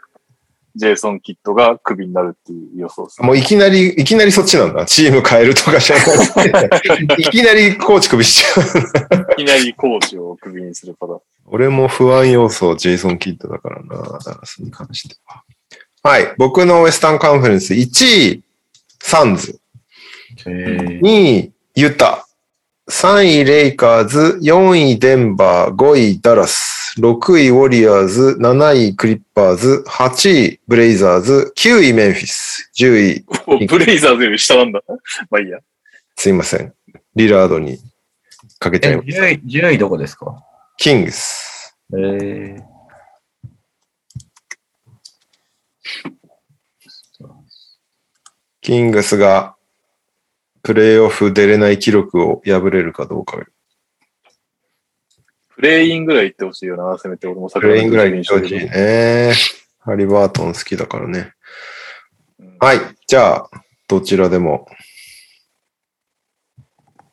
[0.75, 3.21] ジェイソン・キッドがクビになるっていう予想です。
[3.21, 4.85] もういきなり、いきなりそっちなんだ。
[4.85, 9.31] チーム変えるとかじゃなくて、 いきなりコーチ首しちゃう。
[9.33, 11.19] いきなりコーチをクビにするパターン。
[11.47, 15.43] 俺も不安要素、ジェイソン・キッドだからな、ダラスに関しては。
[16.01, 16.33] はい。
[16.37, 18.43] 僕のウエスタンカンファレンス1位、
[18.99, 19.59] サンズ。
[20.45, 22.25] 2位、ユタ。
[22.89, 24.39] 3位、レイカーズ。
[24.41, 25.75] 4位、デンバー。
[25.75, 26.95] 5位、ダラス。
[26.99, 28.37] 6位、ウォリアーズ。
[28.39, 29.83] 7位、クリッパーズ。
[29.87, 31.53] 8位、ブレイザーズ。
[31.55, 32.71] 9位、メンフィス。
[32.75, 34.81] 10位、おブレイザーズより下なんだ。
[35.29, 35.59] まあいいや。
[36.15, 36.73] すいません。
[37.15, 37.77] リラードに
[38.57, 39.07] かけちゃえ、います。
[39.09, 40.43] 10位、10位どこですか？
[40.77, 41.75] キングス。
[41.93, 42.61] えー、
[48.61, 49.55] キングスが
[50.61, 53.39] プレイオフ出れない記録を破れるかどうか。
[55.49, 58.59] プレインぐらい行ってほしいよな、せめて俺もプレインぐらいにしてほしいい。
[58.69, 59.33] ね。
[59.79, 61.33] ハリバートン好きだからね。
[62.39, 62.79] うんはい。
[63.07, 63.49] じゃあ、
[63.87, 64.67] どちらでも。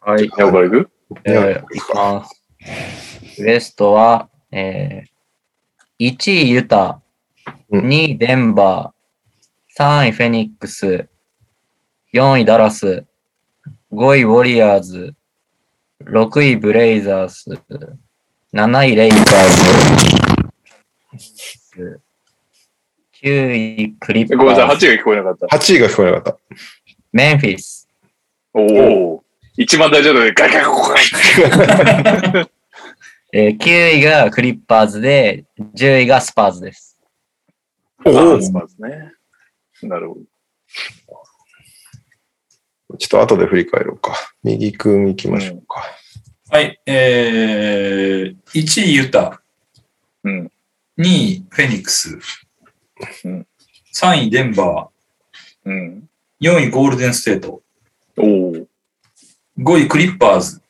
[0.00, 0.30] はい。
[0.36, 0.90] ヤオから行く？
[1.24, 3.42] えー、いきます。
[3.42, 7.05] ウエストは、えー、1位ユタ、うん
[7.70, 11.08] 2位デンバー、3位フェニックス、
[12.12, 13.04] 4位ダラス、
[13.92, 15.14] 5位ウォリアーズ、
[16.04, 17.50] 6位ブレイザース、
[18.52, 19.20] 7位レイカー
[21.74, 22.00] ズ、
[23.22, 25.46] 9位クリッパごめんなさい、ーズ、8が聞こえなかった。
[25.56, 26.38] 8位が聞こえなかっ
[27.12, 27.88] メンフィス、
[28.52, 28.62] お
[29.14, 29.24] お。
[29.56, 32.46] 一番大事なので、ガガガガガガい
[33.32, 35.44] えー9位がクリッパーズで、
[35.74, 36.95] 10位がスパーズです。
[38.06, 39.12] あおあ、スパーズね。
[39.82, 40.20] なるほど。
[42.98, 44.14] ちょっと後で振り返ろうか。
[44.42, 45.84] 右君行きましょうか。
[46.50, 46.80] はい。
[46.86, 49.42] えー、1位ユタ、
[50.22, 50.52] うん。
[50.98, 52.18] 2位フェニックス、
[53.24, 53.46] うん
[53.92, 54.88] 3位デンバ
[55.64, 56.08] うん。
[56.40, 57.62] ー、4位ゴールデンステート、
[58.18, 58.66] おお。
[59.58, 60.62] 5位クリッパーズ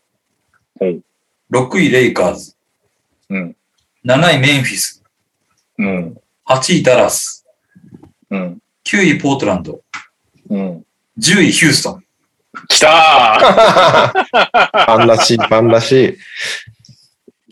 [0.81, 1.03] おう、
[1.53, 2.57] 6位レイカーズ、
[3.29, 3.57] うん。
[4.05, 5.03] 7位メンフィス、
[5.79, 6.17] うん。
[6.49, 7.45] 8位ダラス、
[8.31, 8.59] うん。
[8.85, 9.81] 9位ポートランド、
[10.49, 10.85] うん。
[11.19, 12.05] 10位ヒューストン。
[12.69, 14.13] 来た
[14.87, 16.17] パンらしい、パンらしい。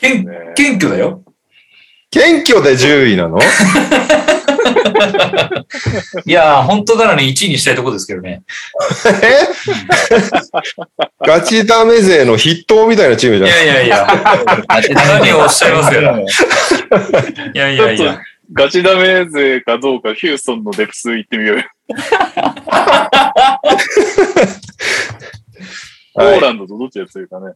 [0.00, 1.22] けんー、ね謙虚だよ。
[2.10, 3.38] 謙虚で10位なの？
[6.24, 8.42] いやー、本当ならね、1位にしたいとこですけどね。
[9.22, 9.48] え？
[11.26, 13.56] ガチダメ勢の筆頭みたいなチームじいゃん。
[13.56, 14.06] やいやいや、
[15.20, 16.18] 何をおっしゃいますやら。
[16.20, 16.24] い
[17.54, 18.20] やいやいや。
[18.54, 21.64] ガチダメ勢かどうか、ヒューストンのデプス行ってみようよ。
[26.14, 27.54] ポはいーランドとどっちが強いかね。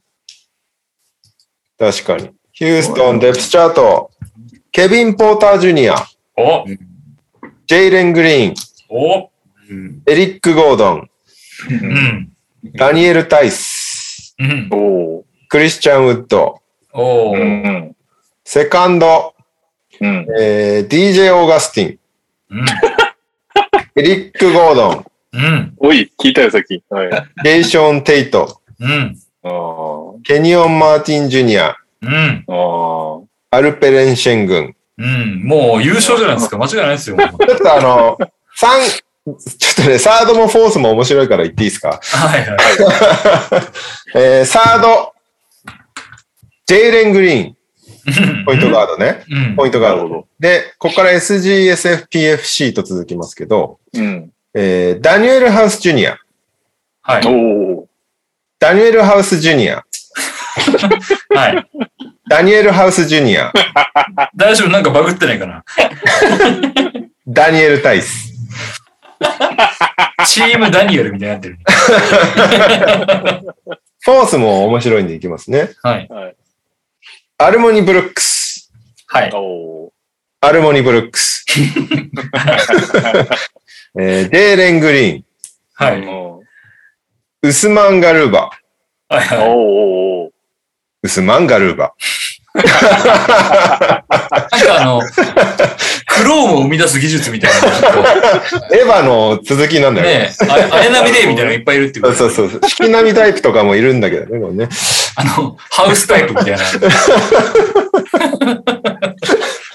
[1.78, 2.30] 確かに。
[2.50, 4.10] ヒューストン、デプスチャート。
[4.72, 5.94] ケビン・ポーター・ジュニア、
[6.36, 8.54] おジェイレン・グリーン、
[8.88, 9.30] お
[10.06, 11.10] エリック・ゴードン、
[11.70, 12.32] うん。
[12.74, 14.68] ダニエル・タイス、うん。
[14.72, 14.76] お
[15.18, 15.24] お。
[15.48, 16.60] クリスチャン・ウッド、
[16.92, 17.96] おーうん。
[18.44, 19.34] セカンド、
[20.00, 20.26] うん。
[20.38, 22.66] えー DJ・ オーガスティン、うん。
[23.96, 25.74] エリック・ゴードン、うん。
[25.78, 26.82] おい、聞いたよ、さっき。
[26.90, 27.12] はい。
[27.12, 29.16] あゲイション・テイト、うん。
[29.42, 29.50] あ。
[30.24, 32.44] ケニオン・マーティン・ジュニア、うん。
[32.48, 33.20] あ
[33.52, 33.56] あ。
[33.56, 34.74] アルペレン・シェン軍。
[34.98, 35.42] うん。
[35.44, 36.58] もう優勝じゃないですか。
[36.58, 37.16] 間違いないですよ。
[37.18, 38.18] ちょっとあの、
[38.54, 39.36] 三ちょっ
[39.74, 42.00] とね、サードもフォースも面白いから言っていいですか？
[42.02, 42.58] はいはい。
[44.16, 45.12] えーサード、
[46.66, 47.56] ジェイレン・グリーン、
[48.46, 49.24] ポイントガードね。
[49.30, 49.56] うん。
[49.56, 50.26] ポイントガード。
[50.40, 54.32] で、ここから SGSFPFC と続きますけど、うん。
[54.54, 56.18] えーダニエル・ハウス・ジュニア、
[57.02, 57.26] はい。
[57.26, 57.30] お
[57.80, 57.88] お。
[58.58, 59.84] ダニエル・ハウス・ジュニア、
[61.34, 61.68] はい。
[62.28, 63.52] ダニエル・ハウス・ジュニア、
[64.34, 64.68] 大丈夫？
[64.70, 65.64] なんかバグってないかな？
[67.26, 68.32] ダニエル・タイス。
[70.26, 71.58] チームダニエルみたいになってる。
[74.00, 75.70] フォースも面白いんでいきますね。
[75.82, 76.08] はい。
[77.38, 77.48] はい。
[77.48, 78.72] アルモニ・ブルックス。
[79.06, 79.30] はい。
[79.32, 79.92] おお。
[80.40, 81.44] アルモニ・ブルックス。
[83.98, 85.24] えーデーレン・グリーン。
[85.74, 86.06] はい。
[86.06, 86.42] お
[87.42, 88.50] ウスマン・ガルーバ。
[89.08, 89.38] はいはい。
[89.48, 90.32] おお。
[91.02, 91.94] ウスマン・ガルーバ。
[92.54, 94.02] なんか
[94.80, 95.00] あの、
[96.18, 98.02] クローンを生み出す技術みたいなの
[98.74, 100.06] エヴァの続きなんだよ。
[100.06, 102.60] ねえ、あアレナミデーみたいなのいっぱいいるっていうそうそうそう。
[102.68, 104.68] 式並みタイプとかもいるんだけどね、これね。
[105.16, 106.58] あの、ハウスタイプみたいな。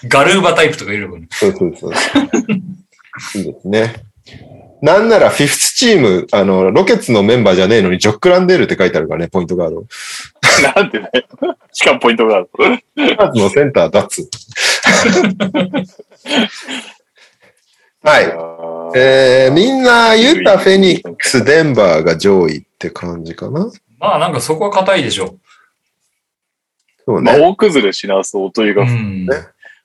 [0.08, 1.28] ガルーバタイプとかいるよね。
[1.32, 1.92] そうそうそう。
[3.38, 4.04] いいですね。
[4.82, 9.86] なんならフィフスチーム、あの、ロケッツのメンバーじゃねえのにジョックランデールって書いてあるからね、ポイントガード。
[10.76, 11.10] なんでね。
[11.72, 12.50] しかもポイントがある。
[12.96, 14.30] ダーツのセンター、ダッツ。
[18.04, 18.26] はい。
[18.96, 23.72] えー、みんな、ユタ、フェニックス、デンバーが上位って感じかな？
[24.00, 25.36] まあなんかそこは硬いでしょまあ、
[27.06, 27.40] そうね。
[27.40, 28.76] 大崩れしなそうというう。
[28.76, 29.28] か、うん。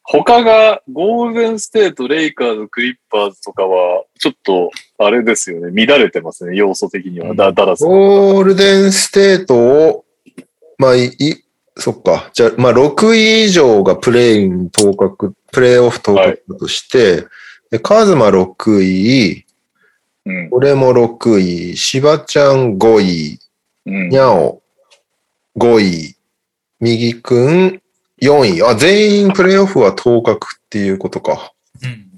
[0.02, 5.86] 他がゴールデンステート、レイカーズ、クリッパーズとかは、ちょっと、あれですよね。
[5.86, 7.34] 乱れてますね、要素的には。
[7.34, 7.84] だ、ダラス。
[7.84, 10.04] ゴールデンステートを、
[10.78, 11.44] まあ、い、い
[11.76, 12.30] そっか。
[12.32, 17.26] じゃあ、まあ、6位以上がプレイン当確、プレイオフ当確だとして、
[17.70, 19.44] で、カズマ6位、
[20.26, 20.48] うん。
[20.50, 23.38] 俺も6位、しばちゃん5位、
[23.86, 24.18] うんに。
[24.18, 24.62] ゃお
[25.56, 26.16] 5位、
[26.80, 27.82] 右くん
[28.20, 28.62] 4位。
[28.62, 31.52] あ、全員プレイオフは当確っていうことか。
[31.82, 32.08] うん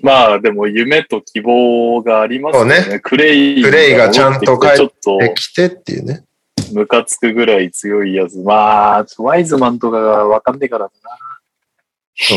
[0.00, 2.76] まあ、でも夢と希望がありますよね。
[2.82, 3.62] そうクレイ。
[3.62, 6.24] クレイがちゃんと帰っちょっと、で、来てっていうね。
[6.72, 8.38] ムカつくぐらい強いやつ。
[8.38, 11.10] まあ、ワイズマンとかがわかんねえからまま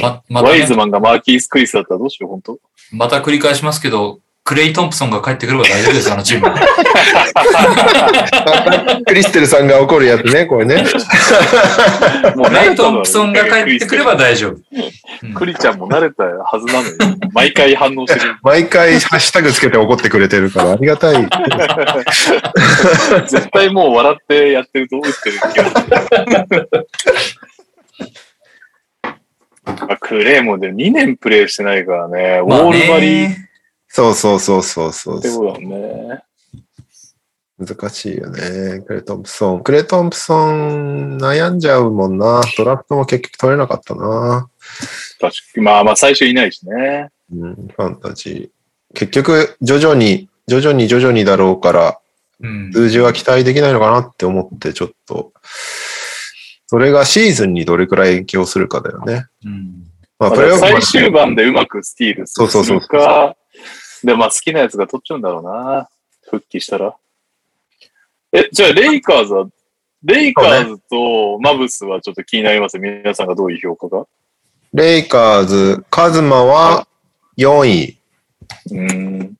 [0.01, 0.22] な。
[0.27, 2.60] たねワイズマンがマーキース・クリスだったらどうしよう、本当
[2.92, 4.19] また繰り返しますけど、
[4.51, 6.47] クレイ・トンプソンが帰ってくれば大丈夫です、あのチーム。
[9.07, 10.75] クリステルさんが怒るやつね、これね。
[12.35, 14.57] もうクレイ・トンプソンが帰ってくれば大丈夫。
[15.23, 16.95] うんクリちゃんも慣れたはずなのよ。
[17.31, 18.35] 毎回反応してる。
[18.43, 21.25] 毎回ハッシュタグつけて怒ってくれてるからありがたい。
[23.27, 25.75] 絶対もう笑ってやってると思ってる気がす
[26.55, 26.67] る。
[29.63, 32.41] まあクレイもで2年プレイしてないからね。
[32.43, 33.50] ウォールバリー
[33.94, 36.24] そうそうそうそうそうてことだね。
[37.60, 38.82] 難しいよね。
[38.88, 39.64] クレイ・トンプソン。
[39.64, 42.42] クレイ・トンプソン悩んじゃうもんな。
[42.58, 44.50] ドラフトも結局取れなかったな。
[45.20, 45.64] 確かに。
[45.64, 47.10] まあまあ最初いないしね。
[47.34, 48.98] うん、ファンタジー。
[48.98, 52.00] 結局、徐々に、徐々に徐々にだろうから、
[52.40, 52.72] うん。
[52.72, 55.34] 数字は期待できないのかなって思って、ちょっと、
[56.68, 59.26] それがシーズンにどれくらい影響するかだよね。
[59.45, 59.84] うん。
[60.18, 63.36] まあ、まあプレ最終盤でうまくスティールすそうそうそうるか。
[64.03, 65.89] で、まあ好きなやつが取っちゃうんだろうな。
[66.30, 66.95] 復帰したら。
[68.33, 69.47] え、じゃあレイカーズは、
[70.03, 74.07] レイカーズとマブスはちょっと気になります皆さんがどういう評価が？
[74.73, 76.88] レイカーズ、カズマは
[77.38, 77.97] 4位。
[78.71, 79.35] うーん。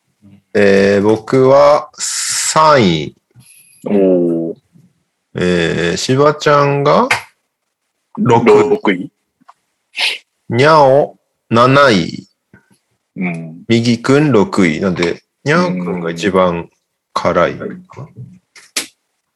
[0.54, 3.16] えー僕は3位。
[3.86, 4.56] おー。
[5.34, 7.08] えー、しばちゃんが
[8.20, 9.12] 6 6位
[10.50, 11.18] にゃお
[11.50, 12.28] 7位。
[13.22, 13.64] うん。
[13.68, 14.82] 右くん6位。
[14.82, 16.70] なんで、にゃおくんが一番
[17.14, 17.56] 辛い。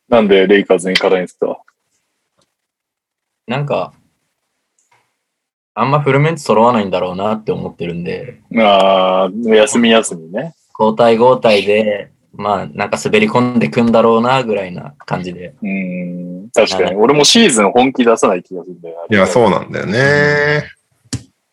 [0.10, 0.22] な？
[0.22, 1.62] んでレイカーズに辛いんですか？
[3.48, 3.94] なんか、
[5.76, 10.56] あんまフルメンツ揃わないんだろうなって思ってるんで、ああ、休み休みね。
[10.80, 15.54] 交代交代で、まあ、なんか滑り込んでくんだろうな、ぐらいな感じで。
[15.62, 16.50] うーん。
[16.50, 16.96] 確かに。
[16.96, 19.16] 俺もシーズン本気出さない気がするんだよな。
[19.16, 20.64] いや、そうなんだよね。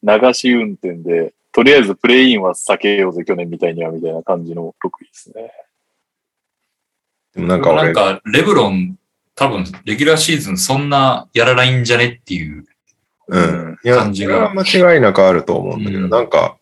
[0.02, 5.53] 流し運転で、とりあえずプレインは避けようぜ、去年みたいには、みたいな感じの6位ですね。
[7.35, 8.97] でもなんか俺、なんか、レブロン、
[9.35, 12.65] 多分、レギュラーシーズンそんなやらないんじゃねっていう。
[13.29, 13.79] うん。
[13.85, 16.57] いや、間違いなくあると思うんだけど、うんなんか、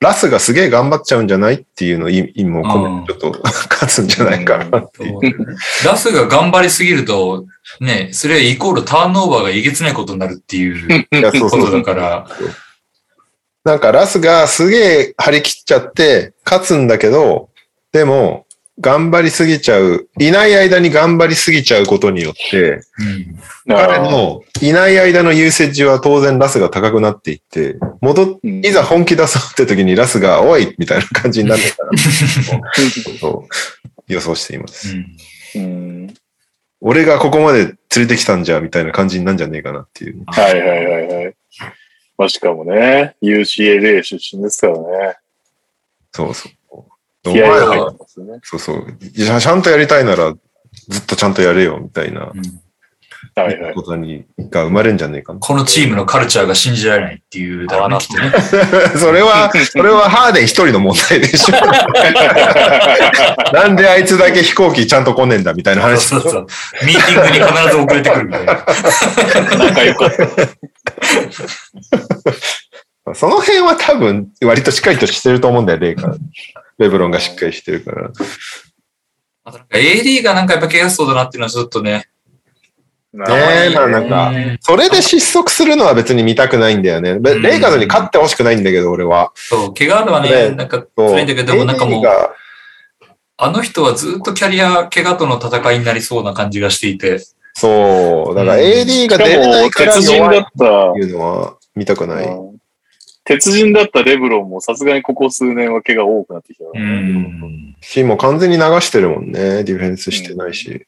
[0.00, 5.56] ラスがすげえ頑張っちゃうんじゃないっていうのを意味も込めて、ちょっと勝つんじゃないかなっていう。
[5.84, 7.46] ラスが頑張りすぎると、
[7.80, 12.26] ね、それはイコールターンオーバーがえげつないことになるっていう いや、そうことそうそうだから、
[13.64, 17.48] なんかラスがすげえ張り切っちゃって勝つんだけど、
[17.92, 18.44] でも、
[18.80, 22.80] 頑張りすぎちゃう、いない間に頑張りすぎちゃうことによって、うん
[23.66, 32.72] 彼のいない間のユーセージは当然ラスが高くなっていって、戻っ、うんいざ本気出そうって時にラスが、おいみたいな感じになるのかな
[33.18, 34.94] そう予想しています。
[34.94, 35.16] うん
[35.54, 36.14] うん。
[36.80, 40.22] 俺がここまで連れてきたんじゃ、みたいな感じになんじゃねえかなっていう。
[40.26, 41.34] はいはいはいはい。
[42.16, 45.16] まあ、しかもね、UCLA 出身ですからね。
[46.12, 46.52] そうそう。
[47.26, 48.40] お気前は合が入って、ますよね。
[48.42, 48.98] そうそう。
[49.14, 50.34] いやちゃんとやりたいなら、
[50.88, 52.63] ずっとちゃんとやれよ、みたいなうん
[53.34, 53.74] はいはい。
[53.74, 55.40] ことに、が生まれるんじゃねえかな。
[55.40, 58.30] このチームのカルチャーが信じられないっていうだろうね、きっとね。
[58.98, 61.54] それは、それはハーデン一人の問題でしょ。
[63.52, 66.46] なんであいつだけ飛行機ちゃんと来ねえんだみたいな話そうそうそう。
[66.86, 68.54] ミーティングに必ず遅れてくるみたいな。
[68.54, 70.10] 仲良かっ
[73.06, 73.14] た。
[73.14, 76.16] その辺は多分割としっかりとしてると思うんだよ、レイカー。
[76.78, 78.10] レブロンがしっかりしてるから。
[79.44, 82.08] あとなんか AD がなんかやっぱ怪我しそうだなっていうのはちょっとね。
[83.14, 87.18] ねねえ、まあなんか、ねそれで失速するのは別に見たくないんだよね。
[87.20, 89.30] べレイカーズに勝ってほしくないんだけど、俺は。
[89.34, 92.34] そう、怪我はねね、なんか辛いんだけど、でもなんかも AD う、が
[93.36, 97.20] あの人はずっとキャリア、怪我との戦いになりそうな感じがしていて。
[97.54, 98.34] そう。
[98.34, 102.26] だからうん AD が出れない、から鉄人だっ弱いったていうのは見たくない。
[102.26, 102.54] うん
[103.26, 106.80] 鉄人だったレブロンもさすがにここ数年は怪我多くなってきたうね。
[106.82, 107.76] ん。
[107.80, 109.64] し、もう完全に流してるもんね。
[109.64, 110.86] ディフェンスしてないし。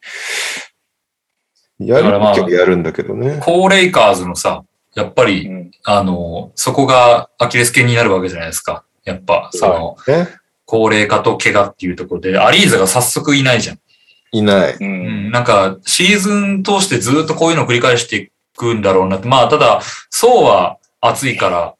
[1.78, 3.38] やるやるんだけどね。
[3.42, 4.64] コーレイカーズのさ、
[4.94, 8.84] やっぱうり、んあの、そこがアキレス腱になるわけじゃないですか。
[9.04, 10.28] やっぱ、その、ね。
[10.64, 13.78] 高齢化と怪我っていうところで、アリーザが早速いないじゃん。
[14.32, 14.72] いない。
[14.72, 19.28] ううんん、なんか、シーズン通してずっとこういうのを繰り返していくんだろうなって。
[19.28, 19.80] まあ、ただ、
[20.10, 21.74] そうは熱いから、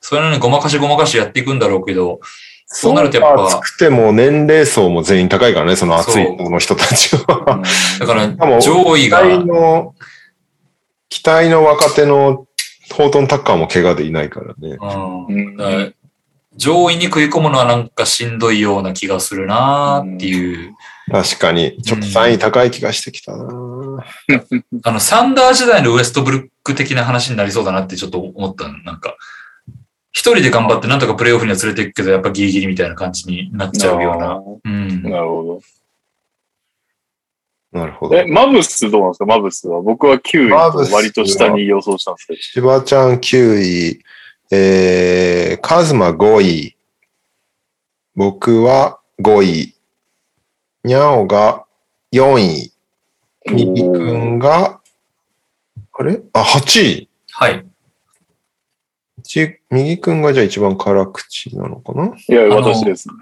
[0.00, 2.20] それなのにごまかしごまかしやっていくんだろうけど、
[2.66, 3.44] そうなるとやっぱ。
[3.44, 7.62] 熱くても年齢層も全員高いからね、その熱い方の人たちは。
[8.00, 9.94] だからかも、上位が、期待の、
[11.08, 12.46] 期待の若手の
[12.92, 14.76] ホートン・タッカーも怪我でいないからね。
[15.28, 15.94] うん。
[16.56, 20.74] 上位に食い込むのはなんかしんどいような気がするなーっていう。
[21.10, 23.44] 確かに、ちょっと3位高い気がしてきたな、
[24.82, 29.16] あの、サンダー時代のウエストブルック的な話になりそうだなってちょっと思ったのなんか、
[30.16, 34.42] 一人で頑張ってなんとかプレイオフには連れていくけど、やっぱギリギリみたいな感じになっちゃうような。
[34.64, 35.02] うん。
[35.02, 35.60] なるほ
[37.72, 37.78] ど。
[37.78, 38.24] なるほどえ、。
[38.26, 39.26] マブスどうなんですか？
[39.26, 39.82] マブスは。
[39.82, 42.40] 僕は9位とマブスは割と下に予想したんですけど。
[42.40, 44.00] しばちゃん9位、
[44.52, 46.76] えー、カズマ5位、
[48.14, 49.74] 僕は5位、
[50.82, 51.66] にゃおが
[52.12, 52.72] 4位、
[53.52, 54.80] みきくんが、
[55.92, 56.22] あれ？
[56.32, 57.08] あ、8位。
[57.32, 57.66] はい。
[59.26, 62.06] ち右くんがじゃあ一番辛口なのかな？
[62.06, 63.14] いや、の私ですね。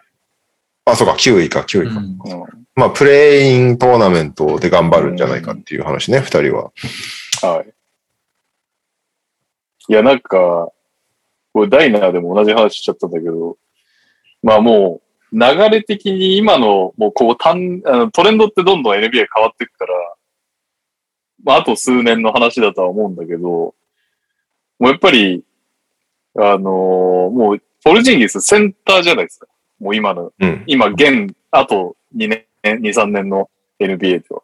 [0.84, 1.98] あ、そうか、9位か、9位か。
[1.98, 6.72] うんうんまあ、プレイントーナメントで頑張るんじゃないかっていう話ね、二人は。
[7.40, 7.72] はい。
[9.88, 10.72] いや、なんか、
[11.52, 13.56] これダイナーでも同じ話しちゃったんだけど、
[14.42, 15.00] まあも
[15.32, 19.92] う、流れ的に今の、もうこう、単あのトレンドってどんどん NBA 変わっていくから、
[21.44, 23.74] まああと数年の話だとは思うんだけど、も
[24.80, 25.44] うやっぱり、
[26.36, 26.60] あのー
[27.30, 29.46] もう、ポルジンギスセンターじゃないですか。
[29.78, 30.64] もう今のうん。
[30.66, 34.42] 今、現、あと2年、2、3年の NBA では。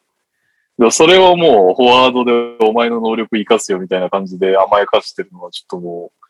[0.78, 6.27] でそれをもう、フォワードでお前の能力生かすよみたいな感じで甘やかしてるのはちょっともう、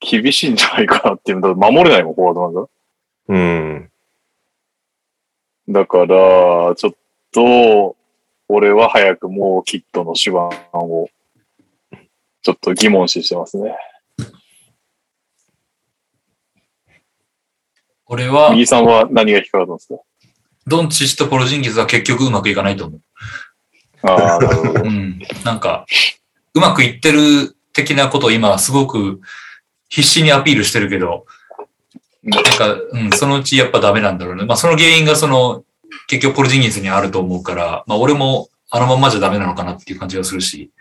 [0.00, 1.40] 厳しいんじゃないかなっていう。
[1.40, 2.68] だから守れないもん、フォワードなんだ。
[3.28, 3.90] うん。
[5.68, 6.94] だから、ちょっ
[7.32, 7.96] と、
[8.48, 10.38] 俺は早くもうキットの手腕
[10.72, 11.08] を、
[12.42, 13.76] ちょっと疑問視してますね。
[18.12, 19.94] 俺は、右さんは何が引っかかったんですか？
[20.66, 23.00] ドンチッチとポロジンギスは結局うまくいかないと思う。
[24.02, 24.82] ああ、なるほど。
[24.82, 25.20] うん。
[25.44, 25.86] なんか、
[26.54, 29.20] うまくいってる的なことを今すごく
[29.88, 31.24] 必死にアピールしてるけど、
[32.24, 34.44] なんか、うん、そのうちやっぱダメなんだろうね。
[34.44, 35.62] まあその原因がその、
[36.08, 40.72] 結局ポルジンギスにあると思うから、まあ俺もあのまんまじゃダメなのかなっていう感じがするし、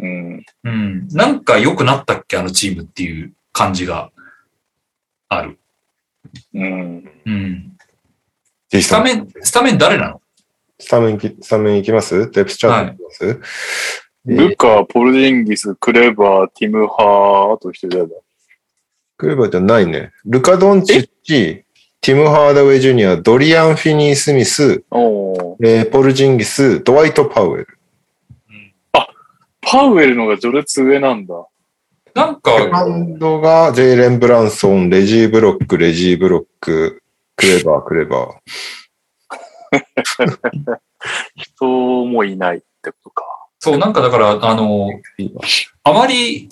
[0.00, 0.44] うん。
[0.64, 1.08] うん。
[1.08, 2.36] なんか良くなったっけ？
[2.36, 4.10] あのチームっていう感じが
[5.28, 5.58] ある。
[6.54, 7.10] うん。
[7.26, 7.76] うん。
[8.70, 10.20] スタメン、スタメン誰なの？
[10.78, 12.30] スタメンき、スタメンいきます？
[12.30, 13.40] デプスチャートいきます、
[14.26, 18.14] ルカ、ポルジンギス、クレバー、ティムハー、あと一人誰だ？
[19.16, 20.12] クレバーじゃないね。
[20.26, 21.64] ルカ・ドンチッチ、
[22.00, 27.78] ティム・ハーダウェイ・ジュニア、ドリアン・フィニー・スミス、えーポルジンギス、ドワイト・パウエル。
[29.60, 31.34] パウエルのが序列上なんだ。
[32.18, 37.02] なんセカか、ンドがジェイレン・ブランソン、レジー・ブロック、レジー・ブロック、
[37.36, 38.40] クレバー、クレバ
[41.36, 43.24] 人もいないってことか。
[43.60, 45.30] そう、なんかだから、あの、ー。
[45.84, 46.48] あまり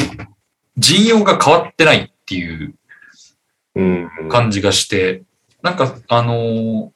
[0.78, 2.74] 陣容が変わってないっていう
[3.74, 4.08] うん。
[4.30, 5.22] 感じがして、
[5.62, 6.90] なんか、あのー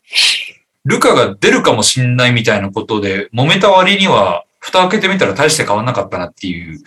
[0.85, 6.81] ルカが出るかもしんないみたいなことで、揉めた割には、蓋開けてみたら大して変わんなかったなっていう、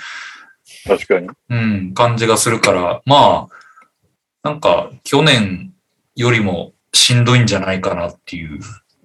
[0.86, 1.30] 確かに。
[1.50, 5.74] うん、感じがするから、まあ、なんか、去年
[6.16, 8.60] よりもしんどいんじゃないかなっていう。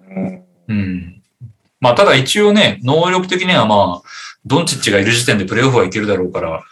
[0.09, 0.45] うん。
[0.67, 1.23] うん。
[1.79, 4.09] まあ、ただ一応ね、能力的にはまあ、
[4.45, 6.63] ドンチッチがいる時点でプレイオフはいけるだろうから、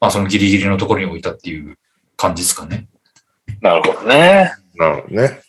[0.00, 1.76] まあ、そのギリギリのところに置いたっていう
[2.16, 2.88] 感じですかね。
[3.60, 4.52] なるほどね。
[4.76, 5.42] なるほどね。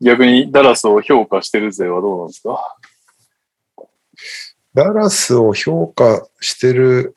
[0.00, 2.76] 逆にダラスを評価してる勢はどうなんですか？
[4.74, 7.16] ダラスを評価してる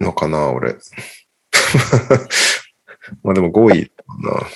[0.00, 0.76] のかな、俺。
[3.22, 4.46] まあでも5位かな。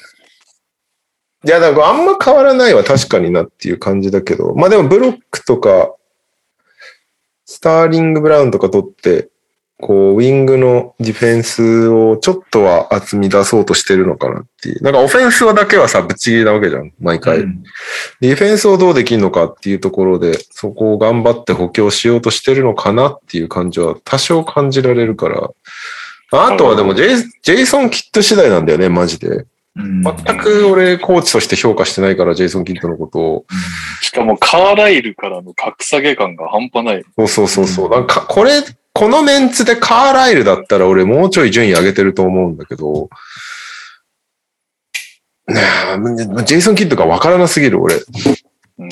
[1.42, 5.94] いや、だからあんま変わらないは確かになっていう感じだけど、まあでもブロックとか、
[7.46, 9.30] スターリング・ブラウンとか取って、
[9.80, 14.82] こう、ウィングのディフェンスをちょっとは厚み出そうとしてるのかなっていう。
[14.82, 17.38] なんかオフェンスはだけはさ、ぶっちぎりなわけじゃん、毎回。
[17.38, 17.62] うん
[18.20, 25.50] ディフェンスをどうできるのかっていうところで、そこを頑張って補強しようとしてるのかなっていう感じは多少感じられるから。
[26.32, 29.28] あとはでもジェイジェイソン・キッド次第なんだよね、マジで。
[29.28, 33.46] うん全く俺、コーチとして評価してないから、ジェイソン・キッドのことを。
[34.02, 37.04] しかもカーライルからの格下げ感が半端ない。
[37.16, 37.90] そうそうそうそう。
[37.90, 38.62] なんか、これ、
[39.00, 43.08] このメンツでカーライルだったら俺もうちょい順位上げてると思うんだけど、
[45.48, 47.94] ねえジェイソン・キッドがわからなすぎる、俺。
[47.96, 48.90] うん。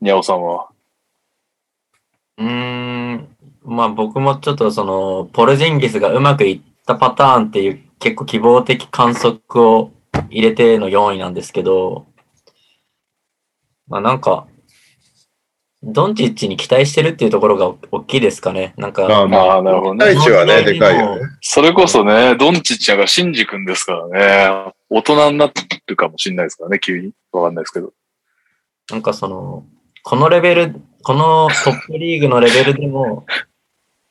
[0.00, 0.70] にゃおさんは？
[2.38, 3.28] うーん。
[3.62, 9.92] まあ僕もちょっとその、ポルジンギスがうまくいったパターンっていう結構希望的観測を
[10.30, 12.06] 入れての4位なんですけど、
[13.88, 14.46] まあなんか、
[15.88, 18.74] ドンチッチに期待してるっていうところが大きいですかね。
[18.76, 20.04] なんか、まあまあ、なるほどね。
[20.06, 21.22] 第一はね、でかいよね。
[21.40, 24.72] それこそね、ドンチッチャがシンジ君ですからね。
[24.90, 27.12] 大人になってるかもしれないですからね、急に。
[27.30, 27.92] わかんないですけど。
[28.90, 29.64] なんかその、
[30.02, 33.24] このレベル、このトップリーグのレベルでも、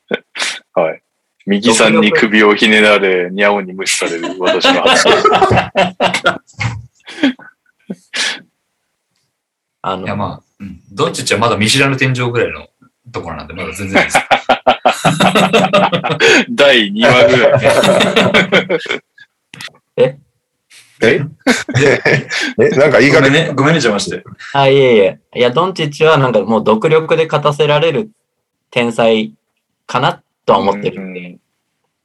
[0.72, 1.02] はい。
[1.46, 5.16] 右さんに首をひねられ、にゃおに無視される私の発言。
[9.88, 12.66] あの、いや、まあ、うん、ドンチッチはまだ見知らぬ天井ぐらいの
[13.12, 14.18] ところなんで、まだ全然です。
[16.50, 17.60] 第2話ぐらい。
[19.98, 20.18] え？
[21.04, 21.20] え？
[22.70, 24.24] なんか言い方ごめんね、ごめんね、邪魔して。
[24.54, 25.20] あ、いえいえ。
[25.36, 28.10] いや、ドンチッチはなんかもう独力で勝たせられる
[28.72, 29.32] 天才
[29.86, 31.38] かなとは思ってるんで、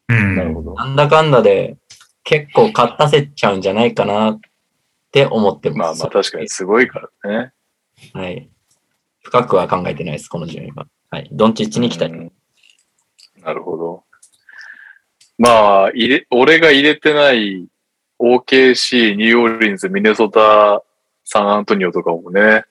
[0.08, 0.36] うんうん。
[0.36, 0.76] なるほど。
[0.76, 1.78] なんだかんだで
[2.24, 4.40] 結構勝たせちゃうんじゃないかなっ
[5.12, 5.78] て思ってます。
[5.78, 7.54] まあまあ確かにすごいからね。
[8.14, 8.50] はい。
[9.24, 10.88] 深くは考えてないです、この順位は。
[11.10, 11.30] はい。
[11.32, 12.10] ドンチッチに行きたい。
[12.10, 12.32] うん
[13.44, 14.04] なるほど。
[15.38, 17.68] まあ、入れ、俺が入れてない
[18.20, 20.84] OKC、ニューオーリンズ、ミネソタ、
[21.26, 22.66] サンアントニオとかもね、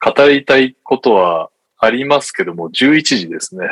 [0.00, 3.66] 語りたいことはありますけども、11時ですね。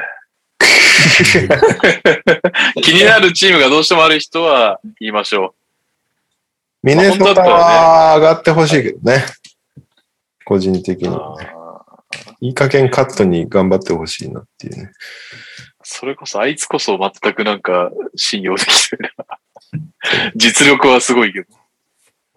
[2.83, 5.55] 気になるチームがどうしてもある人は言いましょ
[6.83, 9.25] ミネソタは上がってほしいけどね。
[10.47, 11.09] 個人的う。
[11.09, 11.15] に。
[11.15, 11.57] あー
[12.41, 14.91] いい加減カットに頑張ってほしいなっていうね。
[15.83, 19.39] それこそ、あいつこそ全くなんか信用できてるな。
[20.37, 21.47] 実力はすごいけど。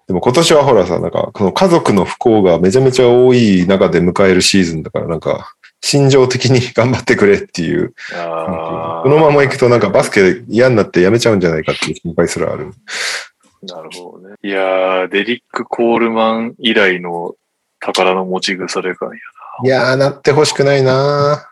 [0.07, 7.93] でも今年はほらさ、なんか、この家族の不幸がめちゃめちゃ多い中で迎えるシーズンだから、なんか、心情的に頑張ってくれっていう。
[8.11, 12.71] このまま行くとなんかバスケ嫌になってやめちゃうんじゃないかっていう心配すらある。
[13.61, 14.35] なるほどね。
[14.41, 17.35] いやー、デリック・コールマン以来の
[17.79, 19.15] 宝の持ち腐れ感や。
[19.63, 21.45] いやー、なってほしくないな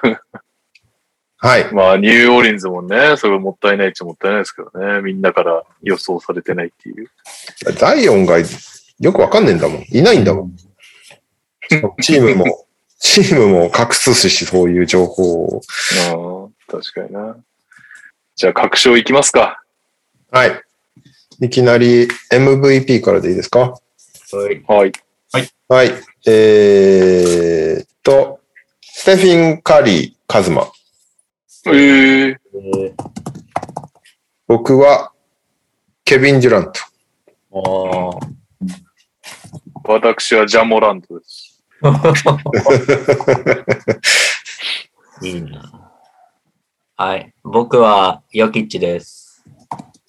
[0.00, 0.16] ー
[1.36, 1.72] はい。
[1.74, 5.02] まあ、ニューオーリンズもね、それがもったいないっちゃもったいないですけどね。
[5.02, 7.10] みんなから予想されてないっていう。
[7.76, 9.84] ザイオンがよくわかんねえんだもん。
[9.90, 10.56] いないんだもん。
[12.00, 12.66] チームも、
[12.98, 15.60] チームも隠すし、そういう情報を。
[16.68, 17.36] ああ、確かにな。
[18.36, 19.62] じゃあ、確証いきますか。
[20.30, 20.60] はい。
[21.40, 23.74] いきなり MVP からでいいですか？
[24.34, 24.64] はい。
[24.66, 24.92] はい。
[25.68, 25.92] はい。
[26.26, 28.40] えーっと、
[28.82, 30.66] ステフィン・カリー、カズマ。
[31.66, 33.04] えー、えー
[34.46, 35.12] 僕は、
[36.04, 36.80] ケビン・デュラント。
[37.56, 38.18] あ
[39.84, 41.62] 私はジャモラントです。
[41.82, 42.38] ー
[45.26, 45.92] いいな。
[46.96, 47.32] はい。
[47.42, 49.42] 僕は、ヨキッチです。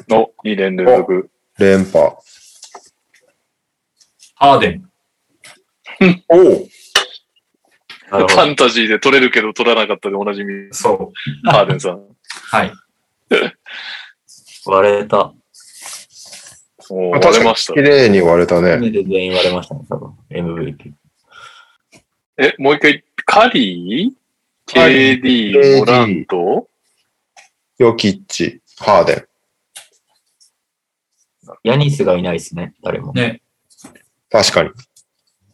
[0.10, 1.30] の2年連続。
[1.58, 2.12] 連覇。
[4.36, 4.90] ハーデン。
[6.30, 6.68] おお
[8.08, 8.26] フ。
[8.26, 11.12] ァンタジーで取れるけど取らなかったでおなじみ、そ
[11.46, 11.50] う。
[11.50, 12.02] ハーデンさん。
[12.52, 12.74] はい。
[14.66, 15.34] 割れた。
[16.90, 17.82] もう割れました綺。
[17.82, 18.72] 麗に割れたね。
[18.72, 20.14] 初めて全員割れましたね、多分。
[20.30, 20.94] MVP。
[22.38, 24.14] え、もう一回、カリー
[24.68, 26.68] ？KD モラント？
[27.78, 29.26] ヨキッチ、ハーデン。
[31.64, 33.14] ヤニスがいないですね、誰も。
[33.14, 33.42] ね。
[34.36, 34.70] 確かに。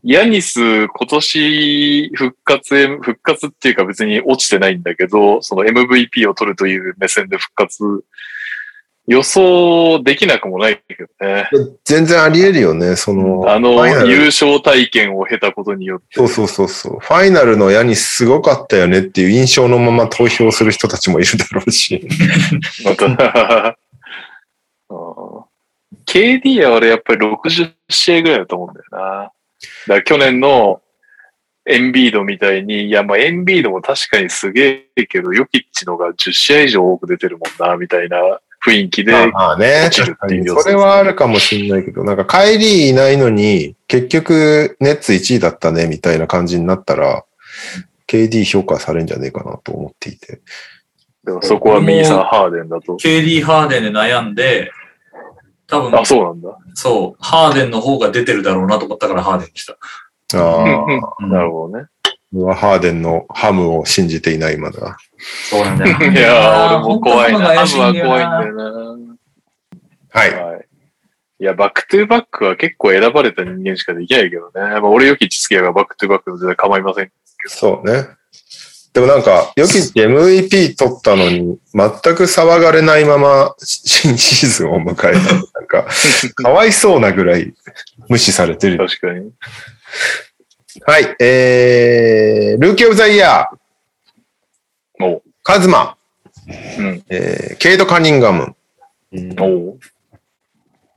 [0.04, 8.04] ヤニス、今年復活へ、復活っていうか別に落ちてないんだけど、その MVP を取るという目線で復活、
[9.08, 11.48] 予想できなくもないけどね。
[11.86, 12.96] 全然あり得るよね。
[12.96, 16.06] その、あの優勝体験を経たことによって。
[16.14, 17.00] そうそうそうそう。
[17.00, 22.08] ファイナルの矢にすごかったよねっていう印象のまま投票する人たちもいるだろうし。
[22.84, 23.78] また
[26.12, 29.00] KD は俺やっぱり60試合ぐらいだと思うんだよな。
[29.00, 29.32] だか
[29.88, 30.82] ら去年の
[31.66, 38.18] エンビードみたいに、いやまあエンビードも確かにすげえけど、ヨキッチのが10試合以上多く出てるもんな、みたいな
[38.66, 40.34] 雰囲気で、まあね、落ちる確かに。
[40.34, 47.24] っていう要素それはあるかもしれないけど、なんかカイリーいないのに、結局ネッツ1位だったね、みたいな感じになったら、
[48.08, 50.42] KD 評価されるんじゃねえかなと思っていて。
[51.24, 52.98] でもそこはミーさん、ハーデンだと。
[52.98, 54.72] KD ハーデンで悩んで、
[55.72, 56.58] 多分、あ、そうなんだ。
[56.74, 59.78] そう、ハーデンの方が出てるだろうなと思ったからハーデンにした。
[60.38, 60.86] ああ、
[61.20, 61.88] うんなるほどね。
[62.34, 64.98] 僕はハーデンのハムを信じていないまだ。
[65.50, 65.98] そうなんだよ。
[66.12, 67.40] いやー、俺も怖いな。
[67.40, 69.16] ハムは怖いなんだよな。
[70.10, 70.36] はい。
[70.36, 70.68] はい。
[71.40, 74.52] いや、バックトゥーバックは結構選ばれた人間しかできないけどね。
[74.56, 77.12] まあ、俺ヨキッチがバックトゥーバックの全然構いません。
[77.48, 78.08] そうね。
[78.94, 85.10] でもなんか、ヨキッチ MVP 取ったのに、全く騒がれないまま新シーズンを迎えた。
[85.10, 85.88] なんか、
[86.36, 87.54] かわいそうなぐらい
[88.10, 88.78] 無視されてる。
[88.78, 89.32] 確かに。
[90.86, 91.16] はい。
[91.20, 95.24] えー、ルーキーオブザイヤー、おう。
[95.42, 95.96] カズマ、
[96.78, 97.04] うん。
[97.10, 98.56] えー、ケイト・カニンガム、
[99.14, 99.80] うんおう。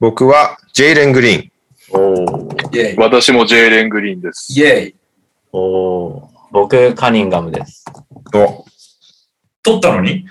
[0.01, 1.51] 僕はジェイレン・グリーン。
[1.91, 2.97] おーイェイ。
[2.97, 4.53] 私もジェイレン・グリーンです。
[4.53, 4.95] イェイ。
[5.53, 7.85] おー僕、カニンガムです。
[8.33, 8.65] お
[9.65, 10.25] 取ったのに？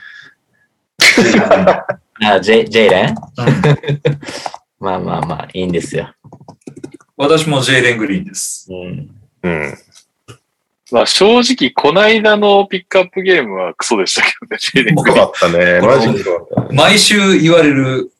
[2.24, 3.10] あ、ジェイジェイレン？
[3.10, 3.16] うん
[4.80, 6.14] まあまあまあ、いいんですよ。
[7.18, 8.70] 私もジェイレン・グリーンです。
[8.72, 9.10] うん。
[9.44, 9.78] うん。
[10.94, 15.16] まあ正直、こないだのピックアップゲームはクソでしたけどね、ジェイレン・グリーン。
[15.16, 15.82] すごかったね。
[15.82, 16.24] マジね。
[16.72, 18.14] 毎週言われる、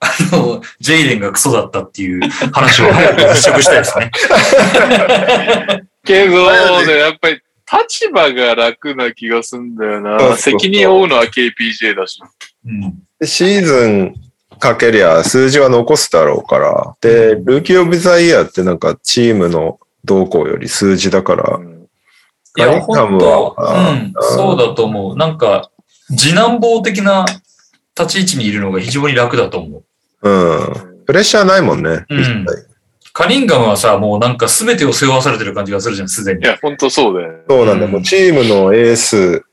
[0.00, 4.10] あの、ジェイレンがクソだったっていう話を早く払拭したいですね。
[6.04, 6.50] けど、
[6.84, 10.18] ね、やっぱり立場が楽な気がすんだよな。
[10.18, 12.20] そうそうそう責任を負うのは KPJ だし。
[12.66, 13.02] うん。
[13.18, 14.14] でシーズン
[14.58, 16.96] かけりゃ数字は残すだろうから。
[17.00, 21.74] で、ルーキーオブザイヤーってなんかチームの動向より数字だから、うん
[22.56, 25.16] いや、本ムは当うん、そうだと思う。
[25.16, 25.70] なんか、
[26.16, 27.24] 次男坊的な
[27.98, 29.82] 立ち位置にいるのが非常に楽だと思
[30.22, 30.30] う。
[30.30, 30.54] う
[31.00, 31.04] ん。
[31.04, 32.04] プレッシャーないもんね。
[32.08, 32.46] うん
[33.14, 36.44] カリンガムはさ、もうなんか全てを背負わされてる感じがするじゃん、すでにい。
[36.44, 37.38] や、ほんとそうだよね。
[37.48, 37.86] そうなんだ。
[37.86, 39.44] うんもうチームのエース、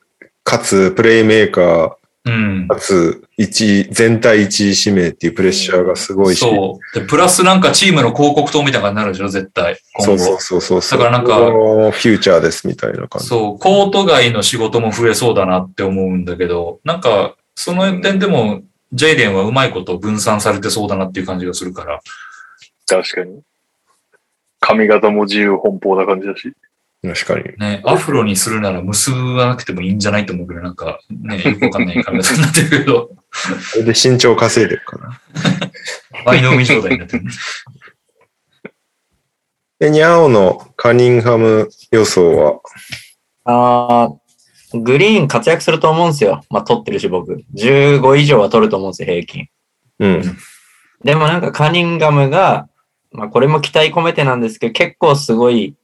[0.44, 1.92] かつプレイメーカー、
[2.26, 2.68] うん。
[2.68, 6.40] かつ一全体一位指名っていうプレッシャーがすごいし。
[6.40, 7.00] そう。
[7.00, 9.78] で、プラスなんかチームの広告塔みたいな感じになるでしょ、絶対。
[9.94, 10.18] 今後。
[10.18, 11.00] そうそうそうそうそう。
[11.00, 13.28] だからなんかフューチャーですみたいな感じ。
[13.28, 18.62] そう、コート外の仕事も増えそうだなって思うんだけど、なんか、その点でも、
[18.94, 22.02] ジェイデンはうまいこと分散されてそうだなっていう感じがするから。
[22.88, 23.42] 確かに。
[24.62, 26.54] 髪型も自由奔放な感じだし。
[27.04, 27.58] 確かに。
[27.58, 35.20] ね、アフロにするなら結ばなくてもいいんじゃないと思うけど、なんか、ね、よくわかんない髪型になってるけど、それで身長稼いでるから。
[36.26, 37.32] 倍の海状態になってるね。
[39.80, 42.60] で、ニャオのカニンハム予想は、
[43.46, 46.44] あーグリーン活躍すると思うんですよ。
[46.50, 47.44] まあ、取ってるし、僕。
[47.56, 49.48] 15以上は取ると思うんですよ、平均。
[50.00, 50.38] うん。
[51.04, 52.70] でもなんかカニンガムが、
[53.12, 55.76] まあ、これも期待込めてなんですけど、結構すごい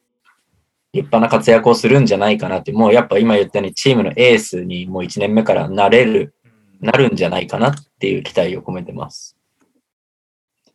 [0.94, 6.34] 立派な活躍をするんじゃないかなって、もうやっぱ今言ったようにチームのエースにもう1年目からなれる、
[6.80, 9.36] なるんじゃないかなっていう期待を込めてます。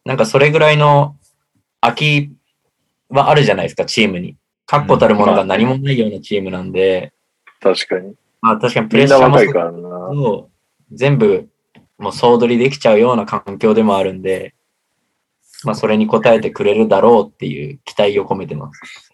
[0.05, 1.16] なんかそれぐらいの
[1.81, 2.32] 空き
[3.08, 4.36] はあるじゃないですか、チームに。
[4.66, 7.12] 確固たるものが何もないようなチームなんで、
[7.60, 8.14] 確かに。
[8.40, 9.81] まあ確かにプレッシャーも若いからな。
[10.12, 11.48] そう全部
[11.98, 14.55] もう総取りできちゃうような環境でもあるんで、
[15.65, 19.12] まあそれに応えてくれるだろうっていう期待を込めてます。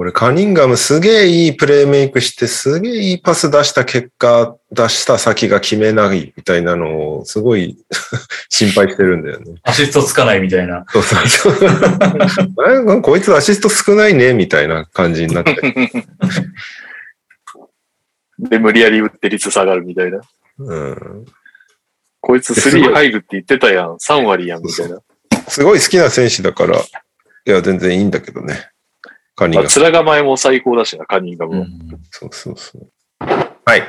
[0.00, 7.76] 俺、カニンガムすげえいいプレイメイクして、すげえいいパス出した結果、出した先が決めないみたいなのを、すごい
[8.48, 9.56] 心配してるんだよね。
[9.64, 10.84] アシストつかないみたいな。
[10.90, 13.02] そうそうそう。
[13.02, 15.56] こいつアシスト少ないね、みたいな感じになって。
[18.38, 20.20] で、無理やり打って率下がるみたいな。
[20.60, 21.24] うん。
[22.20, 23.96] こいつ3入るって言ってたやん。
[23.96, 25.00] 3割やん、みたいな。
[25.48, 26.80] すごい好きな選手だから、い
[27.44, 28.68] や、全然いいんだけどね。
[29.36, 29.84] カニンまあ、ガム。
[29.84, 31.60] 面構えも最高だしな、カニンガムは。
[31.60, 31.68] うん。
[32.10, 32.88] そうそうそう。
[33.64, 33.82] はい。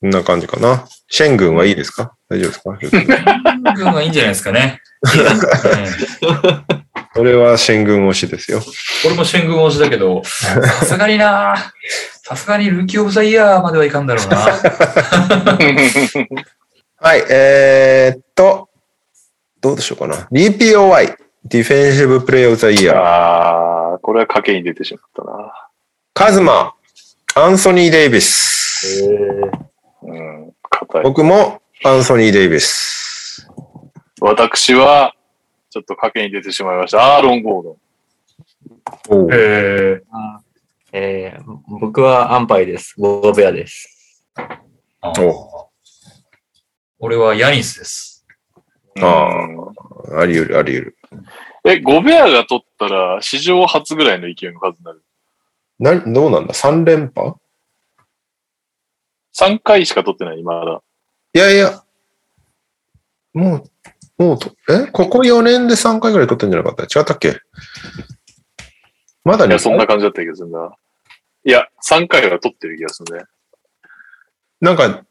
[0.00, 0.86] こんな感じかな。
[1.08, 2.14] シェン軍はいいですか？
[2.28, 3.74] 大丈夫ですか？
[3.76, 4.80] 軍はいいんじゃないですかね。
[5.02, 5.06] う
[6.68, 6.82] ん
[7.14, 8.60] それはシェン軍推しですよ。
[9.04, 11.54] 俺もシェン軍推しだけど、さすがにな
[12.24, 14.36] さすがにルーキーオブザイヤーまではいかんだろうな。
[16.98, 18.70] はい、えー、っと、
[19.62, 20.16] どうでしょうかな。
[20.32, 22.96] DPOY、ディフェンシブプレイオブザイヤー。
[22.96, 25.68] ああ、これは賭けに出てしまったな。
[26.14, 26.74] カズマ、
[27.36, 29.08] アンソニー・デイビス。
[30.02, 31.02] うん、硬い。
[31.04, 33.48] 僕もアンソニー・デイビス。
[34.20, 35.14] 私は、
[35.70, 37.16] ちょっと賭けに出てしまいました。
[37.16, 37.76] アーロン・ゴードン。
[39.10, 40.02] おうえ
[40.92, 41.42] えー
[41.80, 42.94] 僕はアンパイです。
[42.98, 44.26] ゴーベアです。
[46.98, 48.11] 俺はヤニスです。
[49.00, 49.46] あ
[50.10, 50.96] うんあり得る、あり得る。
[51.64, 55.02] え、ゴベアが取ったら、史上初ぐらいの勢いの数になる？
[55.78, 57.34] な、どうなんだ ?3 連覇
[59.34, 60.82] ？3回しか取ってない、まだ。
[61.34, 61.82] いやいや、
[63.32, 63.64] も
[64.18, 64.86] う、もうと、え？
[64.90, 67.00] ここ4年で3回ぐらい取ってんじゃなかった？
[67.00, 67.40] 違ったっけ？
[69.24, 70.74] まだねいや、そんな感じだった気がするな。
[71.44, 73.24] いや、3回は取ってる気がするね。
[74.60, 75.04] なんか、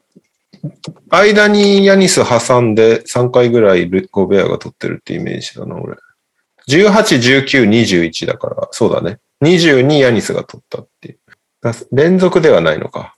[1.08, 5.96] 間にヤニス挟んで3回ぐらいルゴベアが取ってるってイメージだな、俺。
[6.68, 9.18] 18、19、21だから、そうだね。
[9.42, 11.18] 22ヤニスが取ったっていう。
[11.60, 13.16] だ連続ではないのか。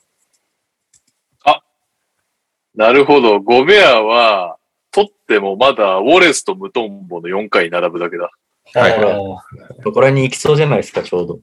[2.74, 3.40] なるほど。
[3.40, 4.56] ゴベアは、
[4.90, 8.30] 取ってもまだ、ウォレスとムトンボの4回に並ぶだけだ。
[8.74, 9.36] はいあー
[9.82, 11.40] そこらに行きそうじゃないですか、ちょうど。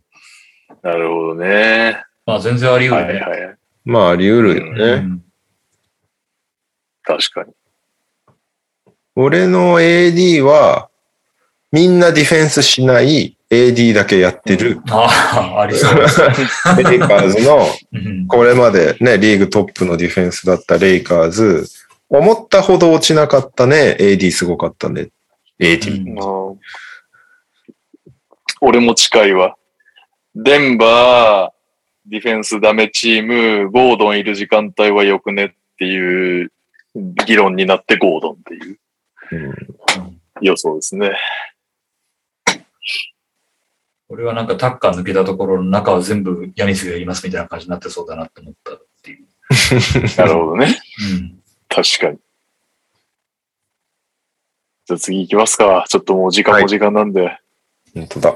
[0.82, 2.04] なるほどね。
[2.26, 3.20] まあ全然あり得はいるね。
[3.22, 3.56] はいはい。
[3.86, 4.96] まあ、あり得るようね。
[5.00, 5.24] ん
[7.18, 7.54] 確かに。
[9.16, 10.90] 俺の AD は、
[11.72, 15.96] みんなディフェンスしない AD だけやってる、ああ、ありそう。
[16.84, 21.68] レイカーズの、うんこれまでね、リーグトップのディフェンスだったレイカーズ、
[22.08, 23.98] 思ったほど落ちなかったね。
[24.00, 25.10] AD すごかったね。
[25.60, 26.02] AD。
[26.02, 26.60] うんうん
[28.64, 29.56] 俺も近いわ。
[30.36, 35.50] デンバー、ディフェンスダメチーム、ゴードンいる時間帯は良くねっ
[35.80, 36.52] ていう
[36.96, 38.80] 議論になってゴードンっていう
[39.32, 41.12] うん予想ですね。
[44.10, 49.26] 俺はなんかタッカー抜けたところの中は全部ヤニスがやりますみたいな感じになってそうだなって思ったっていう。
[50.18, 50.82] なるほどね。
[51.14, 51.42] うん。
[51.70, 52.18] 確かに。
[54.86, 55.86] じゃあ次行きますか。
[55.88, 57.38] ちょっともう時間も時間なんで。
[57.94, 58.36] 本当だ。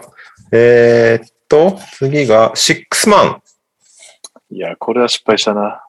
[0.52, 3.42] えーっと、次が、シックスマン。
[4.52, 5.85] いや、これは失敗したな。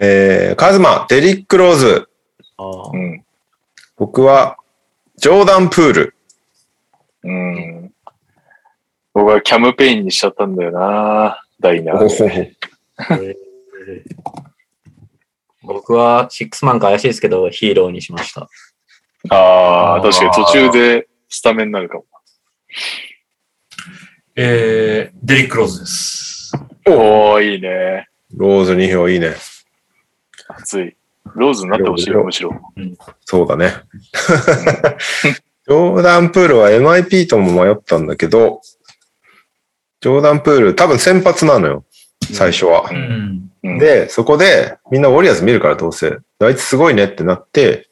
[0.00, 2.08] えー、カズマ、デリック・ローズ。
[2.56, 3.24] あーうん。
[3.96, 4.56] 僕は、
[5.16, 6.14] ジョーダン・プール。
[7.24, 7.92] うん。
[9.12, 11.42] 僕はキャムペインにしちゃったんだよな。
[11.58, 12.54] ダイナおー。
[12.98, 13.34] ー
[15.62, 18.48] 僕はシックスマンか怪しいですけど、ヒーローにしました。
[19.30, 22.04] ああ、確かに途中でスタメンになるかも。
[24.36, 26.52] えー、デリック・ローズです。
[26.86, 28.08] おー、いいね。
[28.36, 29.34] ローズ2票いいね。
[30.58, 30.96] 熱い。
[31.34, 32.60] ローズになってほしいよ、むしろ。
[33.24, 33.74] そうだね。
[35.68, 38.62] ジョーダン・プールは MIP とも迷ったんだけど、
[40.00, 41.84] ジョーダン・プール多分先発なのよ。
[42.32, 42.88] 最初は。
[42.90, 43.50] うん。
[43.64, 46.18] うん、で、そこでみんなウォリアーズ見るからどうせ。
[46.40, 47.88] あいつすごいねってなって、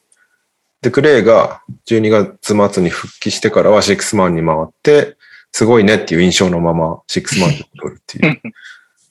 [0.81, 5.17] で、クレイが12月末に復帰してからはシックスマンに回って、
[5.51, 8.41] すごいねっていう印象のままシックスマンに取るっていう。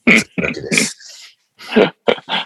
[0.41, 0.96] だけです。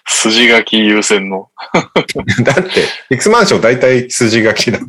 [0.08, 1.50] 筋書き優先の。
[2.44, 4.80] だって、シックスマン賞大体筋書きだ。
[4.80, 4.82] い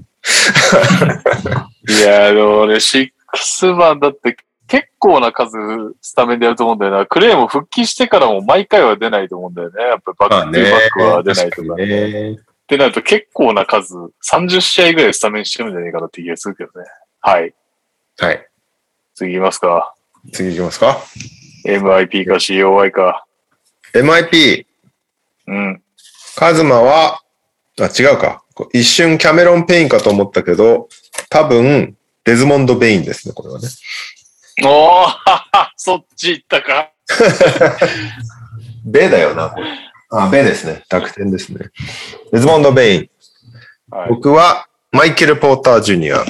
[2.00, 4.36] や、でも俺、シックスマンだって
[4.68, 5.56] 結構な数
[6.00, 7.06] スタメンでやると思うんだよな。
[7.06, 9.82] クレイも復帰してからも毎回は出ないと思うんだよね。
[9.82, 11.74] やっぱバックトゥーバックは出ないとか。
[11.76, 12.30] ね。
[12.32, 12.36] っ
[12.66, 13.94] てなると結構な数、
[14.24, 16.86] 30試合ぐらいスタメンしてるんじゃないかなって気がするけどね。
[17.20, 17.54] はい。
[18.18, 18.48] はい。
[19.14, 19.94] 次行きますか。
[20.32, 20.98] 次行きますか。
[21.66, 23.26] MIP か COI か。
[23.94, 24.66] MIP、
[25.46, 25.82] うん。
[26.36, 27.20] カズマは、
[27.80, 28.42] あ、違うか。
[28.72, 30.88] 一瞬キャメロン・ペインかと思ったけど、
[31.28, 33.68] 多分、デズモンド・ベインですね、これはね。
[34.64, 35.14] おー
[35.76, 36.92] そっち行ったか。
[38.84, 39.66] ベだよな、これ。
[40.10, 40.84] あ、ベですね。
[40.90, 41.70] 楽天ですね。
[42.32, 43.10] デズモンド・ベイン。
[43.90, 44.08] はい。
[44.10, 46.24] 僕は、マイケル・ポーター・ジュニア。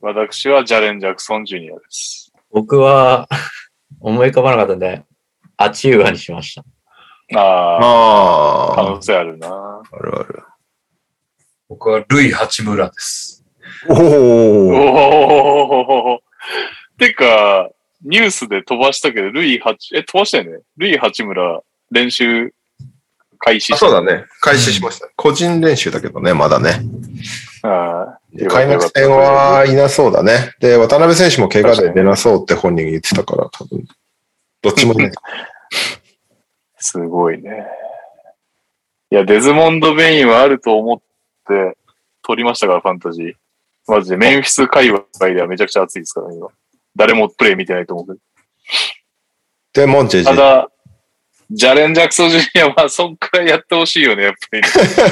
[0.00, 2.32] 私はジャレン・ジャクソン・ジュニアです。
[2.52, 3.28] 僕は
[4.00, 5.02] 思い浮かばなかったんで、
[5.56, 6.64] アチューアにしました。
[7.38, 9.48] ああ、可あ能性あるな。
[9.48, 10.42] あ、あるある。
[11.68, 13.44] 僕はルイ・八村です。
[13.88, 16.20] おおおお。
[16.98, 17.70] てか、
[18.04, 20.60] ニュースで飛ばしたけど、ルイ八、え、飛ばしたよね？
[20.76, 22.52] ルイ八村、練習
[23.38, 24.24] 開始あ、そうだね。
[24.40, 25.08] 開始しました。
[25.16, 26.82] 個人練習だけどね、まだね。
[27.62, 28.18] あ
[28.48, 30.52] 開幕戦はいなそうだね。
[30.60, 33.84] で、渡辺選手も怪我で出なそうって本人言ってたから、多分。
[34.66, 35.12] どっちもいない。
[36.78, 37.66] すごいね。
[39.12, 40.98] いや、デズモンド・ベインはあると思っ
[41.46, 41.78] て
[42.22, 43.34] 取りましたから、ファンタジー。
[43.86, 46.48] マジで、メンフィス界隈ではめちゃくちゃ熱いですから、今。
[46.96, 48.18] 誰もプレイ見てないと思うけど。
[49.72, 50.34] で、モンチェジた。
[50.34, 50.68] だ、
[51.48, 54.62] ジャレン・ジャクソン・ジュニアはそんくらいやってほしいよね、やっぱり。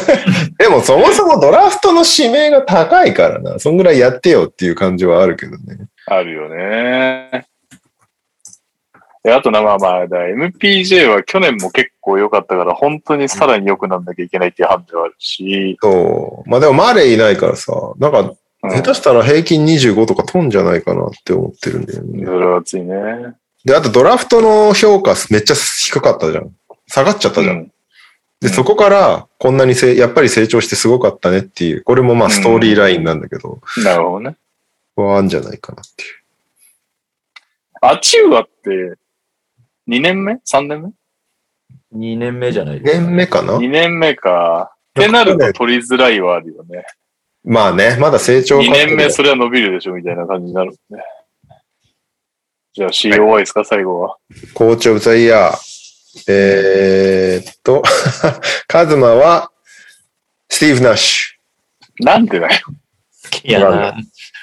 [0.59, 3.61] でもそもそもドラフトの指名が高いからな。
[3.61, 5.87] そんぐらいやってよっていう感じはあるけどね。
[6.07, 7.47] あるよね。
[9.25, 16.49] であとな、まあまあ、だ MPJ は去年も結構良かったから、本当にさらに良くなんなきゃいけないっていう判断はあるし、そう。
[16.49, 22.25] まあでもマレーいないからさ、なんかうん下手したら平均25とか飛んじゃないかなって思ってるんだよね。
[22.25, 22.95] それは熱いね。
[23.65, 26.51] で、あとドラフトの評価めっちゃ低かったじゃん。
[26.87, 27.57] 下がっちゃったじゃん。
[27.57, 27.71] うん
[28.41, 34.37] で、そこからこんなにせやっぱり成長してすごかったねっていう、これもまあストーリーラインなんだけど、なるほどね。
[34.97, 36.11] はあんじゃないかなっていう。
[37.81, 38.99] アチウアって、
[39.89, 40.93] 2年目 ?3 年
[41.95, 43.01] 2年目じゃないですか。
[43.05, 43.59] 年目かな？
[43.59, 44.75] 目 ?2 年目か。
[44.99, 46.85] ってなると取りづらいはあるよね。
[47.43, 51.05] まあね、まだ成長2過程年目それは伸びるでしょみたいな感じになるもんね。
[52.73, 54.17] じゃあ COY ですか、最後は。
[54.55, 55.75] コーチオブザイヤー。
[56.29, 57.83] えーっと、
[58.69, 59.51] カズマは、
[60.49, 61.35] スティーブ・ナッシ
[62.01, 62.61] なんでだよ。
[62.67, 63.97] 好きやな。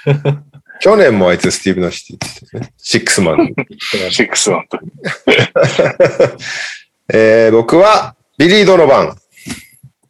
[0.81, 0.83] ュ。
[0.83, 2.73] 去年もあいつスティーブ・ナッシュって言ってね。
[2.77, 3.53] シックスマン。
[4.11, 4.79] シックスワンと。
[7.13, 9.15] えー僕は、ビリー・ドノバン。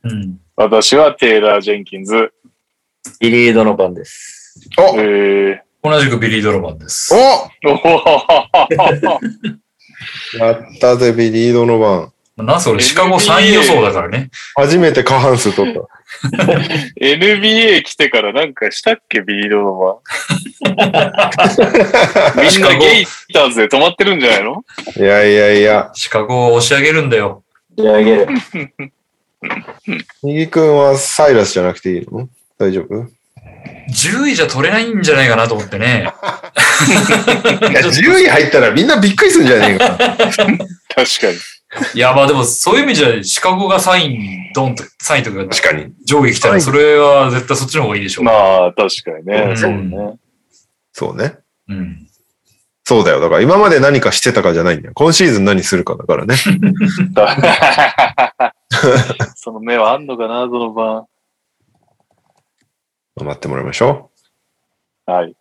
[0.04, 0.38] うん。
[0.56, 2.32] 私はテイラー・ジェンキンズ。
[3.20, 4.60] ビリードの番です。
[4.78, 7.12] おえ同じくビリー・ドロバンです。
[7.14, 7.18] お
[10.38, 12.14] やったぜ、ビリー・ドノバン。
[12.38, 14.30] なんせ俺シカゴ3位予想だからね。
[14.56, 15.82] 初めて過半数取った。
[17.00, 19.98] NBA 来てからなんかしたっけビリードのは。
[22.42, 24.64] みんシカゴなゲイターズで止まってるんじゃないの？
[24.98, 25.90] いやいやいや。
[25.94, 27.44] シカゴを押し上げるんだよ。
[27.78, 28.28] 仕上げる。
[30.24, 32.30] 右くんはサイラスじゃなくていいの？
[32.60, 33.08] 大丈夫
[33.90, 36.02] ？10位じゃ取れないんじゃないかなと思ってね。
[36.02, 36.04] い
[37.74, 39.98] や、10位入ったらみんなびっくりするんじゃねえかな。
[40.28, 41.38] 確かに。
[41.96, 45.94] いや、まあでもそういう意味じゃ、シカゴが3位、ドンと、3位とか確かに。
[46.06, 48.26] 上位来たら、それは絶対そっちの方がいいでしょう。
[48.26, 49.46] まあ、確かにね。
[49.50, 50.20] うんそうね。
[50.94, 51.38] そうね。
[51.70, 52.08] うん。
[52.84, 53.22] そうだよ。
[53.22, 54.94] だから今まで何かしてたかじゃないんだよ。
[54.96, 56.36] 今シーズン何するかだからね。
[59.36, 61.06] その目はあんのかな、その晩。
[63.16, 64.12] 待ってもらいましょ
[65.06, 65.34] はい。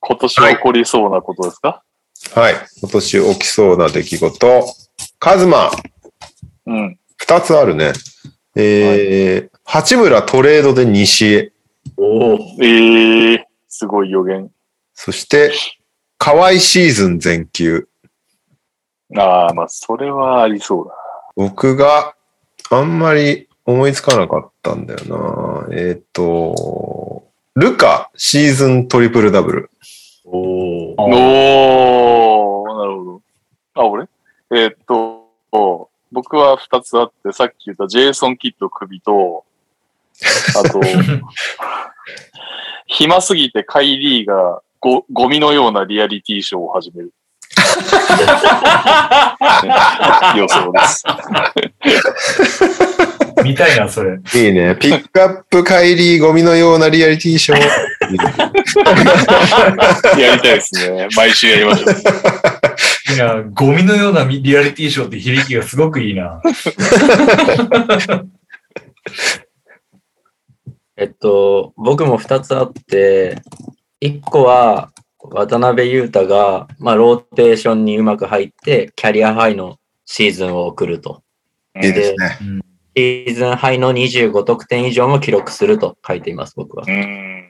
[0.00, 1.91] 今年起こりそうなことですか、う。
[2.34, 2.54] はい。
[2.80, 4.64] 今年起きそうな出来事。
[5.18, 5.70] カズマ、
[6.66, 6.98] うん。
[7.16, 7.92] 二つあるね。
[8.54, 11.52] えー、八村トレードで西へ。
[11.96, 12.38] おお。
[12.62, 14.50] ええすごい予言。
[14.94, 15.52] そして、
[16.18, 17.88] 河合シーズン全休。
[19.16, 20.94] ああ、まあ、それはありそうだ。
[21.34, 22.14] 僕が
[22.70, 25.76] あんまり思いつかなかったんだよな。
[25.76, 29.70] えっ、と、ルカシーズントリプルダブル。
[30.32, 30.94] おお。
[30.98, 33.20] おー、なるほど。
[33.74, 34.06] あ、俺？
[34.50, 35.28] えーっと、
[36.10, 39.44] 僕は二つあって、さっき言ったジェイソン・キッド首と、
[40.56, 40.80] あと、
[42.86, 47.12] 暇すぎてカイリーがゴゴミのようなリアリティショーを始める。
[50.36, 51.04] 予想です。
[53.44, 54.18] 見たいな、それ。
[54.34, 54.74] いいね。
[54.76, 57.60] ピックアップ帰りゴミのようなリアリティショー。
[60.18, 61.08] やりたいですね。
[61.16, 61.94] 毎週やりましょう。
[63.14, 66.40] いや、ゴミのようなリアリティショーって響きがすごくいいな。
[70.96, 73.36] えっと、僕も二つあって、
[74.00, 81.22] 一個は渡辺裕太が、まあ、ローテーションにうまく入って、キャリアハイのシーズンを送ると。
[81.82, 82.62] いいですね。
[82.96, 86.90] シーズンハイの25得点以上も記録すると書いています、僕はう。
[86.90, 87.48] ん。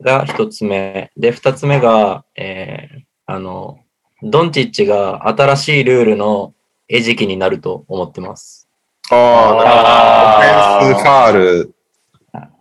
[0.00, 1.10] が一つ目。
[1.16, 3.78] で、二つ目が、えー、あの、
[4.22, 6.54] ドンチッチが新しいルールの
[6.88, 8.68] 餌食になると思ってます。
[9.10, 11.74] ああ、オフェンスファール。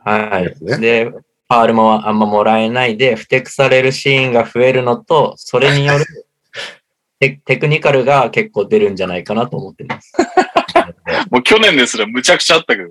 [0.04, 0.46] はい。
[0.46, 6.06] ですねで、ファールもあんまもらえないで、ふてくされるシーンが増えるのと、それによる
[7.20, 10.14] テテクニカルが結構出るんじゃないかなと思ってます。
[11.32, 12.90] もう去年ですらむちゃくちゃあったけど。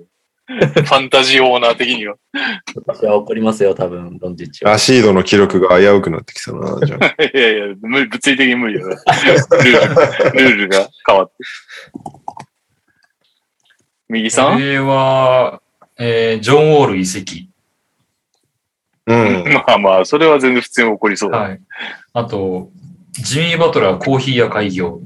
[0.51, 2.15] ファンタジーオーナー的には。
[2.75, 4.71] 私は怒りますよ、多分、ドンチッチは。
[4.71, 7.05] ラシードの記録が危うくなってきたな、じゃあ。
[7.23, 8.89] いやいや、無理物理的に無理よ。
[8.89, 11.33] ルール、ルールが変わって。
[14.09, 14.53] 右さん？
[14.55, 15.61] これは、
[15.97, 17.49] えージョン・ウォール移籍。
[19.07, 19.43] うん。
[19.53, 21.37] まあまあ、それは全然普通に起こりそうだ。
[21.37, 21.61] はい。
[22.13, 22.71] あと、
[23.11, 24.99] ジミー・バトラーコーヒー屋開業。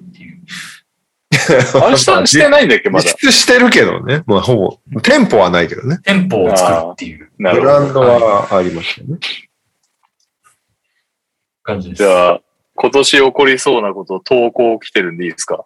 [1.32, 3.06] あれ したしてないんだっけ、まだ。
[3.06, 4.24] 実質してるけどね。
[4.26, 4.56] まあ、ほ
[4.92, 5.00] ぼ。
[5.02, 6.00] 店舗はないけどね。
[6.04, 7.72] 店舗を作るっていうブなるほど。
[7.72, 9.18] ランドはありましたよね。
[11.64, 12.04] 感じです。
[12.04, 12.42] じゃあ、
[12.76, 15.66] 今年起こりそうなこと、投稿来てるんでいいですか？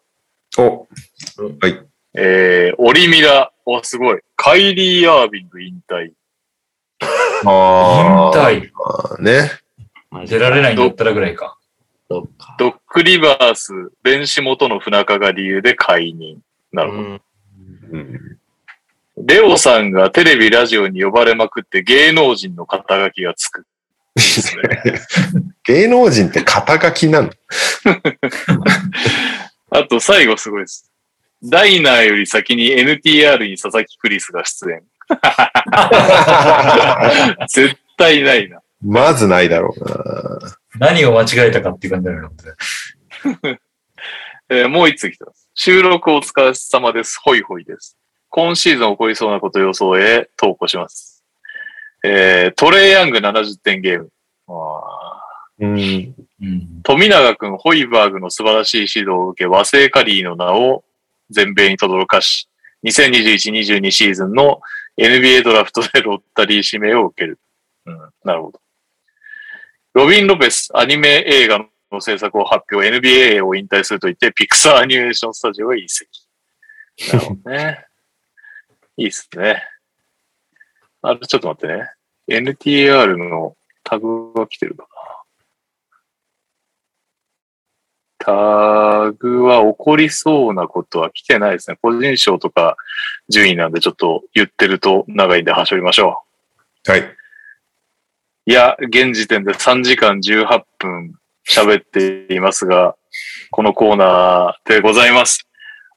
[0.57, 0.87] お、
[2.15, 4.19] えー、オリミラ、お、すごい。
[4.35, 6.11] カイリー・アービング引退。
[7.45, 8.69] あ引退。
[8.83, 9.21] あ。
[9.21, 9.51] ね。
[10.27, 11.58] 出られないんだったらぐらいか。
[12.09, 12.27] ド
[12.69, 13.71] ック・リバース、
[14.01, 16.41] ベンシモとの不仲が理由で解任。
[16.71, 17.03] なるほど。
[17.03, 17.21] うん
[17.91, 18.37] うん。
[19.25, 23.65] レオさんがテレビ、ラジオに呼ばれまくって芸能人の肩書きがつく。
[25.63, 27.29] 芸能人って肩書きなの？
[29.71, 30.91] あと最後すごいです。
[31.43, 34.81] ダイナーより先に NTR に佐々木クリスが出演。
[37.47, 38.61] 絶対ないな。
[38.81, 40.39] まずないだろうな。
[40.79, 43.59] 何を間違えたかっていう感じだよね。
[44.51, 45.49] えーもう一つ来てます。
[45.53, 47.19] 収録お疲れ様です。
[47.21, 47.97] ホイホイです。
[48.29, 51.23] 今シーズン起こりそうなこと予想へ投稿します。
[52.03, 54.09] えートレイヤング70点ゲーム。
[54.47, 56.15] あーうん。
[56.41, 56.81] うん。
[56.83, 60.83] 富永君、ホイバーグの素晴らしい指導を受け、和製カリーの名を
[61.29, 62.47] 全米に轟かし、
[62.85, 64.61] 2021-22シーズンの
[64.97, 67.39] NBA ドラフトでロッタリー指名を受ける。
[67.85, 68.61] うん、なるほど。
[69.93, 76.07] ロビン・ロペス、アニメ映画の制作を発表、NBA を引退すると言って、ピクサーアニメーションスタジオへ移籍。
[77.11, 77.85] なるほどね。
[78.97, 79.63] いいっすね。
[81.01, 81.89] あれ、ちょっと待ってね。
[82.27, 84.89] NTR のタグが来てるかな。
[88.19, 91.77] タグは起こりそうなことは来てないですね。
[91.81, 92.77] 個人賞とか
[93.29, 96.23] 順位なんでちょっと言ってると長いんで端折りましょ
[96.85, 97.18] うはい。
[98.47, 98.49] う。
[98.49, 101.13] いや、現時点で3時間18分
[101.47, 102.95] 喋っていますが、
[103.51, 105.45] このコーナーでございます。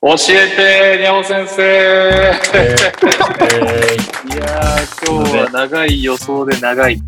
[0.00, 1.62] 教えて、にゃお先生。
[1.62, 2.32] え
[4.26, 6.98] いやー、今日は長い予想で長い。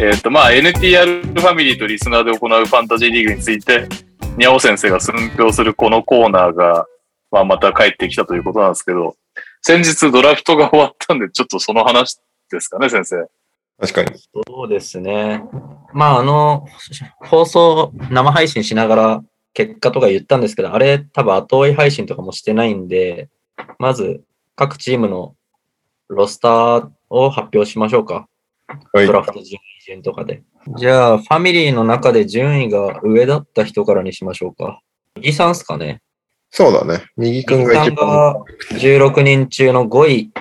[0.00, 3.88] えっ、と、まあ、NTR ファミリーとリスナーで行うファンタジーリーグについて、
[4.36, 6.86] にゃお先生が寸評するこのコーナーが、
[7.32, 9.16] まあ、また帰ってきたということなんですけど、
[9.62, 12.20] 先日ドラフトが終わったんで、ちょっとその話
[12.50, 13.26] ですかね、先生。
[13.80, 14.18] 確かに。
[14.18, 15.42] そうですね。
[15.94, 16.66] まあ、あの、
[17.20, 23.30] 放送、生配信しながら結果とか言ったんですけど、あれ多分後追い配信とかもしてないんで、
[23.78, 24.22] まず
[24.54, 25.34] 各チームの
[26.08, 28.28] ロスターを発表しましょうか。
[28.92, 29.12] はいド。
[29.12, 30.42] ラフト順位順とかで。
[30.76, 34.82] じゃあ、ファミリーの中で順位が上だった人からにしましょうか。
[35.16, 36.02] 右さんっすかね。
[36.50, 37.04] そうだね。
[37.16, 38.08] 右くん右さんが一番。
[38.08, 40.32] が16人中の5位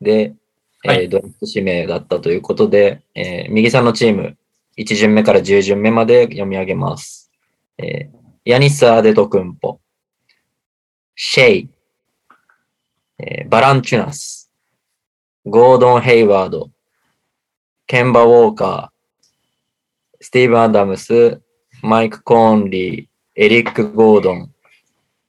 [0.00, 0.34] で、
[0.92, 4.36] えードラフト指名だったということで、えー右さんのチーム、
[4.76, 7.30] 1巡目から10巡目まで読み上げます。
[7.78, 9.80] えーヤニス・アデト・クンポ、
[11.16, 11.70] シェイ、
[13.18, 14.50] えーバランチュナス、
[15.44, 16.70] ゴードン・ヘイワード、
[17.86, 19.24] ケンバ・ウォーカー、
[20.20, 21.40] スティーブン・アダムス、
[21.82, 24.52] マイク・コーンリー、エリック・ゴードン、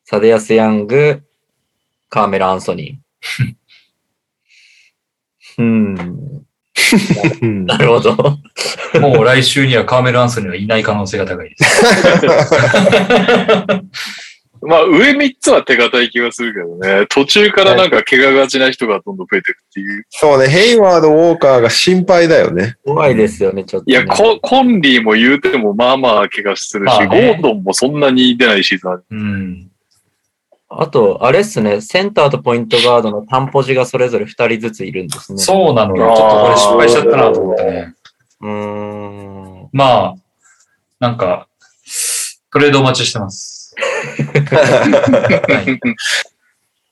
[0.06, 1.24] サデアス・ヤング、
[2.10, 3.56] カーメラ・アンソニー。
[5.58, 6.18] うん。
[7.42, 8.16] うんなるほど。
[8.94, 11.86] ー もう来週にはカーメル・アンソニーはいない可能性が高いです。
[14.62, 17.06] まあ、上3つは手堅い気がするけどね。
[17.10, 20.06] 途中からなんか怪我がちな人がどんどん増えていくっていう。
[20.10, 22.76] そうね、ヘイワード、ウォーカーが心配だよね。
[22.84, 23.94] 怖いですよね、ちょっと、ね。
[23.94, 29.04] いや、ココンリーも言うてもまあまあ怪我するし、まあねゴードンもそんなに出ないシーズンある。
[29.12, 29.72] うん。
[30.70, 35.40] あと、あれっすね、センターとポイントガードの担保時がそれぞれ2人ずついるんですね。
[35.40, 36.14] そうなのよ。
[36.16, 37.96] ちょっとこれ失敗しちゃったなと思ってね。
[38.42, 38.50] う。
[38.50, 39.70] ん。
[39.72, 40.16] まあ、
[41.00, 41.48] なんか、
[42.52, 43.76] トレードお待ちしてます。
[43.78, 45.80] はい。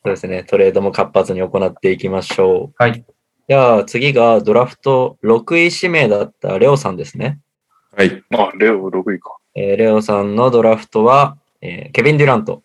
[0.04, 2.76] そうですね、トレードも活発に行っていきましょう。
[2.78, 3.04] はい。
[3.50, 7.40] じゃあ、次がドラフト6位指名だったレオさんですね。
[7.96, 8.24] はい。
[8.30, 9.36] まあ、レオ6位か。
[9.56, 12.62] えーレオさんのドラフトは、えーケビン・デュラント、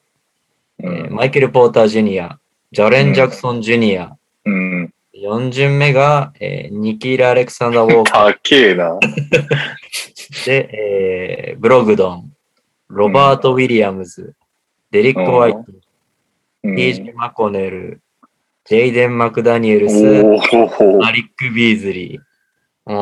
[0.83, 2.39] えーマイケル・ポーター・ジュニア、
[2.73, 4.94] ジャレン・ジャクソン・ジュニア、うん。
[5.15, 8.99] 4巡目が、えーニキーラ・アレクサンダー・ウォーカー高えな。
[10.47, 12.33] で、えーブログドン、
[12.89, 14.34] ロバート・ウィリアムズ、
[14.91, 15.65] デリック・ホワイト、
[16.65, 18.00] うん、TJ・ マコネル、
[18.65, 20.02] ジェイデン・マクダニエルス。
[20.02, 22.20] マリック・ビーズリー。
[22.86, 22.94] うー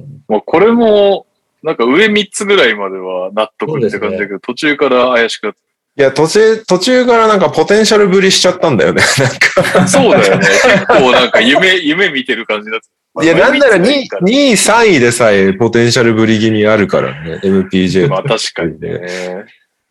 [0.00, 0.22] ん。
[0.26, 1.26] まあ、これも、
[1.62, 5.54] なんか上3つぐらいまでは納得って感じだけど、途中から怪しくなっ
[5.96, 9.02] いや、途中、途中からなんかポテンシャルぶりしちゃったんだよね。
[9.18, 9.80] なんか。
[9.80, 9.88] た。
[9.88, 10.46] そうだよね。
[10.46, 12.80] 結構なんか夢、 夢見てる感じだっ
[13.16, 13.24] た。
[13.24, 17.40] いや、なんなら2上三つがいいか位、2位、3位でさえポテンシャルぶり気味あるからね。
[17.44, 19.00] MPJ まあ確かにね。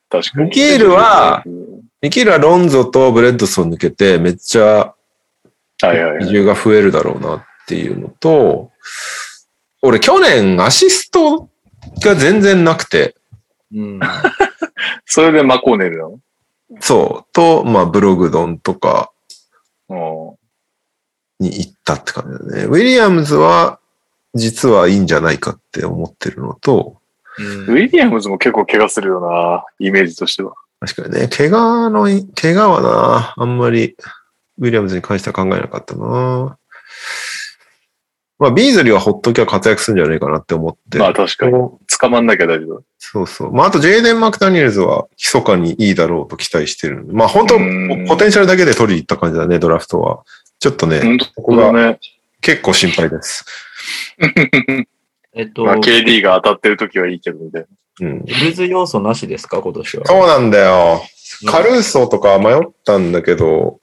[0.09, 0.45] 確かに。
[0.45, 1.73] ミケールはうん
[2.03, 4.93] ミキールはロンゾとブレッドソー抜けてめっちゃは
[5.83, 6.25] いはいはい。
[6.25, 8.71] 比重が増えるだろうなっていうのと、
[9.81, 11.49] 俺去年アシスト
[12.03, 13.15] が全然なくて、
[13.73, 13.99] うん。
[15.05, 16.19] それでマコーネルなの？
[16.79, 19.11] そう、と、まあブログドンとか
[19.89, 19.97] うん
[21.39, 22.63] に行ったって感じだね。
[22.65, 23.79] ウィリアムズは
[24.33, 26.97] 実はいいんじゃないかって思ってるのと、
[27.37, 30.53] ウィリアムズも結構怪我するよな、イメージとしては。
[30.79, 32.03] 確かにね、怪我の、
[32.35, 33.95] 怪我はな、あんまり
[34.59, 36.57] ウィリアムズに関しては考えなかったな。
[38.39, 40.97] まあ、ビーズリーはほっときゃ活躍するんじゃないかなって思って。
[40.97, 41.53] まあ確かに。
[42.03, 42.83] 捕まんなきゃ大丈夫。
[42.99, 43.53] そうそう。
[43.53, 47.05] まあ、あと、ジェイデン・マクダニエルズは、密かにいいだろうと期待してる。
[47.09, 50.23] まあ、本当うんポテンシャルだけで取りに行った感じだね、ドラフトは。
[50.59, 51.97] ちょっとね、本こ当こが。
[52.41, 53.45] 結構心配です。
[55.35, 57.67] えっと、まあ KD が当たってる時はいいけどみたいな。
[58.07, 58.19] うん。
[58.19, 60.05] ブルズ要素なしですか、今年は？
[60.05, 61.01] そうなんだよ。
[61.49, 63.79] カルーソとか迷ったんだけど、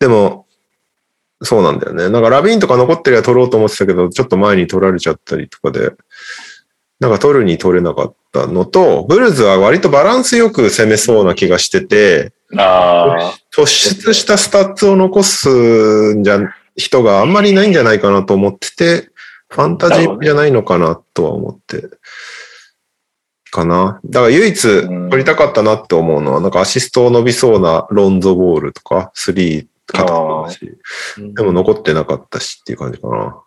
[0.00, 0.46] でも、
[1.42, 2.08] そうなんだよね。
[2.08, 5.92] なんかラビーンとか残ってりゃ取ろうと思ってたけど、ちょっと前に取られちゃったりとかで、
[7.02, 16.38] なんか取るに取れなかったのと、ブルズは割とバランスよく攻めそうな気がしてて、あ突出したスタッツを残すんじゃ、
[16.76, 19.10] 人があんまりいないんじゃないかなと思ってて、
[19.48, 21.88] ファンタジーじゃないのかなとは思って、
[23.50, 24.00] かな。
[24.04, 30.78] だから唯一取りたかったなって思うのは、なんかアシスト伸びそうなロンゾボールとか、スリー片方だし、
[31.18, 33.42] うんでも残ってなかったしっていう感じかな。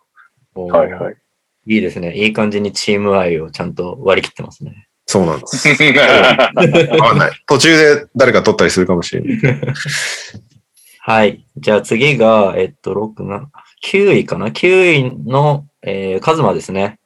[0.56, 0.60] あ。
[0.60, 1.16] はいはい。
[1.66, 2.14] いいですね。
[2.16, 4.88] いい感じにチーム愛をちゃんと割り切ってますね。
[5.06, 5.68] そうなんです。
[5.68, 7.30] わかんない。
[7.46, 9.62] 途中で誰か取ったりするかもしれない。
[11.00, 11.44] はい。
[11.56, 13.46] じゃあ次が、えっと、6、7、
[13.84, 16.98] 9位かな ?9 位の、えー、カズマですね。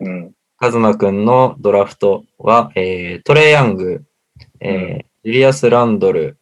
[0.00, 0.32] うん。
[0.56, 4.02] カズマくんのドラフトは、えー、トレイヤング、
[4.60, 6.36] えージュリアス・ランドル、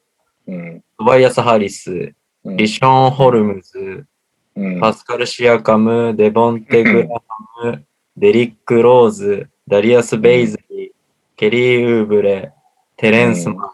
[0.47, 0.83] うん。
[0.99, 4.07] トバイアス・ハリス、うんリション・ホルムズ、
[4.57, 7.23] うんパスカル・シアカム、デボンテ・グラハ
[7.65, 7.85] ム、
[8.17, 10.91] デリック・ローズ、ダリアス・ベイズリー、
[11.37, 12.53] ケリー・ウーブレ、
[12.97, 13.71] テレンスマン。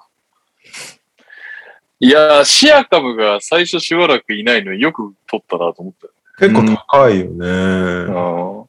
[1.99, 8.13] いやー、シアカムが最初しばらくいないのによく取ったなと思った結構高いよね。
[8.13, 8.69] よ。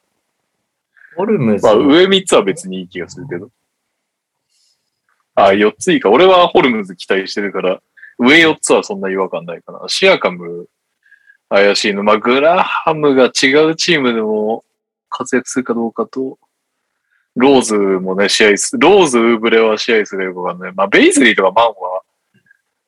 [1.17, 3.49] ホルムズまあ、上3つは別にいい気がするけど。
[5.35, 6.09] あ、4ついいか。
[6.09, 7.81] 俺はホルムズ期待してるから、
[8.17, 9.81] 上4つはそんな違和感ないかな。
[9.87, 10.69] シアカム、
[11.49, 12.03] 怪しいの。
[12.03, 14.63] まあ、グラハムが違うチームでも
[15.09, 16.37] 活躍するかどうかと、
[17.35, 20.73] ローズもね、試合す、ローズ、ウーブレは試合するかよくわかんない。
[20.73, 22.01] まあ、ベイズリーとかマンは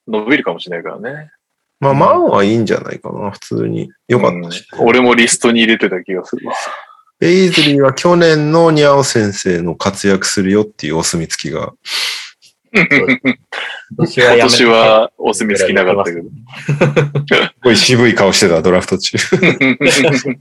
[0.08, 1.32] 伸びるかもしれないからね。
[1.80, 3.90] まあ、マンはいいんじゃないかな、普通に。
[4.08, 4.68] よかったし。
[4.74, 6.56] うん俺もリストに入れてた気がするわ。
[7.20, 11.74] ベイズリーは去年のニャオ先生の活躍するよっていうお墨付きが。
[13.92, 16.30] 今年はやめ今年はお墨付きなかったけど。
[16.30, 19.18] すごい渋い顔してた、ドラフト中。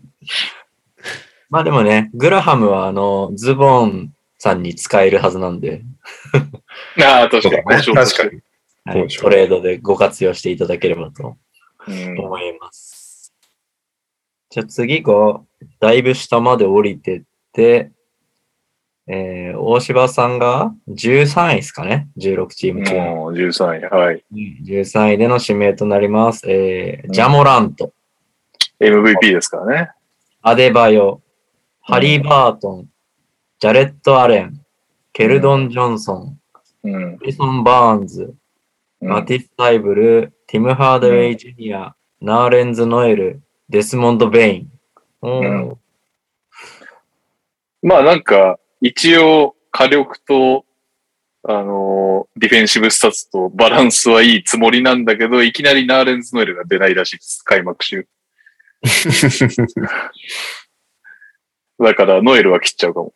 [1.50, 5.82] まあでもね、グラハムはあの、ズボンさんに使えるはずなんで、
[7.02, 7.62] ああ、確かに。
[7.64, 8.42] 確かに。
[8.84, 11.36] はいトレードでご活用していただければと
[11.86, 13.34] うん思います。
[14.50, 15.42] じゃあ次が、
[15.78, 17.92] だいぶ下まで降りてって、
[19.10, 22.94] えー、大柴さんが13位ですかね ?16 チーム中。
[22.94, 23.82] もう13位。
[23.84, 24.22] はい。
[24.32, 26.48] 13位での指名となります。
[26.48, 27.92] えー、ジャモラント、
[28.78, 29.90] MVP ですからね。
[30.42, 31.22] アデバヨ、
[31.80, 32.86] ハリー・バートン、
[33.58, 34.60] ジャレット・アレン、
[35.14, 36.38] ケルドン・ジョンソン、
[36.84, 37.14] うん。
[37.14, 38.22] ハリソン・バーンズ、
[39.00, 44.72] うんマティス・タイブル、ティム・ハードウェイ・ジュニア、ナーレンズ・ノエル、デスモンド・ベイン。
[45.22, 45.78] うんうん
[47.80, 50.64] まあなんか、一応火力と、
[51.44, 57.42] あのーディフェンシブスタッツとバランスはいいつもりなんだけど、いきなりナーレンズノエルが出ないらしいです。
[57.42, 58.06] 開幕週。
[61.80, 63.12] だからノエルは切っちゃうかも。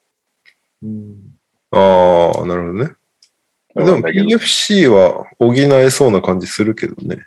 [0.82, 1.32] うん
[1.70, 2.92] ああ、なるほどね。
[3.74, 7.24] でもだけど PFC は補えそうな感じするけどね。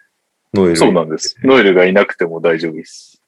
[0.53, 0.75] ノエル。
[0.75, 1.35] そうなんです。
[1.43, 3.21] ノエルがいなくても大丈夫です。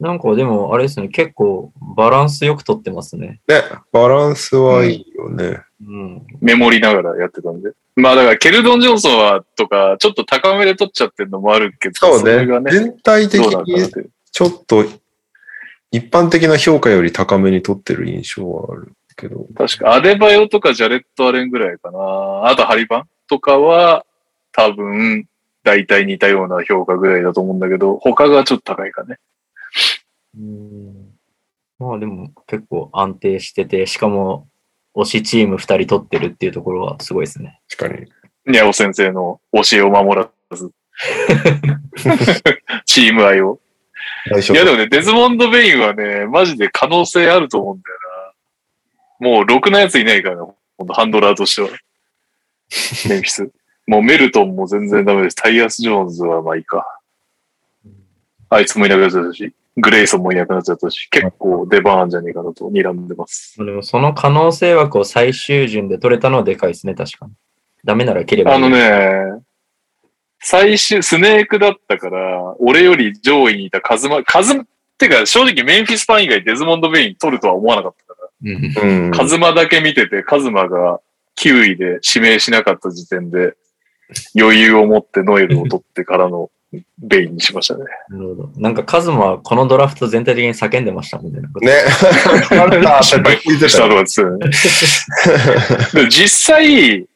[0.00, 3.40] なんかでも、あれですね、結構バランスよくとってますね。
[3.48, 3.62] ね、
[3.92, 5.60] バランスはいいよね。
[5.84, 6.26] うん。
[6.40, 7.72] メモりながらやってたんで。
[7.96, 14.06] まあだからケルドン・ジョンソンはとか、ちょっと高めで取っちゃってるのもあるけど、そうねれがね、全体的にて。
[14.30, 14.84] ちょっと
[15.90, 19.46] 一般的な評価より高めに取ってる印象はあるけど。
[19.56, 21.98] 確か、アデバヨとかジャレット・アレンぐらいかな。
[22.44, 24.04] あとハリバンとかは、
[24.52, 25.26] 多分、
[25.64, 29.18] 大体似たような評価ぐらいだと思うんだけど、他がちょっと高いかね。
[30.36, 31.18] うん
[31.78, 34.48] まあでも結構安定してて、しかも
[34.96, 37.60] 推しチーム2人取ってるっていうところはすごいですね。
[37.68, 38.10] 確かに。
[38.46, 40.72] ニャオ先生の教えを守らず。
[42.84, 43.60] チーム愛を。
[44.26, 47.96] いやでもね、デズモンド・ベインはね、マジで可能性あると思うんだよ
[49.20, 49.30] な。
[49.30, 51.68] もう、ろくなやついないからな、ほんとハンドラーとしては。
[53.08, 53.50] メンフィス。
[53.86, 55.36] もうメルトンも全然ダメです。
[55.36, 56.84] タイアス・ジョーンズはまあいいか。
[58.50, 63.54] あいつもいなくなっちゃったし、グレイソンもいなくなっちゃったし、結構出番あるんじゃねえかなと睨んでます。
[63.58, 67.32] まあでもその可能性枠を最終順で取れたのはでかいですね、確かに。
[67.84, 68.56] ダメなら切ればいい。
[68.56, 69.42] あのね、
[70.40, 74.64] 最終、スネークだったから、俺より上位にいたカズマ、カズマ、
[74.98, 78.28] てか正直メンフィスパン以外デズモンド・ベイン取るとは思わなかったから。
[78.42, 79.10] うんうん。
[79.12, 81.00] カズマだけ見てて、カズマが
[81.36, 83.54] 9位で指名しなかった時点で、
[84.38, 86.50] 余裕を持ってノエルを取ってからの
[86.98, 87.84] ベインにしましたね。
[88.10, 88.50] なるほど。
[88.56, 91.40] なんかカズマはこのドラフト全体的に叫んでましたもんね。
[91.40, 91.72] なんかね。
[93.02, 94.50] 失敗したとかですよね。
[95.94, 97.06] でも実際、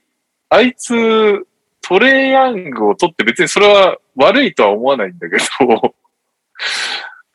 [0.49, 1.47] あいつ、
[1.83, 5.95] トレイヤングを取って別にそれは悪いとは思わないんだけど、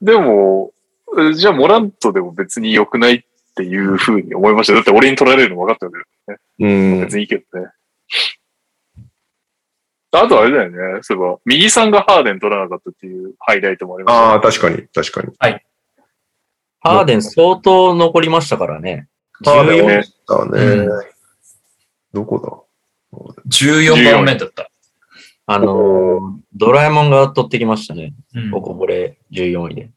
[0.01, 0.71] でも、
[1.35, 3.23] じゃあモラントでも別に良くないっ
[3.55, 4.73] ていうふうに思いました。
[4.73, 6.35] だって俺に取られるの分かったんだよね。
[6.59, 7.01] うん。
[7.01, 7.69] 別にいいけどね。
[10.11, 10.99] あとあれだよね。
[11.01, 15.33] そういえば、右さんがハーデン取らなかったっていうハイライトもありました、ああ、確かに、確かに。
[16.79, 19.07] ハーデン相当残りましたからね。
[19.43, 21.17] 14ハーデンねだね、うん
[22.13, 22.67] どこ
[23.49, 24.69] 14番目だった。
[25.45, 28.13] あのードラえもんが取ってきましたね。
[28.33, 29.91] うんおこぼれ14位で。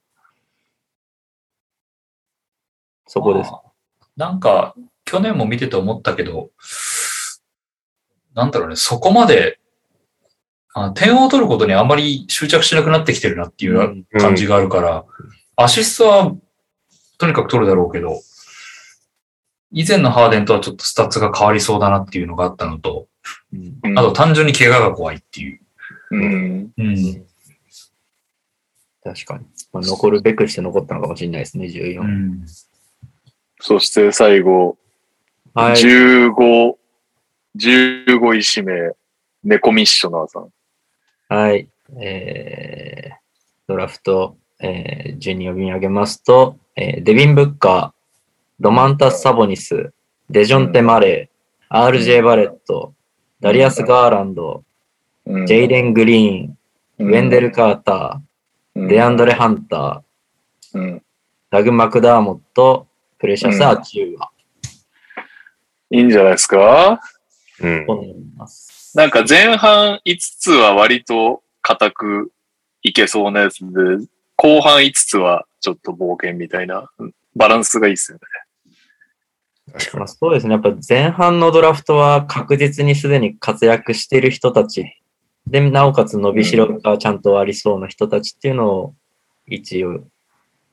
[3.06, 3.50] そこです。
[4.16, 4.74] なんか、
[5.05, 6.50] 去年も見てて思ったけど、
[8.34, 9.59] なんだろうね、そこまで、
[10.73, 15.05] あ点を取ることにあまり執着しなくなってきてるなっていう感じがあるから、
[15.57, 16.36] アシストは
[17.18, 18.20] とにかく取るだろうけど、
[19.73, 23.08] 以前のハーデンとはちょっとスタッツが変わりそうだなっていうのがあったのと、
[23.97, 25.60] あと単純に怪我が怖いっていう。
[26.12, 26.70] うん。
[26.76, 27.26] うん。
[29.02, 29.47] 確かに。
[29.73, 32.00] まあ、残るべくして残ったのかもしれないですね、14。
[32.00, 32.47] うん。
[33.60, 34.76] そして最後、
[35.55, 35.74] はい。
[35.74, 36.74] 15、
[37.57, 38.92] 15位指名、
[39.42, 40.49] 猫ミッショナーさん。
[41.31, 41.68] はい。
[42.00, 43.15] えー、
[43.68, 47.91] ドラフト、えー、順に読み上げますと、えーデビン・ブッカー、
[48.59, 49.92] ドマンタス・サボニス、
[50.28, 52.94] デジョンテ・マレー、RJ・ バレット、
[53.41, 54.65] ダリアス・ガーランド、
[55.25, 56.59] うんジェイレン・グリーン、
[56.99, 61.02] ウェンデル・カーター、デアンドレ・ハンター、うん。
[61.50, 64.31] ダグ・マクダーモット、プレシャス・アチューア。
[65.92, 67.00] いいんじゃないですか？
[67.60, 68.97] 思います。
[68.97, 72.32] なんか前半5つは割と固く
[72.82, 74.06] いけそうなやつで、
[74.36, 78.22] 後半5つはちょっと冒険みたいな、うんバランスがいいっすよね。
[79.94, 80.55] まあ、そうですね。
[80.55, 85.00] やっぱ前半のドラフトは確実にすでに活躍している人たち。
[85.47, 88.94] で、なおかつ伸びしろがちゃんとありそうな人たちっていうのを
[89.47, 90.00] 一応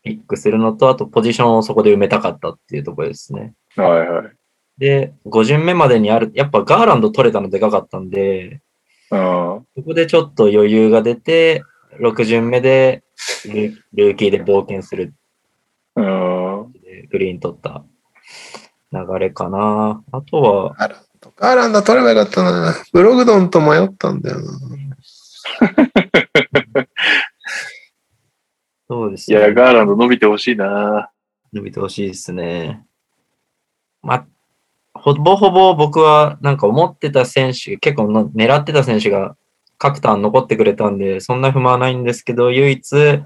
[0.03, 3.53] ピックするのと、あとポジションをそこで埋めたかったっていうところですね。
[3.75, 4.31] はいはい。
[4.77, 8.61] で、5巡目までにある、やっぱガーランド取れたのでかかったんで、
[9.11, 9.65] うん。
[9.75, 11.63] そこでちょっと余裕が出て、
[11.99, 13.03] 6巡目で
[13.45, 15.13] ルルーキーで冒険する
[15.95, 17.83] グリーン取った
[18.91, 20.03] 流れかな。
[20.11, 20.75] あとは、
[21.35, 22.75] ガーランド取ればよかったな。
[22.93, 24.45] ブログドンと迷ったんだよな。
[28.87, 29.37] そうですね。
[29.37, 31.11] いや、ガーランド伸びてほしいな。
[31.51, 32.85] 伸びてほしいですね。
[34.01, 34.27] まあ、
[35.01, 39.35] ほぼほぼ僕はなんか思ってた選手、結構の狙ってた選手が
[39.77, 43.21] 各ターン残ってくれたんで、そんな不満はないんですけど、唯一、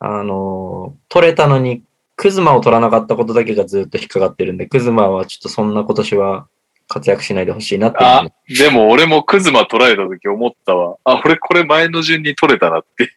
[0.00, 1.82] あの、取れたのに、
[2.16, 6.46] クズマを取らなかったことだけがずっと引っかかってるんで、クズマはちょっとそんな今年は
[6.86, 10.96] 活躍しないでほしいなってあでも俺もクズマ捉えた時思ったわ。
[11.04, 13.10] あ、俺これ前の順に取れたなって。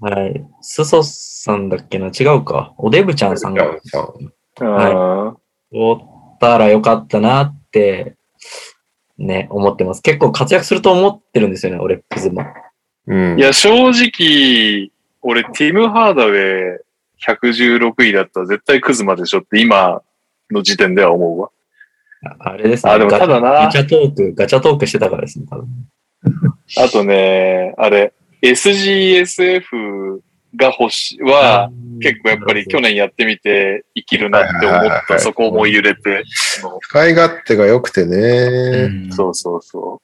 [0.00, 0.44] はい。
[0.60, 2.06] スソさんだっけな？
[2.08, 2.74] 違うか。
[2.78, 3.80] おデブちゃんさんがうん。
[5.70, 6.00] 取
[6.36, 8.16] ったらよかったなって、
[9.18, 10.02] ね、思ってます。
[10.02, 12.46] 結構活躍すると思ってるんですよね、俺、クズマ。
[13.06, 13.38] うん。
[13.38, 14.90] いや、正直、
[15.22, 16.80] 俺、ティム・ハーダウェイ
[17.26, 20.02] 116位だったら絶対クズマでしょって今
[20.50, 21.50] の時点では思うわ。
[22.40, 22.92] ああれですね。
[22.92, 25.66] あでもガただなガチャトーク、ガチャトークしてたからですね、多分。
[26.78, 30.20] あとね、あれ、SGSF
[30.56, 31.70] が欲しい、は、
[32.00, 38.86] 結構やっぱり去年やってみて生きるなって思った、そこも揺れて、そ使い勝手が良くてうね。
[38.88, 40.00] んのそうそうそ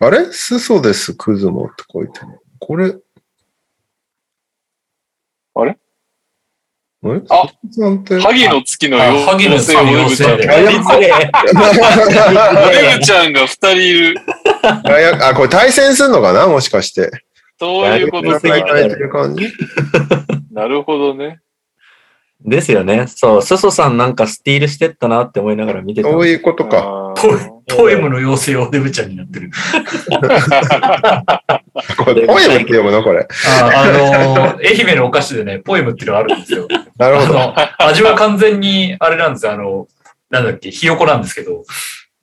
[0.00, 0.24] あれ？
[0.32, 2.26] スソです、クズモって書いてる。
[2.58, 2.94] これ。
[5.54, 5.76] あれ？
[7.02, 7.22] あれ？
[7.28, 8.16] あスソさんって？
[8.16, 8.20] う。
[8.20, 10.24] ハギの月のあよハギの月の妖精
[13.04, 13.32] ちゃん。
[13.34, 14.14] が二人いる。
[14.62, 16.46] あやあ、これ対戦すんのかな？
[16.46, 17.10] もしかして。
[17.60, 18.58] そういうことすぎて
[18.88, 19.52] る感じ？
[20.50, 21.40] なるほどね。
[22.42, 23.06] ですよね。
[23.06, 26.08] そう、スソさんなんかスティールしてったなって思いながら見てた。
[26.10, 27.12] そういうことか。
[27.18, 27.32] ポエ
[27.68, 29.50] ポエムの妖精をデブちゃんになってる。
[31.98, 33.02] これポエムって読むの？
[33.04, 33.28] これ。
[33.46, 33.86] ああ
[34.54, 36.66] のー愛媛のお菓子でね、ポエムっていうのがあるんですよ。
[36.70, 37.34] あなるほど。
[37.34, 37.54] の、
[37.86, 39.86] 味は完全に、あれなんですよ、あの、
[40.30, 41.64] なんだっけ、ひよこなんですけど、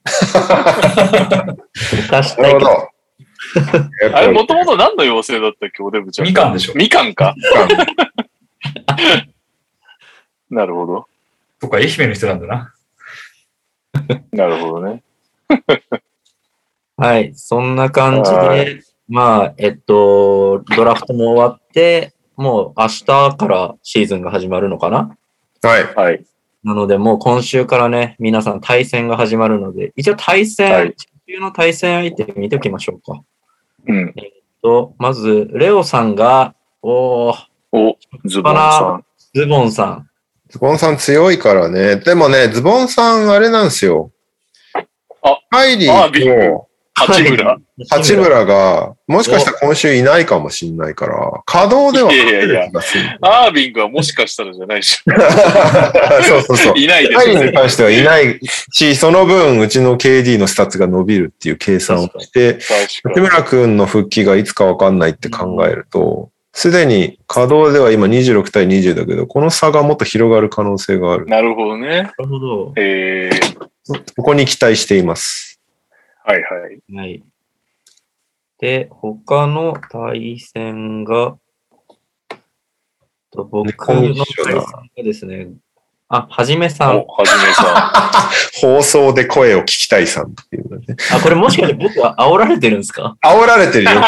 [2.09, 2.89] ないるほけど。
[4.09, 4.17] ど。
[4.17, 6.27] あれ、もともと何の妖精だったっけ、おデブちゃん。
[6.27, 6.73] みかんでしょ。
[6.75, 7.35] みかんか。
[10.49, 11.05] なるほど。
[11.59, 12.73] とか、愛媛の人なんだな。
[14.31, 15.03] なるほどね。
[16.97, 25.15] はい、そんな感じはで、まあ、えっと、ドラフトも終わって、もう明日からシーズンが始まるのかな
[25.61, 25.95] はい。
[25.95, 26.25] はい。
[26.63, 30.95] なので、もう今週からね、皆さん対戦が始まるので、一応対戦、はい
[31.27, 33.21] 地球の対戦相手見ておきましょうか。
[33.85, 34.13] うん。
[34.63, 37.35] と、まず、レオさんが、おー、
[37.73, 39.05] お、ズボンさん。
[39.35, 40.09] ズボンさん。
[40.49, 41.97] ズボンさん強いからね。
[41.97, 44.11] でもね、ズボンさんあれなんですよ。
[45.21, 46.66] あ、ハイリーと
[46.97, 47.57] 八村。
[47.91, 53.19] 八村が、もしかしたら今週いないかもしれないから、稼働では勝てる気がする。
[53.21, 54.97] アービングはもしかしたらじゃないし。
[56.27, 56.79] そうそうそう。
[56.79, 58.39] いないですに関してはいない
[58.71, 62.55] し、その分、うちの KD のスタッツが伸びるっていう計算をして、
[63.03, 63.19] 確八。
[63.19, 71.27] 村君の復帰がいつかわかんないって考えると、すでに稼働では今26対20だけど、この差がもっと広がる可能性がある。
[71.27, 71.87] なるほどね。
[71.87, 72.73] なるほど。
[72.75, 75.46] えー、ここに期待しています。
[76.27, 76.93] はいはい。
[76.93, 77.23] はい。
[78.59, 81.39] で、他の対戦が、
[83.31, 85.53] と僕の対戦がですね、
[86.09, 86.97] あ、はじめさん。
[86.99, 90.95] お、はじめさ 放送で声を聞きたいさんっていうのね。
[91.13, 93.17] あ、これもしかして僕は煽られてるんですか？
[93.25, 93.91] 煽られてるよ。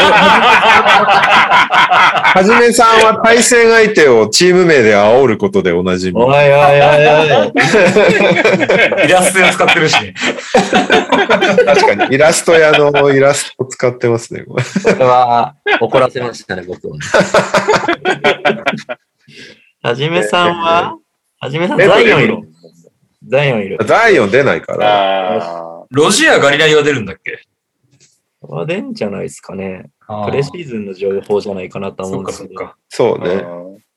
[2.32, 6.22] はじめさんは対戦相手をチーム名で煽ることでおなじみ。
[6.24, 7.52] おいおいおいおい。
[9.06, 10.14] イラストで使ってるしね。
[11.66, 14.44] 確かに、イラスト屋のイラストを使ってますね。
[14.45, 14.56] こ
[14.98, 17.00] れは怒らせましたね、僕をね。
[19.84, 20.95] はじめさんは？
[21.40, 22.38] はじめさん、ザイオンいる。
[23.27, 23.77] ザイオンいる。
[23.85, 24.80] ザイオン出ないかん。
[24.80, 25.38] ら。
[25.38, 27.40] あロジア・ガリライは出るんだっけ？
[28.42, 29.90] は出んじゃないですかね。
[30.08, 33.43] あプレシーズンの情報じゃないかなと思うんですけど、かそうね。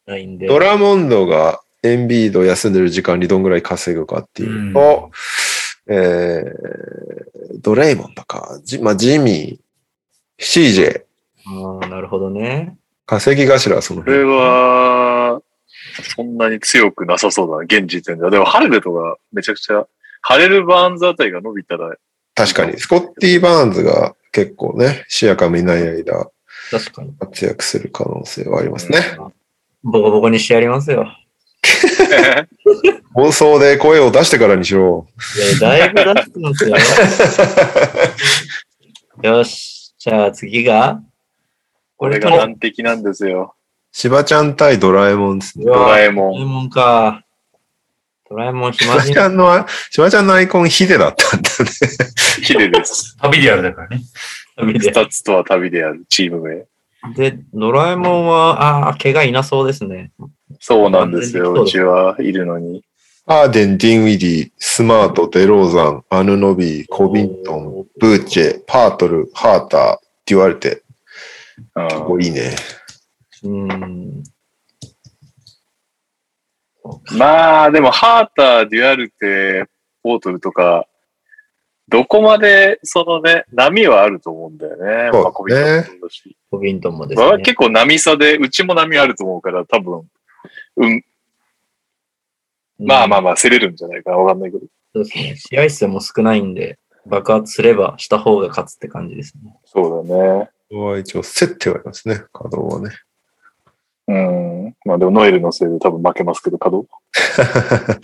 [0.06, 0.46] ないんで。
[0.46, 5.10] ドラモンドがエンビード休んでる時間にどんぐらい稼ぐかっていうと、
[5.88, 11.02] えー、ドレイモンドか、ジ,、まあ、ジミー、CJ、
[11.46, 12.76] ああ、なるほどね。
[13.06, 14.36] 稼ぎ頭はそのこれ辺。
[14.38, 15.42] は、
[16.14, 18.30] そんなに強くなさそうだな、現時点では。
[18.30, 19.86] でも、ハレルとかめちゃくちゃ、
[20.20, 21.94] ハレル・バーンズあたりが伸びたら、
[22.34, 26.30] 確かに、スコッティ・バーンズが結構ね、視野か見ない間
[26.70, 27.12] 確かに。
[27.18, 29.00] 活躍する可能性はありますね。
[29.82, 31.06] ボコボコにしてやりますよ。
[33.14, 35.06] 放送で声を出してからにしろ。
[35.36, 36.76] いや、だいぶ出してますよ。
[39.38, 39.94] よし。
[39.98, 41.00] じゃあ次が、
[41.96, 43.54] これが難敵なんですよ。
[43.92, 45.66] しばちゃん対ドラえもんですね。
[45.66, 46.32] ドラえドもん。
[46.34, 47.24] ラえもんか。
[48.28, 51.70] ドラえもんしばちゃんの、しばちゃんのアイコンヒデだったんだね。
[52.42, 53.16] ヒデです。
[53.20, 54.02] 旅でやるだからね。
[54.56, 54.80] 旅で。
[54.80, 56.64] スタッツとは旅であるチーム名。
[57.14, 60.10] で、ドラえもんは、ああ、怪我いなそうですね。
[60.58, 61.54] そうなんですよ。
[61.54, 62.82] そうちはいるのに。
[63.26, 70.82] ハーデン、ディンウィディ、スマート、デローザン、アヌノビー、コビントン、ブーチェ、パートル、ハーターって言われて、
[71.76, 72.56] うん結構いいね。
[73.42, 74.22] うーん。
[77.16, 79.66] まあ、でも、ハーター、デュアルテ、
[80.02, 80.86] ポートルとか、
[81.88, 85.10] どこまで、そのね、波はあると思うんだよね。
[85.12, 86.36] そうまあ、コビントンもそうだし。
[86.50, 87.26] コビントンもですね。
[87.26, 90.02] まあ結構波差で、うちも波あると思うから、多分、
[90.76, 91.04] うん、
[92.78, 93.22] まあまああ。
[93.22, 94.16] まあ、競れるんじゃないかな。
[94.16, 94.66] わかんないけど。
[94.94, 95.36] そうですね。
[95.36, 99.54] 試合数も少ないんで、爆発すればした方が勝つって感じですね。
[99.64, 100.50] そうだね。
[101.00, 102.96] 一応、競ってはいますね、稼働はね。
[104.08, 104.76] うん。
[104.84, 106.88] まあでも、ノエルのせいで多分負けますけど、稼働。
[107.14, 108.00] 確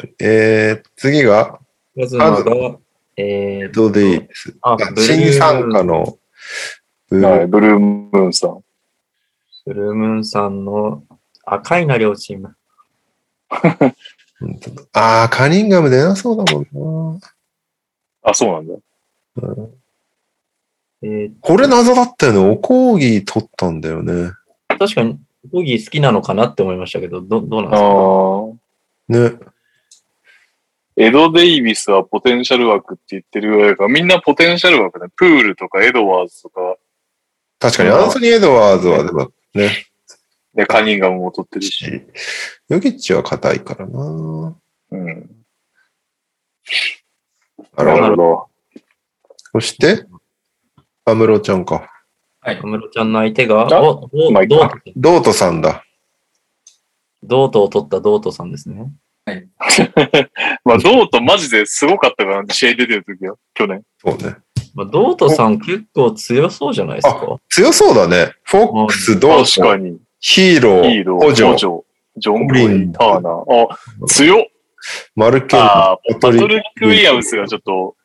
[0.00, 0.14] かに。
[0.20, 1.58] えー、次が、
[1.94, 2.78] まずのが、
[3.16, 4.56] えー、どうでいいです？
[4.62, 6.18] あ、あブルー新参加の、
[7.08, 8.64] ブルはい、ーブルームーンさん。
[9.66, 11.04] ブルームーンさんの
[11.44, 12.56] 赤いな両チーム。
[14.92, 17.20] ああ、カニンガム出なそうだもんな。
[18.22, 18.74] あ、そうなんだ。
[21.02, 22.38] えー、これ謎だったよね。
[22.38, 24.32] お講義取ったんだよね。
[24.80, 25.20] 確かに、
[25.52, 27.86] ボギー好きなのかなって思いましたけど、どどうなんですか？
[27.86, 29.44] ああ。
[29.46, 29.50] ね。
[30.96, 35.08] エド・デイビスはポテンシャル枠って言ってるぐらいだから、みんなポテンシャル枠ね。
[35.16, 36.76] プールとかエドワーズとか、
[37.58, 39.86] 確かに、アンソニー・エドワーズはでもね、
[40.54, 42.02] で、カニンガムも取ってるし。
[42.70, 44.56] ヨキッチは硬いからな。
[44.92, 45.30] うん。
[47.76, 48.46] あなるらほど。
[49.52, 50.06] そして、
[51.04, 51.88] アムロちゃんか。
[52.42, 52.66] はい安。
[52.66, 55.84] 室ちゃんの相手が、あお、おドートドートさんだ。
[57.22, 58.90] ドートを取ったドートさんですね。
[60.64, 63.82] まあ、ドートマジですごかったから、試合出てる時は、去年。
[63.98, 64.36] そうね。
[64.74, 67.36] まあ、ドートさん結構強そうじゃないですか。
[67.50, 68.32] 強そうだね。
[68.44, 69.98] フォックス、ドート、確かに。
[70.20, 71.82] ヒーロー、ヒーロー、オジョ、ジョ、
[72.16, 73.68] ジョン・グコリンリン、ターナー。
[73.70, 74.44] あ、強っ
[75.14, 77.96] マルケン、あーパトリックパトリック・ウィリアムスがちょっと、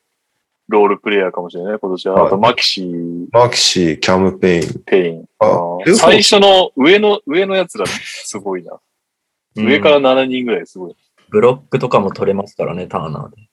[0.68, 2.14] ロールプレイヤーかもしれない、今年は。
[2.14, 4.82] はいあと、マキシー、マキシー、キャムペイン。
[4.84, 5.24] ペイン。
[5.38, 8.72] あ最初の上の、上のやつら、すごいな。
[8.72, 10.96] うん上から7人ぐらいすごい。
[11.30, 13.48] ブロックとかも取れますからね、ターナーで。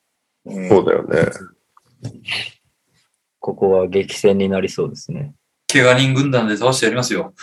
[0.45, 1.31] うんそうだよね。
[3.39, 5.33] ここは激戦になりそうですね。
[5.71, 7.33] 怪我人軍団で倒してやりますよ。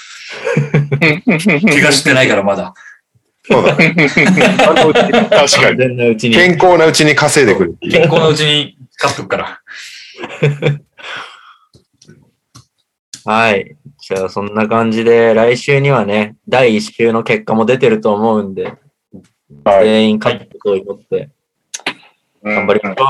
[1.00, 2.74] 怪我してないからまだ。
[3.50, 3.94] そうだね。
[3.94, 5.78] 確か完に。
[5.78, 6.34] 全なうちに。
[6.34, 7.76] 健康なうちに稼いでくる。
[7.90, 9.60] 健康なうちに勝っとくから。
[13.24, 13.76] はい。
[14.00, 18.64] じゃあ、そんな感じで、来週にはね、第1週の結果も出てると思うんで、
[19.64, 21.28] はい全員勝つことを祈って、
[22.42, 23.04] 頑張りましょ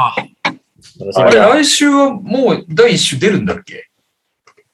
[1.02, 1.04] う。
[1.06, 1.48] 楽しあれ、みだ。
[1.50, 3.88] 来週はもう第一週出るんだっけ？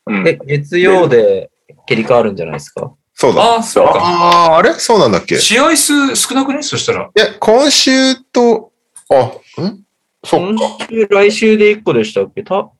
[0.07, 1.51] うんえ、月曜で
[1.89, 2.93] 切り替わるんじゃないですか？
[3.19, 3.41] そうだ。
[3.43, 3.93] ああ、そうか。
[3.97, 4.75] ああ、あれ？
[4.75, 5.37] そうなんだっけ？
[5.37, 6.63] い試合数少なくね？
[6.63, 7.11] そしたら。
[7.15, 8.73] や、今週と、
[9.11, 9.85] あ、ん？
[10.23, 10.87] そっ今か。
[10.91, 12.43] 週、来週で1個でしたっけ？
[12.43, 12.71] た？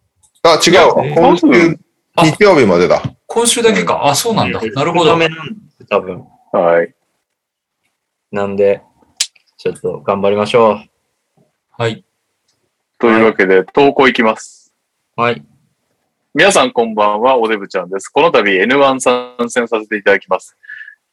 [0.43, 1.79] あ、違う今週、
[2.17, 3.03] あ日曜日までだ。
[3.27, 4.07] 今週だけか。
[4.07, 4.61] あ、そうなんだ。
[4.61, 5.05] なるほど。
[5.07, 6.25] 少なめなんです多分。
[6.53, 6.95] はい。
[8.31, 8.83] なんで、
[9.57, 10.81] ちょっと頑張りましょ
[11.79, 12.05] はい。
[12.99, 14.75] というわけで、投稿いきます。
[15.17, 15.21] う。
[15.23, 15.43] はい。
[16.39, 18.11] 皆さんこんばんは、おデブちゃんです。
[18.11, 20.55] この度 N1 参戦させていただきます。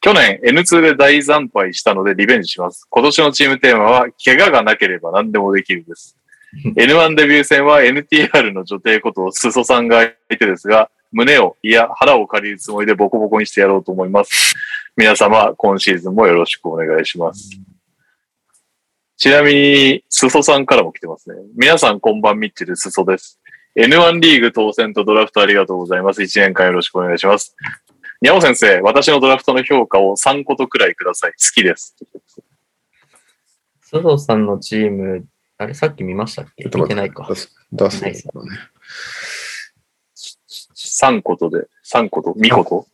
[0.02, 2.86] 去年 N2 で大惨敗したのでリベンジします。
[2.90, 6.18] 今年のチームテーマは、怪我がなければ何でもできるです。
[6.76, 14.54] N1 デビュー戦は NTR の女帝こと裾さんが相手ですが、胸を、いや腹を借りるつもりでボコボコにしてやろうと思います。
[14.98, 17.50] 皆様、今シーズンもよろしくお願いします。
[19.16, 21.38] ちなみに、裾さんからも来てますね。
[21.56, 23.40] 皆さんこんばんミッチェル裾です。
[23.76, 26.22] N1 リーグ当選とドラフトありがとうございます。
[26.22, 27.56] 1年間よろしくお願いします。
[28.22, 31.32] にゃお先生、私のドラフトの評価を3個とくらいください。
[31.32, 31.96] 好きです。
[33.92, 35.26] 須藤さんのチーム、
[35.58, 36.66] あれ、さっき見ましたっけ？
[36.66, 37.36] 見てないか出。
[37.36, 38.04] す、出す
[38.34, 38.52] のね。
[40.76, 42.88] 3個とで、3個と、2個と？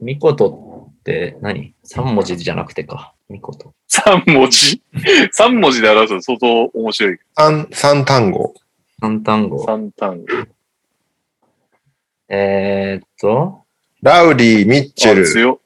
[0.00, 3.14] ミコトって何 ?3 文字じゃなくてか。
[3.28, 3.72] ミコト。
[3.88, 4.82] 3文字
[5.38, 7.18] ?3 文字で表すと相当面白い。
[7.36, 8.54] 三、三単語。
[9.02, 9.64] 3単語。
[9.64, 10.26] 3単語。
[12.28, 13.64] えー、っと、
[14.00, 15.60] ラウリー、ミッチェあル、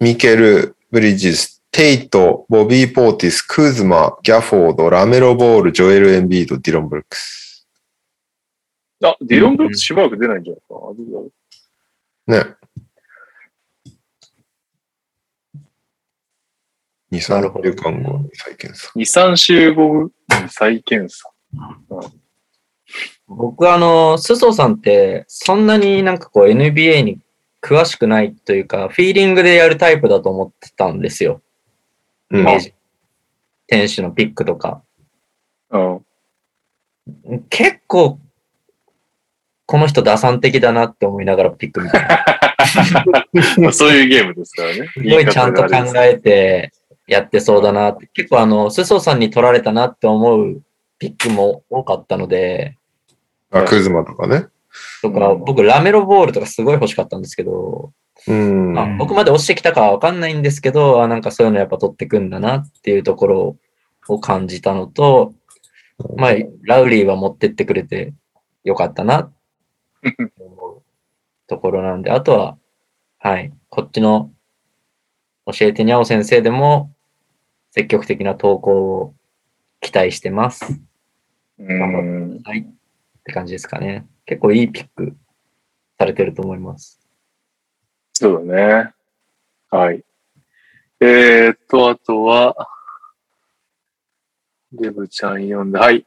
[0.00, 7.66] ミケル、ブリッジス、テイト、ボビー・ポーティス、クーズマ、ギャフォード、ラメロ・ボール、ジョエル・エンビード、ディロン・ブルックス。
[9.04, 10.74] あ、ディロン・ブルックスしばらく出ないんじゃないか？
[10.74, 10.80] な。
[10.80, 11.30] どうだろ
[12.26, 12.56] うね。
[17.12, 18.90] 2、3なるほど週間後に再検査。
[18.96, 19.00] 2、
[19.32, 20.10] 3週後に
[20.48, 21.30] 再検査。
[23.28, 27.20] 僕あの、須藤さんって、そんなになんかこう NBA に
[27.62, 31.42] 詳しくないというか、フィーリングでやるタイプだと思ってたんですよ。
[32.30, 32.74] うんイメージ。
[33.70, 34.82] 選手のピックとか。
[35.70, 36.00] うん。
[37.50, 38.18] 結構、
[39.66, 44.88] この人打算的だなって思いながらピック見てます まあそういうゲームですからね。
[44.94, 46.72] すごいちゃんと考えて
[47.06, 48.08] やってそうだなって。
[48.14, 50.62] 結構あの、須藤さんに取られたなって思う
[50.98, 52.78] ピックも多かったので、
[53.50, 54.46] あ、クーズマとかね。
[55.02, 57.92] とか、僕ラメロボールとかすごい欲しかったんですけど、
[58.26, 58.78] うん。
[58.78, 63.56] あ僕まで落ちてきたかはわかんないんですけど、あなんかそういうのやっぱ取ってくんだなっていうところ
[64.08, 65.34] を感じたのと、
[66.16, 68.14] まあ、ラウリーは持ってってくれて
[68.64, 69.32] よかったなっ
[70.02, 70.82] て思う
[71.46, 72.58] ところなんで、あとは、
[73.18, 74.30] はい、こっちの
[75.46, 76.92] 教えてにゃお先生でも
[77.70, 79.14] 積極的な投稿を
[79.80, 80.80] 期待してます。
[81.58, 82.40] うん。
[82.44, 82.66] はい。
[83.28, 84.06] って感じですかね。
[84.24, 85.14] 結構いいピック
[85.98, 86.98] されてると思います。
[88.14, 88.92] そうだね。
[89.70, 90.02] はい。
[91.00, 92.56] えーっと、あとは、
[94.72, 96.06] デブちゃん読んで、はい。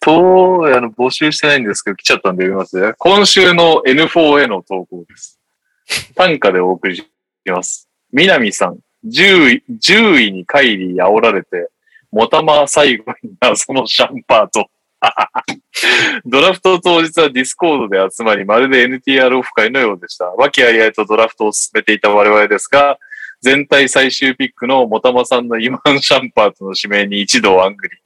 [0.00, 2.94] と、 あの、募集してないんですけど、来ちゃったんで読みますね。
[2.98, 5.40] 今週の N4 への投稿です。
[6.16, 7.08] 短歌でお送りし
[7.46, 7.88] ます。
[8.10, 11.70] 南さん、10位、10位にカイリー煽られて、
[12.10, 14.68] もたま最後に謎のシャンパート。
[16.24, 20.26] ドラフト当日はディスコードで集まり、まるで NTR オフ会のようでした。
[20.36, 22.98] 和気あいあいとドラフトを進めていた我々ですが、
[23.40, 28.00] 全体最終ピックのもたまさんのイマン・シャンパートの指名に一同あんぐり。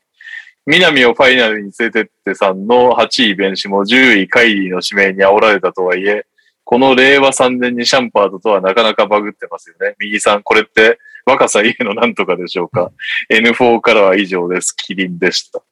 [0.67, 6.27] 南をファイナルに連れてってさんの8位弁士も10位カイリーの指名に煽られたとはいえ、
[6.65, 9.97] この令和3年にシャンパートとはなかなかバグってますよね。
[9.99, 12.93] 右さん、これって若さゆえのなんとかでしょうか。
[13.31, 14.73] N4 からは以上です。
[14.73, 15.63] キリンでした。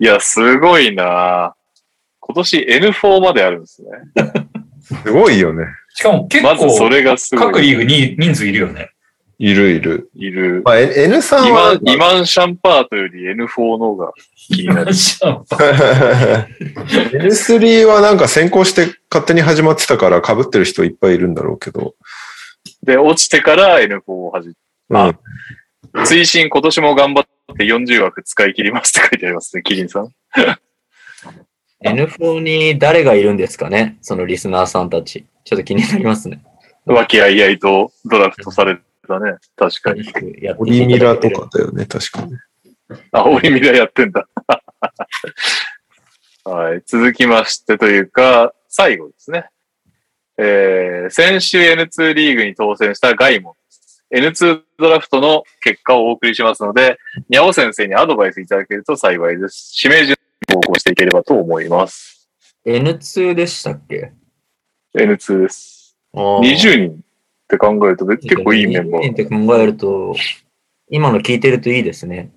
[0.00, 1.54] いや、すごいな
[2.20, 3.88] 今年 N4 まであるんですね。
[5.04, 5.64] すごいよね。
[5.94, 7.46] しかも結まずそ構、れがすごい。
[7.46, 8.90] 各リーグに人数いるよね。
[9.40, 10.10] いるいる。
[10.14, 10.62] いる。
[10.64, 14.92] まあ、N- N さんイマはン、イマンシャンパートより N4 の方が気になる。
[14.92, 16.46] シャンパー
[17.12, 21.94] N3 はなんか先行して勝手に始まってたから被ってる人いっぱいいるんだろうけど。
[22.82, 24.52] で、落ちてから N4 を始
[24.90, 25.16] うん。
[25.94, 27.24] め、追伸今年も頑張っ
[27.56, 30.12] て40枠使い切りますって書いてありますね、キリンさん。
[31.84, 35.26] N4 に誰がいるんですかねそのリスナーさんたち。
[35.44, 36.42] ちょっと気になりますね。
[36.84, 39.36] 和気あいあいとドラフトされたね。
[39.56, 40.04] 確かに。
[40.42, 42.32] やってオリミラとかだよね、確かに。
[43.12, 44.26] あ、オリミラやってんだ。
[46.44, 46.82] はい。
[46.86, 49.48] 続きましてというか、最後ですね。
[50.38, 53.54] えー、先週 N2 リーグに当選したガイモン。
[54.14, 59.74] N2 ドラフトの結果をお送りしますので、にゃお先生にアドバイスいただけると幸いです。
[59.82, 62.30] 指名順に投稿していければと思います。
[62.64, 64.12] N2 でしたっけ
[64.96, 65.96] ？N2 です。
[66.14, 66.96] 20 20人っ
[67.48, 69.46] て考えると結構いいメンバ20人ってー。
[69.46, 70.14] 考えると、
[70.90, 72.32] 今の聞いてるといいですね。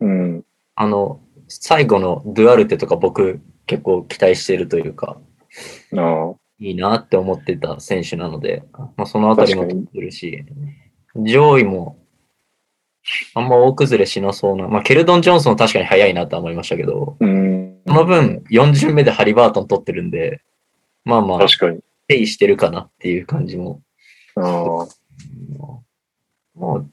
[0.00, 0.44] うん。
[0.76, 5.18] あの、最後のドゥアルテとか僕結構期待してるというか、
[6.58, 8.62] いいなって思ってた選手なので、
[8.96, 10.44] まあ、そのあたりも取ってるし、
[11.24, 11.96] 上位も
[13.34, 14.68] あんま大崩れしなそうな。
[14.68, 17.78] まあ、ケルドン・ジョンソン確かに早いなとは思いましたけど、うん。
[17.86, 20.42] その分、4巡目でハリバートン取ってるんで、
[21.04, 21.80] まあまあ、確かに。
[22.08, 23.80] ペイしてるかなっていう感じも。
[24.36, 24.44] うん
[26.56, 26.90] もう、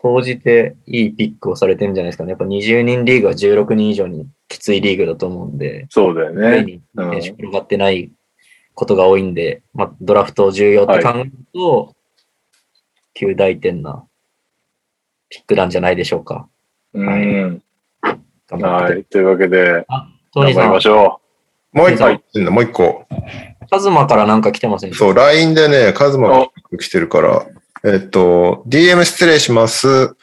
[0.00, 2.30] 投じていいピックをされてるんじゃないですかね。
[2.30, 6.80] やっぱ20人リーグは16人以上にきついリーグだと思うんで、そうだよね。
[6.96, 8.10] 選手転がってない
[8.74, 11.94] ことが多いんで、まあ、ドラフト重要って考えると、
[13.14, 14.04] 旧大点な
[15.28, 16.48] ピックなんじゃないでしょうか。
[16.94, 17.62] うん。
[18.50, 19.04] はい。
[19.04, 19.86] というわけで、
[20.34, 21.20] 頑張りま、しょ
[21.72, 23.06] もう一個はい、もう一個。
[23.70, 26.46] カズマからなんか来てませんそう、LINE でね、カズマが
[26.78, 27.46] 来てるから、
[27.84, 30.14] えっと、DM 失礼します。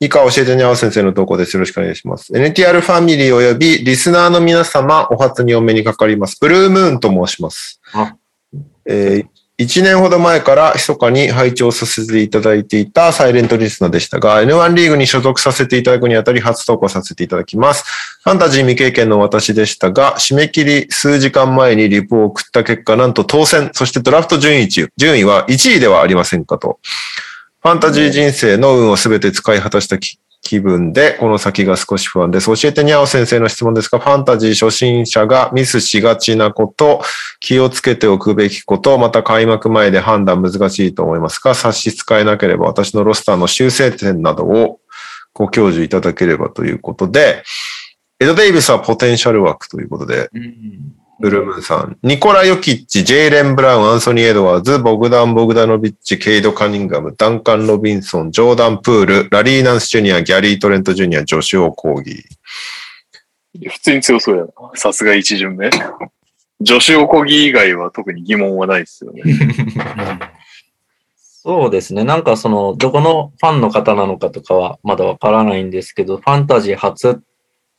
[0.00, 1.54] 以下教えてにゃお先生の投稿です。
[1.54, 2.32] よろしくお願いします。
[2.32, 6.38] NTR ファミリー及びリスナーの皆様、お初にお目にかかります。
[6.40, 8.16] ブルームーンと申しますあ。
[8.86, 17.84] えー1年ほど前から密かに拝聴させていただいていたサイレントリスナーでしたが、N1 リーグに所属させていただくにあたり初投稿させていただきます。
[18.24, 26.80] ファンタジー未経験の私でしたが、締め切り数時間前にリプを送った結果、なんと当選、そしてドラフト順位中、順位は1位ではありませんかと。
[27.62, 32.46] ファンタジー人生の運をすべて使い果たしたき気分で、この先が少し不安です。
[32.46, 37.02] 教えてにゃお先生の質問ですが、ファンタジー初心者がミスしがちなこと、
[37.40, 44.80] 気をつけておくべきこと、また開幕前で判断難しいと思いますが、差し支えなければ私のロスターの修正点などを
[45.32, 47.42] ご教授いただければということで、
[48.20, 63.66] エド・デイビスはポテンシャル枠ということで、うんブルームーンさん、ニコラ・ヨキッチ、ジェイレン・ブラウン、アンソニー・エドワーズ、ボグダン・ボグダノビッチ、ケイド・カニンガム、ダンカン・ロビンソン、ジョーダン・プール、ラリー・ナンス・ジュニア、ギャリー・トレント・ジュニア、ジョシュ・オ・コーギー。
[63.66, 63.70] う。
[63.70, 64.50] 普通に強そうやな。
[64.74, 65.70] さすが一巡目。
[66.60, 69.22] 女子おこぎ以外は特に疑問はないですよね。
[71.18, 72.04] そうですね。
[72.04, 77.20] なんかその、どこのファンの方なのかとかはまだわからないんですけど、ファンタジー初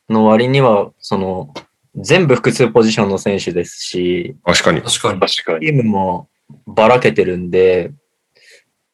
[0.08, 1.54] の割には、その、
[1.98, 4.82] 全部複数ポジションの選手ですし、確かに。
[4.82, 5.20] 確かに。
[5.20, 5.66] 確かに。
[5.68, 6.30] チームも
[6.68, 7.92] ばらけてるんで、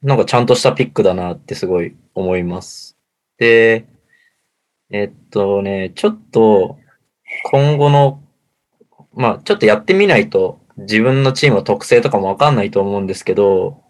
[0.02, 2.98] なんかちゃんとしたピックだなってすごい思います。
[3.38, 3.86] で、
[4.92, 6.78] えっとね、ちょっと
[7.52, 8.22] 今後の、
[9.14, 13.82] まあちょっとやってみないと自分のチームの特性とかもわかんないと思うんですけど、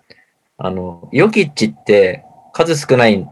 [0.57, 2.23] あの、ヨキッチって
[2.53, 3.27] 数少ない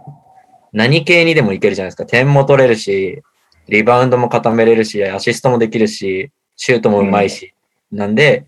[0.74, 2.06] 何系にでもいけるじゃないですか。
[2.06, 3.22] 点も取れるし、
[3.70, 7.54] リバウンドも固めれるし、アシストもできるし、シュートもうまいし。
[7.92, 8.46] なんで、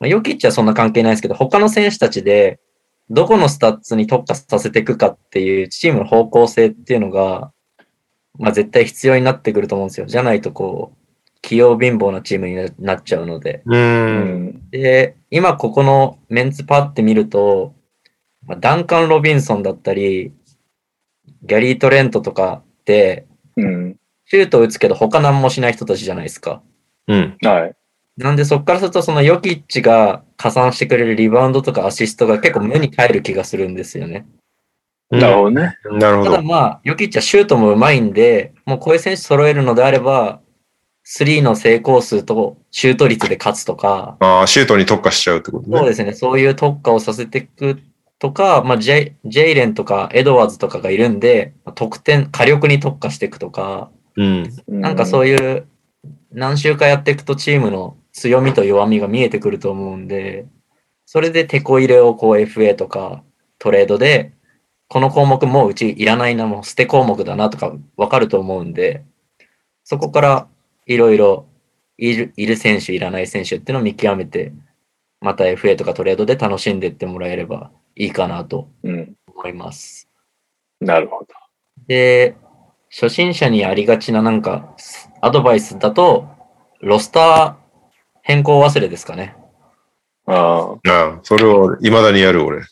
[0.00, 2.58] まあ、ヨキッチはそんな関係ないですけど、他の選手たちで、
[3.10, 7.52] どこのスタッツに特化させていくかっていうチームの方向性っていうのが、
[8.38, 10.06] まあ絶対必要になってくると思うんですよ。
[10.06, 13.62] じゃないとこう、器用貧乏なチームにななっちゃうので。
[13.66, 13.76] うー。
[13.76, 14.70] うんん。
[14.70, 17.74] で、今ここのメンツパって見ると、
[18.46, 20.32] まあ、ダンカン・ロビンソンだったり、
[21.42, 23.26] ギャリー・トレントとかって、
[23.56, 23.96] うん。
[24.26, 26.62] シュート打つけど他何もしない人たちじゃないですか。
[27.08, 27.36] うん。
[27.42, 27.76] はい。
[28.16, 34.26] なんでそこからするとそのヨキッチが加算してくれるリバウンドとかアシストが結構目に返る気がするんですよね。
[35.10, 35.76] なるほどね。
[35.84, 36.30] なるほど。
[36.30, 40.40] ただまあ、ヨキッチはシュートもうまいんで、もうこういう選手揃えるのであれば、
[41.02, 45.78] スリーの成功数とシュート率で勝つとか、ああ、シュートに特化しちゃうってことね。
[45.78, 47.78] そうですね、そういう特化をさせていく
[48.18, 54.50] とか、まあ、ジェイジェイレンとかエドワーズとかがいるんで、得点、火力に特化していくとか、うん。
[54.68, 55.66] なんかそういう
[56.32, 60.46] 何週かやっていくとチームの強みと弱みが見えてくると思うんで、
[61.06, 63.22] それでテこ入れをこう FA とか
[63.58, 64.32] トレードで、
[64.88, 69.04] この項目もううちいらないな、もう捨て項目だなとかわかると思うんで、
[69.84, 70.48] そこから
[70.86, 71.46] いろいろ
[71.98, 74.52] いるいる選手、いらない選手っていうのを見極めて、
[75.20, 79.14] また FA とかトレードで楽しんでいってもらえればいいかなとうん。
[79.26, 80.08] 思います。
[80.80, 81.26] なるほど。
[81.86, 82.36] で、
[82.94, 84.72] 初心者にありがちななんか、
[85.20, 86.28] アドバイスだと、
[86.80, 87.54] ロスター
[88.22, 89.34] 変更忘れですかね。
[90.26, 90.90] ああ。
[90.90, 92.62] ああ、それを未だにやる俺。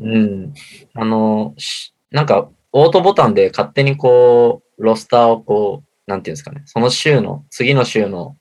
[0.00, 0.54] うん。
[0.94, 8.38] あの、しなんか、オートボタンで勝手にこう、ロスターをこう、なんていうんですかね、その週の、次の週の、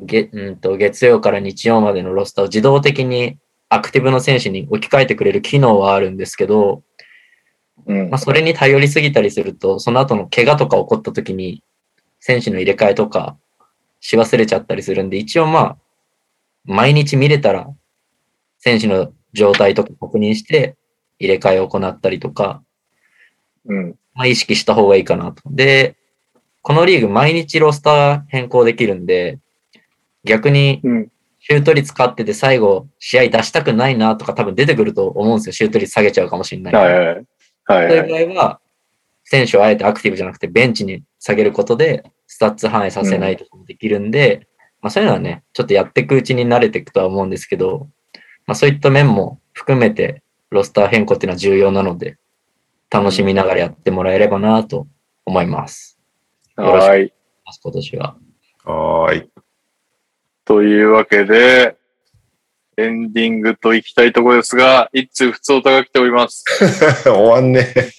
[0.00, 3.38] げうんと月曜から日曜までのロスターを自動的に
[3.70, 6.84] アクティブの選手に置き換えてくれる機能はあるんですけど、
[7.84, 11.62] うん、まあ、それに頼りすぎたりすると、その後の怪我とか起こった時に、
[12.20, 13.36] 選手の入れ替えとか
[14.00, 15.78] し忘れちゃったりするんで、一応まあ、
[16.64, 17.68] 毎日見れたら、
[18.58, 20.76] 選手の状態とか確認して、
[21.18, 22.62] 入れ替えを行ったりとか、
[23.66, 23.94] うん。
[24.14, 25.42] まあ、意識した方がいいかなと。
[25.46, 25.96] で、
[26.62, 29.38] このリーグ毎日ロスター変更できるんで、
[30.24, 30.80] 逆に、
[31.38, 35.52] シュート率勝ってて最後、試合出したくないなとか多分出てくると思うんですよ。
[35.52, 36.74] シュート率下げちゃうかもしれない。
[36.74, 37.26] はいはい
[37.66, 38.60] はいはい、そういう場合は、
[39.24, 44.42] 選手をあえてアクティブじゃなくてベンチに下げることで、スタッツ反映させないとかもできるんで、うん、
[44.82, 47.88] まあ、そういうのはね、ちょっとやっていくうちに慣れていくとは思うんですけど、
[48.46, 52.18] まあ、そういった面も含めて、ロスター変更っていうのは重要なので、
[52.90, 54.86] 楽しみながらやってもらえればなと
[55.24, 55.98] 思います。
[56.54, 57.12] はい、
[57.62, 58.16] 今年は。
[58.64, 59.28] はい。
[60.44, 61.76] というわけで、
[62.78, 66.44] エンディングと行きたいところですが、一通普通おが来ております。
[67.04, 67.90] 終わんねえ。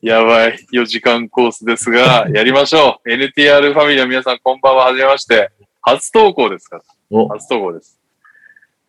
[0.06, 0.58] やばい。
[0.72, 3.10] 4時間コースですが、やりましょう。
[3.10, 4.86] NTR ファミリーの皆さん、こんばんは。
[4.86, 5.50] はじめまして。
[5.82, 6.82] 初投稿ですから。
[7.28, 8.00] 初投稿です。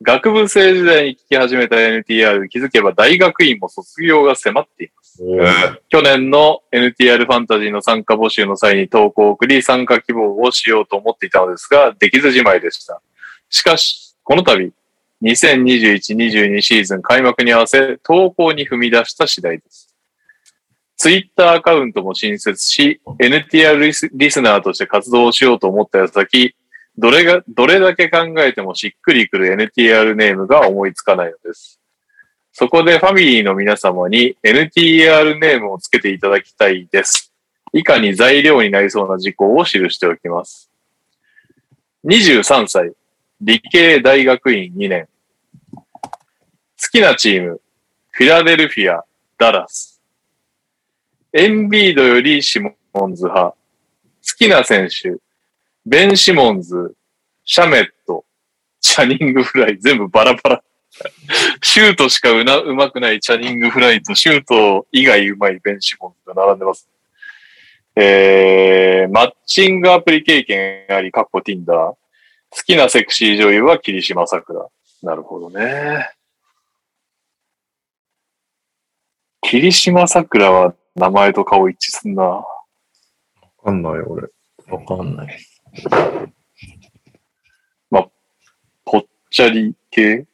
[0.02, 5.01] 学部生時代に聞き始めた NTR、気づけば大学院も卒業が迫っています。
[5.18, 13.02] 去年の NTR ファンタジーの参加募集の際に投稿を送り、参加希望をしようと思っていたのですが、できずじまいでした。
[13.50, 14.72] しかし、この度、
[15.22, 19.96] 2021-22シーズン開幕に合わせ、投稿に踏み出した次第です。
[20.98, 26.56] ツイッターアカウントも新設し、NTR リスナーとして活動をしようと思った矢先、
[26.98, 31.81] どれが、どれだけ考えてもしっくりくる NTR ネームが思いつかないのです。
[32.54, 37.34] そこでファミリーの皆様に NTR ネームをつけていただきたいです。
[37.74, 40.70] 以下に材料になりそうな事項を記しておきます。
[42.06, 42.92] 23歳、
[43.40, 45.08] 理系大学院2年。
[45.74, 45.80] 好
[46.92, 47.62] きなチーム、
[48.10, 49.06] フィラデルフィア、
[49.38, 50.02] ダラス。
[51.32, 52.76] エンビードよりシモ
[53.08, 53.52] ンズ派。
[53.52, 53.58] 好
[54.38, 55.16] きな選手、
[55.86, 56.96] ベン・シモンズ、
[57.46, 58.26] シャメット、
[58.82, 60.64] チャニングフライ、全部バラバラ。
[61.62, 66.90] シュートしかうなうまくないチャニングフライと、シュート以外うまいベンシモンズが並んでます。
[67.96, 71.78] えー、マッチングアプリ経験あり、カッコティンダー。
[71.78, 71.98] 好
[72.66, 74.66] きなセクシー女優は霧島桜。
[75.04, 76.10] なるほどね。
[79.42, 82.24] 霧島桜は名前と顔一致すんな。
[82.24, 82.46] わ
[83.64, 84.28] かんない、俺。
[84.68, 85.40] わかんない。
[87.90, 88.08] まあ、
[88.86, 90.26] ぽっちゃり系？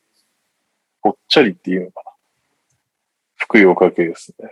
[1.07, 2.11] ぽっちゃりっていうのかな。
[3.35, 4.49] 福洋かけですね。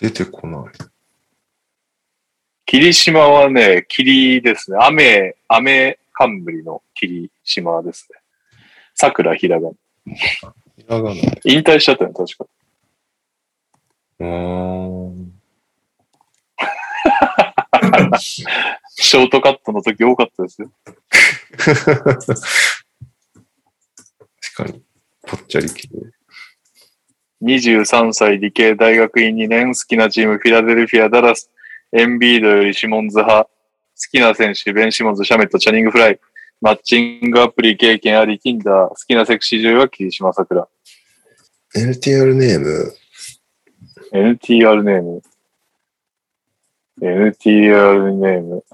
[0.00, 0.72] 出てこない。
[2.64, 4.78] 霧島はね、霧ですね。
[4.80, 8.18] 雨、雨冠の霧島ですね。
[8.96, 9.74] 桜ひらがな。
[10.76, 11.14] ひらがな。
[11.44, 12.46] 引退しちゃったの、確か。
[14.18, 15.32] うーん。
[18.18, 20.72] ショートカットの時多かったですよ。
[24.56, 24.85] 確かに。
[25.26, 25.88] ぽっちゃり系。
[27.42, 31.50] 23歳理系大学院2年、好きなチームフィラデルフィア、ダラス、
[31.92, 33.50] エンビードよりシモンズ派、好
[34.10, 36.20] きな選手、ベン・シモンズ、シャメット、チャニング・フライ、
[36.60, 40.66] マッチングアプリ経験あり、キンダー、好きなセクシー女優は霧島桜。
[41.74, 42.94] NTR ネーム
[44.12, 45.22] ？NTR ネーム。
[47.02, 48.64] NTR ネーム。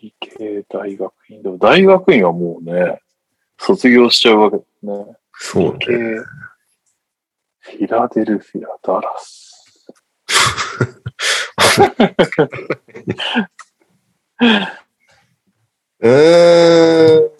[0.00, 1.58] 理系大学院。
[1.58, 3.00] 大学院はもうね、
[3.58, 4.92] 卒業しちゃうわけですね。
[5.40, 5.86] そうね。
[7.60, 9.46] フィラデルフィア、ダラス。
[16.00, 17.30] うー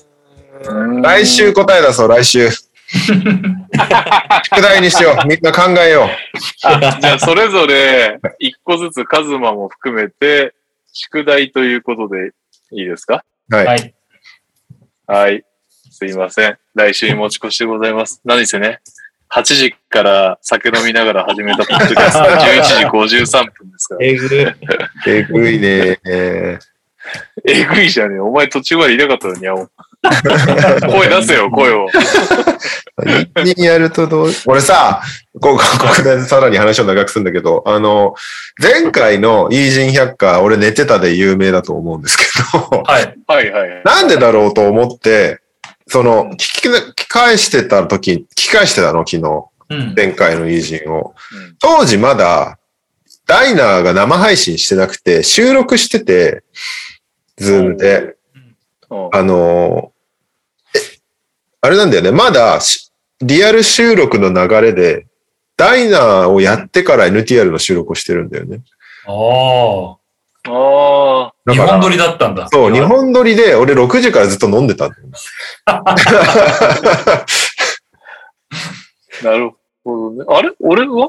[0.99, 1.03] ん。
[1.03, 2.49] 来週答え出そう、来週。
[2.51, 2.65] 宿
[4.63, 5.27] 題にしよう。
[5.29, 6.09] みんな考えよう。
[7.01, 10.55] じゃあ、それぞれ、一個ずつ、カズマも含めて、
[10.93, 12.33] 宿題ということで
[12.73, 13.25] いいですか？
[13.51, 13.95] はい。
[15.07, 15.45] はい。
[15.99, 16.57] すいません。
[16.77, 18.21] 来週に持ち越しでございます。
[18.25, 18.79] 何せね、
[19.35, 24.07] 8時から酒飲みながら始めたポッドキャスト11 時53分ですから。
[24.07, 24.55] えぐい。
[25.09, 25.99] えぐいね。
[27.45, 28.21] えぐいじゃねえ。
[28.21, 29.69] お前途中までいなかったのに、にお。
[30.87, 31.89] 声出せよ、声を。
[33.05, 34.31] 一気にやるとどう？
[34.47, 35.03] 俺さ、
[35.41, 38.15] ここ、ここでさらに話を長くするんだけど、あの、
[38.63, 42.25] 前回のイージン百科、俺寝てたで有名だと思うんですけ
[42.71, 43.83] ど、はい、はい、はい。
[43.85, 45.41] なんでだろうと思って、
[45.89, 49.49] その、聞き、聞き返してた時、聞き返してたの、昨日。
[49.71, 51.15] うん、前回の偉人を。
[51.33, 52.59] うん、当時まだ、
[53.27, 56.43] ダイナーが生配信してなくて、収録してて、
[57.37, 58.17] ズームで。
[59.13, 59.93] あの、
[60.75, 60.79] え、
[61.61, 62.11] あれなんだよね。
[62.11, 62.59] まだ、
[63.21, 65.07] リアル収録の流れで、
[65.57, 68.63] ダイナーをやってから NTR の収録をしてるんだよね。
[69.07, 69.98] ああ。
[70.49, 71.53] ああ。
[71.53, 72.49] 日本撮りだったんだ。
[72.49, 75.03] そう、日本撮りで、俺6時からずっと飲んでたんだよ。
[79.23, 79.51] なる
[79.85, 80.25] ほどね。
[80.29, 80.51] あれ？
[80.61, 81.09] 俺は？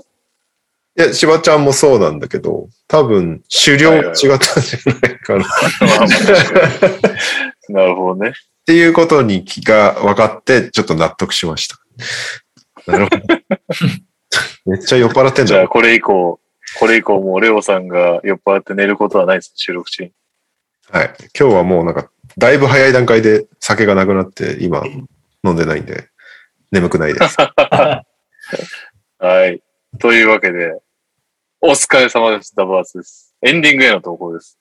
[0.98, 4.20] いや、しばちゃんもそうなんだけど、多分、狩猟違った
[4.60, 5.46] んじゃないかな。
[7.70, 8.32] なるほどね。
[8.32, 8.34] っ
[8.66, 11.78] ていうことに気が分かって、ちょっと納得しました。
[12.92, 13.18] なるほど。
[14.66, 15.60] めっちゃ酔っ払ってんじゃん。
[15.60, 16.40] じゃあ、これ以降、
[16.78, 20.12] これ以降もうレオさんが酔っ払って寝ることはないです、収録中に。
[20.92, 21.14] はい。
[21.40, 24.84] 今日はもうなんか、だいぶ早い段階で酒がなくなって、今、
[25.44, 26.10] 飲んでないんで、
[26.72, 27.38] 眠くないです。
[29.20, 29.62] はい。
[30.00, 30.80] というわけで、
[31.62, 32.56] お疲れ様です。
[32.56, 33.36] ダブアツです。
[33.42, 34.60] エンディングへの投稿です。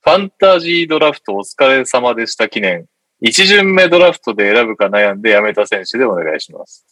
[0.00, 2.86] ファンタジードラフトお疲れ様でした記念。
[3.20, 6.86] 一巡目ドラフトで選ぶか悩んでやめた選手でお願いします。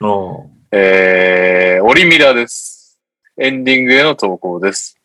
[0.00, 2.81] おえー、オリミラです。
[3.38, 4.98] エンディングへの投稿です。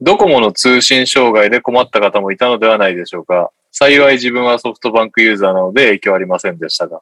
[0.00, 3.50] ドコモの通信障害で困った方もいたのではないでしょうか。
[3.72, 7.00] 幸い自分はソフトバンクユーザーなので影響ありませんでしたが。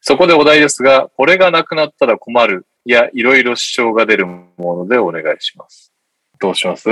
[0.00, 2.66] そこでお題ですが、これがなくなったら困る。
[2.84, 5.92] いや、いろいろ支障が出るものでお願いします。
[6.38, 6.88] どうします？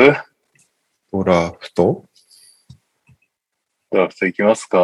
[1.13, 2.05] ドラフト？
[3.93, 4.79] ドラフトいきますか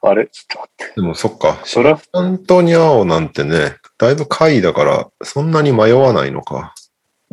[0.00, 0.26] あれ？
[0.28, 0.92] ちょっと待って。
[0.94, 1.58] でもそっか。
[1.74, 6.74] ドラフアントニアオなんてね、だいぶ下位だから、そんなに迷わないのか。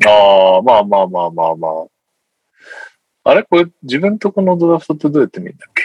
[0.06, 3.32] ああ、まあまあまあまあまあ。
[3.32, 3.44] あれ？
[3.44, 5.84] これ自分とこのドラフトってどうやって見るんだっけ？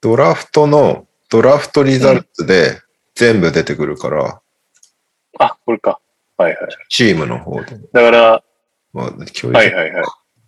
[0.00, 2.80] ドラフトの、ドラフトリザルツで
[3.14, 4.40] 全部出てくるから、
[5.38, 6.00] あ、これか。
[6.36, 6.70] はいはい。
[6.88, 7.78] チームの方で。
[7.92, 8.42] だから、
[8.92, 10.04] まあ、教育はいはいはい。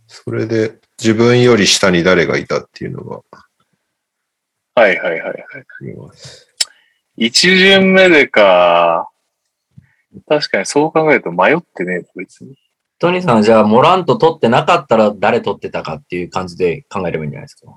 [0.08, 3.20] それで自分より下に誰がいたっていうのが
[4.74, 5.36] はいはいはいはい。
[5.36, 6.48] あります。
[7.16, 9.08] 一巡目でか。
[10.28, 12.56] 確かにそう考えると迷ってねえな、別に。
[12.98, 17.72] トニーさん、じゃあ、モラント取ってなかったら誰取ってたかっていう感じで考えればいいんじゃないですか？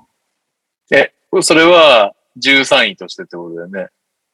[0.92, 3.88] え、それは13位としてってことだよね。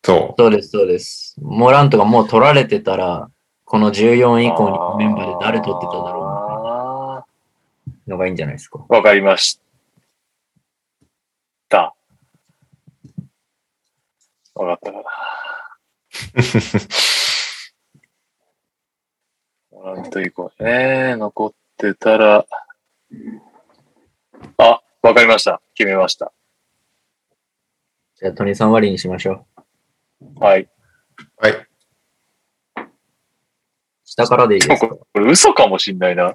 [0.05, 1.37] そそうです、そうです。
[1.41, 3.31] モラントがもう取られてたら、
[3.65, 8.85] この14位以降にメンバーで誰取ってただろううのがいいんじゃないですか。
[8.89, 9.61] わかりまし
[11.69, 11.95] た。
[14.63, 14.99] わかったか
[19.73, 19.93] な。
[19.95, 22.47] なんというかね、残ってたら、
[24.59, 25.61] あ、わかりました。
[25.75, 26.33] 決めました。
[28.17, 29.47] じゃあ、トニーさん割りにしましょ
[30.21, 30.45] う。
[30.45, 30.63] はい。
[30.63, 30.69] う。
[31.39, 31.67] はい。
[34.05, 34.89] 下からでいいですか？
[34.89, 36.35] これ嘘かもしんないな。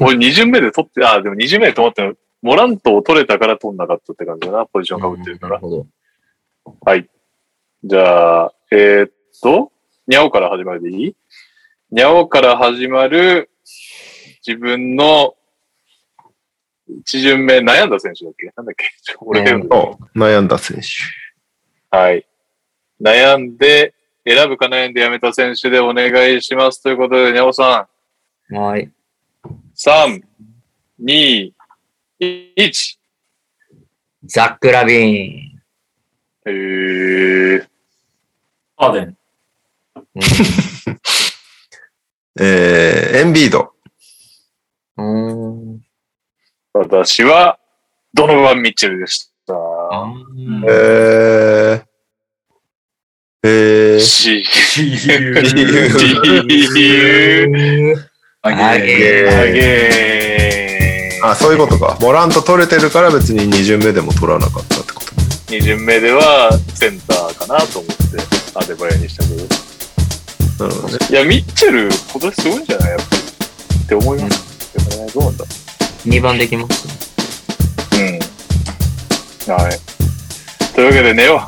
[0.00, 4.66] 俺2巡目で取って、あ、でも2巡目で止まってるモラントを取れたから取んなかったって感じだな。
[4.66, 5.54] ポジション被ってるから。
[5.54, 5.86] なるほど。
[6.80, 7.08] はい。
[7.84, 9.10] じゃあ、えー、っ
[9.42, 9.72] と、
[10.06, 11.16] にゃおから始まるでいい？
[11.90, 13.50] にゃおから始まる
[14.46, 15.34] 自分の
[16.88, 18.52] 一巡目悩んだ選手だっけ？
[18.56, 18.86] なんだっけ？
[19.20, 19.58] 俺が
[20.14, 21.96] 悩んだ選手。
[21.96, 22.26] はい。
[23.00, 23.94] 悩んで、
[24.24, 26.80] 選ぶか悩んでやめた選手でお願いします。
[26.82, 27.88] ということで、にゃおさ
[28.50, 28.84] はい。
[28.84, 28.92] ん、
[29.76, 30.22] 3、
[31.00, 31.52] 2、
[32.20, 32.98] 1。
[34.24, 35.62] ザック・ラビーン。
[36.46, 37.11] えー、
[38.82, 39.16] アーデン。
[42.40, 43.72] えー、エンビード。
[44.96, 45.74] うん。
[45.78, 45.80] う
[46.74, 47.60] 私は、
[48.12, 49.54] ドノバン・ミッチェルでした。
[50.66, 51.84] えー、
[53.44, 54.44] えー、し、
[58.42, 61.96] ああげえあげーあ、そういうことか。
[62.00, 65.12] モラント取れてるから別に2巡目でも取らなかったってこと。
[65.52, 70.68] 2巡目ではセンターかなと思って、アデバヤにしたけど。
[70.68, 70.98] なるほどね。
[71.10, 73.22] いや、ミッチェル、今年すごいんじゃないやっぱり。
[73.22, 75.10] って思いますけどね。
[75.12, 75.44] どうなんだ
[76.06, 76.86] 2番できます。
[77.94, 79.54] うん。
[79.54, 79.80] はい。
[80.74, 81.38] というわけで寝よう。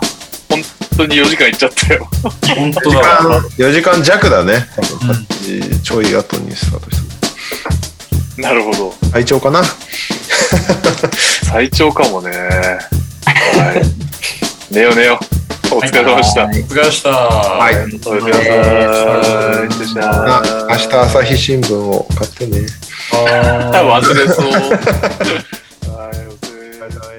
[0.51, 0.63] 本
[0.97, 2.09] 当に4時間いっちゃったよ。
[2.57, 3.41] 本当時だわ。
[3.41, 4.67] 間、4時間弱だね。
[4.77, 6.97] 多分8時ちょい後にスタートし
[8.37, 8.43] た。
[8.43, 8.93] なるほど。
[9.11, 9.63] 体調かな？
[11.45, 12.31] 最長かもね。
[12.31, 13.83] はい。
[14.75, 15.25] 寝よう寝よう。
[15.77, 16.45] お疲れ様でした。
[16.45, 17.11] お疲れ様でした。
[17.11, 17.75] はい。
[17.75, 18.29] お疲れ様
[19.67, 20.01] でした。
[20.69, 22.67] 明日朝日新聞を買ってね。
[23.13, 24.47] ああ、忘れそう。
[24.47, 24.61] は
[26.15, 27.14] い、お疲れ様